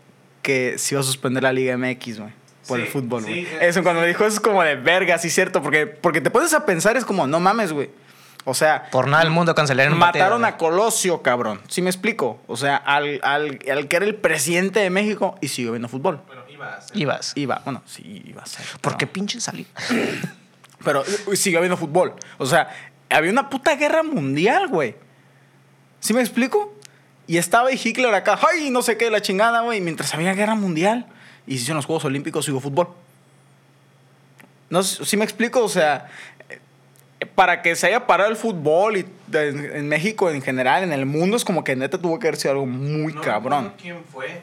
que 0.42 0.78
se 0.78 0.96
iba 0.96 1.02
a 1.02 1.04
suspender 1.04 1.44
la 1.44 1.52
Liga 1.54 1.78
MX, 1.78 2.20
güey. 2.20 2.32
Por 2.68 2.80
Sí, 2.80 2.84
el 2.86 2.92
fútbol, 2.92 3.24
sí, 3.24 3.46
güey. 3.50 3.66
eso, 3.66 3.82
cuando 3.84 4.02
me 4.02 4.08
dijo 4.08 4.26
eso 4.26 4.36
es 4.36 4.40
como 4.42 4.62
de 4.62 4.76
verga, 4.76 5.18
sí, 5.18 5.30
cierto. 5.30 5.62
Porque, 5.62 5.88
porque 5.88 6.20
te 6.22 6.30
pones 6.30 6.54
a 6.54 6.66
pensar, 6.66 6.98
es 6.98 7.06
como, 7.06 7.26
no 7.28 7.40
mames, 7.40 7.72
güey. 7.72 7.90
O 8.44 8.54
sea, 8.54 8.90
Por 8.92 9.08
nada 9.08 9.24
el 9.24 9.30
mundo 9.30 9.54
cancelaron 9.56 9.98
mataron 9.98 10.46
a 10.46 10.56
Colosio, 10.58 11.22
cabrón. 11.22 11.60
¿Sí 11.68 11.82
me 11.82 11.90
explico? 11.90 12.40
O 12.48 12.56
sea, 12.56 12.78
al, 12.78 13.20
al, 13.24 13.60
al 13.70 13.88
que 13.90 13.96
era 13.98 14.06
el 14.06 14.16
presidente 14.16 14.80
de 14.80 14.90
México 14.90 15.38
y 15.42 15.50
siguió 15.50 15.72
viendo 15.74 15.90
fútbol. 15.90 16.22
Bueno, 16.28 16.44
iba 16.50 16.76
a 16.76 16.82
ser. 16.82 16.98
Ibas. 16.98 17.34
Iba, 17.36 17.62
bueno, 17.66 17.82
sí, 17.86 18.22
iba 18.26 18.44
a 18.44 18.46
ser. 18.46 18.66
¿Por 18.66 18.80
pero- 18.82 18.98
qué 19.00 19.08
pinche 19.08 19.42
salí? 19.42 19.68
Pero 20.84 21.04
siguió 21.34 21.60
habiendo 21.60 21.76
fútbol. 21.76 22.14
O 22.38 22.46
sea, 22.46 22.70
había 23.10 23.32
una 23.32 23.50
puta 23.50 23.76
guerra 23.76 24.04
mundial, 24.04 24.68
güey. 24.70 24.96
¿Sí 26.00 26.14
me 26.14 26.22
explico? 26.22 26.74
Y 27.28 27.38
estaba 27.38 27.70
ahí 27.70 27.80
Hitler 27.84 28.14
acá, 28.14 28.40
¡ay! 28.50 28.70
No 28.70 28.82
sé 28.82 28.98
qué, 28.98 29.10
la 29.12 29.22
chingada, 29.22 29.62
güey. 29.62 29.82
Mientras 29.82 30.14
había 30.14 30.34
guerra 30.34 30.56
mundial 30.56 31.06
y 31.46 31.52
se 31.56 31.62
hicieron 31.64 31.78
los 31.78 31.86
Juegos 31.86 32.06
Olímpicos 32.06 32.48
y 32.48 32.52
hubo 32.52 32.60
fútbol. 32.62 32.88
No 34.70 34.82
sé 34.84 35.04
si 35.06 35.18
me 35.18 35.24
explico, 35.26 35.64
o 35.64 35.70
sea, 35.70 36.10
para 37.36 37.62
que 37.62 37.76
se 37.76 37.88
haya 37.88 38.06
parado 38.08 38.30
el 38.30 38.36
fútbol 38.38 38.98
y 38.98 39.06
en, 39.34 39.60
en 39.76 39.88
México 39.88 40.30
en 40.30 40.42
general, 40.42 40.84
en 40.84 40.92
el 40.94 41.06
mundo, 41.06 41.38
es 41.38 41.46
como 41.46 41.64
que 41.64 41.76
neta 41.76 41.98
tuvo 41.98 42.20
que 42.20 42.28
haber 42.28 42.40
sido 42.40 42.52
algo 42.52 42.66
muy 42.66 43.14
No 43.14 43.22
cabrón. 43.22 43.74
quién 43.82 44.04
fue. 44.12 44.42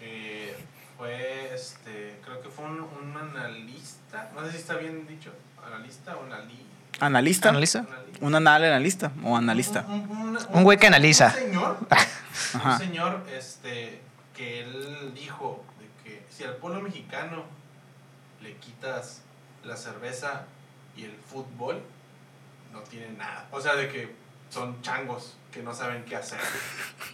Eh, 0.00 0.54
fue, 0.98 1.54
este, 1.54 2.16
creo 2.24 2.40
que 2.42 2.48
fue 2.50 2.64
un, 2.66 2.80
un 2.80 3.16
analista. 3.16 4.30
No 4.34 4.44
sé 4.46 4.52
si 4.52 4.56
está 4.58 4.76
bien 4.76 5.06
dicho. 5.06 5.30
Analista 5.66 6.16
o 6.16 6.24
analí. 6.24 6.58
¿Analista? 7.00 7.48
¿Analista? 7.48 7.86
¿Un 8.22 8.34
anal 8.34 8.64
analista 8.64 9.12
o 9.24 9.36
analista? 9.36 9.84
Un, 9.88 10.08
un- 10.10 10.38
Un 10.54 10.62
güey 10.64 10.78
que 10.78 10.86
analiza. 10.86 11.26
Un 11.36 11.42
señor, 11.42 11.76
Ajá. 12.54 12.72
un 12.72 12.78
señor 12.78 13.22
este, 13.36 14.00
que 14.34 14.60
él 14.62 15.12
dijo 15.14 15.62
de 15.78 15.86
que 16.10 16.22
si 16.30 16.44
al 16.44 16.56
pueblo 16.56 16.80
mexicano 16.80 17.44
le 18.40 18.54
quitas 18.56 19.20
la 19.64 19.76
cerveza 19.76 20.44
y 20.96 21.04
el 21.04 21.16
fútbol, 21.30 21.82
no 22.72 22.80
tiene 22.80 23.10
nada. 23.18 23.46
O 23.50 23.60
sea, 23.60 23.74
de 23.74 23.88
que 23.88 24.14
son 24.50 24.80
changos 24.82 25.34
que 25.52 25.62
no 25.62 25.74
saben 25.74 26.04
qué 26.04 26.16
hacer. 26.16 26.38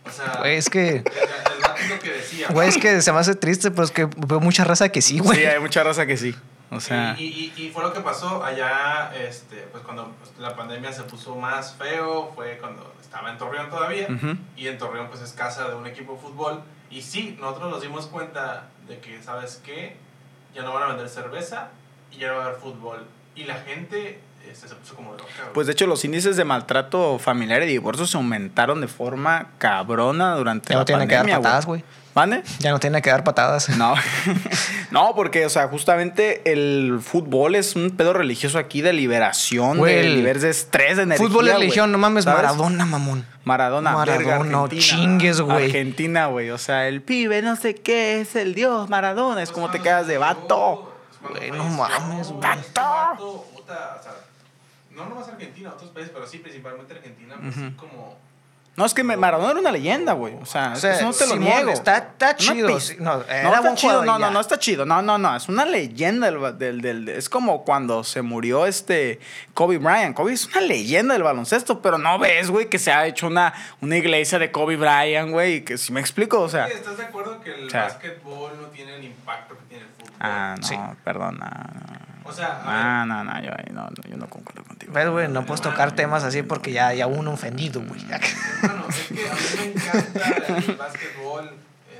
O 0.05 0.11
sea, 0.11 0.37
Güey, 0.39 0.57
es 0.57 0.71
que, 0.71 0.89
el, 0.89 0.97
el 0.99 1.61
vato 1.63 1.81
es 1.83 1.89
lo 1.91 1.99
que 1.99 2.11
decía. 2.13 2.49
güey, 2.51 2.69
es 2.69 2.79
que 2.79 3.03
se 3.03 3.13
me 3.13 3.19
hace 3.19 3.35
triste, 3.35 3.71
pero 3.71 3.83
es 3.85 3.91
que 3.91 4.07
veo 4.27 4.41
mucha 4.41 4.63
raza 4.65 4.89
que 4.91 5.03
sí, 5.03 5.19
güey. 5.19 5.39
Sí, 5.41 5.45
hay 5.45 5.59
mucha 5.59 5.83
raza 5.83 6.07
que 6.07 6.17
sí. 6.17 6.35
O 6.71 6.81
sea, 6.81 7.17
y, 7.19 7.25
y, 7.57 7.63
y 7.63 7.71
fue 7.71 7.83
lo 7.83 7.93
que 7.93 8.01
pasó 8.01 8.45
allá, 8.45 9.11
este, 9.17 9.69
pues 9.73 9.83
cuando 9.85 10.13
pues, 10.19 10.33
la 10.39 10.55
pandemia 10.55 10.93
se 10.93 11.03
puso 11.05 11.35
más 11.35 11.75
feo, 11.75 12.31
fue 12.35 12.59
cuando 12.59 12.93
estaba 13.01 13.31
en 13.31 13.39
Torreón 13.39 13.71
todavía, 13.71 14.07
y 14.55 14.67
en 14.67 14.77
Torreón 14.77 15.09
pues 15.09 15.23
es 15.23 15.33
casa 15.33 15.69
de 15.69 15.77
un 15.77 15.87
equipo 15.87 16.13
de 16.13 16.19
fútbol, 16.19 16.63
y 16.91 17.03
sí, 17.03 17.37
nosotros 17.41 17.71
nos 17.71 17.83
dimos 17.83 18.07
cuenta 18.07 18.69
de 18.87 18.99
que, 18.99 19.23
¿sabes 19.23 19.63
qué? 19.65 19.97
Ya 20.55 20.63
no 20.63 20.73
van 20.73 20.85
a 20.85 20.87
vender 20.89 21.09
cerveza 21.09 21.69
y 22.11 22.19
ya 22.19 22.29
no 22.29 22.37
va 22.37 22.45
a 22.45 22.47
haber 22.47 22.59
fútbol. 22.59 23.07
Y 23.37 23.45
la 23.45 23.57
gente 23.57 24.21
este, 24.49 24.69
se 24.69 24.75
puso 24.75 24.95
como 24.95 25.13
loca, 25.13 25.25
güey. 25.39 25.53
Pues 25.53 25.67
de 25.67 25.75
hecho 25.75 25.87
los 25.87 26.05
índices 26.05 26.37
de 26.37 26.45
maltrato 26.45 27.19
familiar 27.19 27.63
y 27.63 27.67
divorcio 27.67 28.07
se 28.07 28.17
aumentaron 28.17 28.81
de 28.81 28.89
forma 28.89 29.49
cabrona 29.59 30.35
durante 30.37 30.71
Ya 30.71 30.77
la 30.77 30.81
no 30.81 30.85
tienen 30.87 31.09
que 31.09 31.15
dar 31.15 31.25
pandemia, 31.25 31.43
patadas, 31.43 31.67
güey. 31.67 31.85
¿Mande? 32.19 32.43
Ya 32.59 32.73
no 32.73 32.81
tiene 32.81 33.01
que 33.01 33.11
dar 33.11 33.23
patadas. 33.23 33.69
No. 33.69 33.95
no, 34.91 35.15
porque, 35.15 35.47
o 35.47 35.51
sea, 35.51 35.69
justamente 35.69 36.43
el 36.51 36.99
fútbol 37.01 37.55
es 37.55 37.77
un 37.77 37.93
pedo 37.93 38.13
religioso 38.13 38.59
aquí 38.59 38.81
de 38.81 38.93
liberación, 38.93 39.79
Güey, 39.79 39.95
de 39.95 40.01
el 40.01 40.17
niveles 40.17 40.43
de 40.43 40.51
estrés, 40.51 40.97
de 40.97 41.05
energía. 41.05 41.29
Fútbol 41.29 41.47
es 41.47 41.53
güey. 41.55 41.63
religión, 41.63 41.93
no 41.93 41.99
mames, 41.99 42.25
¿Sabes? 42.25 42.43
Maradona, 42.43 42.87
mamón. 42.87 43.25
Maradona, 43.45 43.93
Maradona, 43.93 44.19
verga, 44.19 44.45
no 44.51 44.65
Argentina. 44.65 44.83
chingues, 44.83 45.41
güey. 45.41 45.67
Argentina, 45.67 46.27
güey. 46.27 46.51
O 46.51 46.59
sea, 46.59 46.89
el 46.89 47.03
pibe 47.03 47.41
no 47.41 47.55
sé 47.55 47.77
qué 47.77 48.21
es 48.21 48.35
el 48.35 48.53
dios 48.53 48.89
Maradona. 48.89 49.41
Es 49.41 49.53
como 49.53 49.71
te 49.71 49.79
quedas 49.79 50.09
de 50.09 50.19
vato. 50.19 50.93
Güey, 51.23 51.53
no 51.53 51.63
mames, 51.69 52.33
vato, 52.33 53.47
no 54.91 55.09
nomás 55.09 55.29
Argentina, 55.29 55.71
otros 55.73 55.91
países, 55.91 56.13
pero 56.13 56.27
sí, 56.27 56.39
principalmente 56.39 56.95
Argentina, 56.95 57.37
pues 57.41 57.55
sí, 57.55 57.73
como. 57.77 58.19
No, 58.79 58.87
es 58.87 58.95
que 58.95 59.03
me- 59.03 59.17
Maradona 59.17 59.51
era 59.51 59.61
una 59.61 59.73
leyenda, 59.73 60.13
güey. 60.13 60.35
O 60.41 60.47
sea, 60.47 60.73
O 60.73 60.77
sea, 60.77 60.95
eso 60.95 61.05
no 61.05 61.13
te 61.13 61.27
lo 61.27 61.33
Simón, 61.33 61.41
niego. 61.49 61.71
Está, 61.73 62.15
chido. 62.37 62.69
No, 63.01 63.17
No, 63.17 63.23
está 63.23 63.61
buen 63.61 63.75
chido, 63.75 64.05
no, 64.05 64.19
no, 64.21 64.31
no 64.31 64.41
está 64.41 64.57
chido. 64.59 64.87
No, 64.87 65.03
no, 65.03 65.19
no. 65.19 65.35
Es 65.37 65.49
una 65.49 65.67
leyenda 65.67 66.31
del, 66.31 66.41
del, 66.59 66.81
del- 66.81 67.05
del- 67.05 67.17
Es 67.17 67.29
como 67.29 67.65
cuando 67.65 68.05
se 68.05 68.23
murió 68.23 68.67
este 68.67 69.19
Kobe 69.53 69.79
Bryant. 69.79 70.15
Kobe 70.15 70.33
es 70.33 70.47
una 70.47 70.61
leyenda 70.61 71.15
del 71.15 71.25
baloncesto, 71.25 71.83
pero 71.83 71.99
no 71.99 72.19
ves, 72.21 72.51
güey, 72.51 72.69
que 72.71 72.79
se 72.79 72.93
ha 72.93 73.05
hecho 73.07 73.27
una, 73.27 73.53
una 73.81 73.97
iglesia 73.97 74.39
de 74.39 74.53
Kobe 74.53 74.77
Bryant, 74.77 75.31
güey. 75.33 75.55
y 75.57 75.61
Que 75.63 75.77
si 75.77 75.93
me 75.93 76.01
explico, 76.01 76.41
o 76.41 76.49
sea. 76.49 76.69
Sí, 76.69 76.75
¿Estás 76.75 76.97
de 76.99 77.03
acuerdo 77.05 77.41
que 77.41 77.53
el 77.53 77.67
o 77.67 77.71
sea- 77.71 77.83
básquetbol 77.83 78.53
no 78.63 78.69
tiene 78.69 78.95
el 78.95 79.05
impacto 79.05 79.57
que 79.59 79.65
tiene 79.71 79.85
el 79.85 79.91
fútbol? 79.91 80.17
Ah, 80.21 80.55
no, 80.57 80.65
Sí. 80.67 80.77
perdón. 81.03 81.39
No, 81.41 81.47
O 82.29 82.33
sea, 82.33 82.61
a 82.63 83.07
no, 83.07 83.25
no, 83.25 83.25
no, 83.25 83.43
yo, 83.43 83.51
ahí 83.53 83.73
no, 83.73 83.85
no, 83.85 84.11
yo 84.11 84.17
no 84.19 84.29
concuerdo 84.29 84.63
contigo. 84.65 84.93
Ves, 84.93 85.09
güey, 85.09 85.29
no 85.29 85.47
puedes 85.47 85.63
tocar 85.63 85.93
temas 85.93 86.25
así 86.25 86.43
porque 86.43 86.73
ya, 86.73 86.93
ya 86.93 87.07
uno 87.07 87.33
ofendido, 87.33 87.81
güey. 87.81 88.05
Bueno, 88.05 88.85
es 88.91 89.09
que 89.09 89.29
a 89.29 89.35
mí 89.35 89.41
me 89.57 89.65
encanta 89.73 90.59
el 90.59 90.77
básquetbol 90.77 91.51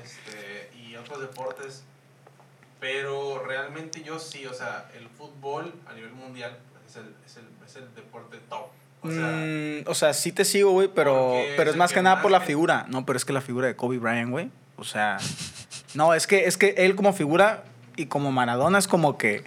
este, 0.03 0.71
y 0.77 0.97
otros 0.97 1.21
deportes, 1.21 1.83
pero 2.79 3.43
realmente 3.47 4.03
yo 4.03 4.19
sí, 4.19 4.45
o 4.45 4.53
sea, 4.53 4.91
el 4.99 5.09
fútbol 5.09 5.75
a 5.89 5.95
nivel 5.95 6.13
mundial 6.13 6.59
es 6.87 6.97
el, 6.97 7.15
es 7.25 7.37
el, 7.39 7.45
es 7.67 7.77
el 7.77 7.95
deporte 7.95 8.39
top. 8.51 8.67
O 9.01 9.11
sea, 9.11 9.27
Mm, 9.27 9.85
o 9.87 9.95
sea, 9.95 10.13
sí 10.13 10.33
te 10.33 10.45
sigo, 10.45 10.73
güey, 10.73 10.89
pero, 10.89 11.41
pero 11.57 11.71
es 11.71 11.77
más 11.77 11.91
que 11.91 11.97
que 11.97 12.03
nada 12.03 12.17
más 12.17 12.23
por 12.23 12.33
la 12.33 12.41
figura. 12.41 12.85
No, 12.89 13.07
pero 13.07 13.17
es 13.17 13.25
que 13.25 13.33
la 13.33 13.41
figura 13.41 13.67
de 13.67 13.77
Kobe 13.77 13.99
Bryant, 13.99 14.31
güey. 14.31 14.51
O 14.77 14.85
sea, 14.85 15.19
no, 15.95 16.13
es 16.13 16.27
que, 16.27 16.45
es 16.45 16.59
que 16.59 16.75
él 16.77 16.97
como 16.97 17.13
figura 17.13 17.65
y 17.97 18.07
como 18.07 18.31
Maradona 18.31 18.79
es 18.79 18.87
como 18.89 19.17
que 19.17 19.45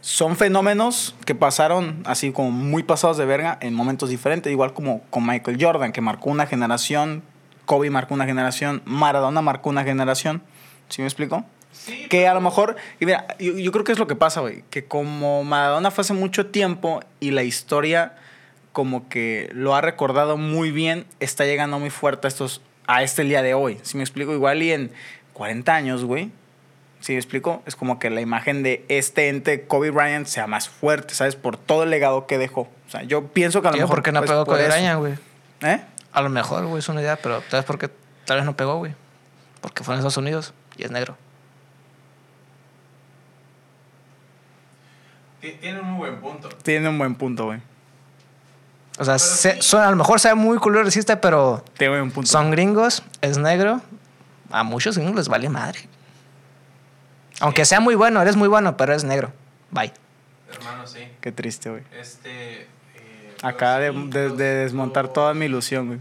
son 0.00 0.36
fenómenos 0.36 1.14
que 1.26 1.34
pasaron 1.34 2.02
así 2.06 2.32
como 2.32 2.50
muy 2.50 2.82
pasados 2.82 3.16
de 3.16 3.26
verga 3.26 3.58
en 3.60 3.74
momentos 3.74 4.08
diferentes. 4.08 4.50
Igual 4.50 4.72
como 4.72 5.02
con 5.10 5.26
Michael 5.26 5.58
Jordan, 5.60 5.92
que 5.92 6.00
marcó 6.00 6.30
una 6.30 6.46
generación, 6.46 7.22
Kobe 7.66 7.90
marcó 7.90 8.14
una 8.14 8.26
generación, 8.26 8.82
Maradona 8.84 9.42
marcó 9.42 9.70
una 9.70 9.84
generación. 9.84 10.42
¿Sí 10.88 11.02
me 11.02 11.08
explico? 11.08 11.44
sí, 11.72 12.06
Que 12.08 12.26
a 12.26 12.34
lo 12.34 12.40
mejor, 12.40 12.76
y 12.98 13.06
mira, 13.06 13.26
yo, 13.38 13.56
yo 13.56 13.70
creo 13.72 13.84
que 13.84 13.92
es 13.92 13.98
lo 13.98 14.06
que 14.06 14.16
pasa, 14.16 14.40
güey, 14.40 14.64
que 14.70 14.84
como 14.84 15.44
Maradona 15.44 15.90
fue 15.90 16.02
hace 16.02 16.14
mucho 16.14 16.46
tiempo 16.46 17.00
y 17.20 17.30
la 17.30 17.42
historia 17.42 18.14
como 18.72 19.08
que 19.08 19.50
lo 19.52 19.74
ha 19.74 19.80
recordado 19.80 20.36
muy 20.36 20.70
bien, 20.70 21.06
está 21.20 21.44
llegando 21.44 21.78
muy 21.78 21.90
fuerte 21.90 22.26
a 22.26 22.28
estos 22.28 22.62
a 22.86 23.02
este 23.04 23.22
día 23.22 23.42
de 23.42 23.54
hoy. 23.54 23.78
Si 23.82 23.96
me 23.96 24.02
explico, 24.02 24.32
igual 24.32 24.62
y 24.62 24.72
en 24.72 24.90
40 25.32 25.74
años, 25.74 26.04
güey. 26.04 26.30
Si 27.00 27.12
me 27.12 27.18
explico, 27.18 27.62
es 27.66 27.76
como 27.76 27.98
que 27.98 28.10
la 28.10 28.20
imagen 28.20 28.62
de 28.62 28.84
este 28.88 29.28
ente 29.28 29.66
Kobe 29.66 29.90
Bryant 29.90 30.26
sea 30.26 30.46
más 30.46 30.68
fuerte, 30.68 31.14
¿sabes? 31.14 31.34
Por 31.34 31.56
todo 31.56 31.82
el 31.84 31.90
legado 31.90 32.26
que 32.26 32.36
dejó. 32.36 32.62
O 32.86 32.90
sea, 32.90 33.02
yo 33.04 33.28
pienso 33.28 33.62
que 33.62 33.68
a 33.68 33.70
lo 33.70 33.74
Tío, 33.76 33.84
mejor 33.84 33.96
¿por 33.96 34.02
qué 34.04 34.12
no 34.12 34.20
pues, 34.20 34.30
pegó 34.30 34.56
eso. 34.56 34.66
Araña, 34.66 34.94
güey? 34.96 35.14
¿Eh? 35.62 35.80
A 36.12 36.20
lo 36.22 36.28
mejor, 36.28 36.66
güey, 36.66 36.78
es 36.80 36.88
una 36.88 37.00
idea, 37.00 37.16
pero 37.16 37.42
¿sabes 37.48 37.64
por 37.64 37.78
qué 37.78 37.88
tal 38.26 38.36
vez 38.36 38.44
no 38.44 38.54
pegó, 38.56 38.76
güey? 38.76 38.94
Porque 39.62 39.82
fue 39.82 39.94
en 39.94 40.00
Estados 40.00 40.16
Unidos 40.18 40.52
y 40.76 40.84
es 40.84 40.90
negro. 40.90 41.16
ti- 45.40 45.52
tiene 45.60 45.80
un 45.80 45.86
muy 45.92 46.10
buen 46.10 46.20
punto. 46.20 46.48
Tiene 46.62 46.88
un 46.88 46.98
buen 46.98 47.14
punto, 47.14 47.46
güey. 47.46 47.60
O 48.98 49.04
sea, 49.04 49.18
se- 49.18 49.52
sí. 49.54 49.58
son- 49.62 49.82
a 49.82 49.90
lo 49.90 49.96
mejor 49.96 50.20
sabe 50.20 50.34
muy 50.34 50.58
culo 50.58 50.82
racista, 50.82 51.20
pero 51.20 51.64
Tiene 51.78 51.94
un 51.94 52.00
buen 52.00 52.10
punto. 52.12 52.30
son 52.30 52.50
gringos, 52.50 53.02
es 53.22 53.38
negro. 53.38 53.80
A 54.50 54.64
muchos 54.64 54.96
gringos 54.98 55.16
les 55.16 55.28
vale 55.28 55.48
madre. 55.48 55.80
Aunque 57.40 57.64
sea 57.64 57.80
muy 57.80 57.94
bueno, 57.94 58.20
eres 58.22 58.36
muy 58.36 58.48
bueno, 58.48 58.76
pero 58.76 58.94
es 58.94 59.04
negro. 59.04 59.32
Bye. 59.70 59.92
Hermano, 60.52 60.86
sí. 60.86 61.00
Qué 61.20 61.32
triste, 61.32 61.70
güey. 61.70 61.82
Este. 61.92 62.62
eh, 62.62 63.36
Acaba 63.42 63.78
de, 63.78 63.90
desmontar 64.30 65.08
toda 65.08 65.32
mi 65.32 65.46
ilusión, 65.46 65.86
güey. 65.86 66.00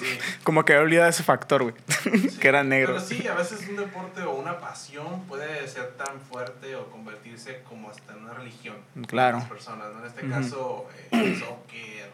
Sí. 0.00 0.18
Como 0.44 0.64
que 0.64 0.72
había 0.72 0.84
olvidado 0.84 1.08
ese 1.10 1.22
factor, 1.22 1.62
güey. 1.62 1.74
que 2.40 2.48
era 2.48 2.64
negro. 2.64 2.94
Pero 2.94 3.06
sí, 3.06 3.26
a 3.28 3.34
veces 3.34 3.66
un 3.68 3.76
deporte 3.76 4.22
o 4.22 4.34
una 4.34 4.58
pasión 4.58 5.22
puede 5.28 5.66
ser 5.68 5.92
tan 5.92 6.20
fuerte 6.20 6.74
o 6.76 6.90
convertirse 6.90 7.62
como 7.68 7.90
hasta 7.90 8.12
en 8.12 8.24
una 8.24 8.34
religión. 8.34 8.76
Claro. 9.06 9.38
Las 9.38 9.48
personas, 9.48 9.92
¿no? 9.92 10.00
En 10.00 10.06
este 10.06 10.28
caso, 10.28 10.88
eh, 10.94 11.08
el 11.12 11.38
soccer, 11.38 12.10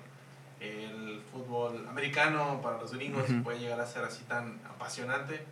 el 0.60 1.22
fútbol 1.32 1.86
americano 1.88 2.60
para 2.62 2.78
los 2.78 2.92
gringos 2.92 3.24
puede 3.42 3.58
llegar 3.60 3.80
a 3.80 3.86
ser 3.86 4.04
así 4.04 4.22
tan 4.24 4.58
apasionante. 4.68 5.44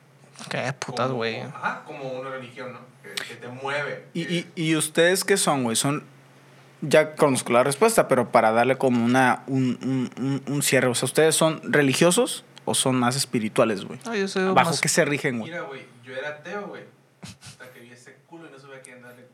Qué 0.51 0.73
putas, 0.79 1.11
güey. 1.11 1.41
Ajá, 1.41 1.83
como 1.87 2.09
una 2.13 2.31
religión, 2.31 2.73
¿no? 2.73 2.81
Que, 3.03 3.15
que 3.25 3.35
te 3.35 3.49
mueve. 3.49 4.05
¿Y, 4.15 4.23
y, 4.23 4.47
y 4.55 4.77
ustedes 4.77 5.25
qué 5.25 5.37
son, 5.37 5.65
güey? 5.65 5.77
Son. 5.77 6.05
Ya 6.81 7.17
conozco 7.17 7.53
la 7.53 7.65
respuesta, 7.65 8.07
pero 8.07 8.31
para 8.31 8.53
darle 8.53 8.79
como 8.79 9.05
una, 9.05 9.43
un, 9.49 9.79
un, 9.83 10.11
un- 10.25 10.43
un 10.55 10.63
cierre. 10.63 10.87
O 10.87 10.95
sea, 10.95 11.07
¿ustedes 11.07 11.35
son 11.35 11.61
religiosos 11.65 12.45
o 12.65 12.75
son 12.75 12.95
más 12.97 13.17
espirituales, 13.17 13.85
güey? 13.85 13.99
No, 14.05 14.15
yo 14.15 14.29
soy 14.29 14.45
¿Bajo 14.53 14.71
más- 14.71 14.81
qué 14.81 14.89
se 14.89 15.05
rigen, 15.05 15.41
güey? 15.41 15.51
Mira, 15.51 15.65
güey, 15.65 15.83
yo 16.05 16.15
era 16.15 16.29
ateo, 16.29 16.69
güey. 16.69 16.85
Hasta 17.21 17.69
que 17.73 17.81
vi 17.81 17.91
ese 17.91 18.17
culo 18.29 18.47
y 18.47 18.53
no 18.53 18.59
supe 18.61 18.77
a 18.79 18.81
quién 18.83 19.03
darle. 19.03 19.27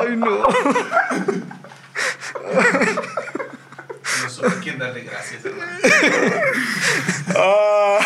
Ay, 0.00 0.16
no. 0.16 0.46
No 4.22 4.30
supe 4.30 4.48
a 4.48 4.60
quién 4.60 4.78
darle 4.78 5.02
gracias, 5.02 5.44
hermano. 5.44 5.78
Ah, 7.36 7.98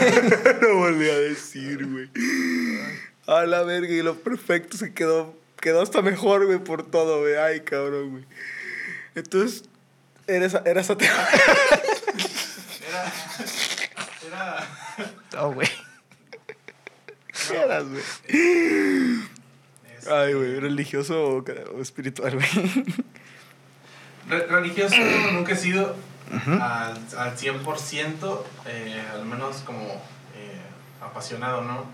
lo 0.60 0.76
volví 0.76 1.08
a 1.08 1.18
decir, 1.18 1.86
güey. 1.86 2.10
A 3.26 3.44
la 3.46 3.62
verga, 3.62 3.92
y 3.92 4.02
lo 4.02 4.18
perfecto 4.18 4.76
se 4.76 4.92
quedó, 4.92 5.36
quedó 5.60 5.82
hasta 5.82 6.02
mejor, 6.02 6.46
güey, 6.46 6.58
por 6.58 6.88
todo, 6.90 7.20
güey. 7.20 7.36
Ay, 7.36 7.60
cabrón, 7.60 8.10
güey. 8.10 8.24
Entonces, 9.14 9.64
eres, 10.26 10.56
eras 10.64 10.90
ateo. 10.90 11.12
Era. 12.88 13.12
Era. 14.26 15.42
Oh, 15.42 15.52
güey. 15.52 15.68
¿Qué 17.48 17.56
eras, 17.56 17.84
güey? 17.84 18.02
este, 19.96 20.12
Ay, 20.12 20.32
güey, 20.34 20.60
religioso 20.60 21.22
o, 21.22 21.44
o 21.76 21.80
espiritual, 21.80 22.34
güey. 22.34 22.84
Re- 24.32 24.46
religioso 24.46 24.96
nunca 25.32 25.52
he 25.52 25.56
sido 25.56 25.94
al, 26.60 26.96
al 27.18 27.36
100%, 27.36 28.38
eh, 28.66 29.02
al 29.12 29.24
menos 29.26 29.58
como 29.66 29.84
eh, 30.34 30.60
apasionado, 31.02 31.62
¿no? 31.62 31.84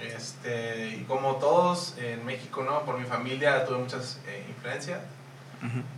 Este, 0.00 0.96
y 1.00 1.04
como 1.04 1.36
todos 1.36 1.94
en 1.98 2.24
México, 2.24 2.62
¿no? 2.62 2.82
Por 2.86 2.98
mi 2.98 3.04
familia 3.04 3.64
tuve 3.66 3.78
muchas 3.78 4.18
eh, 4.26 4.44
influencias. 4.48 5.00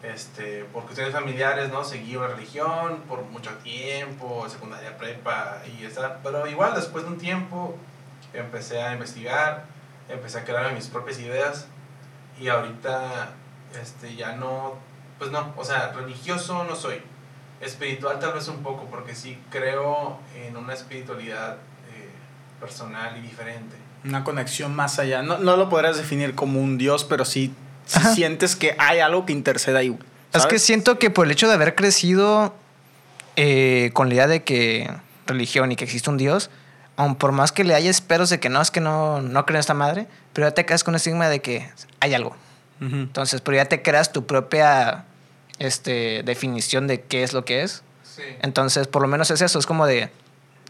Este, 0.03 0.65
por 0.73 0.83
cuestiones 0.83 1.13
familiares, 1.15 1.71
¿no? 1.71 1.85
Seguí 1.85 2.17
una 2.17 2.27
religión 2.27 3.03
por 3.09 3.23
mucho 3.23 3.51
tiempo, 3.63 4.49
secundaria, 4.49 4.97
prepa 4.99 5.63
y 5.79 5.85
esa. 5.85 6.19
Pero 6.25 6.49
igual 6.49 6.75
después 6.75 7.05
de 7.05 7.11
un 7.11 7.19
tiempo 7.19 7.77
empecé 8.35 8.83
a 8.83 8.93
investigar, 8.95 9.67
empecé 10.09 10.39
a 10.39 10.45
crear 10.45 10.73
mis 10.75 10.89
propias 10.89 11.21
ideas 11.21 11.67
y 12.41 12.49
ahorita 12.49 13.31
este, 13.81 14.17
ya 14.17 14.33
no, 14.33 14.75
pues 15.23 15.31
no, 15.31 15.55
o 15.57 15.65
sea, 15.65 15.93
religioso 15.93 16.65
no 16.65 16.75
soy. 16.75 16.97
Espiritual 17.61 18.19
tal 18.19 18.33
vez 18.33 18.49
un 18.49 18.61
poco, 18.65 18.89
porque 18.91 19.15
sí 19.15 19.39
creo 19.51 20.19
en 20.35 20.57
una 20.57 20.75
espiritualidad 20.75 21.59
eh, 21.95 22.11
personal 22.59 23.17
y 23.17 23.21
diferente. 23.21 23.77
Una 24.05 24.25
conexión 24.25 24.75
más 24.75 24.99
allá. 24.99 25.23
No, 25.23 25.39
no 25.39 25.57
lo 25.57 25.69
podrás 25.69 25.97
definir 25.97 26.35
como 26.35 26.61
un 26.61 26.77
dios, 26.77 27.05
pero 27.05 27.25
sí, 27.25 27.55
sientes 28.17 28.57
que 28.57 28.75
hay 28.81 28.99
algo 28.99 29.25
que 29.25 29.33
intercede 29.33 29.79
ahí. 29.79 29.97
Es 30.33 30.45
que 30.47 30.59
siento 30.59 30.99
que 30.99 31.09
por 31.09 31.27
el 31.27 31.31
hecho 31.31 31.47
de 31.47 31.55
haber 31.55 31.77
crecido 31.77 32.53
eh, 33.37 33.91
con 33.93 34.09
la 34.09 34.15
idea 34.15 34.27
de 34.27 34.43
que 34.43 34.91
religión 35.29 35.71
y 35.71 35.77
que 35.77 35.85
existe 35.85 36.11
un 36.11 36.17
Dios, 36.17 36.51
aun 36.97 37.15
por 37.15 37.31
más 37.31 37.53
que 37.53 37.63
le 37.63 37.77
haya 37.77 37.91
esperos 37.91 38.29
de 38.29 38.41
que 38.41 38.49
no, 38.49 38.61
es 38.61 38.73
que 38.73 38.81
no, 38.81 39.23
no 39.23 39.47
creo 39.47 39.59
en 39.59 39.61
esta 39.61 39.75
madre, 39.75 40.09
pero 40.33 40.49
ya 40.49 40.53
te 40.53 40.67
quedas 40.67 40.83
con 40.83 40.95
el 40.95 40.97
estigma 40.97 41.29
de 41.29 41.41
que 41.41 41.71
hay 42.01 42.13
algo. 42.13 42.35
Entonces, 42.81 43.41
pero 43.41 43.59
ya 43.59 43.67
te 43.67 43.81
creas 43.81 44.13
tu 44.13 44.27
propia 44.27 45.05
este, 45.67 46.23
definición 46.25 46.87
de 46.87 47.03
qué 47.03 47.23
es 47.23 47.33
lo 47.33 47.45
que 47.45 47.63
es. 47.63 47.83
Sí. 48.03 48.23
Entonces, 48.43 48.87
por 48.89 49.03
lo 49.03 49.09
menos 49.09 49.31
es 49.31 49.41
eso, 49.41 49.59
es 49.59 49.67
como 49.67 49.87
de, 49.87 50.11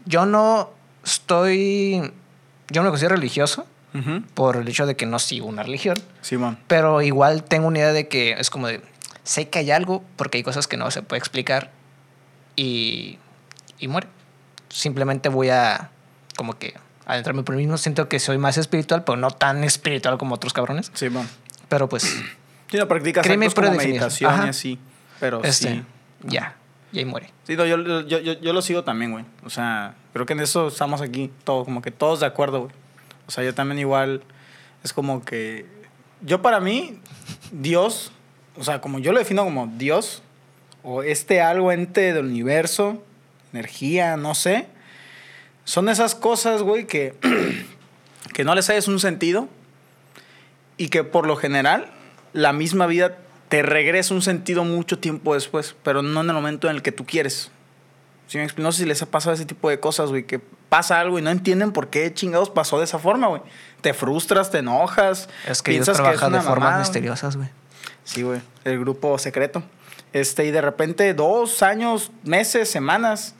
yo 0.05 0.25
no 0.25 0.69
estoy, 1.03 2.11
yo 2.69 2.81
no 2.81 2.83
me 2.83 2.89
considero 2.89 3.15
religioso, 3.15 3.65
Ujú. 3.93 4.23
por 4.33 4.55
el 4.57 4.67
hecho 4.67 4.85
de 4.85 4.95
que 4.95 5.05
no 5.05 5.19
sigo 5.19 5.47
una 5.47 5.63
religión. 5.63 5.97
Simón. 6.21 6.57
Pero 6.67 7.01
igual 7.01 7.43
tengo 7.43 7.67
una 7.67 7.79
idea 7.79 7.93
de 7.93 8.07
que 8.07 8.31
es 8.33 8.49
como 8.49 8.67
de, 8.67 8.81
sé 9.23 9.49
que 9.49 9.59
hay 9.59 9.71
algo 9.71 10.03
porque 10.15 10.37
hay 10.37 10.43
cosas 10.43 10.67
que 10.67 10.77
no 10.77 10.89
se 10.91 11.01
puede 11.01 11.19
explicar 11.19 11.71
y, 12.55 13.19
y 13.79 13.87
muere. 13.87 14.07
Simplemente 14.69 15.29
voy 15.29 15.49
a 15.49 15.91
como 16.35 16.57
que 16.57 16.73
adentrarme 17.05 17.43
por 17.43 17.55
mí 17.55 17.61
mismo. 17.63 17.77
Siento 17.77 18.09
que 18.09 18.19
soy 18.19 18.37
más 18.37 18.57
espiritual, 18.57 19.03
pero 19.03 19.17
no 19.17 19.29
tan 19.31 19.63
espiritual 19.63 20.17
como 20.17 20.35
otros 20.35 20.53
cabrones. 20.53 20.91
Simón. 20.95 21.29
Pero 21.69 21.87
pues, 21.89 22.15
Sí, 22.73 22.79
no 22.79 22.87
practicas 22.87 23.23
Créeme, 23.23 23.45
actos 23.45 23.63
como 23.63 23.77
meditación 23.77 24.47
y 24.47 24.49
así. 24.49 24.79
Pero 25.19 25.43
este, 25.43 25.69
sí. 25.75 25.83
ya, 26.23 26.55
y 26.91 26.97
ahí 26.97 27.05
muere. 27.05 27.29
Sí, 27.43 27.55
no, 27.55 27.67
yo, 27.67 27.79
yo, 28.01 28.19
yo, 28.19 28.33
yo 28.33 28.51
lo 28.51 28.63
sigo 28.63 28.83
también, 28.83 29.11
güey. 29.11 29.25
O 29.45 29.51
sea, 29.51 29.93
creo 30.11 30.25
que 30.25 30.33
en 30.33 30.39
eso 30.39 30.69
estamos 30.69 30.99
aquí, 30.99 31.29
todos, 31.43 31.65
como 31.65 31.83
que 31.83 31.91
todos 31.91 32.21
de 32.21 32.25
acuerdo, 32.25 32.61
güey. 32.61 32.71
O 33.27 33.31
sea, 33.31 33.43
yo 33.43 33.53
también 33.53 33.77
igual, 33.77 34.23
es 34.83 34.91
como 34.91 35.23
que, 35.23 35.67
yo 36.21 36.41
para 36.41 36.59
mí, 36.59 36.97
Dios, 37.51 38.11
o 38.57 38.63
sea, 38.63 38.81
como 38.81 38.97
yo 38.97 39.13
lo 39.13 39.19
defino 39.19 39.43
como 39.43 39.67
Dios, 39.67 40.23
o 40.81 41.03
este 41.03 41.41
algo 41.43 41.71
ente 41.71 42.11
del 42.11 42.25
universo, 42.25 43.03
energía, 43.53 44.17
no 44.17 44.33
sé, 44.33 44.65
son 45.63 45.89
esas 45.89 46.15
cosas, 46.15 46.63
güey, 46.63 46.87
que, 46.87 47.13
que 48.33 48.43
no 48.43 48.55
les 48.55 48.67
hayas 48.71 48.87
un 48.87 48.99
sentido 48.99 49.47
y 50.77 50.87
que 50.87 51.03
por 51.03 51.27
lo 51.27 51.35
general 51.35 51.92
la 52.33 52.53
misma 52.53 52.87
vida 52.87 53.17
te 53.49 53.61
regresa 53.61 54.13
un 54.13 54.21
sentido 54.21 54.63
mucho 54.63 54.99
tiempo 54.99 55.35
después, 55.35 55.75
pero 55.83 56.01
no 56.01 56.21
en 56.21 56.29
el 56.29 56.33
momento 56.33 56.69
en 56.69 56.75
el 56.75 56.81
que 56.81 56.91
tú 56.91 57.05
quieres. 57.05 57.51
¿Sí 58.27 58.37
me 58.37 58.43
explico? 58.43 58.65
No 58.65 58.71
sé 58.71 58.79
si 58.79 58.85
les 58.85 59.01
ha 59.01 59.05
pasado 59.05 59.35
ese 59.35 59.45
tipo 59.45 59.69
de 59.69 59.79
cosas, 59.79 60.09
güey, 60.09 60.25
que 60.25 60.39
pasa 60.39 60.99
algo 60.99 61.19
y 61.19 61.21
no 61.21 61.29
entienden 61.29 61.71
por 61.71 61.89
qué 61.89 62.11
chingados 62.13 62.49
pasó 62.49 62.79
de 62.79 62.85
esa 62.85 62.97
forma, 62.97 63.27
güey. 63.27 63.41
Te 63.81 63.93
frustras, 63.93 64.49
te 64.49 64.59
enojas. 64.59 65.29
Es 65.47 65.61
que 65.61 65.71
ellos 65.71 65.85
piensas 65.85 65.97
trabajan 65.97 66.29
una 66.29 66.39
de 66.39 66.43
formas 66.43 66.63
mamada, 66.63 66.79
misteriosas, 66.79 67.37
güey. 67.37 67.49
Sí, 68.03 68.23
güey. 68.23 68.41
El 68.63 68.79
grupo 68.79 69.17
secreto. 69.19 69.61
Este, 70.13 70.45
y 70.45 70.51
de 70.51 70.61
repente, 70.61 71.13
dos 71.13 71.61
años, 71.61 72.11
meses, 72.23 72.69
semanas, 72.69 73.35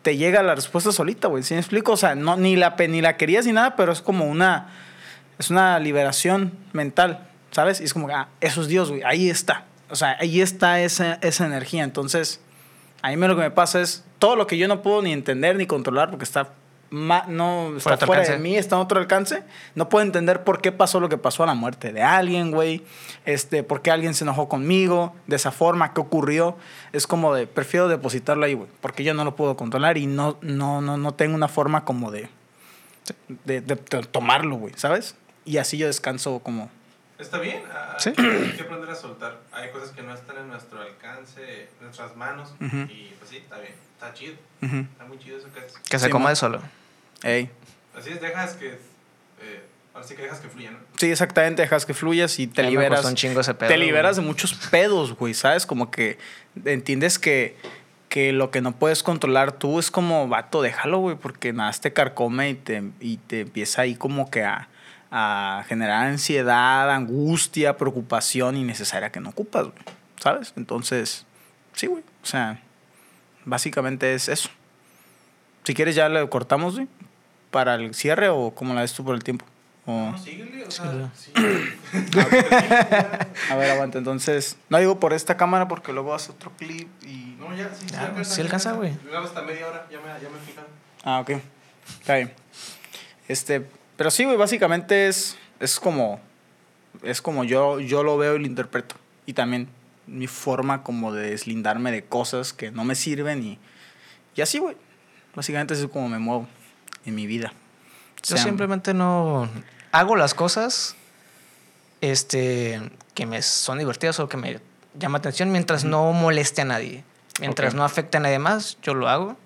te 0.00 0.16
llega 0.16 0.42
la 0.42 0.54
respuesta 0.54 0.92
solita, 0.92 1.28
güey. 1.28 1.42
¿Sí 1.42 1.52
me 1.52 1.60
explico? 1.60 1.92
O 1.92 1.96
sea, 1.98 2.14
no, 2.14 2.36
ni, 2.36 2.56
la, 2.56 2.74
ni 2.88 3.02
la 3.02 3.18
querías 3.18 3.44
ni 3.44 3.52
nada, 3.52 3.76
pero 3.76 3.92
es 3.92 4.00
como 4.00 4.24
una. 4.24 4.68
Es 5.38 5.50
una 5.50 5.78
liberación 5.78 6.52
mental, 6.72 7.27
¿sabes? 7.50 7.80
Y 7.80 7.84
es 7.84 7.92
como, 7.92 8.08
ah, 8.08 8.28
eso 8.40 8.60
es 8.62 8.68
Dios, 8.68 8.90
güey. 8.90 9.02
Ahí 9.04 9.28
está. 9.30 9.64
O 9.90 9.96
sea, 9.96 10.16
ahí 10.20 10.40
está 10.40 10.80
esa, 10.80 11.14
esa 11.22 11.46
energía. 11.46 11.82
Entonces, 11.84 12.40
a 13.02 13.08
mí 13.10 13.16
lo 13.16 13.36
que 13.36 13.42
me 13.42 13.50
pasa 13.50 13.80
es 13.80 14.04
todo 14.18 14.36
lo 14.36 14.46
que 14.46 14.58
yo 14.58 14.68
no 14.68 14.82
puedo 14.82 15.02
ni 15.02 15.12
entender 15.12 15.56
ni 15.56 15.66
controlar 15.66 16.10
porque 16.10 16.24
está. 16.24 16.50
ma- 16.90 17.24
no 17.28 17.76
está 17.76 17.96
Fuera 17.96 18.06
fuera 18.06 18.22
de 18.24 18.38
mí, 18.38 18.56
está 18.56 18.76
en 18.76 18.82
otro 18.82 18.98
alcance. 18.98 19.44
No 19.74 19.88
puedo 19.88 20.04
entender 20.04 20.42
por 20.44 20.60
qué 20.60 20.72
pasó 20.72 21.00
lo 21.00 21.08
que 21.08 21.16
pasó 21.16 21.42
a 21.42 21.46
la 21.46 21.54
muerte 21.54 21.92
de 21.92 22.02
alguien, 22.02 22.50
güey. 22.50 22.82
Este, 23.24 23.62
por 23.62 23.80
qué 23.82 23.90
alguien 23.90 24.14
se 24.14 24.24
enojó 24.24 24.48
conmigo 24.48 25.14
de 25.26 25.36
esa 25.36 25.52
forma, 25.52 25.94
qué 25.94 26.00
ocurrió. 26.00 26.56
Es 26.92 27.06
como 27.06 27.34
de, 27.34 27.46
prefiero 27.46 27.88
depositarlo 27.88 28.44
ahí, 28.44 28.54
güey. 28.54 28.68
Porque 28.80 29.04
yo 29.04 29.14
no 29.14 29.24
lo 29.24 29.36
puedo 29.36 29.56
controlar 29.56 29.96
y 29.98 30.06
no, 30.06 30.36
no, 30.42 30.80
no, 30.82 30.96
no 30.98 31.14
tengo 31.14 31.34
una 31.34 31.48
forma 31.48 31.84
como 31.84 32.10
de, 32.10 32.28
de, 33.44 33.60
de- 33.62 33.76
de 33.76 34.02
tomarlo, 34.10 34.56
güey, 34.56 34.74
¿sabes? 34.76 35.14
Y 35.44 35.56
así 35.58 35.78
yo 35.78 35.86
descanso 35.86 36.40
como... 36.40 36.70
Está 37.18 37.38
bien, 37.38 37.62
ah, 37.72 37.96
Sí. 37.98 38.10
hay 38.16 38.52
que 38.56 38.62
aprender 38.62 38.88
a 38.90 38.94
soltar. 38.94 39.38
Hay 39.52 39.70
cosas 39.70 39.90
que 39.90 40.02
no 40.02 40.14
están 40.14 40.36
en 40.38 40.48
nuestro 40.48 40.80
alcance, 40.80 41.62
en 41.62 41.68
nuestras 41.84 42.14
manos. 42.16 42.54
Y 42.60 43.12
pues 43.18 43.30
sí, 43.30 43.38
está 43.38 43.58
bien, 43.58 43.74
está 43.94 44.14
chido. 44.14 44.34
Está 44.62 45.04
muy 45.04 45.18
chido 45.18 45.38
eso 45.38 45.48
que 45.52 45.60
haces. 45.60 45.78
Que 45.78 45.98
se 45.98 46.04
Sí, 46.04 46.06
acomode 46.06 46.28
man. 46.30 46.36
solo. 46.36 46.62
Ey. 47.24 47.50
Así 47.96 48.10
es, 48.10 48.20
dejas 48.20 48.54
que. 48.54 48.68
Eh, 49.40 49.62
ahora 49.94 50.06
sí 50.06 50.14
que 50.14 50.22
dejas 50.22 50.38
que 50.38 50.48
fluya, 50.48 50.70
¿no? 50.70 50.78
Sí, 50.96 51.10
exactamente, 51.10 51.62
dejas 51.62 51.84
que 51.86 51.94
fluyas 51.94 52.38
y 52.38 52.46
te 52.46 52.62
liberas. 52.62 53.04
un 53.04 53.14
chingo 53.16 53.40
ese 53.40 53.54
pedo, 53.54 53.68
te 53.68 53.78
liberas 53.78 54.14
de 54.16 54.22
muchos 54.22 54.54
pedos, 54.70 55.14
güey, 55.16 55.34
¿sabes? 55.34 55.66
Como 55.66 55.90
que 55.90 56.18
entiendes 56.64 57.18
que, 57.18 57.56
que 58.08 58.32
lo 58.32 58.52
que 58.52 58.60
no 58.60 58.72
puedes 58.72 59.02
controlar 59.02 59.50
tú 59.52 59.80
es 59.80 59.90
como, 59.90 60.28
vato, 60.28 60.62
déjalo, 60.62 60.98
güey, 60.98 61.16
porque 61.16 61.52
nada, 61.52 61.72
te 61.72 61.92
carcome 61.92 62.50
y 62.50 62.54
te, 62.54 62.82
y 63.00 63.16
te 63.16 63.40
empieza 63.40 63.82
ahí 63.82 63.96
como 63.96 64.30
que 64.30 64.44
a, 64.44 64.68
a 65.10 65.64
generar 65.68 66.06
ansiedad, 66.06 66.90
angustia, 66.90 67.76
preocupación 67.76 68.56
innecesaria 68.56 69.10
que 69.10 69.20
no 69.20 69.30
ocupas, 69.30 69.64
güey, 69.64 69.78
¿sabes? 70.20 70.52
Entonces, 70.56 71.24
sí, 71.74 71.86
güey, 71.86 72.02
o 72.22 72.26
sea, 72.26 72.60
básicamente 73.44 74.14
es 74.14 74.28
eso. 74.28 74.50
Si 75.64 75.74
quieres 75.74 75.94
ya 75.94 76.08
le 76.08 76.28
cortamos, 76.28 76.74
güey, 76.76 76.88
para 77.50 77.74
el 77.76 77.94
cierre 77.94 78.28
o 78.28 78.52
cómo 78.54 78.74
la 78.74 78.82
ves 78.82 78.92
tú 78.92 79.04
por 79.04 79.14
el 79.14 79.24
tiempo. 79.24 79.44
O- 79.86 80.10
No, 80.12 80.18
síguele, 80.18 80.64
o 80.66 80.70
Sí, 80.70 80.82
sea, 80.82 81.10
sí. 81.16 81.32
sí. 81.34 82.18
A 83.50 83.56
ver, 83.56 83.70
aguanta. 83.70 83.96
Entonces, 83.98 84.56
no 84.68 84.78
digo 84.78 85.00
por 85.00 85.12
esta 85.14 85.36
cámara 85.38 85.66
porque 85.68 85.92
luego 85.94 86.14
hace 86.14 86.30
otro 86.32 86.52
clip 86.58 86.88
y. 87.04 87.36
No, 87.38 87.54
ya, 87.56 87.70
sí, 87.74 87.86
sí, 87.88 87.94
Ah, 87.96 88.04
alcanza, 88.06 88.34
sí 88.34 88.40
alcanza, 88.42 88.72
güey. 88.72 88.92
Luego 89.04 89.24
hasta 89.26 89.40
media 89.42 89.66
hora, 89.66 89.86
ya 89.90 89.98
me, 89.98 90.06
ya 90.22 90.28
me 90.28 90.36
he 90.36 90.40
fijado. 90.40 90.66
Ah, 91.04 91.20
ok. 91.20 91.30
Está 92.00 92.16
bien. 92.16 92.32
Este, 93.28 93.66
pero 93.98 94.12
sí, 94.12 94.24
güey, 94.24 94.36
básicamente 94.36 95.08
es, 95.08 95.36
es 95.58 95.78
como. 95.80 96.20
Es 97.02 97.20
como 97.20 97.44
yo, 97.44 97.80
yo 97.80 98.04
lo 98.04 98.16
veo 98.16 98.36
y 98.36 98.38
lo 98.38 98.46
interpreto. 98.46 98.94
Y 99.26 99.32
también 99.34 99.68
mi 100.06 100.28
forma 100.28 100.82
como 100.84 101.12
de 101.12 101.30
deslindarme 101.30 101.92
de 101.92 102.04
cosas 102.04 102.52
que 102.52 102.70
no 102.70 102.84
me 102.84 102.94
sirven 102.94 103.42
y. 103.42 103.58
Y 104.36 104.40
así, 104.40 104.58
güey. 104.58 104.76
Básicamente 105.34 105.74
es 105.74 105.84
como 105.88 106.08
me 106.08 106.18
muevo 106.18 106.46
en 107.04 107.16
mi 107.16 107.26
vida. 107.26 107.52
Yo 108.22 108.36
simplemente 108.36 108.94
no 108.94 109.48
hago 109.92 110.14
las 110.14 110.32
cosas 110.32 110.94
este, 112.00 112.80
que 113.14 113.26
me 113.26 113.42
son 113.42 113.78
divertidas 113.78 114.20
o 114.20 114.28
que 114.28 114.36
me 114.36 114.60
llama 114.98 115.18
atención 115.18 115.50
mientras 115.50 115.84
no 115.84 116.12
moleste 116.12 116.62
a 116.62 116.64
nadie. 116.64 117.04
Mientras 117.40 117.72
Ok. 117.72 117.78
no 117.78 117.84
afecte 117.84 118.16
a 118.16 118.20
nadie 118.20 118.38
más, 118.38 118.78
yo 118.82 118.94
lo 118.94 119.08
hago. 119.08 119.36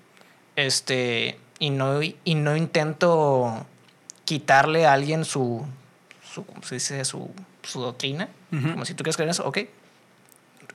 Este, 0.56 1.38
y 1.58 1.70
no, 1.70 2.00
y 2.02 2.34
no 2.34 2.56
intento 2.56 3.66
quitarle 4.32 4.86
a 4.86 4.94
alguien 4.94 5.26
su, 5.26 5.66
su 6.32 6.46
¿cómo 6.46 6.62
se 6.62 6.76
dice? 6.76 7.04
Su, 7.04 7.30
su 7.62 7.82
doctrina. 7.82 8.28
Ujú. 8.50 8.72
Como 8.72 8.84
si 8.86 8.94
tú 8.94 9.04
quieres 9.04 9.16
creer 9.16 9.28
en 9.28 9.32
eso, 9.32 9.46
ok. 9.46 9.58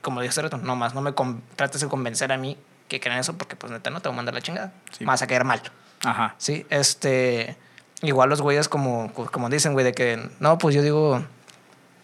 Como 0.00 0.20
dije 0.20 0.30
hace 0.30 0.42
rato, 0.42 0.58
no 0.58 0.76
más, 0.76 0.94
no 0.94 1.00
me 1.00 1.12
trates 1.56 1.80
de 1.80 1.88
convencer 1.88 2.30
a 2.30 2.36
mí 2.36 2.56
que 2.86 3.00
crean 3.00 3.18
eso 3.18 3.36
porque 3.36 3.56
pues 3.56 3.72
neta 3.72 3.90
no 3.90 4.00
te 4.00 4.08
voy 4.08 4.14
a 4.14 4.16
mandar 4.16 4.34
la 4.34 4.42
chingada. 4.42 4.72
Sí. 4.96 5.04
Vas 5.04 5.22
a 5.22 5.26
caer 5.26 5.42
mal. 5.42 5.60
Ajá. 6.04 6.36
Sí, 6.38 6.66
este. 6.70 7.56
Igual 8.02 8.28
los 8.28 8.40
güeyes, 8.40 8.68
como, 8.68 9.12
como 9.12 9.50
dicen, 9.50 9.72
güey, 9.72 9.84
de 9.84 9.92
que. 9.92 10.30
No, 10.38 10.56
pues 10.58 10.76
yo 10.76 10.82
digo. 10.82 11.24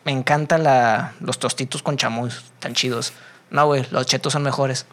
Me 0.04 0.10
encanta 0.10 0.58
la, 0.58 1.12
los 1.20 1.38
tostitos 1.38 1.84
con 1.84 1.96
chamoy, 1.96 2.30
tan 2.58 2.74
chidos. 2.74 3.12
No, 3.50 3.66
güey, 3.66 3.86
los 3.92 4.06
chetos 4.06 4.32
son 4.32 4.42
mejores. 4.42 4.86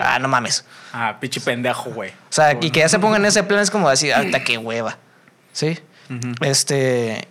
Ah, 0.00 0.18
no 0.18 0.28
mames. 0.28 0.64
Ah, 0.94 1.18
pinche 1.20 1.40
pendejo, 1.40 1.90
güey. 1.90 2.10
O 2.10 2.32
sea, 2.32 2.56
y 2.60 2.70
que 2.70 2.80
ya 2.80 2.88
se 2.88 2.98
pongan 2.98 3.20
en 3.20 3.26
ese 3.26 3.42
plan 3.42 3.60
es 3.60 3.70
como 3.70 3.90
decir, 3.90 4.14
hasta 4.14 4.42
qué 4.42 4.56
hueva. 4.56 4.96
Sí. 5.52 5.78
Este. 6.40 7.28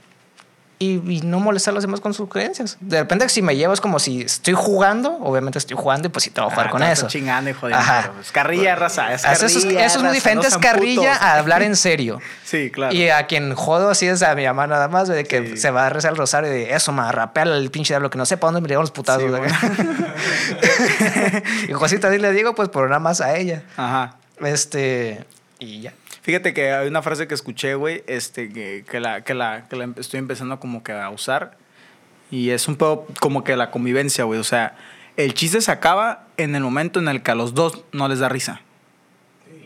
Y, 0.77 0.95
y 1.09 1.21
no 1.21 1.39
molestar 1.39 1.71
a 1.71 1.75
los 1.75 1.83
demás 1.85 2.01
con 2.01 2.13
sus 2.13 2.27
creencias. 2.27 2.75
De 2.81 2.99
repente, 2.99 3.29
si 3.29 3.41
me 3.41 3.55
llevo, 3.55 3.73
es 3.73 3.79
como 3.79 3.97
si 3.97 4.23
estoy 4.23 4.55
jugando, 4.55 5.17
obviamente 5.21 5.57
estoy 5.57 5.77
jugando 5.77 6.09
y 6.09 6.11
pues 6.11 6.25
sí 6.25 6.31
te 6.31 6.41
voy 6.41 6.49
a 6.49 6.53
jugar 6.53 6.67
Ah, 6.67 6.71
con 6.71 6.83
eso. 6.83 7.07
chingando, 7.07 7.49
hijo 7.49 7.67
de 7.69 7.73
Ajá. 7.75 8.11
Es 8.19 8.33
carrilla, 8.33 8.75
raza. 8.75 9.13
Es 9.13 9.23
Eso, 9.23 9.47
carrilla, 9.47 9.85
es, 9.85 9.91
eso 9.93 9.99
es 9.99 10.03
muy 10.03 10.13
diferente, 10.13 10.49
no 10.49 10.53
es 10.53 10.57
carrilla 10.61 11.11
putos. 11.13 11.21
a 11.21 11.37
hablar 11.37 11.63
en 11.63 11.77
serio. 11.77 12.19
Sí, 12.43 12.71
claro. 12.71 12.93
Y 12.93 13.07
a 13.09 13.25
quien 13.25 13.55
jodo 13.55 13.89
así 13.89 14.05
es 14.05 14.21
a 14.21 14.35
mi 14.35 14.45
mamá 14.45 14.67
nada 14.67 14.89
más, 14.89 15.07
de 15.07 15.23
que 15.23 15.47
Sí. 15.51 15.57
se 15.57 15.71
va 15.71 15.87
a 15.87 15.89
rezar 15.89 16.11
el 16.11 16.17
rosario 16.17 16.51
y 16.53 16.57
de 16.57 16.75
eso, 16.75 16.91
ma, 16.91 17.09
rapea 17.09 17.43
el 17.43 17.71
pinche 17.71 17.93
diablo, 17.93 18.09
que 18.09 18.17
no 18.17 18.25
sepa 18.25 18.47
dónde 18.47 18.59
me 18.59 18.67
llevan 18.67 18.83
los 18.83 18.91
putados. 18.91 19.23
Sí, 19.23 19.29
bueno. 19.29 19.45
y 21.69 21.73
Josita 21.73 22.11
sí 22.11 22.17
le 22.19 22.31
digo, 22.33 22.53
pues, 22.53 22.67
por 22.69 22.87
nada 22.89 22.99
más 22.99 23.21
a 23.21 23.35
ella. 23.37 23.63
Ajá. 23.77 24.15
Este. 24.43 25.23
Y 25.59 25.81
ya. 25.81 25.93
Fíjate 26.25 26.55
que 26.55 26.71
hay 26.71 26.87
una 26.87 27.03
frase 27.03 27.27
que 27.27 27.35
escuché, 27.35 27.75
güey, 27.75 28.03
este, 28.07 28.49
que, 28.49 28.83
que, 28.89 28.99
la, 28.99 29.21
que, 29.23 29.35
la, 29.35 29.67
que 29.69 29.75
la 29.75 29.83
em- 29.83 29.93
estoy 29.95 30.17
empezando 30.17 30.59
como 30.59 30.81
que 30.81 30.91
a 30.91 31.07
usar. 31.11 31.55
Y 32.31 32.49
es 32.49 32.67
un 32.67 32.77
poco 32.77 33.05
como 33.19 33.43
que 33.43 33.55
la 33.55 33.69
convivencia, 33.69 34.23
güey. 34.23 34.39
O 34.39 34.43
sea, 34.43 34.75
el 35.17 35.35
chiste 35.35 35.61
se 35.61 35.71
acaba 35.71 36.23
en 36.37 36.55
el 36.55 36.63
momento 36.63 36.99
en 36.99 37.09
el 37.09 37.21
que 37.21 37.29
a 37.29 37.35
los 37.35 37.53
dos 37.53 37.83
no 37.91 38.07
les 38.07 38.17
da 38.17 38.27
risa. 38.27 38.61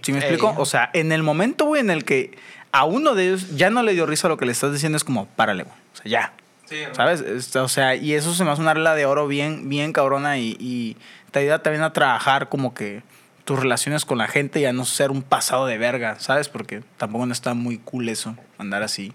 ¿Sí 0.02 0.11
me 0.11 0.18
Ey. 0.18 0.23
explico? 0.26 0.53
O 0.57 0.65
sea, 0.65 0.90
en 0.91 1.14
el 1.14 1.23
momento, 1.23 1.64
güey, 1.64 1.80
en 1.80 1.91
el 1.91 2.03
que 2.03 2.38
a 2.73 2.84
uno 2.84 3.15
de 3.15 3.27
ellos 3.30 3.56
ya 3.56 3.69
no 3.69 3.81
le 3.81 3.94
dio 3.94 4.06
risa 4.06 4.27
lo 4.27 4.36
que 4.36 4.45
le 4.45 4.52
estás 4.52 4.73
diciendo, 4.73 4.98
es 4.98 5.06
como, 5.06 5.27
párale, 5.27 5.64
güey. 5.64 5.76
O 5.94 5.95
sea, 5.95 6.11
ya. 6.11 6.34
Sí. 6.65 6.76
¿Sabes? 6.91 7.22
Este, 7.22 7.60
O 7.60 7.69
sea, 7.69 7.95
y 7.95 8.14
eso 8.15 8.34
se 8.34 8.44
me 8.44 8.52
hace 8.52 8.61
una 8.61 8.73
regla 8.73 8.95
de 8.95 9.06
oro 9.06 9.27
bien, 9.27 9.69
bien 9.69 9.94
cabrona 9.94 10.38
y, 10.38 10.57
y 10.60 10.98
te 11.31 11.40
ayuda 11.40 11.64
también 11.64 11.84
a 11.84 11.94
trabajar 11.94 12.49
como 12.49 12.73
que 12.73 13.02
tus 13.49 13.59
relaciones 13.59 14.05
con 14.05 14.19
la 14.19 14.27
gente 14.27 14.59
y 14.59 14.65
a 14.65 14.73
no 14.73 14.85
ser 14.85 15.09
un 15.09 15.23
pasado 15.23 15.65
de 15.65 15.80
verga, 15.80 16.19
¿sabes? 16.19 16.47
Porque 16.49 16.84
tampoco 16.97 17.26
no 17.26 17.34
está 17.34 17.55
muy 17.55 17.80
cool 17.80 18.07
eso, 18.07 18.35
andar 18.59 18.84
así. 18.84 19.11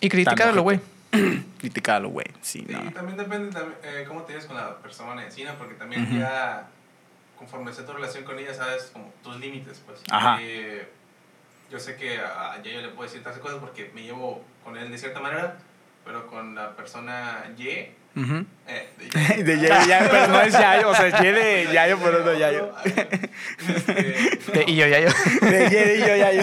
Y 0.00 0.08
criticarlo, 0.08 0.62
güey. 0.62 0.80
Criticarlo, 1.60 2.08
güey. 2.08 2.26
Sí, 2.42 2.64
Sí, 2.66 2.72
no. 2.74 2.90
también 2.90 3.16
depende 3.16 3.52
también, 3.52 3.78
eh, 3.84 4.04
cómo 4.08 4.22
te 4.22 4.36
con 4.44 4.56
la 4.56 4.76
persona 4.78 5.22
encima, 5.24 5.52
porque 5.52 5.74
también 5.74 6.02
Ujú. 6.02 6.16
ya, 6.18 6.66
conforme 7.38 7.72
sea 7.72 7.86
tu 7.86 7.92
relación 7.92 8.24
con 8.24 8.36
ella, 8.40 8.52
sabes 8.54 8.90
como 8.92 9.12
tus 9.22 9.38
límites, 9.38 9.80
pues. 9.86 10.00
Ajá. 10.10 10.38
Eh, 10.42 10.88
yo 11.70 11.78
sé 11.78 11.94
que 11.94 12.18
a 12.18 12.54
a 12.54 12.62
Yayo 12.64 12.80
le 12.80 12.88
puedo 12.88 13.08
decir 13.08 13.22
tantas 13.22 13.40
cosas 13.40 13.58
porque 13.60 13.92
me 13.94 14.02
llevo 14.02 14.42
con 14.64 14.76
él 14.76 14.90
de 14.90 14.98
cierta 14.98 15.20
manera, 15.20 15.58
pero 16.04 16.26
con 16.26 16.56
la 16.56 16.74
persona 16.74 17.44
Y. 17.56 17.86
Eh, 18.16 18.88
de 19.44 19.60
Yayo, 19.60 19.86
Yayo, 19.86 20.08
pero 20.10 20.26
no 20.28 20.40
es 20.40 20.52
Yayo, 20.52 20.88
o 20.88 20.94
sea, 20.94 21.06
es 21.08 21.20
Y 21.20 21.26
de 21.26 21.68
Yayo, 21.72 21.98
pero 22.02 22.24
no 22.24 22.32
Yayo. 22.34 22.72
Este, 22.84 24.52
De- 24.52 24.64
y 24.66 24.76
yo 24.76 24.86
ya 24.86 25.00
yo. 25.00 25.08
De 25.42 25.66
Y 25.66 25.70
de 25.70 25.98
yo, 26.00 26.16
Yayo. 26.16 26.42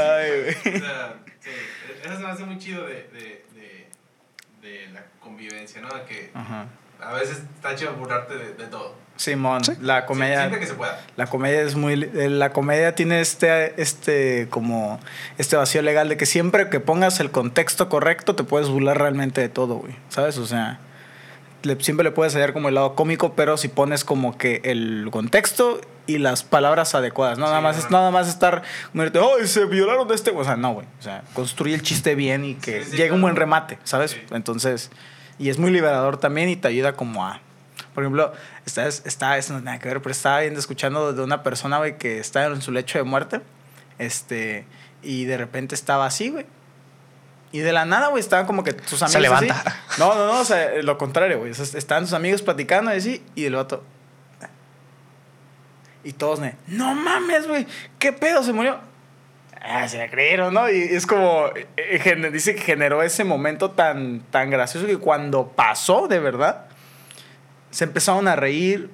Ay, 0.00 0.30
güey. 0.40 0.76
O 0.76 0.78
sea, 0.80 1.14
sí, 1.40 1.50
eso 2.04 2.16
se 2.16 2.22
me 2.22 2.28
hace 2.28 2.44
muy 2.44 2.58
chido 2.58 2.84
de, 2.86 2.94
de, 3.12 3.44
de, 3.54 3.88
de 4.60 4.86
la 4.92 5.04
convivencia, 5.20 5.80
¿no? 5.80 5.88
De 5.88 6.04
que 6.04 6.30
Ajá. 6.34 6.66
a 7.00 7.12
veces 7.14 7.42
está 7.54 7.76
chido 7.76 7.92
burlarte 7.94 8.34
de, 8.36 8.54
de 8.54 8.66
todo. 8.66 8.96
Simón, 9.16 9.62
la 9.80 10.06
comedia. 10.06 10.38
Siempre 10.40 10.60
que 10.60 10.66
se 10.66 10.74
pueda. 10.74 11.00
La 11.16 11.26
comedia 11.26 11.62
es 11.62 11.76
muy. 11.76 11.92
eh, 12.14 12.28
La 12.30 12.52
comedia 12.52 12.94
tiene 12.94 13.20
este, 13.20 13.80
este, 13.80 14.48
como. 14.50 14.98
Este 15.38 15.56
vacío 15.56 15.82
legal 15.82 16.08
de 16.08 16.16
que 16.16 16.26
siempre 16.26 16.68
que 16.68 16.80
pongas 16.80 17.20
el 17.20 17.30
contexto 17.30 17.88
correcto 17.88 18.34
te 18.34 18.42
puedes 18.44 18.68
burlar 18.68 18.98
realmente 18.98 19.40
de 19.40 19.48
todo, 19.48 19.76
güey. 19.76 19.94
¿Sabes? 20.08 20.36
O 20.38 20.46
sea. 20.46 20.80
le- 21.62 21.80
siempre 21.82 22.02
le 22.04 22.10
puedes 22.10 22.34
hallar 22.34 22.52
como 22.52 22.68
el 22.68 22.74
lado 22.74 22.94
cómico, 22.96 23.34
pero 23.34 23.56
si 23.56 23.68
pones 23.68 24.04
como 24.04 24.36
que 24.36 24.60
el 24.64 25.08
contexto 25.12 25.80
y 26.06 26.18
las 26.18 26.42
palabras 26.42 26.94
adecuadas. 26.96 27.38
No, 27.38 27.46
Sí, 27.46 27.50
nada 27.50 27.60
más 27.62 27.78
es 27.78 27.90
nada 27.90 28.10
más 28.10 28.28
estar. 28.28 28.62
¡Ay, 28.94 29.46
se 29.46 29.64
violaron 29.64 30.06
de 30.08 30.16
este! 30.16 30.32
O 30.32 30.42
sea, 30.44 30.56
no, 30.56 30.74
güey. 30.74 30.86
O 30.98 31.02
sea, 31.02 31.22
construye 31.34 31.74
el 31.76 31.82
chiste 31.82 32.14
bien 32.16 32.44
y 32.44 32.54
que 32.56 32.82
Sí, 32.84 32.90
sí, 32.90 32.96
llegue 32.96 33.12
un 33.12 33.22
buen 33.22 33.36
remate, 33.36 33.78
¿sabes? 33.84 34.10
Sí. 34.10 34.18
Entonces. 34.32 34.90
Y 35.38 35.48
es 35.50 35.58
muy 35.58 35.70
liberador 35.70 36.18
también 36.18 36.48
y 36.48 36.56
te 36.56 36.66
ayuda 36.68 36.92
como 36.94 37.24
a. 37.24 37.40
Por 37.94 38.02
ejemplo, 38.02 38.32
está, 38.66 38.86
está, 38.86 39.38
eso 39.38 39.52
no 39.52 39.60
tiene 39.60 39.66
nada 39.66 39.78
que 39.78 39.88
ver, 39.88 40.02
pero 40.02 40.10
estaba 40.10 40.40
viendo, 40.40 40.58
escuchando 40.58 41.12
de 41.12 41.22
una 41.22 41.42
persona, 41.42 41.78
güey, 41.78 41.96
que 41.96 42.18
está 42.18 42.44
en 42.46 42.60
su 42.60 42.72
lecho 42.72 42.98
de 42.98 43.04
muerte. 43.04 43.40
Este, 43.98 44.66
y 45.02 45.24
de 45.26 45.36
repente 45.36 45.74
estaba 45.74 46.06
así, 46.06 46.30
güey. 46.30 46.46
Y 47.52 47.60
de 47.60 47.72
la 47.72 47.84
nada, 47.84 48.08
güey, 48.08 48.20
estaban 48.20 48.46
como 48.46 48.64
que 48.64 48.72
sus 48.84 49.00
amigos. 49.02 49.12
Se 49.12 49.18
así. 49.18 49.46
levanta. 49.46 49.80
No, 49.98 50.12
no, 50.16 50.26
no, 50.26 50.40
o 50.40 50.44
sea, 50.44 50.82
lo 50.82 50.98
contrario, 50.98 51.38
güey. 51.38 51.52
Estaban 51.52 52.04
sus 52.04 52.14
amigos 52.14 52.42
platicando 52.42 52.92
y 52.92 52.96
así, 52.96 53.22
y 53.36 53.44
el 53.44 53.54
vato. 53.54 53.84
Y 56.02 56.12
todos, 56.12 56.40
me, 56.40 56.56
no 56.66 56.94
mames, 56.94 57.46
güey, 57.46 57.66
¿qué 57.98 58.12
pedo? 58.12 58.42
Se 58.42 58.52
murió. 58.52 58.78
Ah, 59.62 59.88
se 59.88 59.96
la 59.96 60.10
creyeron, 60.10 60.52
¿no? 60.52 60.68
Y 60.68 60.82
es 60.82 61.06
como, 61.06 61.46
eh, 61.54 61.66
eh, 61.76 62.30
dice 62.30 62.54
que 62.54 62.60
generó 62.60 63.02
ese 63.02 63.24
momento 63.24 63.70
tan, 63.70 64.20
tan 64.30 64.50
gracioso 64.50 64.86
que 64.86 64.98
cuando 64.98 65.48
pasó, 65.48 66.06
de 66.06 66.18
verdad, 66.18 66.66
se 67.74 67.84
empezaron 67.84 68.28
a 68.28 68.36
reír. 68.36 68.88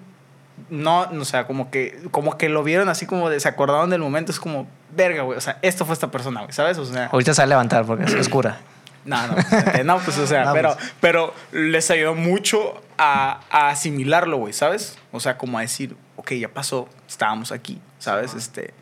No, 0.71 1.03
o 1.03 1.25
sea, 1.25 1.47
como 1.47 1.71
que, 1.71 2.01
como 2.11 2.37
que 2.39 2.49
lo 2.49 2.63
vieron 2.63 2.89
así 2.89 3.07
como 3.07 3.29
de, 3.31 3.39
se 3.41 3.49
acordaron 3.49 3.91
del 3.91 4.01
momento. 4.01 4.33
Es 4.33 4.41
como, 4.41 4.67
verga, 4.95 5.23
güey. 5.23 5.37
O 5.37 5.41
sea, 5.41 5.59
esto 5.63 5.85
fue 5.85 5.93
esta 5.93 6.11
persona, 6.11 6.41
güey, 6.41 6.53
¿sabes? 6.53 6.79
O 6.79 6.85
sea, 6.87 7.07
Ahorita 7.07 7.35
se 7.35 7.43
va 7.43 7.45
a 7.45 7.49
levantar 7.49 7.85
porque 7.85 8.05
es 8.05 8.15
oscura. 8.15 8.59
no, 9.05 9.27
no, 9.27 9.35
pues, 9.35 9.85
no, 9.85 9.99
pues 9.99 10.19
o 10.19 10.27
sea, 10.27 10.45
No, 10.47 10.53
pero, 10.55 10.75
pues. 10.75 10.93
pero 11.01 11.35
les 11.53 11.91
ayudó 11.91 12.15
mucho 12.15 12.83
a, 12.99 13.41
a 13.51 13.69
asimilarlo, 13.69 14.39
güey, 14.39 14.53
¿sabes? 14.55 14.97
O 15.13 15.21
sea, 15.21 15.37
como 15.37 15.59
a 15.59 15.61
decir, 15.63 15.97
ok, 16.17 16.33
ya 16.33 16.49
pasó, 16.49 16.89
estábamos 17.07 17.53
aquí, 17.53 17.81
¿sabes? 17.99 18.35
Este, 18.35 18.73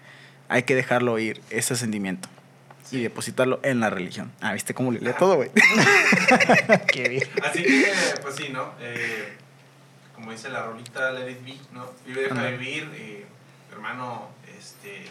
hay 0.49 0.63
que 0.63 0.75
dejarlo 0.77 1.19
ir, 1.19 1.41
ese 1.51 1.75
sentimiento. 1.75 2.29
Y 2.91 3.03
depositarlo 3.03 3.61
en 3.65 3.81
la 3.81 3.91
religión. 3.91 4.33
Ah, 4.41 4.55
¿viste 4.55 4.75
cómo 4.75 4.93
le 4.93 5.01
lee 5.01 5.13
todo, 5.19 5.37
güey? 5.37 5.51
Qué 6.93 7.09
bien. 7.09 7.29
Así 7.45 7.63
que, 7.63 7.93
pues 8.23 8.37
sí, 8.37 8.49
¿no? 8.51 8.73
Eh, 8.81 9.37
como 10.19 10.33
dice 10.33 10.49
la 10.49 10.65
rolita 10.67 11.13
Let 11.13 11.31
It 11.31 11.45
Be, 11.45 11.57
¿no? 11.73 11.87
Vive, 12.05 12.23
deja 12.23 12.43
vivir, 12.51 12.91
eh, 12.95 13.25
hermano, 13.73 14.29
este, 14.59 15.05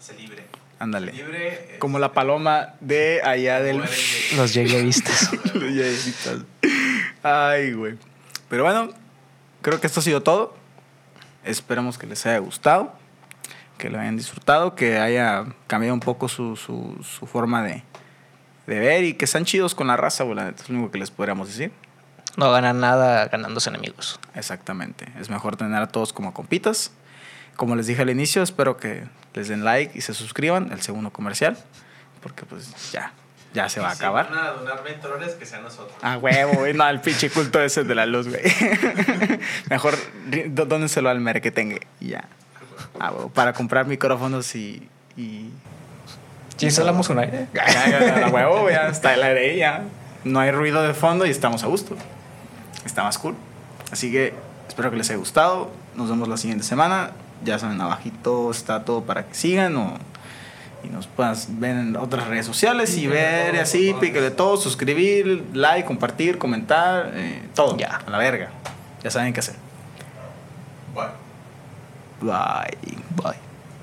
sé 0.00 0.14
libre. 0.14 0.44
Ándale. 0.78 1.12
Libre. 1.12 1.48
eh, 1.74 1.76
Como 1.78 1.98
la 1.98 2.12
paloma 2.12 2.74
de 2.80 3.20
allá 3.22 3.60
del... 3.60 3.82
de- 3.82 3.88
Los 4.36 4.54
lleguevistas. 4.54 5.30
Los 5.54 5.74
yayecitos. 5.74 6.44
Ay, 7.22 7.72
güey. 7.74 7.98
Pero 8.48 8.64
bueno, 8.64 8.88
creo 9.60 9.80
que 9.80 9.86
esto 9.86 10.00
ha 10.00 10.02
sido 10.02 10.22
todo. 10.22 10.54
Esperamos 11.44 11.98
que 11.98 12.06
les 12.06 12.24
haya 12.26 12.38
gustado, 12.38 12.92
que 13.78 13.90
lo 13.90 14.00
hayan 14.00 14.16
disfrutado, 14.16 14.74
que 14.74 14.96
haya 14.98 15.44
cambiado 15.66 15.92
un 15.94 16.00
poco 16.00 16.28
su, 16.28 16.56
su, 16.56 16.96
su 17.02 17.26
forma 17.26 17.62
de, 17.62 17.82
de 18.66 18.78
ver 18.80 19.04
y 19.04 19.14
que 19.14 19.26
sean 19.26 19.44
chidos 19.44 19.74
con 19.74 19.86
la 19.86 19.96
raza, 19.98 20.24
güey. 20.24 20.38
Es 20.38 20.68
lo 20.70 20.76
único 20.78 20.90
que 20.92 20.98
les 20.98 21.10
podríamos 21.10 21.48
decir. 21.48 21.70
No 22.36 22.50
ganan 22.52 22.80
nada 22.80 23.26
ganándose 23.28 23.70
enemigos. 23.70 24.20
Exactamente. 24.34 25.06
Es 25.18 25.30
mejor 25.30 25.56
tener 25.56 25.80
a 25.82 25.88
todos 25.88 26.12
como 26.12 26.34
compitas. 26.34 26.92
Como 27.56 27.74
les 27.76 27.86
dije 27.86 28.02
al 28.02 28.10
inicio, 28.10 28.42
espero 28.42 28.76
que 28.76 29.04
les 29.34 29.48
den 29.48 29.64
like 29.64 29.96
y 29.96 30.02
se 30.02 30.12
suscriban. 30.12 30.70
El 30.72 30.82
segundo 30.82 31.10
comercial. 31.10 31.56
Porque 32.22 32.44
pues 32.44 32.92
ya, 32.92 33.12
ya 33.54 33.68
se 33.70 33.80
va 33.80 33.88
a 33.90 33.94
Si 33.94 34.02
acabar. 34.02 34.28
van 34.30 34.38
a 34.38 34.50
donar 34.50 34.84
20 34.84 35.08
dólares, 35.08 35.34
que 35.38 35.46
sean 35.46 35.62
nosotros. 35.62 35.96
Ah, 36.02 36.18
huevo, 36.18 36.52
güey. 36.54 36.74
No, 36.74 36.86
el 36.88 37.00
pinche 37.00 37.30
culto 37.30 37.60
ese 37.62 37.84
de 37.84 37.94
la 37.94 38.04
luz, 38.04 38.28
güey. 38.28 38.42
Mejor 39.70 39.94
dónenselo 40.48 41.08
al 41.08 41.20
merequetengue 41.20 41.86
y 42.00 42.08
ya. 42.08 42.24
Ah, 43.00 43.12
huevo, 43.12 43.30
para 43.30 43.52
comprar 43.54 43.86
micrófonos 43.86 44.54
y. 44.54 44.86
y... 45.16 45.50
¿Sí 46.58 46.66
instalamos 46.66 47.08
un 47.10 47.18
aire? 47.18 47.48
Ya, 47.54 47.66
ya, 47.66 48.00
ya, 48.00 48.26
a 48.26 48.30
huevo, 48.30 48.68
ya 48.70 48.88
está 48.88 49.14
el 49.14 49.22
aire 49.22 49.50
ahí, 49.50 49.56
ya. 49.58 49.82
No 50.24 50.40
hay 50.40 50.50
ruido 50.50 50.82
de 50.82 50.94
fondo 50.94 51.24
y 51.26 51.30
estamos 51.30 51.62
a 51.62 51.66
gusto. 51.66 51.96
Está 52.86 53.02
más 53.02 53.18
cool. 53.18 53.34
Así 53.92 54.10
que 54.10 54.32
espero 54.68 54.90
que 54.90 54.96
les 54.96 55.10
haya 55.10 55.18
gustado. 55.18 55.70
Nos 55.94 56.08
vemos 56.08 56.28
la 56.28 56.38
siguiente 56.38 56.64
semana. 56.64 57.10
Ya 57.44 57.58
saben, 57.58 57.80
abajito 57.80 58.50
está 58.50 58.84
todo 58.84 59.02
para 59.02 59.26
que 59.26 59.34
sigan 59.34 59.76
o 59.76 59.98
y 60.86 60.88
nos 60.88 61.06
puedas 61.06 61.48
ver 61.58 61.76
en 61.76 61.96
otras 61.96 62.26
redes 62.28 62.46
sociales 62.46 62.96
y 62.96 63.06
ver 63.06 63.48
y 63.48 63.52
todo, 63.52 63.62
así, 63.62 63.90
todo. 63.90 64.00
píquele 64.00 64.30
todo, 64.30 64.56
suscribir, 64.56 65.44
like, 65.52 65.86
compartir, 65.86 66.38
comentar, 66.38 67.10
eh, 67.14 67.42
todo. 67.54 67.76
Ya. 67.76 68.00
A 68.06 68.10
la 68.10 68.18
verga. 68.18 68.50
Ya 69.02 69.10
saben 69.10 69.32
qué 69.32 69.40
hacer. 69.40 69.56
Bueno. 70.94 71.12
Bye. 72.20 72.98
Bye. 73.16 73.45